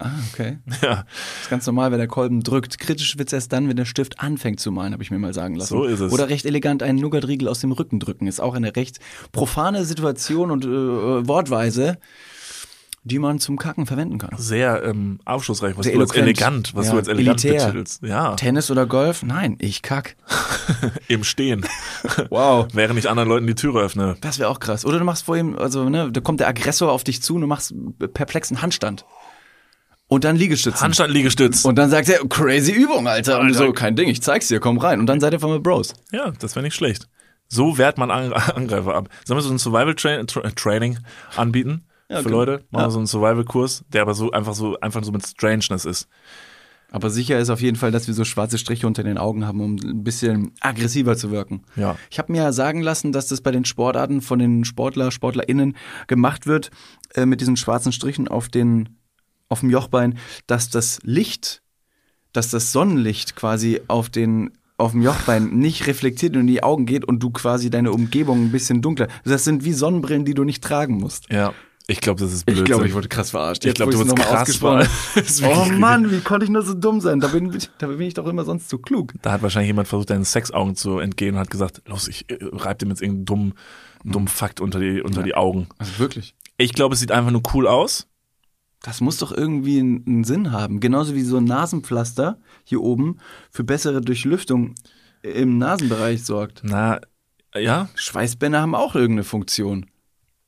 Ah, 0.00 0.10
okay. 0.32 0.58
Ja, 0.82 1.04
Das 1.04 1.42
ist 1.42 1.50
ganz 1.50 1.66
normal, 1.66 1.92
wenn 1.92 1.98
der 1.98 2.08
Kolben 2.08 2.42
drückt. 2.42 2.78
Kritisch 2.78 3.18
wird's 3.18 3.32
erst 3.32 3.52
dann, 3.52 3.68
wenn 3.68 3.76
der 3.76 3.84
Stift 3.84 4.18
anfängt 4.20 4.58
zu 4.60 4.72
malen, 4.72 4.92
habe 4.92 5.02
ich 5.02 5.10
mir 5.10 5.18
mal 5.18 5.34
sagen 5.34 5.54
lassen. 5.54 5.68
So 5.74 5.84
ist 5.84 6.00
es. 6.00 6.12
Oder 6.12 6.28
recht 6.28 6.44
elegant 6.46 6.82
einen 6.82 6.98
Nougatriegel 6.98 7.48
aus 7.48 7.60
dem 7.60 7.72
Rücken 7.72 8.00
drücken. 8.00 8.26
Ist 8.26 8.40
auch 8.40 8.54
eine 8.54 8.74
recht 8.76 8.98
profane 9.32 9.84
Situation 9.84 10.50
und 10.50 10.64
äh, 10.64 10.68
Wortweise. 11.28 11.98
die 13.02 13.18
man 13.18 13.38
zum 13.38 13.56
Kacken 13.56 13.86
verwenden 13.86 14.18
kann. 14.18 14.30
Sehr 14.36 14.84
ähm, 14.84 15.20
aufschlussreich, 15.24 15.74
was 15.78 15.86
Sehr 15.86 15.94
du 15.94 16.02
als 16.02 16.14
elegant, 16.14 16.74
was 16.74 16.86
Ja, 16.86 16.92
du 16.92 16.98
als 16.98 17.08
elegant 17.08 17.42
elitär. 17.42 17.64
betitelst. 17.66 18.02
Ja, 18.02 18.34
Tennis 18.36 18.70
oder 18.70 18.84
Golf? 18.84 19.22
Nein, 19.22 19.56
ich 19.58 19.80
kack. 19.80 20.16
im 21.08 21.24
Stehen. 21.24 21.64
Wow. 22.28 22.68
Während 22.74 22.98
ich 22.98 23.08
anderen 23.08 23.28
Leuten 23.28 23.46
die 23.46 23.54
Türe 23.54 23.80
öffne. 23.80 24.16
Das 24.20 24.38
wäre 24.38 24.48
auch 24.50 24.60
krass. 24.60 24.84
Oder 24.84 24.98
du 24.98 25.04
machst 25.04 25.24
vor 25.24 25.36
ihm, 25.36 25.56
also 25.58 25.88
ne, 25.88 26.10
da 26.12 26.20
kommt 26.20 26.40
der 26.40 26.48
Aggressor 26.48 26.92
auf 26.92 27.02
dich 27.04 27.22
zu 27.22 27.34
und 27.36 27.40
du 27.42 27.46
machst 27.46 27.74
perplexen 28.14 28.60
Handstand. 28.62 29.04
Und 30.10 30.24
dann 30.24 30.34
Liegestützen. 30.36 30.80
Handstand, 30.80 31.12
Liegestütz. 31.12 31.64
und 31.64 31.76
dann 31.78 31.88
sagt 31.88 32.08
er, 32.08 32.18
crazy 32.28 32.72
Übung, 32.72 33.06
Alter. 33.06 33.38
Und 33.38 33.46
Alter. 33.46 33.58
so, 33.58 33.72
kein 33.72 33.94
Ding, 33.94 34.08
ich 34.08 34.20
zeig's 34.20 34.48
dir, 34.48 34.58
komm 34.58 34.78
rein. 34.78 34.98
Und 34.98 35.06
dann 35.06 35.20
seid 35.20 35.32
ihr 35.32 35.38
von 35.40 35.52
mit 35.52 35.62
Bros. 35.62 35.94
Ja, 36.10 36.32
das 36.40 36.56
wäre 36.56 36.64
nicht 36.64 36.74
schlecht. 36.74 37.08
So 37.46 37.78
wehrt 37.78 37.96
man 37.96 38.10
Ang 38.10 38.32
Angreifer 38.32 38.94
ab. 38.96 39.08
Sollen 39.24 39.38
wir 39.38 39.42
so 39.42 39.50
ein 39.52 39.58
Survival-Training 39.58 40.98
anbieten 41.36 41.84
für 42.08 42.18
okay. 42.18 42.28
Leute? 42.28 42.52
Machen 42.52 42.66
wir 42.72 42.80
Ja. 42.82 42.90
so 42.90 42.98
einen 42.98 43.06
Survival-Kurs, 43.06 43.84
der 43.92 44.02
aber 44.02 44.14
so 44.14 44.30
einfach 44.32 44.54
so 44.54 44.78
einfach 44.80 45.04
so 45.04 45.12
mit 45.12 45.24
Strangeness 45.26 45.84
ist. 45.84 46.08
Aber 46.92 47.08
sicher 47.08 47.38
ist 47.38 47.50
auf 47.50 47.60
jeden 47.60 47.76
Fall, 47.76 47.92
dass 47.92 48.08
wir 48.08 48.14
so 48.14 48.24
schwarze 48.24 48.58
Striche 48.58 48.88
unter 48.88 49.04
den 49.04 49.16
Augen 49.16 49.46
haben, 49.46 49.60
um 49.60 49.76
ein 49.76 50.02
bisschen 50.02 50.52
aggressiver 50.60 51.16
zu 51.16 51.30
wirken. 51.30 51.62
Ja. 51.76 51.96
Ich 52.10 52.18
habe 52.18 52.32
mir 52.32 52.52
sagen 52.52 52.82
lassen, 52.82 53.12
dass 53.12 53.28
das 53.28 53.42
bei 53.42 53.52
den 53.52 53.64
Sportarten 53.64 54.20
von 54.22 54.40
den 54.40 54.64
Sportler, 54.64 55.12
SportlerInnen 55.12 55.76
gemacht 56.08 56.48
wird, 56.48 56.70
äh, 57.14 57.26
mit 57.26 57.40
diesen 57.40 57.56
schwarzen 57.56 57.92
Strichen 57.92 58.26
auf 58.26 58.48
den, 58.48 58.99
auf 59.50 59.60
dem 59.60 59.68
Jochbein, 59.68 60.18
dass 60.46 60.70
das 60.70 61.00
Licht, 61.02 61.62
dass 62.32 62.50
das 62.50 62.72
Sonnenlicht 62.72 63.36
quasi 63.36 63.82
auf 63.88 64.08
den, 64.08 64.52
auf 64.78 64.92
dem 64.92 65.02
Jochbein 65.02 65.50
nicht 65.58 65.86
reflektiert 65.86 66.34
und 66.34 66.42
in 66.42 66.46
die 66.46 66.62
Augen 66.62 66.86
geht 66.86 67.04
und 67.04 67.22
du 67.22 67.30
quasi 67.30 67.68
deine 67.68 67.92
Umgebung 67.92 68.44
ein 68.44 68.52
bisschen 68.52 68.80
dunkler. 68.80 69.08
Das 69.24 69.44
sind 69.44 69.64
wie 69.64 69.74
Sonnenbrillen, 69.74 70.24
die 70.24 70.34
du 70.34 70.44
nicht 70.44 70.64
tragen 70.64 70.96
musst. 70.96 71.30
Ja. 71.30 71.52
Ich 71.86 72.00
glaube, 72.00 72.20
das 72.20 72.32
ist 72.32 72.46
Blödsinn. 72.46 72.64
Ich 72.64 72.70
glaube, 72.70 72.86
ich 72.86 72.94
wurde 72.94 73.08
krass 73.08 73.30
verarscht. 73.30 73.64
Ich 73.64 73.74
glaube, 73.74 73.90
du 73.90 73.98
wurdest 73.98 74.16
krass 74.16 74.42
ausgesprochen 74.42 74.84
verarscht. 74.84 75.42
Oh 75.72 75.72
Mann, 75.72 76.12
wie 76.12 76.20
konnte 76.20 76.44
ich 76.44 76.50
nur 76.50 76.62
so 76.62 76.74
dumm 76.74 77.00
sein? 77.00 77.18
Da 77.18 77.26
bin, 77.26 77.52
da 77.78 77.88
bin 77.88 78.00
ich 78.02 78.14
doch 78.14 78.26
immer 78.26 78.44
sonst 78.44 78.68
zu 78.68 78.78
klug. 78.78 79.12
Da 79.22 79.32
hat 79.32 79.42
wahrscheinlich 79.42 79.70
jemand 79.70 79.88
versucht, 79.88 80.10
deinen 80.10 80.24
Sexaugen 80.24 80.76
zu 80.76 81.00
entgehen 81.00 81.34
und 81.34 81.40
hat 81.40 81.50
gesagt, 81.50 81.82
los, 81.86 82.06
ich 82.06 82.30
äh, 82.30 82.38
reib 82.40 82.78
dir 82.78 82.86
jetzt 82.86 83.02
irgendeinen 83.02 83.24
dummen, 83.24 83.54
dummen 84.04 84.28
Fakt 84.28 84.60
unter 84.60 84.78
die, 84.78 85.02
unter 85.02 85.24
die 85.24 85.34
Augen. 85.34 85.66
Also 85.78 85.98
wirklich. 85.98 86.36
Ich 86.58 86.74
glaube, 86.74 86.94
es 86.94 87.00
sieht 87.00 87.10
einfach 87.10 87.32
nur 87.32 87.42
cool 87.54 87.66
aus. 87.66 88.06
Das 88.82 89.00
muss 89.00 89.18
doch 89.18 89.32
irgendwie 89.32 89.78
einen, 89.78 90.24
Sinn 90.24 90.52
haben. 90.52 90.80
Genauso 90.80 91.14
wie 91.14 91.22
so 91.22 91.36
ein 91.36 91.44
Nasenpflaster 91.44 92.38
hier 92.64 92.80
oben 92.80 93.18
für 93.50 93.64
bessere 93.64 94.00
Durchlüftung 94.00 94.74
im 95.22 95.58
Nasenbereich 95.58 96.24
sorgt. 96.24 96.62
Na, 96.64 97.00
ja, 97.54 97.88
Schweißbänder 97.94 98.60
haben 98.60 98.74
auch 98.74 98.94
irgendeine 98.94 99.24
Funktion. 99.24 99.86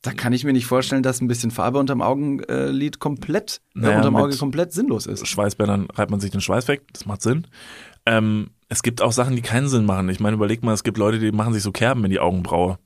Da 0.01 0.11
kann 0.11 0.33
ich 0.33 0.43
mir 0.43 0.51
nicht 0.51 0.65
vorstellen, 0.65 1.03
dass 1.03 1.21
ein 1.21 1.27
bisschen 1.27 1.51
Farbe 1.51 1.79
unterm 1.79 2.01
Augenlid 2.01 2.99
komplett, 2.99 3.61
äh, 3.75 3.79
Naja, 3.79 3.97
unterm 3.97 4.15
Auge 4.17 4.35
komplett 4.35 4.73
sinnlos 4.73 5.05
ist. 5.05 5.25
Schweißbändern 5.27 5.87
reibt 5.93 6.11
man 6.11 6.19
sich 6.19 6.31
den 6.31 6.41
Schweiß 6.41 6.67
weg, 6.67 6.81
das 6.91 7.05
macht 7.05 7.21
Sinn. 7.21 7.47
Ähm, 8.05 8.49
es 8.67 8.83
gibt 8.83 9.01
auch 9.01 9.13
Sachen, 9.13 9.35
die 9.35 9.41
keinen 9.41 9.69
Sinn 9.69 9.85
machen. 9.85 10.09
Ich 10.09 10.19
meine, 10.19 10.35
überleg 10.35 10.63
mal, 10.63 10.73
es 10.73 10.83
gibt 10.83 10.97
Leute, 10.97 11.19
die 11.19 11.31
machen 11.31 11.53
sich 11.53 11.63
so 11.63 11.71
Kerben 11.71 12.03
in 12.03 12.09
die 12.09 12.19
Augenbraue. 12.19 12.79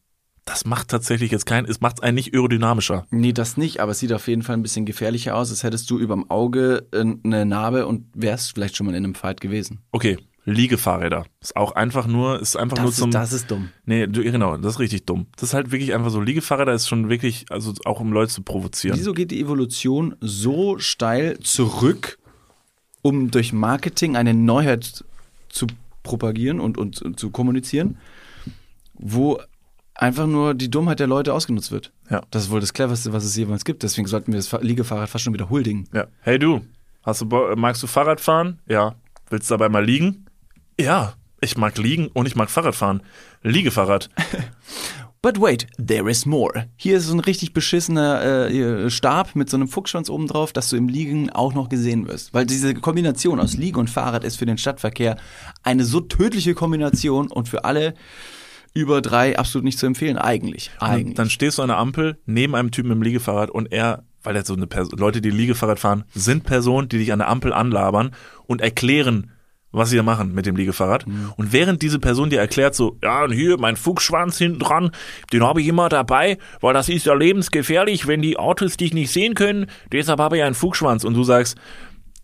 Das 0.47 0.65
macht 0.65 0.87
tatsächlich 0.87 1.29
jetzt 1.29 1.45
kein, 1.45 1.65
es 1.65 1.81
macht 1.81 2.01
einen 2.01 2.15
nicht 2.15 2.33
aerodynamischer. 2.33 3.05
Nee, 3.11 3.33
das 3.33 3.57
nicht, 3.57 3.81
aber 3.81 3.91
es 3.91 3.99
sieht 3.99 4.13
auf 4.13 4.27
jeden 4.27 4.43
Fall 4.43 4.55
ein 4.55 4.63
bisschen 4.63 4.85
gefährlicher 4.85 5.35
aus, 5.35 5.51
als 5.51 5.61
hättest 5.63 5.89
du 5.89 5.99
überm 5.99 6.29
Auge 6.31 6.87
äh, 6.93 7.01
eine 7.01 7.45
Narbe 7.45 7.85
und 7.85 8.05
wärst 8.13 8.53
vielleicht 8.53 8.77
schon 8.77 8.85
mal 8.85 8.95
in 8.95 9.03
einem 9.03 9.13
Fight 9.13 9.41
gewesen. 9.41 9.81
Okay, 9.91 10.17
Liegefahrräder. 10.45 11.25
Ist 11.41 11.57
auch 11.57 11.73
einfach 11.73 12.07
nur, 12.07 12.39
ist 12.39 12.55
einfach 12.55 12.81
nur 12.81 12.93
zum. 12.93 13.11
ist 13.11 13.51
dumm. 13.51 13.69
Nee, 13.85 14.07
du, 14.07 14.23
genau, 14.23 14.55
das 14.55 14.75
ist 14.75 14.79
richtig 14.79 15.05
dumm. 15.05 15.27
Das 15.35 15.49
ist 15.49 15.53
halt 15.53 15.71
wirklich 15.71 15.93
einfach 15.93 16.09
so, 16.09 16.21
Liegefahrräder 16.21 16.73
ist 16.73 16.87
schon 16.87 17.09
wirklich, 17.09 17.45
also 17.49 17.73
auch 17.83 17.99
um 17.99 18.13
Leute 18.13 18.31
zu 18.31 18.41
provozieren. 18.41 18.97
Wieso 18.97 19.11
geht 19.11 19.31
die 19.31 19.41
Evolution 19.41 20.15
so 20.21 20.79
steil 20.79 21.37
zurück, 21.39 22.19
um 23.01 23.29
durch 23.31 23.51
Marketing 23.51 24.15
eine 24.15 24.33
Neuheit 24.33 25.03
zu 25.49 25.67
propagieren 26.03 26.61
und, 26.61 26.77
und, 26.77 27.01
und 27.01 27.19
zu 27.19 27.29
kommunizieren, 27.29 27.97
wo 28.93 29.41
einfach 29.97 30.27
nur 30.27 30.53
die 30.53 30.69
Dummheit 30.69 30.99
der 30.99 31.07
Leute 31.07 31.33
ausgenutzt 31.33 31.71
wird? 31.71 31.91
Ja. 32.09 32.21
Das 32.31 32.43
ist 32.43 32.49
wohl 32.51 32.59
das 32.61 32.73
Cleverste, 32.73 33.13
was 33.13 33.23
es 33.23 33.35
jemals 33.35 33.65
gibt. 33.65 33.83
Deswegen 33.83 34.07
sollten 34.07 34.31
wir 34.31 34.37
das 34.37 34.47
Fa- 34.47 34.59
Liegefahrrad 34.61 35.09
fast 35.09 35.23
schon 35.23 35.33
wieder 35.33 35.49
huldigen. 35.49 35.87
Ja. 35.93 36.07
Hey 36.21 36.39
du, 36.39 36.61
hast 37.03 37.21
du, 37.21 37.25
Bo- 37.25 37.55
magst 37.55 37.81
du 37.83 37.87
Fahrrad 37.87 38.21
fahren? 38.21 38.59
Ja. 38.67 38.95
Willst 39.29 39.49
du 39.49 39.53
dabei 39.55 39.69
mal 39.69 39.83
liegen? 39.83 40.25
Ja. 40.79 41.13
Ich 41.41 41.57
mag 41.57 41.77
liegen 41.77 42.07
und 42.07 42.25
ich 42.27 42.35
mag 42.35 42.49
Fahrrad 42.49 42.75
fahren. 42.75 43.01
Liegefahrrad. 43.43 44.09
But 45.21 45.41
wait, 45.41 45.67
there 45.83 46.09
is 46.09 46.25
more. 46.27 46.67
Hier 46.77 46.97
ist 46.97 47.07
so 47.07 47.13
ein 47.13 47.19
richtig 47.19 47.51
beschissener 47.51 48.49
äh, 48.49 48.89
Stab 48.89 49.35
mit 49.35 49.49
so 49.49 49.57
einem 49.57 49.67
Fuchsschwanz 49.67 50.09
oben 50.11 50.27
drauf, 50.27 50.53
dass 50.53 50.69
du 50.69 50.77
im 50.77 50.87
Liegen 50.87 51.31
auch 51.31 51.53
noch 51.53 51.69
gesehen 51.69 52.07
wirst. 52.07 52.33
Weil 52.35 52.45
diese 52.45 52.75
Kombination 52.75 53.39
aus 53.39 53.57
Liegen 53.57 53.79
und 53.79 53.89
Fahrrad 53.89 54.23
ist 54.23 54.37
für 54.37 54.45
den 54.45 54.59
Stadtverkehr 54.59 55.17
eine 55.63 55.85
so 55.85 56.01
tödliche 56.01 56.53
Kombination 56.53 57.29
und 57.31 57.49
für 57.49 57.65
alle 57.65 57.95
über 58.77 59.01
drei 59.01 59.37
absolut 59.37 59.65
nicht 59.65 59.79
zu 59.79 59.85
empfehlen. 59.85 60.17
Eigentlich. 60.17 60.71
Dann, 60.79 60.89
Eigentlich. 60.89 61.15
dann 61.15 61.29
stehst 61.29 61.57
du 61.57 61.63
an 61.63 61.69
der 61.69 61.77
Ampel 61.77 62.17
neben 62.25 62.55
einem 62.55 62.71
Typen 62.71 62.91
im 62.91 63.01
Liegefahrrad 63.01 63.49
und 63.49 63.71
er, 63.71 64.03
weil 64.23 64.35
er 64.35 64.45
so 64.45 64.53
eine 64.53 64.67
Person, 64.67 64.97
Leute, 64.99 65.19
die 65.21 65.31
Liegefahrrad 65.31 65.79
fahren, 65.79 66.03
sind 66.13 66.43
Personen, 66.43 66.87
die 66.89 66.99
dich 66.99 67.11
an 67.11 67.19
der 67.19 67.29
Ampel 67.29 67.53
anlabern 67.53 68.11
und 68.45 68.61
erklären, 68.61 69.31
was 69.71 69.89
sie 69.89 69.97
da 69.97 70.03
machen 70.03 70.33
mit 70.33 70.45
dem 70.45 70.55
Liegefahrrad. 70.55 71.05
Und 71.35 71.51
während 71.53 71.81
diese 71.81 71.99
Person 71.99 72.29
dir 72.29 72.39
erklärt 72.39 72.75
so, 72.75 72.97
ja, 73.03 73.23
und 73.23 73.31
hier 73.31 73.57
mein 73.59 73.75
Fuchsschwanz 73.75 74.37
hinten 74.37 74.59
dran, 74.59 74.91
den 75.33 75.43
habe 75.43 75.61
ich 75.61 75.67
immer 75.67 75.89
dabei, 75.89 76.37
weil 76.61 76.73
das 76.73 76.89
ist 76.89 77.05
ja 77.05 77.13
lebensgefährlich, 77.13 78.07
wenn 78.07 78.21
die 78.21 78.37
Autos 78.37 78.77
dich 78.77 78.93
nicht 78.93 79.11
sehen 79.11 79.33
können, 79.33 79.67
deshalb 79.91 80.19
habe 80.19 80.37
ich 80.37 80.43
einen 80.43 80.55
Fuchsschwanz. 80.55 81.03
Und 81.03 81.15
du 81.15 81.23
sagst, 81.23 81.57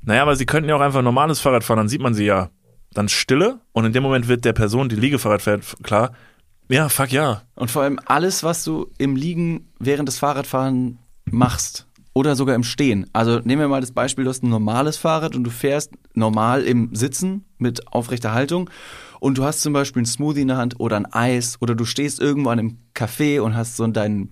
naja, 0.02 0.22
aber 0.22 0.36
sie 0.36 0.46
könnten 0.46 0.70
ja 0.70 0.76
auch 0.76 0.82
einfach 0.82 1.00
ein 1.00 1.06
normales 1.06 1.40
Fahrrad 1.40 1.64
fahren, 1.64 1.78
dann 1.78 1.90
sieht 1.90 2.02
man 2.02 2.14
sie 2.14 2.26
ja. 2.26 2.50
Dann 2.94 3.10
Stille 3.10 3.60
und 3.72 3.86
in 3.86 3.94
dem 3.94 4.04
Moment 4.04 4.28
wird 4.28 4.46
der 4.46 4.54
Person, 4.54 4.88
die 4.88 4.96
Liegefahrrad 4.96 5.42
fährt, 5.42 5.76
klar, 5.84 6.12
ja, 6.70 6.90
fuck 6.90 7.12
ja. 7.12 7.44
Und 7.56 7.72
vor 7.72 7.84
allem 7.84 8.00
alles, 8.06 8.44
was 8.44 8.64
du 8.64 8.88
im 8.98 9.16
Liegen 9.16 9.70
während 9.80 10.08
des 10.08 10.20
Fahrradfahren 10.20 11.00
machst 11.26 11.88
oder 12.14 12.36
sogar 12.36 12.56
im 12.56 12.64
Stehen. 12.64 13.08
Also 13.14 13.40
nehmen 13.40 13.62
wir 13.62 13.68
mal 13.68 13.82
das 13.82 13.92
Beispiel, 13.92 14.24
du 14.24 14.30
hast 14.30 14.44
ein 14.44 14.50
normales 14.50 14.98
Fahrrad 14.98 15.36
und 15.36 15.44
du 15.44 15.50
fährst 15.50 15.92
normal 16.14 16.64
im 16.64 16.94
Sitzen 16.96 17.46
mit 17.58 17.92
aufrechter 17.92 18.34
Haltung 18.34 18.70
und 19.20 19.38
du 19.38 19.44
hast 19.44 19.62
zum 19.62 19.74
Beispiel 19.74 20.02
einen 20.02 20.06
Smoothie 20.06 20.42
in 20.42 20.50
der 20.50 20.58
Hand 20.58 20.80
oder 20.80 20.98
ein 20.98 21.12
Eis 21.12 21.58
oder 21.60 21.76
du 21.76 21.86
stehst 21.86 22.20
irgendwo 22.20 22.50
an 22.50 22.60
einem 22.60 22.78
Café 22.94 23.40
und 23.40 23.56
hast 23.56 23.78
so 23.78 23.88
deinen 23.88 24.30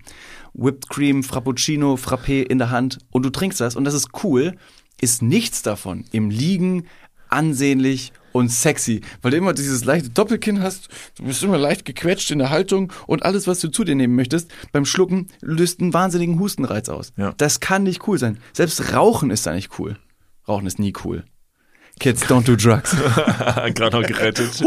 Whipped 0.54 0.88
Cream, 0.90 1.22
Frappuccino, 1.22 1.94
Frappé 1.94 2.42
in 2.42 2.58
der 2.58 2.70
Hand 2.70 2.98
und 3.10 3.24
du 3.24 3.30
trinkst 3.30 3.60
das 3.60 3.74
und 3.74 3.84
das 3.84 3.94
ist 3.94 4.10
cool, 4.22 4.54
ist 5.00 5.22
nichts 5.22 5.62
davon 5.62 6.04
im 6.12 6.30
Liegen 6.30 6.86
ansehnlich 7.28 8.12
und 8.32 8.50
sexy, 8.50 9.02
weil 9.20 9.30
du 9.30 9.36
immer 9.36 9.52
dieses 9.52 9.84
leichte 9.84 10.10
Doppelkinn 10.10 10.62
hast, 10.62 10.88
du 11.16 11.24
bist 11.24 11.42
immer 11.42 11.58
leicht 11.58 11.84
gequetscht 11.84 12.30
in 12.30 12.38
der 12.38 12.50
Haltung 12.50 12.92
und 13.06 13.24
alles, 13.24 13.46
was 13.46 13.60
du 13.60 13.68
zu 13.68 13.84
dir 13.84 13.94
nehmen 13.94 14.16
möchtest, 14.16 14.50
beim 14.72 14.84
Schlucken 14.84 15.28
löst 15.40 15.80
einen 15.80 15.94
wahnsinnigen 15.94 16.38
Hustenreiz 16.38 16.88
aus. 16.88 17.12
Ja. 17.16 17.34
Das 17.36 17.60
kann 17.60 17.84
nicht 17.84 18.06
cool 18.08 18.18
sein. 18.18 18.38
Selbst 18.52 18.92
Rauchen 18.92 19.30
ist 19.30 19.46
da 19.46 19.54
nicht 19.54 19.78
cool. 19.78 19.96
Rauchen 20.48 20.66
ist 20.66 20.78
nie 20.78 20.92
cool. 21.04 21.24
Kids 22.00 22.24
don't 22.24 22.44
do 22.44 22.56
drugs. 22.56 22.96
Gerade 23.74 24.00
noch 24.00 24.06
gerettet. 24.06 24.62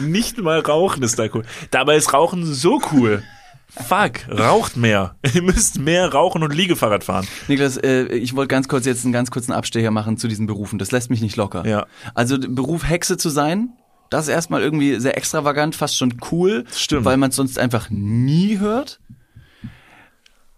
Nicht 0.00 0.38
mal 0.38 0.60
Rauchen 0.60 1.02
ist 1.02 1.18
da 1.18 1.26
cool. 1.34 1.44
Dabei 1.70 1.96
ist 1.96 2.12
Rauchen 2.12 2.44
so 2.44 2.80
cool. 2.92 3.22
Fuck, 3.70 4.28
raucht 4.28 4.76
mehr. 4.76 5.16
Ihr 5.34 5.42
müsst 5.42 5.78
mehr 5.78 6.12
rauchen 6.12 6.42
und 6.42 6.54
Liegefahrrad 6.54 7.04
fahren. 7.04 7.26
Niklas, 7.48 7.76
äh, 7.76 8.06
ich 8.06 8.34
wollte 8.34 8.48
ganz 8.48 8.66
kurz 8.68 8.86
jetzt 8.86 9.04
einen 9.04 9.12
ganz 9.12 9.30
kurzen 9.30 9.52
Abstecher 9.52 9.90
machen 9.90 10.16
zu 10.16 10.26
diesen 10.26 10.46
Berufen. 10.46 10.78
Das 10.78 10.90
lässt 10.90 11.10
mich 11.10 11.20
nicht 11.20 11.36
locker. 11.36 11.66
Ja. 11.66 11.86
Also 12.14 12.38
Beruf 12.38 12.88
Hexe 12.88 13.16
zu 13.18 13.28
sein, 13.28 13.74
das 14.10 14.24
ist 14.26 14.32
erstmal 14.32 14.62
irgendwie 14.62 14.98
sehr 14.98 15.16
extravagant, 15.16 15.76
fast 15.76 15.96
schon 15.96 16.16
cool, 16.32 16.64
Stimmt. 16.74 17.04
weil 17.04 17.18
man 17.18 17.30
es 17.30 17.36
sonst 17.36 17.58
einfach 17.58 17.90
nie 17.90 18.58
hört. 18.58 19.00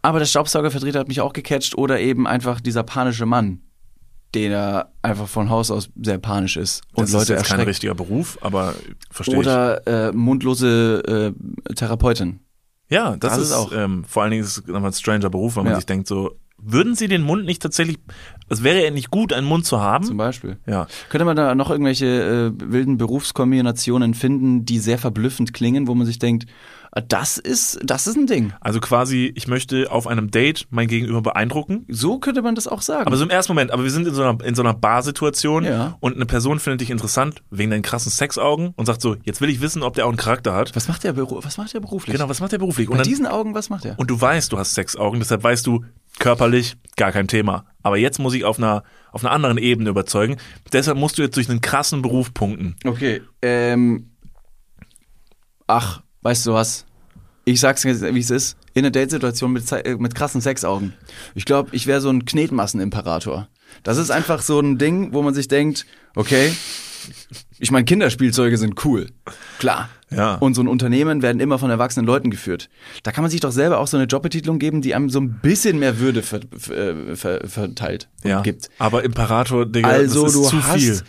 Aber 0.03 0.19
der 0.19 0.27
Staubsaugervertreter 0.27 1.01
hat 1.01 1.09
mich 1.09 1.21
auch 1.21 1.33
gecatcht 1.33 1.77
oder 1.77 2.01
eben 2.01 2.27
einfach 2.27 2.61
dieser 2.61 2.85
panische 2.85 3.27
Mann, 3.27 3.61
der 4.35 4.93
einfach 5.03 5.27
von 5.27 5.51
Haus 5.51 5.71
aus 5.71 5.91
sehr 6.01 6.19
panisch 6.19 6.57
ist 6.57 6.83
und 6.95 7.03
Das 7.05 7.13
Leute 7.13 7.23
ist 7.23 7.29
jetzt 7.31 7.39
kein 7.49 7.59
erschreckt. 7.59 7.69
richtiger 7.69 7.95
Beruf, 7.95 8.39
aber 8.41 8.75
verstehe. 9.11 9.37
Oder 9.37 9.87
äh, 10.09 10.13
mundlose 10.13 11.35
äh, 11.69 11.75
Therapeutin. 11.75 12.41
Ja, 12.91 13.17
das, 13.17 13.35
Das 13.37 13.43
ist 13.43 13.53
auch. 13.53 13.73
Ähm, 13.73 14.05
vor 14.05 14.23
allen 14.23 14.33
Dingen 14.33 14.43
ist 14.45 14.59
es 14.59 14.67
nochmal 14.67 14.91
ein 14.91 14.93
stranger 14.93 15.31
Beruf, 15.31 15.57
weil 15.57 15.65
man 15.65 15.73
Ja. 15.73 15.77
sich 15.77 15.87
denkt 15.87 16.07
so, 16.09 16.33
würden 16.63 16.95
sie 16.95 17.09
den 17.09 17.23
Mund 17.23 17.47
nicht 17.47 17.63
tatsächlich, 17.63 17.99
es 18.51 18.63
wäre 18.63 18.85
ja 18.85 18.91
nicht 18.91 19.11
gut, 19.11 19.33
einen 19.33 19.47
Mund 19.47 19.65
zu 19.65 19.77
Zum 19.77 19.81
haben? 19.81 20.17
Beispiel. 20.19 20.59
Ja. 20.67 20.87
Könnte 21.09 21.25
man 21.25 21.35
da 21.37 21.55
noch 21.55 21.71
irgendwelche 21.71 22.07
äh, 22.07 22.53
wilden 22.71 22.99
Berufskombinationen 22.99 24.13
finden, 24.15 24.67
die 24.67 24.79
sehr 24.79 24.99
verblüffend 24.99 25.55
klingen, 25.55 25.87
wo 25.89 25.95
man 25.95 26.07
sich 26.07 26.19
denkt, 26.19 26.47
das 27.07 27.39
ist, 27.39 27.79
das 27.85 28.07
ist 28.07 28.17
ein 28.17 28.27
Ding. 28.27 28.53
Also 28.61 28.81
quasi, 28.81 29.33
ich 29.37 29.47
möchte 29.47 29.91
auf 29.93 30.07
einem 30.07 30.31
Date 30.31 30.67
mein 30.71 30.89
Gegenüber 30.89 31.23
beeindrucken. 31.23 31.85
So 31.89 32.19
könnte 32.19 32.43
man 32.43 32.55
das 32.57 32.67
auch 32.67 32.83
sagen. 32.83 33.07
Aber 33.07 33.17
so 33.17 33.23
im 33.25 33.31
ersten 33.31 33.53
Moment, 33.53 33.71
aber 33.71 33.85
wir 33.85 33.91
sind 33.91 34.07
in 34.09 34.15
so 34.15 34.23
einer, 34.23 34.43
in 34.45 34.55
so 34.57 34.63
einer 34.63 34.75
Barsituation 34.75 35.65
Ja. 35.65 35.97
und 36.01 36.17
eine 36.17 36.27
Person 36.27 36.59
findet 36.59 36.81
dich 36.81 36.91
interessant 36.91 37.43
wegen 37.51 37.71
deinen 37.71 37.83
krassen 37.83 38.11
Sexaugen 38.11 38.73
und 38.77 38.87
sagt 38.87 39.01
so, 39.03 39.17
jetzt 39.23 39.41
will 39.41 39.51
ich 39.51 39.61
wissen, 39.61 39.83
ob 39.85 39.95
der 39.95 40.05
auch 40.07 40.11
einen 40.11 40.17
Charakter 40.19 40.53
hat. 40.55 40.75
was 40.75 40.89
macht 40.89 41.05
der, 41.05 41.17
was 41.17 41.57
macht 41.59 41.73
der 41.75 41.81
beruflich? 41.81 42.17
Genau, 42.17 42.29
was 42.29 42.41
macht 42.41 42.53
der 42.53 42.59
beruflich? 42.59 42.89
Bei 42.89 42.93
Und, 42.93 42.99
dann, 42.99 43.07
diesen 43.07 43.27
Augen, 43.27 43.55
was 43.55 43.71
macht 43.71 43.85
der? 43.85 43.97
und 43.99 44.11
du 44.11 44.21
weißt, 44.21 44.53
du 44.53 44.59
hast 44.59 44.75
Sexaugen, 44.75 45.21
deshalb 45.21 45.43
weißt 45.45 45.67
du, 45.67 45.85
Körperlich 46.19 46.77
gar 46.97 47.13
kein 47.13 47.29
Thema. 47.29 47.65
Aber 47.83 47.97
jetzt 47.97 48.19
muss 48.19 48.35
ich 48.35 48.45
auf 48.45 48.59
einer, 48.59 48.83
auf 49.13 49.25
einer 49.25 49.33
anderen 49.33 49.57
Ebene 49.57 49.89
überzeugen. 49.91 50.37
Deshalb 50.73 50.99
musst 50.99 51.17
du 51.17 51.23
jetzt 51.23 51.37
durch 51.37 51.49
einen 51.49 51.61
krassen 51.63 52.03
Beruf 52.03 52.35
punkten. 52.35 52.75
Okay, 52.85 53.23
ähm. 53.41 54.11
Ach, 55.67 56.03
weißt 56.23 56.47
du 56.47 56.55
was? 56.55 56.85
Ich 57.45 57.61
sag's 57.61 57.83
jetzt, 57.85 58.03
wie 58.03 58.19
es 58.21 58.31
ist. 58.31 58.57
In 58.75 58.85
einer 58.85 58.91
Datesituation 58.93 59.53
mit, 59.53 59.71
äh, 59.73 59.97
mit 59.99 60.15
krassen 60.15 60.41
Sexaugen. 60.41 60.93
Ich 61.35 61.45
glaube, 61.45 61.71
ich 61.73 61.87
wäre 61.87 62.01
so 62.01 62.11
ein 62.11 62.25
Knetmassenimperator. 62.25 63.49
Das 63.83 63.99
ist 63.99 64.11
einfach 64.11 64.43
so 64.43 64.61
ein 64.61 64.79
Ding, 64.79 65.13
wo 65.13 65.23
man 65.23 65.35
sich 65.35 65.49
denkt, 65.49 65.87
okay, 66.15 66.53
ich 67.59 67.71
meine, 67.71 67.85
Kinderspielzeuge 67.85 68.57
sind 68.59 68.85
cool. 68.85 69.07
Klar. 69.59 69.89
Ja. 70.11 70.35
Und 70.35 70.55
so 70.55 70.63
ein 70.63 70.69
Unternehmen 70.69 71.23
werden 71.23 71.41
immer 71.41 71.59
von 71.59 71.71
erwachsenen 71.71 72.07
Leuten 72.07 72.31
geführt. 72.31 72.69
Da 73.05 73.13
kann 73.13 73.23
man 73.23 73.31
sich 73.31 73.41
doch 73.41 73.53
selber 73.53 73.79
auch 73.79 73.87
so 73.87 73.97
eine 73.97 74.07
Jobbetitlung 74.07 74.59
geben, 74.59 74.83
die 74.83 74.95
einem 74.95 75.09
so 75.09 75.21
ein 75.21 75.41
bisschen 75.41 75.79
mehr 75.79 75.99
Würde 75.99 76.23
ver, 76.23 76.41
ver, 76.57 77.17
ver, 77.17 77.41
verteilt 77.49 78.09
und 78.25 78.31
Ja. 78.31 78.43
gibt. 78.43 78.69
Aber 78.79 79.05
Imperator, 79.05 79.67
Digga, 79.67 79.89
Also 79.89 80.25
das 80.25 80.35
ist 80.35 80.43
du 80.45 80.49
zu 80.49 80.63
hast 80.65 80.79
viel. 80.81 81.01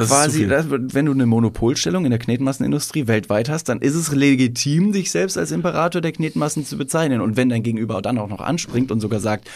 Das 0.00 0.08
quasi, 0.08 0.46
das- 0.46 0.66
wenn 0.70 1.06
du 1.06 1.12
eine 1.12 1.26
Monopolstellung 1.26 2.04
in 2.04 2.10
der 2.10 2.18
Knetmassenindustrie 2.18 3.06
weltweit 3.06 3.48
hast, 3.48 3.64
dann 3.68 3.80
ist 3.80 3.94
es 3.94 4.12
legitim, 4.12 4.92
dich 4.92 5.10
selbst 5.10 5.36
als 5.38 5.50
Imperator 5.52 6.00
der 6.00 6.12
Knetmassen 6.12 6.64
zu 6.66 6.76
bezeichnen. 6.76 7.20
Und 7.20 7.36
wenn 7.36 7.48
dein 7.48 7.62
Gegenüber 7.62 8.00
dann 8.02 8.18
auch 8.18 8.28
noch 8.28 8.40
anspringt 8.40 8.90
und 8.90 9.00
sogar 9.00 9.20
sagt, 9.20 9.48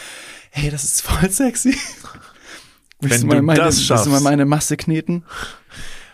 hey, 0.51 0.69
das 0.69 0.83
ist 0.83 1.01
voll 1.01 1.29
sexy. 1.29 1.75
Willst 3.01 3.21
Wenn 3.21 3.27
mal 3.27 3.35
du 3.37 3.41
meine, 3.43 3.59
das 3.59 3.77
willst 3.77 3.89
du 3.89 3.93
mal 3.93 4.03
schaffst. 4.05 4.23
meine 4.23 4.45
Masse 4.45 4.77
kneten? 4.77 5.23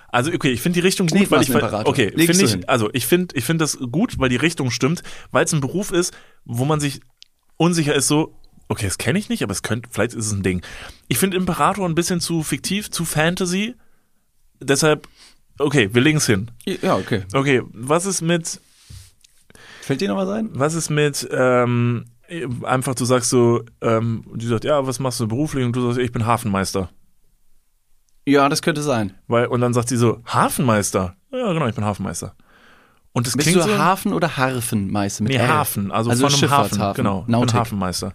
Also 0.09 0.31
okay, 0.33 0.51
ich 0.51 0.61
finde 0.61 0.79
die 0.81 0.85
Richtung 0.85 1.07
gut, 1.07 1.31
weil 1.31 1.41
ich 1.41 1.53
okay, 1.53 2.11
finde 2.17 2.43
ich, 2.43 2.69
also 2.69 2.89
ich 2.91 3.05
finde, 3.05 3.35
ich 3.37 3.45
finde 3.45 3.63
das 3.63 3.77
gut, 3.91 4.19
weil 4.19 4.29
die 4.29 4.35
Richtung 4.35 4.69
stimmt, 4.71 5.03
weil 5.31 5.45
es 5.45 5.53
ein 5.53 5.61
Beruf 5.61 5.91
ist, 5.91 6.13
wo 6.43 6.65
man 6.65 6.79
sich 6.81 6.99
unsicher 7.55 7.95
ist, 7.95 8.07
so 8.07 8.35
okay, 8.67 8.85
das 8.85 8.97
kenne 8.97 9.19
ich 9.19 9.29
nicht, 9.29 9.43
aber 9.43 9.51
es 9.51 9.61
könnte, 9.63 9.89
vielleicht 9.91 10.13
ist 10.13 10.25
es 10.25 10.31
ein 10.33 10.43
Ding. 10.43 10.61
Ich 11.07 11.17
finde 11.17 11.37
Imperator 11.37 11.87
ein 11.87 11.95
bisschen 11.95 12.19
zu 12.19 12.41
fiktiv, 12.43 12.89
zu 12.89 13.05
Fantasy. 13.05 13.75
Deshalb, 14.61 15.07
okay, 15.57 15.89
wir 15.91 16.01
legen 16.01 16.17
es 16.17 16.25
hin. 16.27 16.51
Ja, 16.65 16.95
okay. 16.95 17.23
Okay, 17.33 17.61
was 17.73 18.05
ist 18.05 18.21
mit, 18.21 18.59
Fällt 19.81 20.01
dir 20.01 20.07
noch 20.07 20.17
was 20.17 20.29
ein? 20.29 20.49
was 20.53 20.73
ist 20.75 20.89
mit, 20.89 21.27
ähm, 21.31 22.05
einfach 22.63 22.95
du 22.95 23.03
sagst 23.05 23.29
so, 23.29 23.63
ähm, 23.81 24.23
die 24.35 24.45
sagt, 24.47 24.63
ja, 24.63 24.85
was 24.87 24.99
machst 24.99 25.19
du 25.19 25.27
beruflich? 25.27 25.65
Und 25.65 25.75
du 25.75 25.81
sagst, 25.81 25.97
ich 25.99 26.11
bin 26.11 26.25
Hafenmeister. 26.25 26.89
Ja, 28.25 28.47
das 28.47 28.61
könnte 28.61 28.81
sein. 28.83 29.15
Weil, 29.27 29.47
und 29.47 29.61
dann 29.61 29.73
sagt 29.73 29.89
sie 29.89 29.97
so, 29.97 30.21
Hafenmeister? 30.25 31.15
Ja, 31.31 31.51
genau, 31.53 31.67
ich 31.67 31.75
bin 31.75 31.83
Hafenmeister. 31.83 32.35
Und 33.13 33.27
das 33.27 33.35
Bist 33.35 33.49
klingt 33.49 33.65
du 33.65 33.69
so, 33.69 33.77
Hafen 33.77 34.13
oder 34.13 34.37
Harfenmeister 34.37 35.23
mit 35.23 35.33
Nee? 35.33 35.39
Hafen, 35.39 35.91
also, 35.91 36.09
Also 36.11 36.29
von 36.29 36.39
einem 36.39 36.49
Hafen. 36.51 36.93
Genau, 36.95 37.25
Nautik. 37.27 37.55
Hafenmeister. 37.55 38.13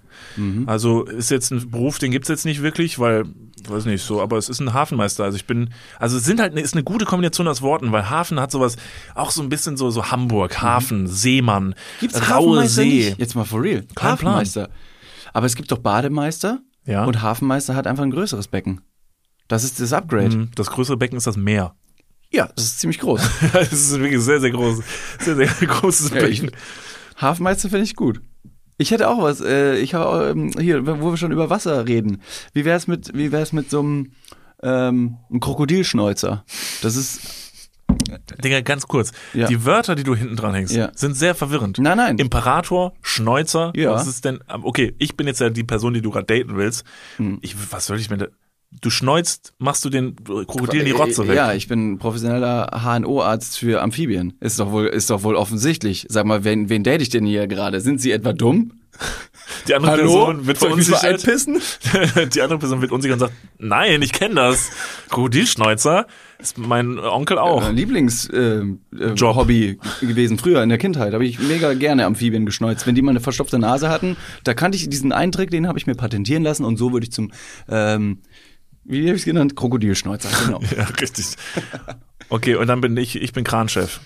Also 0.66 1.04
ist 1.04 1.30
jetzt 1.30 1.50
ein 1.50 1.70
Beruf, 1.70 1.98
den 1.98 2.10
gibt's 2.12 2.28
jetzt 2.28 2.46
nicht 2.46 2.62
wirklich, 2.62 2.98
weil, 2.98 3.24
weiß 3.68 3.84
nicht 3.84 4.02
so, 4.02 4.22
aber 4.22 4.38
es 4.38 4.48
ist 4.48 4.60
ein 4.60 4.72
Hafenmeister. 4.72 5.24
Also 5.24 5.36
ich 5.36 5.44
bin, 5.46 5.68
also 5.98 6.16
es 6.16 6.24
sind 6.24 6.40
halt, 6.40 6.54
ist 6.58 6.72
eine 6.72 6.82
gute 6.82 7.04
Kombination 7.04 7.46
aus 7.46 7.60
Worten, 7.60 7.92
weil 7.92 8.08
Hafen 8.08 8.40
hat 8.40 8.50
sowas, 8.50 8.76
auch 9.14 9.30
so 9.30 9.42
ein 9.42 9.50
bisschen 9.50 9.76
so, 9.76 9.90
so 9.90 10.10
Hamburg, 10.10 10.62
Hafen, 10.62 11.06
Seemann, 11.06 11.74
Gibt's 12.00 12.30
raue 12.30 12.66
See. 12.66 12.84
Nicht? 13.10 13.18
Jetzt 13.18 13.34
mal 13.34 13.44
for 13.44 13.62
real. 13.62 13.84
Kein 13.94 14.12
Hafenmeister. 14.12 14.70
Aber 15.34 15.44
es 15.44 15.56
gibt 15.56 15.70
doch 15.72 15.78
Bademeister 15.78 16.60
Ja. 16.86 17.04
und 17.04 17.20
Hafenmeister 17.20 17.74
hat 17.74 17.86
einfach 17.86 18.02
ein 18.04 18.10
größeres 18.12 18.48
Becken. 18.48 18.80
Das 19.46 19.62
ist 19.62 19.78
das 19.78 19.92
Upgrade. 19.92 20.34
Mhm, 20.34 20.50
Das 20.54 20.70
größere 20.70 20.96
Becken 20.96 21.18
ist 21.18 21.26
das 21.26 21.36
Meer. 21.36 21.74
Ja, 22.30 22.48
das 22.54 22.64
ist 22.64 22.80
ziemlich 22.80 22.98
groß. 23.00 23.20
Das 23.52 23.72
ist 23.72 23.98
wirklich 23.98 24.20
sehr, 24.22 24.40
sehr 24.40 24.50
groß, 24.50 24.80
sehr, 25.20 25.36
sehr 25.36 25.46
großes 25.68 26.10
Ja, 26.10 26.20
Becken. 26.20 26.50
Hafenmeister 27.16 27.68
finde 27.70 27.84
ich 27.84 27.96
gut. 27.96 28.20
Ich 28.78 28.90
hätte 28.90 29.08
auch 29.08 29.22
was. 29.22 29.40
Äh, 29.40 29.76
ich 29.78 29.94
habe 29.94 30.30
ähm, 30.30 30.52
hier, 30.58 30.86
wo 30.86 31.10
wir 31.12 31.16
schon 31.16 31.32
über 31.32 31.48
Wasser 31.48 31.86
reden. 31.88 32.20
Wie 32.52 32.64
wär's 32.64 32.86
mit, 32.86 33.10
wie 33.14 33.32
wär's 33.32 33.52
mit 33.52 33.70
so 33.70 33.80
einem 33.80 34.12
ähm, 34.62 35.16
einem 35.30 35.40
Krokodilschnäuzer? 35.40 36.44
Das 36.82 36.96
ist 36.96 37.20
Digga, 38.44 38.60
ganz 38.60 38.86
kurz. 38.86 39.12
Ja. 39.32 39.46
Die 39.46 39.64
Wörter, 39.64 39.94
die 39.94 40.02
du 40.04 40.14
hinten 40.14 40.36
dran 40.36 40.54
hängst, 40.54 40.74
Ja. 40.74 40.90
sind 40.94 41.14
sehr 41.14 41.34
verwirrend. 41.34 41.78
Nein, 41.78 41.96
nein. 41.96 42.18
Imperator, 42.18 42.92
Schneuzer. 43.02 43.72
Ja. 43.74 43.92
Was 43.92 44.06
ist 44.06 44.24
denn? 44.24 44.40
Okay, 44.48 44.94
ich 44.98 45.16
bin 45.16 45.26
jetzt 45.26 45.40
ja 45.40 45.48
die 45.50 45.64
Person, 45.64 45.94
die 45.94 46.02
du 46.02 46.10
gerade 46.10 46.26
daten 46.26 46.56
willst. 46.56 46.84
Hm. 47.16 47.38
Ich, 47.40 47.56
was 47.72 47.86
soll 47.86 47.98
ich 47.98 48.10
mir 48.10 48.18
da? 48.18 48.26
Du 48.82 48.90
schneuzt, 48.90 49.54
machst 49.58 49.84
du 49.84 49.90
den 49.90 50.16
Krokodil 50.24 50.80
in 50.80 50.86
die 50.86 50.92
Rotze 50.92 51.22
weg. 51.26 51.30
Äh, 51.34 51.36
Ja, 51.36 51.52
ich 51.54 51.66
bin 51.68 51.98
professioneller 51.98 52.68
HNO-Arzt 52.84 53.58
für 53.58 53.80
Amphibien. 53.80 54.34
Ist 54.40 54.60
doch 54.60 54.70
wohl, 54.70 54.86
ist 54.86 55.08
doch 55.08 55.22
wohl 55.22 55.34
offensichtlich. 55.36 56.06
Sag 56.10 56.26
mal, 56.26 56.44
wen, 56.44 56.68
wen 56.68 56.82
date 56.84 57.00
ich 57.00 57.08
denn 57.08 57.24
hier 57.24 57.46
gerade? 57.46 57.80
Sind 57.80 58.00
Sie 58.00 58.10
etwa 58.10 58.32
dumm? 58.32 58.72
Die 59.68 59.74
andere 59.74 59.96
Person 59.96 60.46
wird 60.46 60.58
verunsichert. 60.58 61.04
einpissen? 61.04 61.60
Die 62.34 62.40
andere 62.40 62.58
Person 62.58 62.80
wird 62.80 62.92
unsicher 62.92 63.14
und 63.14 63.20
sagt, 63.20 63.34
nein, 63.58 64.00
ich 64.02 64.12
kenne 64.12 64.34
das. 64.36 64.70
Krokodilschneuzer 65.10 66.06
ist 66.38 66.56
mein 66.58 66.98
Onkel 66.98 67.38
auch. 67.38 67.62
Mein 67.62 67.76
Lieblingshobby 67.76 68.78
äh, 68.98 69.12
Job. 69.14 69.36
Hobby 69.36 69.78
gewesen 70.00 70.38
früher 70.38 70.62
in 70.62 70.68
der 70.68 70.78
Kindheit. 70.78 71.12
Habe 71.12 71.26
ich 71.26 71.38
mega 71.38 71.74
gerne 71.74 72.06
Amphibien 72.06 72.46
geschneuzt. 72.46 72.86
Wenn 72.86 72.94
die 72.94 73.02
mal 73.02 73.10
eine 73.10 73.20
verstopfte 73.20 73.58
Nase 73.58 73.88
hatten, 73.88 74.16
da 74.44 74.54
kannte 74.54 74.76
ich 74.76 74.88
diesen 74.88 75.12
einen 75.12 75.32
Trick, 75.32 75.50
den 75.50 75.66
habe 75.68 75.78
ich 75.78 75.86
mir 75.86 75.94
patentieren 75.94 76.42
lassen 76.42 76.64
und 76.64 76.76
so 76.76 76.92
würde 76.92 77.04
ich 77.04 77.12
zum, 77.12 77.32
ähm, 77.68 78.18
wie 78.88 79.06
habe 79.06 79.16
ich 79.16 79.22
es 79.22 79.24
genannt? 79.24 79.56
Krokodilschneuzer, 79.56 80.28
genau. 80.44 80.60
Ja, 80.76 80.84
richtig. 81.00 81.26
Okay, 82.28 82.56
und 82.56 82.66
dann 82.66 82.80
bin 82.80 82.96
ich, 82.96 83.16
ich 83.20 83.32
bin 83.32 83.44
Kranchef. 83.44 84.00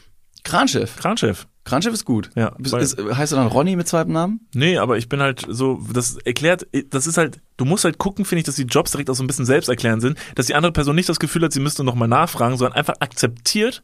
Kranchef. 0.45 0.97
Kranchef. 0.97 1.47
Kranchef 1.65 1.93
ist 1.93 2.05
gut. 2.07 2.31
Ja, 2.35 2.57
ist, 2.59 2.97
heißt 2.99 3.33
du 3.33 3.37
dann 3.37 3.47
Ronny 3.47 3.77
mit 3.77 3.87
zweitem 3.87 4.13
Namen? 4.15 4.49
Nee, 4.55 4.79
aber 4.79 4.97
ich 4.97 5.09
bin 5.09 5.21
halt 5.21 5.45
so, 5.49 5.81
das 5.93 6.17
erklärt, 6.17 6.67
das 6.89 7.07
ist 7.07 7.19
halt, 7.19 7.41
du 7.59 7.65
musst 7.67 7.85
halt 7.85 7.99
gucken, 7.99 8.25
finde 8.25 8.41
ich, 8.41 8.47
dass 8.47 8.57
die 8.57 8.63
Jobs 8.63 8.91
direkt 8.91 9.11
auch 9.11 9.15
so 9.15 9.23
ein 9.23 9.27
bisschen 9.27 9.45
selbsterklärend 9.45 10.01
sind, 10.01 10.19
dass 10.35 10.47
die 10.47 10.55
andere 10.55 10.73
Person 10.73 10.97
nicht 10.97 11.09
das 11.09 11.21
Gefühl 11.21 11.43
hat, 11.45 11.53
sie 11.53 11.61
müsste 11.61 11.85
nochmal 11.85 12.09
nachfragen, 12.09 12.57
sondern 12.57 12.77
einfach 12.79 12.95
akzeptiert, 13.01 13.83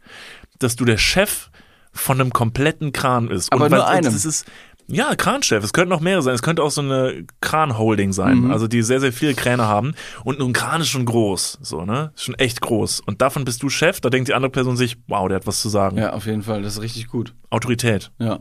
dass 0.58 0.76
du 0.76 0.84
der 0.86 0.96
Chef 0.96 1.50
von 1.92 2.20
einem 2.20 2.32
kompletten 2.32 2.92
Kran 2.92 3.28
ist. 3.30 3.52
Aber 3.52 3.66
und 3.66 3.70
nur 3.72 3.80
weil- 3.80 3.88
einem. 3.96 4.04
Das 4.12 4.24
ist, 4.24 4.46
ja, 4.88 5.14
Kranchef. 5.16 5.64
Es 5.64 5.72
könnten 5.72 5.90
noch 5.90 6.00
mehrere 6.00 6.22
sein. 6.22 6.34
Es 6.34 6.42
könnte 6.42 6.62
auch 6.62 6.70
so 6.70 6.80
eine 6.80 7.24
Kran-Holding 7.40 8.12
sein. 8.12 8.42
Mhm. 8.42 8.50
Also 8.50 8.68
die 8.68 8.82
sehr, 8.82 9.00
sehr 9.00 9.12
viele 9.12 9.34
Kräne 9.34 9.64
haben. 9.64 9.94
Und 10.24 10.40
ein 10.40 10.52
Kran 10.52 10.80
ist 10.80 10.88
schon 10.88 11.04
groß. 11.04 11.58
So, 11.62 11.84
ne? 11.84 12.12
Ist 12.14 12.24
schon 12.24 12.36
echt 12.36 12.60
groß. 12.60 13.00
Und 13.00 13.20
davon 13.20 13.44
bist 13.44 13.62
du 13.62 13.68
Chef. 13.68 14.00
Da 14.00 14.10
denkt 14.10 14.28
die 14.28 14.34
andere 14.34 14.50
Person 14.50 14.76
sich, 14.76 14.96
wow, 15.08 15.28
der 15.28 15.36
hat 15.36 15.46
was 15.46 15.60
zu 15.60 15.68
sagen. 15.68 15.98
Ja, 15.98 16.12
auf 16.12 16.26
jeden 16.26 16.42
Fall. 16.42 16.62
Das 16.62 16.74
ist 16.74 16.82
richtig 16.82 17.08
gut. 17.08 17.34
Autorität. 17.50 18.12
Ja. 18.18 18.38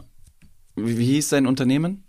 Wie, 0.75 0.97
wie 0.99 1.05
hieß 1.05 1.29
dein 1.29 1.47
Unternehmen? 1.47 2.03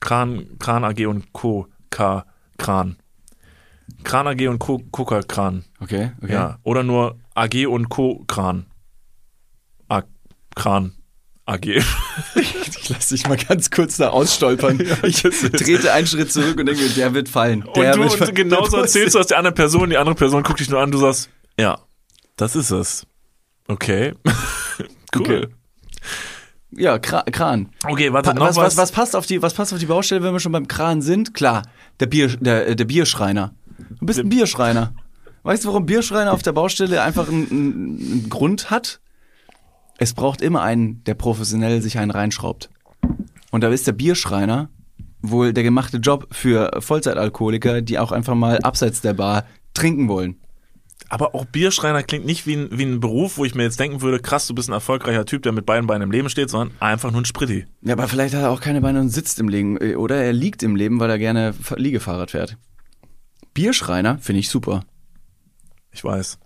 Kran, 0.00 0.58
Kran 0.58 0.84
AG 0.84 1.06
und 1.06 1.32
Co. 1.32 1.66
K. 1.90 2.24
Kran. 2.58 2.96
Kran 4.04 4.26
AG 4.26 4.48
und 4.48 4.58
Co. 4.58 4.82
Coca 4.90 5.22
Kran. 5.22 5.64
Okay, 5.80 6.12
okay. 6.22 6.32
Ja. 6.32 6.58
Oder 6.62 6.82
nur 6.82 7.18
AG 7.34 7.66
und 7.66 7.88
Co. 7.88 8.24
Kran. 8.26 8.66
A 9.88 10.02
Kran 10.54 10.92
AG. 11.46 11.82
Ich 12.34 12.88
lass 12.88 13.08
dich 13.08 13.26
mal 13.26 13.36
ganz 13.36 13.70
kurz 13.70 13.96
da 13.96 14.10
ausstolpern. 14.10 14.80
ich 15.02 15.22
das 15.22 15.40
trete 15.40 15.92
einen 15.92 16.06
Schritt 16.06 16.32
zurück 16.32 16.58
und 16.58 16.66
denke, 16.66 16.88
der 16.90 17.14
wird 17.14 17.28
fallen. 17.28 17.64
Der 17.74 17.94
und 17.94 18.04
du 18.04 18.16
fallen. 18.16 18.34
genauso 18.34 18.76
erzählst 18.76 19.14
du 19.14 19.20
aus 19.20 19.26
der 19.26 19.38
anderen 19.38 19.54
Person, 19.54 19.90
die 19.90 19.96
andere 19.96 20.14
Person 20.14 20.42
guckt 20.42 20.60
dich 20.60 20.70
nur 20.70 20.80
an, 20.80 20.90
du 20.90 20.98
sagst, 20.98 21.30
ja, 21.58 21.78
das 22.36 22.56
ist 22.56 22.70
es. 22.70 23.06
Okay. 23.68 24.14
cool. 25.14 25.20
Okay. 25.20 25.46
Ja, 26.72 26.98
Kra 26.98 27.22
Kran. 27.22 27.70
Okay, 27.84 28.12
warte, 28.12 28.30
Pa 28.30 28.34
noch 28.34 28.46
was, 28.46 28.56
was, 28.56 28.76
was, 28.76 28.92
passt 28.92 29.16
auf 29.16 29.26
die, 29.26 29.42
was 29.42 29.54
passt 29.54 29.72
auf 29.72 29.80
die 29.80 29.86
Baustelle, 29.86 30.22
wenn 30.22 30.32
wir 30.32 30.40
schon 30.40 30.52
beim 30.52 30.68
Kran 30.68 31.02
sind? 31.02 31.34
Klar, 31.34 31.62
der, 31.98 32.06
Bier, 32.06 32.28
der, 32.28 32.68
äh, 32.68 32.76
der 32.76 32.84
Bierschreiner. 32.84 33.54
Du 33.98 34.06
bist 34.06 34.20
ein 34.20 34.28
Bierschreiner. 34.28 34.94
Weißt 35.42 35.64
du, 35.64 35.68
warum 35.68 35.86
Bierschreiner 35.86 36.32
auf 36.32 36.42
der 36.42 36.52
Baustelle 36.52 37.02
einfach 37.02 37.28
einen, 37.28 37.48
einen 37.50 38.26
Grund 38.30 38.70
hat? 38.70 39.00
Es 40.02 40.14
braucht 40.14 40.40
immer 40.40 40.62
einen, 40.62 41.04
der 41.04 41.14
professionell 41.14 41.82
sich 41.82 41.98
einen 41.98 42.10
reinschraubt. 42.10 42.70
Und 43.50 43.62
da 43.62 43.68
ist 43.68 43.86
der 43.86 43.92
Bierschreiner 43.92 44.70
wohl 45.20 45.52
der 45.52 45.62
gemachte 45.62 45.98
Job 45.98 46.26
für 46.32 46.70
Vollzeitalkoholiker, 46.80 47.82
die 47.82 47.98
auch 47.98 48.10
einfach 48.10 48.34
mal 48.34 48.58
abseits 48.60 49.02
der 49.02 49.12
Bar 49.12 49.44
trinken 49.74 50.08
wollen. 50.08 50.36
Aber 51.10 51.34
auch 51.34 51.44
Bierschreiner 51.44 52.02
klingt 52.02 52.24
nicht 52.24 52.46
wie 52.46 52.54
ein, 52.56 52.68
wie 52.72 52.84
ein 52.84 53.00
Beruf, 53.00 53.36
wo 53.36 53.44
ich 53.44 53.54
mir 53.54 53.64
jetzt 53.64 53.78
denken 53.78 54.00
würde, 54.00 54.20
krass, 54.20 54.46
du 54.46 54.54
bist 54.54 54.70
ein 54.70 54.72
erfolgreicher 54.72 55.26
Typ, 55.26 55.42
der 55.42 55.52
mit 55.52 55.66
beiden 55.66 55.86
Beinen 55.86 56.02
im 56.04 56.10
Leben 56.12 56.30
steht, 56.30 56.48
sondern 56.48 56.74
einfach 56.80 57.10
nur 57.10 57.20
ein 57.20 57.24
Spritti. 57.26 57.66
Ja, 57.82 57.92
aber 57.94 58.08
vielleicht 58.08 58.34
hat 58.34 58.42
er 58.42 58.50
auch 58.50 58.60
keine 58.60 58.80
Beine 58.80 59.00
und 59.00 59.10
sitzt 59.10 59.38
im 59.38 59.48
Leben. 59.48 59.76
äh, 59.82 59.96
Oder 59.96 60.16
er 60.24 60.32
liegt 60.32 60.62
im 60.62 60.76
Leben, 60.76 60.98
weil 60.98 61.10
er 61.10 61.18
gerne 61.18 61.52
Fa- 61.52 61.76
Liegefahrrad 61.76 62.30
fährt. 62.30 62.56
Bierschreiner 63.52 64.16
finde 64.18 64.40
ich 64.40 64.48
super. 64.48 64.84
Ich 65.92 66.02
weiß. 66.04 66.38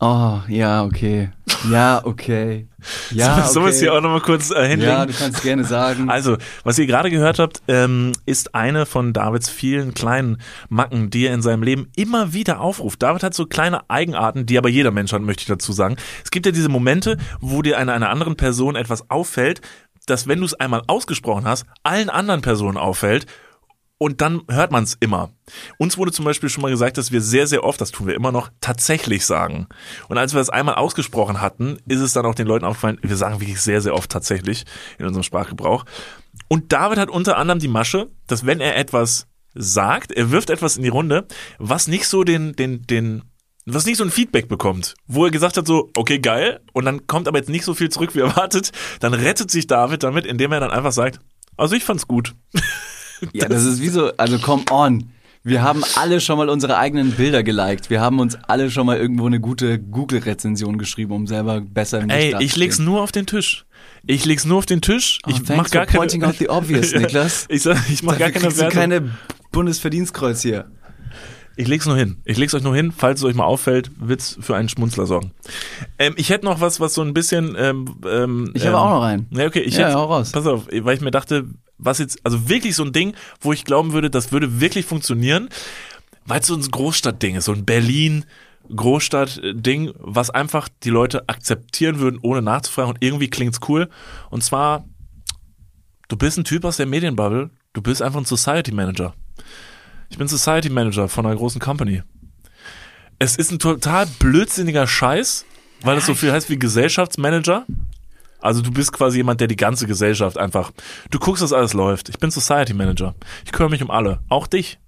Oh, 0.00 0.38
ja, 0.46 0.84
okay. 0.84 1.30
Ja, 1.68 2.00
okay. 2.04 2.68
Ja, 3.10 3.38
okay. 3.38 3.48
Sollen 3.48 3.66
wir 3.66 3.70
es 3.70 3.80
hier 3.80 3.92
auch 3.92 4.00
nochmal 4.00 4.20
kurz 4.20 4.52
äh, 4.52 4.68
hinlegen? 4.68 4.92
Ja, 4.92 5.06
du 5.06 5.12
kannst 5.12 5.42
gerne 5.42 5.64
sagen. 5.64 6.08
Also, 6.18 6.36
was 6.62 6.78
ihr 6.78 6.86
gerade 6.86 7.10
gehört 7.10 7.40
habt, 7.40 7.62
ähm, 7.66 8.12
ist 8.24 8.54
eine 8.54 8.86
von 8.86 9.12
Davids 9.12 9.50
vielen 9.50 9.94
kleinen 9.94 10.38
Macken, 10.68 11.10
die 11.10 11.26
er 11.26 11.34
in 11.34 11.42
seinem 11.42 11.64
Leben 11.64 11.88
immer 11.96 12.32
wieder 12.32 12.60
aufruft. 12.60 13.02
David 13.02 13.24
hat 13.24 13.34
so 13.34 13.46
kleine 13.46 13.90
Eigenarten, 13.90 14.46
die 14.46 14.56
aber 14.56 14.68
jeder 14.68 14.92
Mensch 14.92 15.12
hat, 15.12 15.22
möchte 15.22 15.42
ich 15.42 15.48
dazu 15.48 15.72
sagen. 15.72 15.96
Es 16.24 16.30
gibt 16.30 16.46
ja 16.46 16.52
diese 16.52 16.68
Momente, 16.68 17.18
wo 17.40 17.62
dir 17.62 17.76
einer, 17.78 17.92
einer 17.92 18.10
anderen 18.10 18.36
Person 18.36 18.76
etwas 18.76 19.10
auffällt, 19.10 19.60
dass 20.06 20.28
wenn 20.28 20.38
du 20.38 20.44
es 20.44 20.54
einmal 20.54 20.82
ausgesprochen 20.86 21.44
hast, 21.44 21.66
allen 21.82 22.08
anderen 22.08 22.40
Personen 22.40 22.78
auffällt 22.78 23.26
und 23.98 24.20
dann 24.20 24.42
hört 24.48 24.70
man 24.70 24.84
es 24.84 24.96
immer. 25.00 25.30
Uns 25.76 25.98
wurde 25.98 26.12
zum 26.12 26.24
Beispiel 26.24 26.48
schon 26.48 26.62
mal 26.62 26.70
gesagt, 26.70 26.98
dass 26.98 27.10
wir 27.10 27.20
sehr, 27.20 27.46
sehr 27.46 27.64
oft, 27.64 27.80
das 27.80 27.90
tun 27.90 28.06
wir 28.06 28.14
immer 28.14 28.32
noch, 28.32 28.50
tatsächlich 28.60 29.26
sagen. 29.26 29.66
Und 30.08 30.18
als 30.18 30.32
wir 30.32 30.38
das 30.38 30.50
einmal 30.50 30.76
ausgesprochen 30.76 31.40
hatten, 31.40 31.78
ist 31.88 32.00
es 32.00 32.12
dann 32.12 32.24
auch 32.24 32.36
den 32.36 32.46
Leuten 32.46 32.64
aufgefallen, 32.64 32.98
wir 33.02 33.16
sagen 33.16 33.40
wirklich 33.40 33.60
sehr, 33.60 33.80
sehr 33.80 33.94
oft 33.94 34.10
tatsächlich 34.10 34.64
in 34.98 35.06
unserem 35.06 35.24
Sprachgebrauch. 35.24 35.84
Und 36.46 36.72
David 36.72 36.98
hat 36.98 37.10
unter 37.10 37.36
anderem 37.36 37.58
die 37.58 37.68
Masche, 37.68 38.08
dass 38.28 38.46
wenn 38.46 38.60
er 38.60 38.76
etwas 38.76 39.26
sagt, 39.54 40.12
er 40.12 40.30
wirft 40.30 40.50
etwas 40.50 40.76
in 40.76 40.84
die 40.84 40.88
Runde, 40.88 41.26
was 41.58 41.88
nicht 41.88 42.06
so 42.06 42.22
den, 42.22 42.54
den, 42.54 42.86
den, 42.86 43.24
was 43.66 43.84
nicht 43.84 43.96
so 43.96 44.04
ein 44.04 44.10
Feedback 44.10 44.46
bekommt, 44.46 44.94
wo 45.08 45.24
er 45.24 45.32
gesagt 45.32 45.56
hat 45.56 45.66
so, 45.66 45.90
okay, 45.96 46.20
geil, 46.20 46.60
und 46.72 46.84
dann 46.84 47.08
kommt 47.08 47.26
aber 47.26 47.38
jetzt 47.38 47.50
nicht 47.50 47.64
so 47.64 47.74
viel 47.74 47.88
zurück, 47.88 48.14
wie 48.14 48.20
erwartet, 48.20 48.70
dann 49.00 49.14
rettet 49.14 49.50
sich 49.50 49.66
David 49.66 50.04
damit, 50.04 50.24
indem 50.24 50.52
er 50.52 50.60
dann 50.60 50.70
einfach 50.70 50.92
sagt, 50.92 51.18
also 51.56 51.74
ich 51.74 51.84
fand's 51.84 52.06
gut. 52.06 52.34
Ja, 53.32 53.48
das 53.48 53.64
ist 53.64 53.80
wie 53.80 53.88
so, 53.88 54.10
also 54.16 54.38
come 54.38 54.64
on. 54.70 55.10
Wir 55.44 55.62
haben 55.62 55.82
alle 55.96 56.20
schon 56.20 56.36
mal 56.36 56.48
unsere 56.50 56.76
eigenen 56.76 57.12
Bilder 57.12 57.42
geliked. 57.42 57.88
Wir 57.90 58.00
haben 58.00 58.18
uns 58.20 58.36
alle 58.48 58.70
schon 58.70 58.84
mal 58.86 58.98
irgendwo 58.98 59.26
eine 59.26 59.40
gute 59.40 59.78
Google-Rezension 59.78 60.76
geschrieben, 60.78 61.12
um 61.12 61.26
selber 61.26 61.60
besser 61.62 62.00
im 62.00 62.10
Ey, 62.10 62.34
ich 62.40 62.56
leg's 62.56 62.78
nur 62.78 63.00
auf 63.02 63.12
den 63.12 63.24
Tisch. 63.24 63.64
Ich 64.04 64.24
leg's 64.26 64.44
nur 64.44 64.58
auf 64.58 64.66
den 64.66 64.82
Tisch. 64.82 65.20
Oh, 65.26 65.30
ich 65.30 65.40
mach 65.48 65.70
gar 65.70 65.86
keine, 65.86 65.98
pointing 65.98 66.22
out 66.24 66.36
the 66.38 66.48
obvious, 66.50 66.92
Niklas. 66.94 67.46
ich 67.48 67.62
sag, 67.62 67.78
ich 67.90 68.02
mach 68.02 68.18
gar 68.18 68.28
Dafür 68.30 68.32
keine 68.32 68.44
kriegst 68.44 68.58
du 68.58 68.62
Wertung. 68.62 68.78
keine 68.80 69.10
Bundesverdienstkreuz 69.52 70.42
hier. 70.42 70.66
Ich 71.56 71.66
leg's 71.66 71.86
nur 71.86 71.96
hin. 71.96 72.18
Ich 72.24 72.36
leg's 72.36 72.54
euch 72.54 72.62
nur 72.62 72.74
hin, 72.76 72.92
falls 72.96 73.20
es 73.20 73.24
euch 73.24 73.34
mal 73.34 73.44
auffällt, 73.44 73.90
wird's 73.98 74.36
für 74.40 74.54
einen 74.54 74.68
Schmunzler 74.68 75.06
sorgen. 75.06 75.32
Ähm, 75.98 76.14
ich 76.16 76.30
hätte 76.30 76.44
noch 76.44 76.60
was, 76.60 76.78
was 76.78 76.94
so 76.94 77.02
ein 77.02 77.14
bisschen. 77.14 77.56
Ähm, 77.58 77.96
ähm, 78.08 78.50
Ich 78.54 78.62
ähm, 78.64 78.68
habe 78.74 78.78
auch 78.78 78.90
noch 78.90 79.02
einen. 79.02 79.26
Ja, 79.30 79.46
okay, 79.46 79.60
ich 79.60 79.76
Ja, 79.76 79.86
hätte, 79.86 79.94
hau 79.98 80.04
raus. 80.04 80.30
Pass 80.30 80.46
auf, 80.46 80.66
weil 80.70 80.94
ich 80.94 81.00
mir 81.00 81.10
dachte, 81.10 81.46
was 81.78 81.98
jetzt, 81.98 82.18
also 82.24 82.48
wirklich 82.48 82.76
so 82.76 82.84
ein 82.84 82.92
Ding, 82.92 83.14
wo 83.40 83.52
ich 83.52 83.64
glauben 83.64 83.92
würde, 83.92 84.10
das 84.10 84.32
würde 84.32 84.60
wirklich 84.60 84.84
funktionieren, 84.84 85.48
weil 86.26 86.40
es 86.40 86.46
so 86.46 86.54
ein 86.54 86.62
Großstadtding 86.62 87.36
ist, 87.36 87.46
so 87.46 87.52
ein 87.52 87.64
Berlin. 87.64 88.24
Großstadt-Ding, 88.74 89.92
was 89.98 90.28
einfach 90.30 90.68
die 90.82 90.90
Leute 90.90 91.26
akzeptieren 91.28 92.00
würden, 92.00 92.18
ohne 92.22 92.42
nachzufragen 92.42 92.92
und 92.92 93.02
irgendwie 93.02 93.30
klingt's 93.30 93.60
cool. 93.68 93.88
Und 94.28 94.44
zwar, 94.44 94.84
du 96.08 96.16
bist 96.16 96.36
ein 96.36 96.44
Typ 96.44 96.64
aus 96.64 96.76
der 96.76 96.84
Medienbubble, 96.84 97.50
du 97.72 97.82
bist 97.82 98.02
einfach 98.02 98.20
ein 98.20 98.26
Society 98.26 98.72
Manager. 98.72 99.14
Ich 100.10 100.18
bin 100.18 100.28
Society 100.28 100.68
Manager 100.68 101.08
von 101.08 101.26
einer 101.26 101.36
großen 101.36 101.60
Company. 101.60 102.02
Es 103.18 103.36
ist 103.36 103.50
ein 103.50 103.58
total 103.58 104.06
blödsinniger 104.18 104.86
Scheiß, 104.86 105.44
weil 105.82 105.98
es 105.98 106.06
so 106.06 106.14
viel 106.14 106.32
heißt 106.32 106.50
wie 106.50 106.58
Gesellschaftsmanager. 106.58 107.66
Also 108.40 108.62
du 108.62 108.70
bist 108.70 108.92
quasi 108.92 109.18
jemand, 109.18 109.40
der 109.40 109.48
die 109.48 109.56
ganze 109.56 109.86
Gesellschaft 109.86 110.38
einfach, 110.38 110.72
du 111.10 111.18
guckst, 111.18 111.42
dass 111.42 111.52
alles 111.52 111.72
läuft. 111.74 112.08
Ich 112.08 112.18
bin 112.18 112.30
Society 112.30 112.72
Manager. 112.72 113.14
Ich 113.44 113.52
kümmere 113.52 113.70
mich 113.70 113.82
um 113.82 113.90
alle, 113.90 114.20
auch 114.28 114.46
dich. 114.46 114.78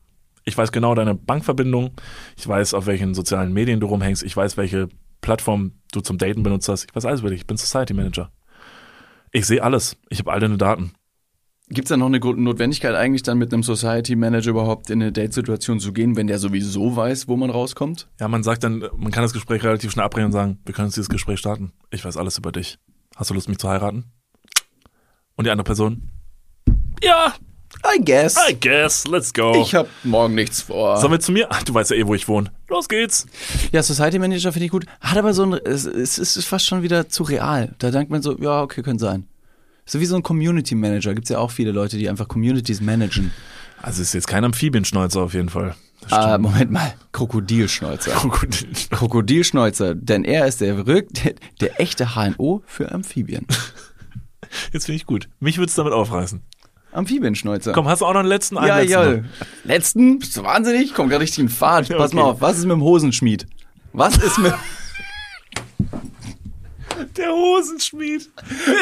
Ich 0.44 0.56
weiß 0.56 0.72
genau 0.72 0.94
deine 0.94 1.14
Bankverbindung. 1.14 1.92
Ich 2.36 2.46
weiß, 2.46 2.74
auf 2.74 2.86
welchen 2.86 3.14
sozialen 3.14 3.52
Medien 3.52 3.80
du 3.80 3.86
rumhängst. 3.86 4.22
Ich 4.22 4.36
weiß, 4.36 4.56
welche 4.56 4.88
Plattform 5.20 5.72
du 5.92 6.00
zum 6.00 6.18
Daten 6.18 6.42
benutzt 6.42 6.68
hast. 6.68 6.84
Ich 6.88 6.94
weiß 6.94 7.04
alles 7.04 7.20
über 7.20 7.30
dich. 7.30 7.40
Ich 7.40 7.46
bin 7.46 7.56
Society 7.56 7.92
Manager. 7.92 8.30
Ich 9.32 9.46
sehe 9.46 9.62
alles. 9.62 9.96
Ich 10.08 10.20
habe 10.20 10.32
all 10.32 10.40
deine 10.40 10.56
Daten. 10.56 10.92
Gibt 11.68 11.86
es 11.86 11.90
da 11.90 11.96
noch 11.96 12.06
eine 12.06 12.18
Notwendigkeit 12.18 12.96
eigentlich 12.96 13.22
dann 13.22 13.38
mit 13.38 13.52
einem 13.52 13.62
Society 13.62 14.16
Manager 14.16 14.50
überhaupt 14.50 14.90
in 14.90 15.00
eine 15.00 15.12
Date-Situation 15.12 15.78
zu 15.78 15.92
gehen, 15.92 16.16
wenn 16.16 16.26
der 16.26 16.40
sowieso 16.40 16.96
weiß, 16.96 17.28
wo 17.28 17.36
man 17.36 17.48
rauskommt? 17.48 18.08
Ja, 18.18 18.26
man 18.26 18.42
sagt 18.42 18.64
dann, 18.64 18.84
man 18.96 19.12
kann 19.12 19.22
das 19.22 19.32
Gespräch 19.32 19.62
relativ 19.62 19.92
schnell 19.92 20.04
abbrechen 20.04 20.26
und 20.26 20.32
sagen, 20.32 20.58
wir 20.64 20.74
können 20.74 20.88
jetzt 20.88 20.96
dieses 20.96 21.08
Gespräch 21.08 21.38
starten. 21.38 21.72
Ich 21.92 22.04
weiß 22.04 22.16
alles 22.16 22.38
über 22.38 22.50
dich. 22.50 22.78
Hast 23.20 23.28
du 23.28 23.34
Lust, 23.34 23.50
mich 23.50 23.58
zu 23.58 23.68
heiraten? 23.68 24.04
Und 25.36 25.44
die 25.44 25.50
andere 25.50 25.64
Person? 25.64 26.08
Ja, 27.02 27.34
I 27.94 28.02
guess. 28.02 28.38
I 28.48 28.58
guess, 28.58 29.06
let's 29.06 29.34
go. 29.34 29.60
Ich 29.60 29.74
habe 29.74 29.90
morgen 30.04 30.34
nichts 30.34 30.62
vor. 30.62 30.96
Sollen 30.96 31.12
wir 31.12 31.20
zu 31.20 31.30
mir? 31.30 31.48
Ach, 31.50 31.62
du 31.62 31.74
weißt 31.74 31.90
ja 31.90 31.98
eh, 31.98 32.06
wo 32.06 32.14
ich 32.14 32.28
wohne. 32.28 32.50
Los 32.68 32.88
geht's. 32.88 33.26
Ja, 33.72 33.82
Society 33.82 34.18
Manager 34.18 34.52
finde 34.52 34.64
ich 34.64 34.70
gut. 34.70 34.86
Hat 35.02 35.18
aber 35.18 35.34
so 35.34 35.42
ein, 35.42 35.52
es, 35.52 35.84
es 35.84 36.16
ist 36.16 36.46
fast 36.46 36.64
schon 36.64 36.82
wieder 36.82 37.10
zu 37.10 37.24
real. 37.24 37.74
Da 37.76 37.90
denkt 37.90 38.10
man 38.10 38.22
so, 38.22 38.38
ja, 38.38 38.62
okay, 38.62 38.80
könnte 38.80 39.04
sein. 39.04 39.28
So 39.84 40.00
wie 40.00 40.06
so 40.06 40.16
ein 40.16 40.22
Community 40.22 40.74
Manager. 40.74 41.12
Gibt's 41.12 41.28
ja 41.28 41.40
auch 41.40 41.50
viele 41.50 41.72
Leute, 41.72 41.98
die 41.98 42.08
einfach 42.08 42.26
Communities 42.26 42.80
managen. 42.80 43.32
Also 43.82 44.00
ist 44.00 44.14
jetzt 44.14 44.28
kein 44.28 44.44
Amphibienschnäuzer 44.44 45.20
auf 45.20 45.34
jeden 45.34 45.50
Fall. 45.50 45.74
Ah. 46.08 46.38
Moment 46.38 46.70
mal. 46.70 46.94
Krokodilschnäuzer. 47.12 48.12
Krokodil. 48.12 48.68
Krokodilschnäuzer, 48.90 49.94
denn 49.94 50.24
er 50.24 50.46
ist 50.46 50.60
der, 50.60 50.82
der, 50.82 51.04
der 51.60 51.80
echte 51.80 52.14
HNO 52.14 52.62
für 52.66 52.90
Amphibien. 52.92 53.46
Jetzt 54.72 54.86
finde 54.86 54.96
ich 54.96 55.06
gut. 55.06 55.28
Mich 55.38 55.58
würd's 55.58 55.74
damit 55.74 55.92
aufreißen. 55.92 56.40
Amphibienschnäuzer. 56.92 57.72
Komm, 57.72 57.86
hast 57.88 58.00
du 58.00 58.06
auch 58.06 58.12
noch 58.12 58.20
einen 58.20 58.28
letzten? 58.28 58.58
Einen 58.58 58.66
ja, 58.66 58.78
letzten 58.78 58.92
ja. 58.92 59.16
noch. 59.16 59.24
Letzten? 59.64 60.18
Bist 60.18 60.36
du 60.36 60.42
wahnsinnig? 60.42 60.92
Komm 60.94 61.08
gerade 61.08 61.22
richtig 61.22 61.38
in 61.38 61.48
Fahrt. 61.48 61.88
Ja, 61.88 61.96
Pass 61.96 62.10
okay. 62.10 62.16
mal 62.16 62.22
auf, 62.22 62.40
was 62.40 62.58
ist 62.58 62.64
mit 62.64 62.72
dem 62.72 62.82
Hosenschmied? 62.82 63.46
Was 63.92 64.16
ist 64.16 64.38
mit. 64.38 64.54
Der 67.16 67.30
Hosenschmied. 67.30 68.28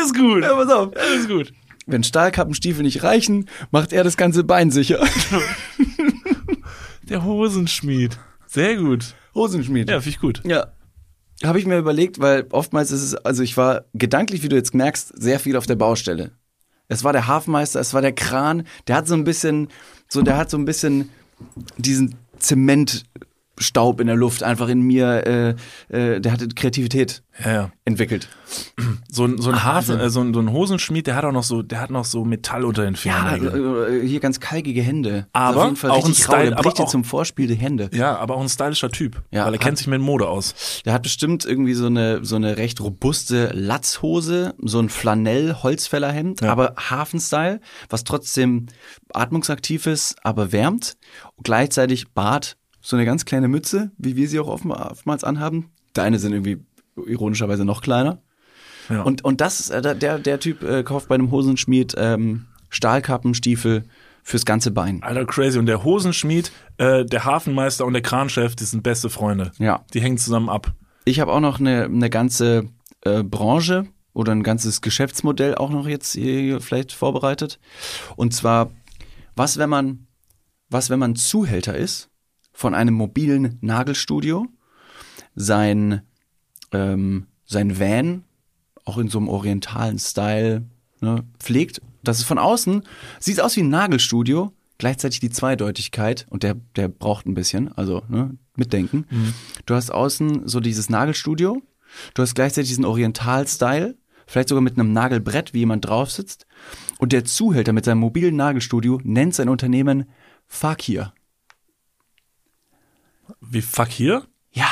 Ist 0.02 0.14
gut. 0.16 0.42
ja, 0.42 0.54
pass 0.54 0.70
auf. 0.70 0.94
Ist 1.16 1.28
gut. 1.28 1.52
Wenn 1.86 2.02
Stahlkappenstiefel 2.02 2.82
nicht 2.82 3.02
reichen, 3.02 3.48
macht 3.70 3.92
er 3.92 4.04
das 4.04 4.16
ganze 4.16 4.44
Bein 4.44 4.70
sicher. 4.70 5.00
Der 7.08 7.24
Hosenschmied. 7.24 8.18
Sehr 8.46 8.76
gut. 8.76 9.14
Hosenschmied. 9.34 9.88
Ja, 9.88 10.00
finde 10.00 10.10
ich 10.10 10.20
gut. 10.20 10.42
Ja. 10.44 10.72
Habe 11.44 11.58
ich 11.58 11.66
mir 11.66 11.78
überlegt, 11.78 12.18
weil 12.18 12.46
oftmals 12.50 12.90
ist 12.90 13.02
es, 13.02 13.14
also 13.14 13.42
ich 13.42 13.56
war 13.56 13.84
gedanklich, 13.94 14.42
wie 14.42 14.48
du 14.48 14.56
jetzt 14.56 14.74
merkst, 14.74 15.12
sehr 15.20 15.38
viel 15.38 15.56
auf 15.56 15.66
der 15.66 15.76
Baustelle. 15.76 16.32
Es 16.88 17.04
war 17.04 17.12
der 17.12 17.26
Hafenmeister, 17.26 17.78
es 17.78 17.94
war 17.94 18.02
der 18.02 18.12
Kran, 18.12 18.66
der 18.88 18.96
hat 18.96 19.06
so 19.06 19.14
ein 19.14 19.24
bisschen, 19.24 19.68
so, 20.08 20.22
der 20.22 20.36
hat 20.36 20.50
so 20.50 20.56
ein 20.56 20.64
bisschen 20.64 21.10
diesen 21.76 22.16
Zementstaub 23.58 24.00
in 24.00 24.06
der 24.06 24.16
Luft 24.16 24.42
einfach 24.42 24.68
in 24.68 24.80
mir, 24.82 25.56
äh, 25.90 26.14
äh, 26.14 26.20
der 26.20 26.32
hatte 26.32 26.48
Kreativität 26.48 27.22
Ja, 27.44 27.52
ja. 27.52 27.70
entwickelt. 27.84 28.28
So 29.10 29.24
ein, 29.24 29.38
so 29.40 29.50
ein 29.50 29.62
Hafen, 29.64 29.92
also- 29.96 30.04
äh, 30.06 30.10
so 30.10 30.20
ein, 30.20 30.34
so 30.34 30.40
ein 30.40 30.52
Hosenschmied, 30.52 31.06
der 31.06 31.16
hat 31.16 31.24
auch 31.24 31.32
noch 31.32 31.42
so, 31.42 31.62
der 31.62 31.80
hat 31.80 31.90
noch 31.90 32.04
so 32.04 32.24
Metall 32.24 32.64
unter 32.64 32.84
den 32.84 32.94
Ja, 32.94 32.98
Fingernägeln. 33.00 34.02
äh, 34.04 34.06
hier 34.06 34.20
ganz 34.20 34.40
kalkige 34.40 34.82
Hände. 34.82 35.26
Aber 35.32 35.64
jeden 35.64 35.76
Fall 35.76 35.90
auch 35.90 36.04
ein 36.04 36.12
rau, 36.12 36.14
Style, 36.14 36.56
aber 36.56 36.70
auch- 36.70 36.88
zum 36.88 37.04
Vorspiel 37.04 37.46
die 37.48 37.54
Hände. 37.56 37.90
Ja, 37.92 38.16
aber 38.16 38.36
auch 38.36 38.40
ein 38.40 38.48
stylischer 38.48 38.90
Typ. 38.90 39.22
Ja, 39.30 39.44
weil 39.44 39.54
er 39.54 39.58
hat- 39.58 39.60
kennt 39.60 39.78
sich 39.78 39.86
mit 39.86 40.00
Mode 40.00 40.28
aus. 40.28 40.82
Der 40.84 40.92
hat 40.92 41.02
bestimmt 41.02 41.44
irgendwie 41.44 41.74
so 41.74 41.86
eine, 41.86 42.24
so 42.24 42.36
eine 42.36 42.56
recht 42.56 42.80
robuste 42.80 43.50
Latzhose, 43.54 44.54
so 44.62 44.78
ein 44.80 44.88
Flanell-Holzfällerhemd, 44.88 46.40
Ja. 46.40 46.52
aber 46.52 46.74
Hafenstyle, 46.76 47.60
was 47.88 48.04
trotzdem 48.04 48.66
atmungsaktiv 49.12 49.86
ist, 49.86 50.16
aber 50.22 50.52
wärmt. 50.52 50.96
Und 51.36 51.44
gleichzeitig 51.44 52.12
Bart, 52.12 52.56
so 52.80 52.96
eine 52.96 53.04
ganz 53.04 53.24
kleine 53.24 53.48
Mütze, 53.48 53.90
wie 53.98 54.16
wir 54.16 54.28
sie 54.28 54.40
auch 54.40 54.48
oftmals 54.48 55.24
anhaben. 55.24 55.70
Deine 55.92 56.18
sind 56.18 56.32
irgendwie 56.32 56.64
ironischerweise 56.96 57.64
noch 57.64 57.82
kleiner. 57.82 58.22
Ja. 58.88 59.02
Und, 59.02 59.24
und 59.24 59.40
das 59.40 59.60
ist, 59.60 59.70
äh, 59.70 59.96
der, 59.96 60.18
der 60.18 60.40
Typ 60.40 60.62
äh, 60.62 60.82
kauft 60.82 61.08
bei 61.08 61.14
einem 61.14 61.30
Hosenschmied 61.30 61.94
ähm, 61.98 62.46
Stahlkappenstiefel 62.70 63.84
fürs 64.22 64.44
ganze 64.44 64.70
Bein. 64.70 65.02
Alter, 65.02 65.24
crazy. 65.26 65.58
Und 65.58 65.66
der 65.66 65.84
Hosenschmied, 65.84 66.52
äh, 66.78 67.04
der 67.04 67.24
Hafenmeister 67.24 67.84
und 67.84 67.92
der 67.92 68.02
Kranchef, 68.02 68.56
die 68.56 68.64
sind 68.64 68.82
beste 68.82 69.10
Freunde. 69.10 69.52
Ja. 69.58 69.84
Die 69.94 70.00
hängen 70.00 70.18
zusammen 70.18 70.48
ab. 70.48 70.72
Ich 71.04 71.20
habe 71.20 71.32
auch 71.32 71.40
noch 71.40 71.60
eine, 71.60 71.84
eine 71.84 72.10
ganze 72.10 72.68
äh, 73.02 73.22
Branche 73.22 73.86
oder 74.12 74.32
ein 74.32 74.42
ganzes 74.42 74.80
Geschäftsmodell 74.80 75.54
auch 75.54 75.70
noch 75.70 75.86
jetzt 75.86 76.12
hier 76.12 76.60
vielleicht 76.60 76.92
vorbereitet. 76.92 77.58
Und 78.16 78.34
zwar, 78.34 78.70
was 79.34 79.58
wenn 79.58 79.70
man, 79.70 80.06
was 80.68 80.90
wenn 80.90 80.98
man 80.98 81.16
Zuhälter 81.16 81.76
ist 81.76 82.07
von 82.58 82.74
einem 82.74 82.94
mobilen 82.94 83.56
Nagelstudio, 83.60 84.48
sein, 85.36 86.02
ähm, 86.72 87.28
sein 87.44 87.78
Van 87.78 88.24
auch 88.84 88.98
in 88.98 89.08
so 89.08 89.18
einem 89.18 89.28
orientalen 89.28 90.00
Style 90.00 90.64
ne, 91.00 91.22
pflegt. 91.38 91.80
Das 92.02 92.18
ist 92.18 92.24
von 92.24 92.38
außen, 92.38 92.82
sieht 93.20 93.40
aus 93.40 93.54
wie 93.54 93.60
ein 93.60 93.68
Nagelstudio, 93.68 94.52
gleichzeitig 94.76 95.20
die 95.20 95.30
Zweideutigkeit 95.30 96.26
und 96.30 96.42
der, 96.42 96.56
der 96.74 96.88
braucht 96.88 97.26
ein 97.26 97.34
bisschen, 97.34 97.72
also 97.74 98.02
ne, 98.08 98.36
mitdenken. 98.56 99.06
Du 99.64 99.76
hast 99.76 99.90
außen 99.90 100.48
so 100.48 100.58
dieses 100.58 100.90
Nagelstudio, 100.90 101.62
du 102.14 102.22
hast 102.22 102.34
gleichzeitig 102.34 102.70
diesen 102.70 102.84
Oriental-Style, 102.84 103.96
vielleicht 104.26 104.48
sogar 104.48 104.62
mit 104.62 104.76
einem 104.76 104.92
Nagelbrett, 104.92 105.54
wie 105.54 105.60
jemand 105.60 105.86
drauf 105.86 106.10
sitzt. 106.10 106.44
Und 106.98 107.12
der 107.12 107.24
Zuhälter 107.24 107.72
mit 107.72 107.84
seinem 107.84 108.00
mobilen 108.00 108.34
Nagelstudio 108.34 109.00
nennt 109.04 109.36
sein 109.36 109.48
Unternehmen 109.48 110.06
Fakir. 110.48 111.12
Wie 113.50 113.62
Fakir? 113.62 114.24
Ja, 114.52 114.68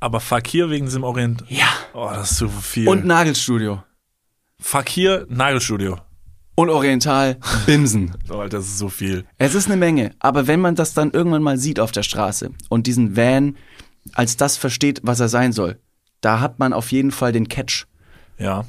Aber 0.00 0.20
Fakir 0.20 0.70
wegen 0.70 0.86
diesem 0.86 1.04
Orient. 1.04 1.44
ja. 1.48 1.66
Oh, 1.94 2.08
das 2.12 2.32
ist 2.32 2.38
so 2.38 2.48
viel. 2.48 2.88
Und 2.88 3.04
Nagelstudio. 3.04 3.82
Fakir, 4.60 5.26
Nagelstudio. 5.28 5.98
Und 6.54 6.70
Oriental 6.70 7.38
Bimsen. 7.66 8.14
Oh, 8.30 8.38
Alter, 8.38 8.58
das 8.58 8.66
ist 8.66 8.78
so 8.78 8.88
viel. 8.88 9.24
Es 9.38 9.54
ist 9.54 9.66
eine 9.66 9.76
Menge, 9.76 10.12
aber 10.20 10.46
wenn 10.46 10.60
man 10.60 10.74
das 10.74 10.94
dann 10.94 11.10
irgendwann 11.12 11.42
mal 11.42 11.56
sieht 11.58 11.80
auf 11.80 11.92
der 11.92 12.02
Straße 12.02 12.50
und 12.68 12.86
diesen 12.86 13.16
Van 13.16 13.56
als 14.14 14.36
das 14.36 14.56
versteht, 14.56 15.00
was 15.02 15.20
er 15.20 15.28
sein 15.28 15.52
soll, 15.52 15.78
da 16.20 16.40
hat 16.40 16.58
man 16.58 16.72
auf 16.72 16.92
jeden 16.92 17.10
Fall 17.10 17.32
den 17.32 17.48
Catch. 17.48 17.86
Ja. 18.38 18.64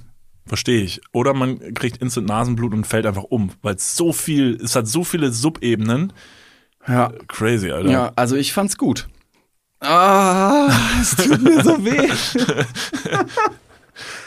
Verstehe 0.46 0.82
ich. 0.82 1.02
Oder 1.12 1.34
man 1.36 1.74
kriegt 1.76 1.98
instant 1.98 2.28
Nasenblut 2.28 2.74
und 2.74 2.88
fällt 2.88 3.06
einfach 3.06 3.24
um, 3.24 3.52
weil 3.62 3.76
es 3.76 3.96
so 3.96 4.12
viel, 4.14 4.56
es 4.64 4.76
hat 4.76 4.88
so 4.88 5.04
viele 5.04 5.32
Subebenen. 5.32 6.14
Ja. 6.88 7.12
Crazy, 7.28 7.70
Alter. 7.72 7.90
Ja, 7.92 8.12
also 8.16 8.36
ich 8.36 8.54
fand's 8.54 8.78
gut. 8.78 9.08
Ah, 9.82 10.70
es 11.02 11.16
tut 11.16 11.42
mir 11.42 11.64
so 11.64 11.84
weh. 11.84 12.10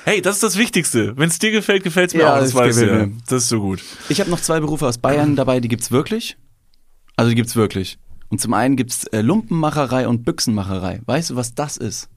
Hey, 0.05 0.21
das 0.21 0.35
ist 0.37 0.43
das 0.43 0.59
Wichtigste. 0.59 1.17
Wenn 1.17 1.29
es 1.29 1.39
dir 1.39 1.53
gefällt, 1.53 1.85
gefällt 1.85 2.09
es 2.09 2.15
mir 2.15 2.23
Ja, 2.23 2.35
auch. 2.35 2.41
Das 2.41 2.51
du 2.51 2.59
gefällt 2.63 2.91
ja. 2.91 3.17
Das 3.29 3.45
ist 3.45 3.49
so 3.49 3.61
gut. 3.61 3.81
Ich 4.09 4.21
habe 4.21 4.31
noch 4.31 4.41
zwei 4.41 4.59
Berufe 4.59 4.87
aus 4.87 4.99
Bayern 4.99 5.37
dabei, 5.37 5.61
die 5.61 5.69
gibt's 5.69 5.91
wirklich. 5.93 6.37
Also 7.17 7.31
die 7.31 7.37
gibt's 7.37 7.55
wirklich. 7.57 7.99
Und 8.29 8.41
zum 8.41 8.53
einen 8.53 8.77
gibt's 8.77 9.05
äh, 9.05 9.21
Lumpenmacherei 9.21 10.09
und 10.09 10.25
Büchsenmacherei. 10.25 11.01
Weißt 11.07 11.31
du, 11.31 11.37
was 11.37 11.55
das 11.55 11.77
ist? 11.77 12.09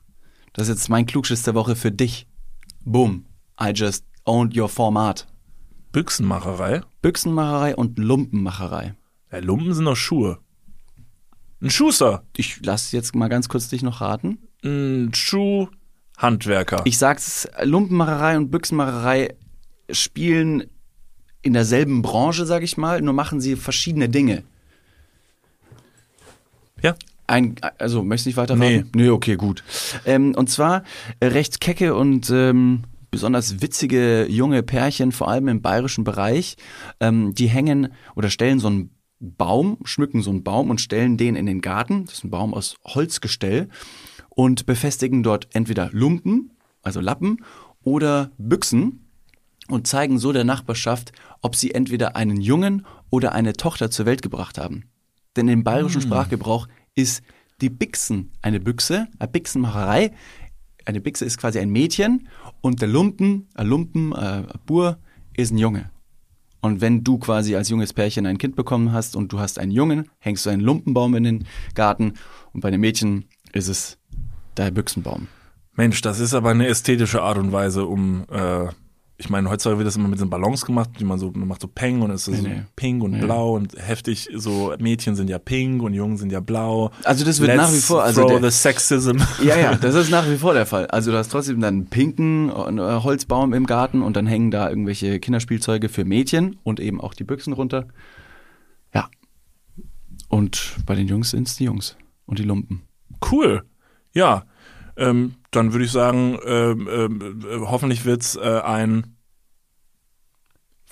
Das 0.54 0.68
ist 0.68 0.76
jetzt 0.80 0.90
mein 0.90 1.06
Klugschiss 1.06 1.44
der 1.44 1.54
Woche 1.54 1.76
für 1.76 1.92
dich. 1.92 2.28
Boom. 2.84 3.26
I 3.62 3.70
just 3.74 4.04
owned 4.26 4.58
your 4.58 4.68
format. 4.70 5.28
Büchsenmacherei. 5.92 6.82
Büchsenmacherei 7.02 7.76
und 7.76 8.00
Lumpenmacherei. 8.00 8.96
Ja, 9.32 9.40
Lumpen 9.40 9.74
sind 9.74 9.86
doch 9.86 9.96
Schuhe. 9.96 10.40
Ein 11.66 11.72
Schuster. 11.72 12.22
Ich 12.38 12.60
lass 12.64 12.92
jetzt 12.92 13.16
mal 13.16 13.28
ganz 13.28 13.50
kurz 13.50 13.68
dich 13.68 13.82
noch 13.82 14.00
raten. 14.00 14.38
Ein 14.64 15.12
Schuhhandwerker. 15.16 16.84
Ich 16.86 17.00
sag's, 17.00 17.48
Lumpenmacherei 17.64 18.38
und 18.38 18.52
Büchsenmacherei 18.52 19.34
spielen 19.90 20.66
in 21.42 21.54
derselben 21.54 22.04
Branche, 22.04 22.46
sag 22.46 22.62
ich 22.62 22.78
mal, 22.78 23.02
nur 23.02 23.16
machen 23.16 23.42
sie 23.42 23.56
verschiedene 23.56 24.10
Dinge. 24.10 24.44
ja. 26.84 26.96
Ein, 27.26 27.56
also, 27.80 28.04
möchtest 28.04 28.28
du 28.28 28.30
nicht 28.30 28.38
weiter 28.38 28.56
Nee. 28.56 28.86
Nee, 28.94 29.10
okay, 29.10 29.36
gut. 29.36 29.64
Ähm, 30.06 30.36
und 30.36 30.52
zwar 30.52 30.84
äh, 31.20 31.26
recht 31.26 31.60
kecke 31.60 31.96
und 31.96 32.30
ähm, 32.30 32.84
besonders 33.10 33.64
witzige 33.64 34.28
junge 34.30 34.62
Pärchen, 34.62 35.12
vor 35.12 35.30
allem 35.30 35.48
im 35.48 35.64
bayerischen 35.64 36.04
Bereich, 36.04 36.58
ähm, 37.00 37.34
die 37.34 37.48
hängen 37.48 37.92
oder 38.14 38.30
stellen 38.30 38.60
so 38.60 38.68
einen 38.68 38.95
Baum, 39.20 39.78
schmücken 39.86 40.22
so 40.22 40.30
einen 40.30 40.44
Baum 40.44 40.70
und 40.70 40.82
stellen 40.82 41.18
den 41.18 41.36
in 41.36 41.46
den 41.46 41.62
Garten. 41.62 42.06
Das 42.06 42.16
ist 42.16 42.24
ein 42.24 42.30
Baum 42.30 42.54
aus 42.54 42.76
Holzgestell 42.84 43.70
und 44.30 44.66
befestigen 44.66 45.24
dort 45.24 45.48
entweder 45.54 45.90
Lumpen, 45.92 46.52
also 46.82 47.00
Lappen, 47.00 47.44
oder 47.84 48.32
Büchsen 48.38 49.06
und 49.70 49.88
zeigen 49.88 50.20
so 50.20 50.34
der 50.34 50.44
Nachbarschaft, 50.44 51.12
ob 51.42 51.56
sie 51.56 51.74
entweder 51.74 52.16
einen 52.16 52.42
Jungen 52.42 52.86
oder 53.10 53.32
eine 53.32 53.54
Tochter 53.54 53.90
zur 53.90 54.06
Welt 54.06 54.22
gebracht 54.22 54.58
haben. 54.58 54.86
Denn 55.36 55.48
im 55.48 55.64
bayerischen 55.64 56.02
Sprachgebrauch 56.02 56.68
ist 56.94 57.24
die 57.62 57.70
Bixen 57.70 58.32
eine 58.42 58.60
Büchse, 58.60 59.08
eine 59.20 59.30
Bixenmacherei. 59.30 60.14
Eine 60.86 61.02
Bixe 61.02 61.26
ist 61.26 61.38
quasi 61.38 61.60
ein 61.60 61.70
Mädchen 61.70 62.28
und 62.62 62.82
der 62.82 62.88
Lumpen, 62.88 63.48
ein 63.56 63.68
Lumpen, 63.68 64.12
äh, 64.12 64.16
ein 64.16 64.48
Bur 64.66 65.00
ist 65.36 65.52
ein 65.52 65.58
Junge. 65.58 65.90
Und 66.66 66.82
wenn 66.82 67.04
du 67.04 67.20
quasi 67.20 67.56
als 67.56 67.70
junges 67.70 67.94
Pärchen 67.94 68.26
ein 68.26 68.40
Kind 68.40 68.56
bekommen 68.56 68.92
hast 68.92 69.16
und 69.16 69.32
du 69.32 69.38
hast 69.38 69.60
einen 69.60 69.70
Jungen, 69.70 70.10
hängst 70.18 70.48
du 70.48 70.50
einen 70.50 70.64
Lumpenbaum 70.64 71.14
in 71.14 71.24
den 71.24 71.48
Garten 71.76 72.16
und 72.54 72.62
bei 72.62 72.72
den 72.72 72.82
Mädchen 72.82 73.26
ist 73.54 73.68
es 73.68 74.00
der 74.58 74.72
Büchsenbaum. 74.72 75.28
Mensch, 75.74 76.02
das 76.02 76.20
ist 76.20 76.34
aber 76.34 76.50
eine 76.50 76.66
ästhetische 76.66 77.22
Art 77.22 77.38
und 77.38 77.52
Weise, 77.52 77.86
um, 77.86 78.26
äh, 78.32 78.66
ich 79.18 79.30
meine, 79.30 79.50
heutzutage 79.50 79.78
wird 79.78 79.88
das 79.88 79.96
immer 79.96 80.10
mit 80.10 80.20
so 80.20 80.28
Ballons 80.28 80.66
gemacht, 80.66 80.90
die 81.00 81.06
man 81.06 81.18
so, 81.18 81.32
man 81.32 81.48
macht 81.48 81.62
so 81.62 81.70
Peng 81.70 82.02
und 82.02 82.12
es 82.12 82.28
ist 82.28 82.42
Nee, 82.42 82.42
so 82.42 82.48
nee. 82.50 82.64
pink 82.76 83.02
und 83.02 83.12
Nee. 83.12 83.22
blau 83.22 83.56
und 83.56 83.74
heftig, 83.78 84.28
so 84.36 84.74
Mädchen 84.78 85.16
sind 85.16 85.30
ja 85.30 85.40
pink 85.40 85.82
und 85.84 85.94
Jungen 85.94 86.18
sind 86.18 86.34
ja 86.34 86.42
blau. 86.42 86.92
Also 87.06 87.24
das 87.24 87.40
wird 87.40 87.48
Let's 87.56 87.62
nach 87.62 87.74
wie 87.74 87.80
vor, 87.80 88.04
also 88.04 88.22
throw 88.28 88.40
der- 88.42 88.52
the 88.52 88.58
sexism. 88.58 89.18
Ja, 89.42 89.58
ja, 89.58 89.76
das 89.82 89.96
ist 89.96 90.10
nach 90.12 90.30
wie 90.30 90.36
vor 90.38 90.54
der 90.54 90.66
Fall. 90.66 90.88
Also 90.88 91.12
du 91.12 91.18
hast 91.18 91.30
trotzdem 91.30 91.62
dann 91.62 91.76
einen 91.76 91.86
pinken 91.88 92.50
äh, 92.50 92.54
Holzbaum 93.02 93.54
im 93.54 93.66
Garten 93.66 94.02
und 94.02 94.18
dann 94.18 94.28
hängen 94.28 94.52
da 94.52 94.70
irgendwelche 94.70 95.20
Kinderspielzeuge 95.22 95.88
für 95.88 96.04
Mädchen 96.04 96.58
und 96.64 96.82
eben 96.82 97.00
auch 97.00 97.14
die 97.14 97.24
Büchsen 97.24 97.54
runter. 97.54 97.88
Ja. 98.94 99.08
Und 100.28 100.76
bei 100.86 100.96
den 100.96 101.08
Jungs 101.08 101.32
sind's 101.32 101.56
die 101.56 101.66
Jungs 101.66 101.96
und 102.26 102.40
die 102.40 102.44
Lumpen. 102.44 102.82
Cool. 103.32 103.64
Ja. 104.14 104.46
Ähm, 104.98 105.36
dann 105.56 105.74
würde 105.74 105.86
ich 105.86 105.92
sagen, 105.92 106.38
ähm, 106.46 106.88
äh, 106.88 107.60
hoffentlich 107.60 108.06
wird's 108.06 108.36
äh, 108.36 108.62
ein, 108.62 109.16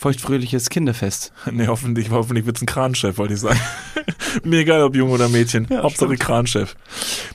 Feuchtfröhliches 0.03 0.69
Kinderfest. 0.69 1.31
nee, 1.51 1.67
hoffentlich, 1.67 2.09
hoffentlich 2.09 2.45
wird's 2.45 2.61
ein 2.61 2.65
Kranchef, 2.65 3.17
wollte 3.17 3.35
ich 3.35 3.39
sagen. 3.39 3.59
Mir 4.43 4.59
egal, 4.59 4.83
ob 4.83 4.97
Junge 4.97 5.13
oder 5.13 5.29
Mädchen. 5.29 5.65
Hauptsache 5.71 6.17
Kranchef. 6.17 6.75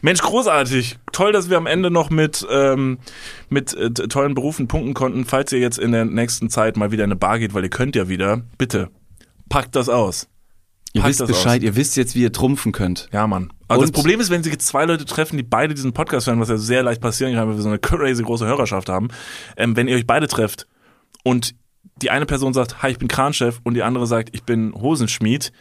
Mensch, 0.03 0.21
großartig. 0.21 0.99
Toll, 1.13 1.33
dass 1.33 1.49
wir 1.49 1.57
am 1.57 1.67
Ende 1.67 1.91
noch 1.91 2.11
mit, 2.11 2.47
ähm, 2.51 2.99
mit 3.49 3.73
äh, 3.73 3.91
tollen 3.91 4.35
Berufen 4.35 4.69
punkten 4.69 4.93
konnten. 4.93 5.25
Falls 5.25 5.51
ihr 5.53 5.61
jetzt 5.61 5.79
in 5.79 5.93
der 5.93 6.05
nächsten 6.05 6.51
Zeit 6.51 6.77
mal 6.77 6.91
wieder 6.91 7.05
in 7.05 7.11
eine 7.11 7.19
Bar 7.19 7.39
geht, 7.39 7.55
weil 7.55 7.63
ihr 7.63 7.71
könnt 7.71 7.97
ja 7.97 8.09
wieder, 8.11 8.43
bitte, 8.59 8.91
packt 9.49 9.75
das 9.75 9.89
aus. 9.89 10.29
Ihr 10.93 11.01
Packt 11.01 11.11
wisst 11.11 11.21
das 11.21 11.29
Bescheid, 11.29 11.61
aus. 11.61 11.65
ihr 11.65 11.77
wisst 11.77 11.97
jetzt, 11.97 12.17
wie 12.17 12.23
ihr 12.23 12.33
trumpfen 12.33 12.73
könnt. 12.73 13.09
Ja, 13.13 13.27
Mann. 13.27 13.51
Also 13.69 13.83
das 13.83 13.93
Problem 13.93 14.21
ist, 14.21 14.31
wenn 14.31 14.43
sie 14.43 14.57
zwei 14.59 14.85
Leute 14.85 15.05
treffen, 15.05 15.37
die 15.37 15.43
beide 15.43 15.75
diesen 15.75 15.93
Podcast 15.93 16.27
hören, 16.27 16.41
was 16.41 16.49
ja 16.49 16.57
sehr 16.57 16.83
leicht 16.83 17.01
passieren 17.01 17.35
kann, 17.35 17.49
weil 17.49 17.57
wir 17.57 17.63
so 17.63 17.69
eine 17.69 17.79
crazy 17.81 18.23
große 18.23 18.47
Hörerschaft 18.47 18.89
haben, 18.89 19.09
ähm, 19.57 19.77
wenn 19.77 19.89
ihr 19.89 19.97
euch 19.97 20.07
beide 20.07 20.27
trefft 20.29 20.67
und 21.25 21.55
die 22.03 22.11
eine 22.11 22.27
Person 22.27 22.55
sagt, 22.55 22.83
hi, 22.83 22.91
ich 22.91 22.99
bin 22.99 23.09
Kranchef 23.09 23.61
und 23.65 23.75
die 23.75 23.83
andere 23.83 24.07
sagt, 24.07 24.31
ich 24.33 24.45
bin 24.45 24.73
Hosenschmied, 24.75 25.53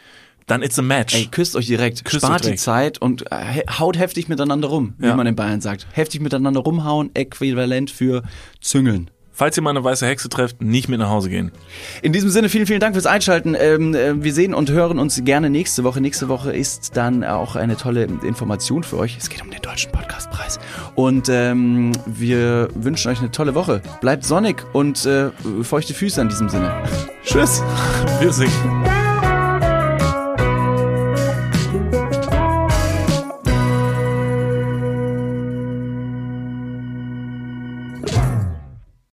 dann 0.45 0.61
it's 0.61 0.79
a 0.79 0.81
match. 0.81 1.13
Ey, 1.15 1.25
küsst 1.25 1.55
euch 1.57 1.65
direkt, 1.67 2.05
Küsst 2.05 2.23
spart 2.25 2.35
euch 2.35 2.37
die 2.41 2.43
direkt. 2.45 2.59
Zeit 2.61 2.97
und 3.01 3.29
äh, 3.31 3.63
haut 3.79 3.97
heftig 3.97 4.29
miteinander 4.29 4.69
rum, 4.69 4.93
wie 4.97 5.07
Ja. 5.07 5.15
man 5.15 5.27
in 5.27 5.35
Bayern 5.35 5.59
sagt. 5.61 5.87
Heftig 5.91 6.21
miteinander 6.21 6.61
rumhauen, 6.61 7.11
äquivalent 7.15 7.91
für 7.91 8.23
züngeln. 8.61 9.09
Falls 9.37 9.55
ihr 9.55 9.61
mal 9.61 9.69
eine 9.69 9.83
weiße 9.83 10.03
Hexe 10.07 10.29
trefft, 10.29 10.63
nicht 10.63 10.89
mit 10.89 10.97
nach 10.97 11.11
Hause 11.11 11.29
gehen. 11.29 11.51
In 12.01 12.11
diesem 12.11 12.31
Sinne, 12.31 12.49
vielen, 12.49 12.65
vielen 12.65 12.79
Dank 12.79 12.95
fürs 12.95 13.05
Einschalten. 13.05 13.55
Ähm, 13.55 13.93
äh, 13.93 14.23
wir 14.23 14.33
sehen 14.33 14.55
und 14.55 14.71
hören 14.71 14.97
uns 14.97 15.23
gerne 15.23 15.51
nächste 15.51 15.83
Woche. 15.83 16.01
Nächste 16.01 16.27
Woche 16.27 16.51
ist 16.51 16.97
dann 16.97 17.23
auch 17.23 17.55
eine 17.55 17.77
tolle 17.77 18.05
Information 18.05 18.83
für 18.83 18.97
euch. 18.97 19.15
Es 19.15 19.29
geht 19.29 19.43
um 19.43 19.51
den 19.51 19.61
Deutschen 19.61 19.91
Podcastpreis. 19.91 20.59
Und 20.95 21.29
ähm, 21.29 21.91
wir 22.07 22.69
wünschen 22.73 23.11
euch 23.11 23.19
eine 23.19 23.29
tolle 23.29 23.53
Woche. 23.53 23.83
Bleibt 24.01 24.25
sonnig 24.25 24.65
und 24.73 25.05
äh, 25.05 25.29
feuchte 25.61 25.93
Füße 25.93 26.19
in 26.19 26.29
diesem 26.29 26.49
Sinne. 26.49 26.73
Tschüss. 27.23 27.61
Wir 28.19 28.33
singen. 28.33 28.86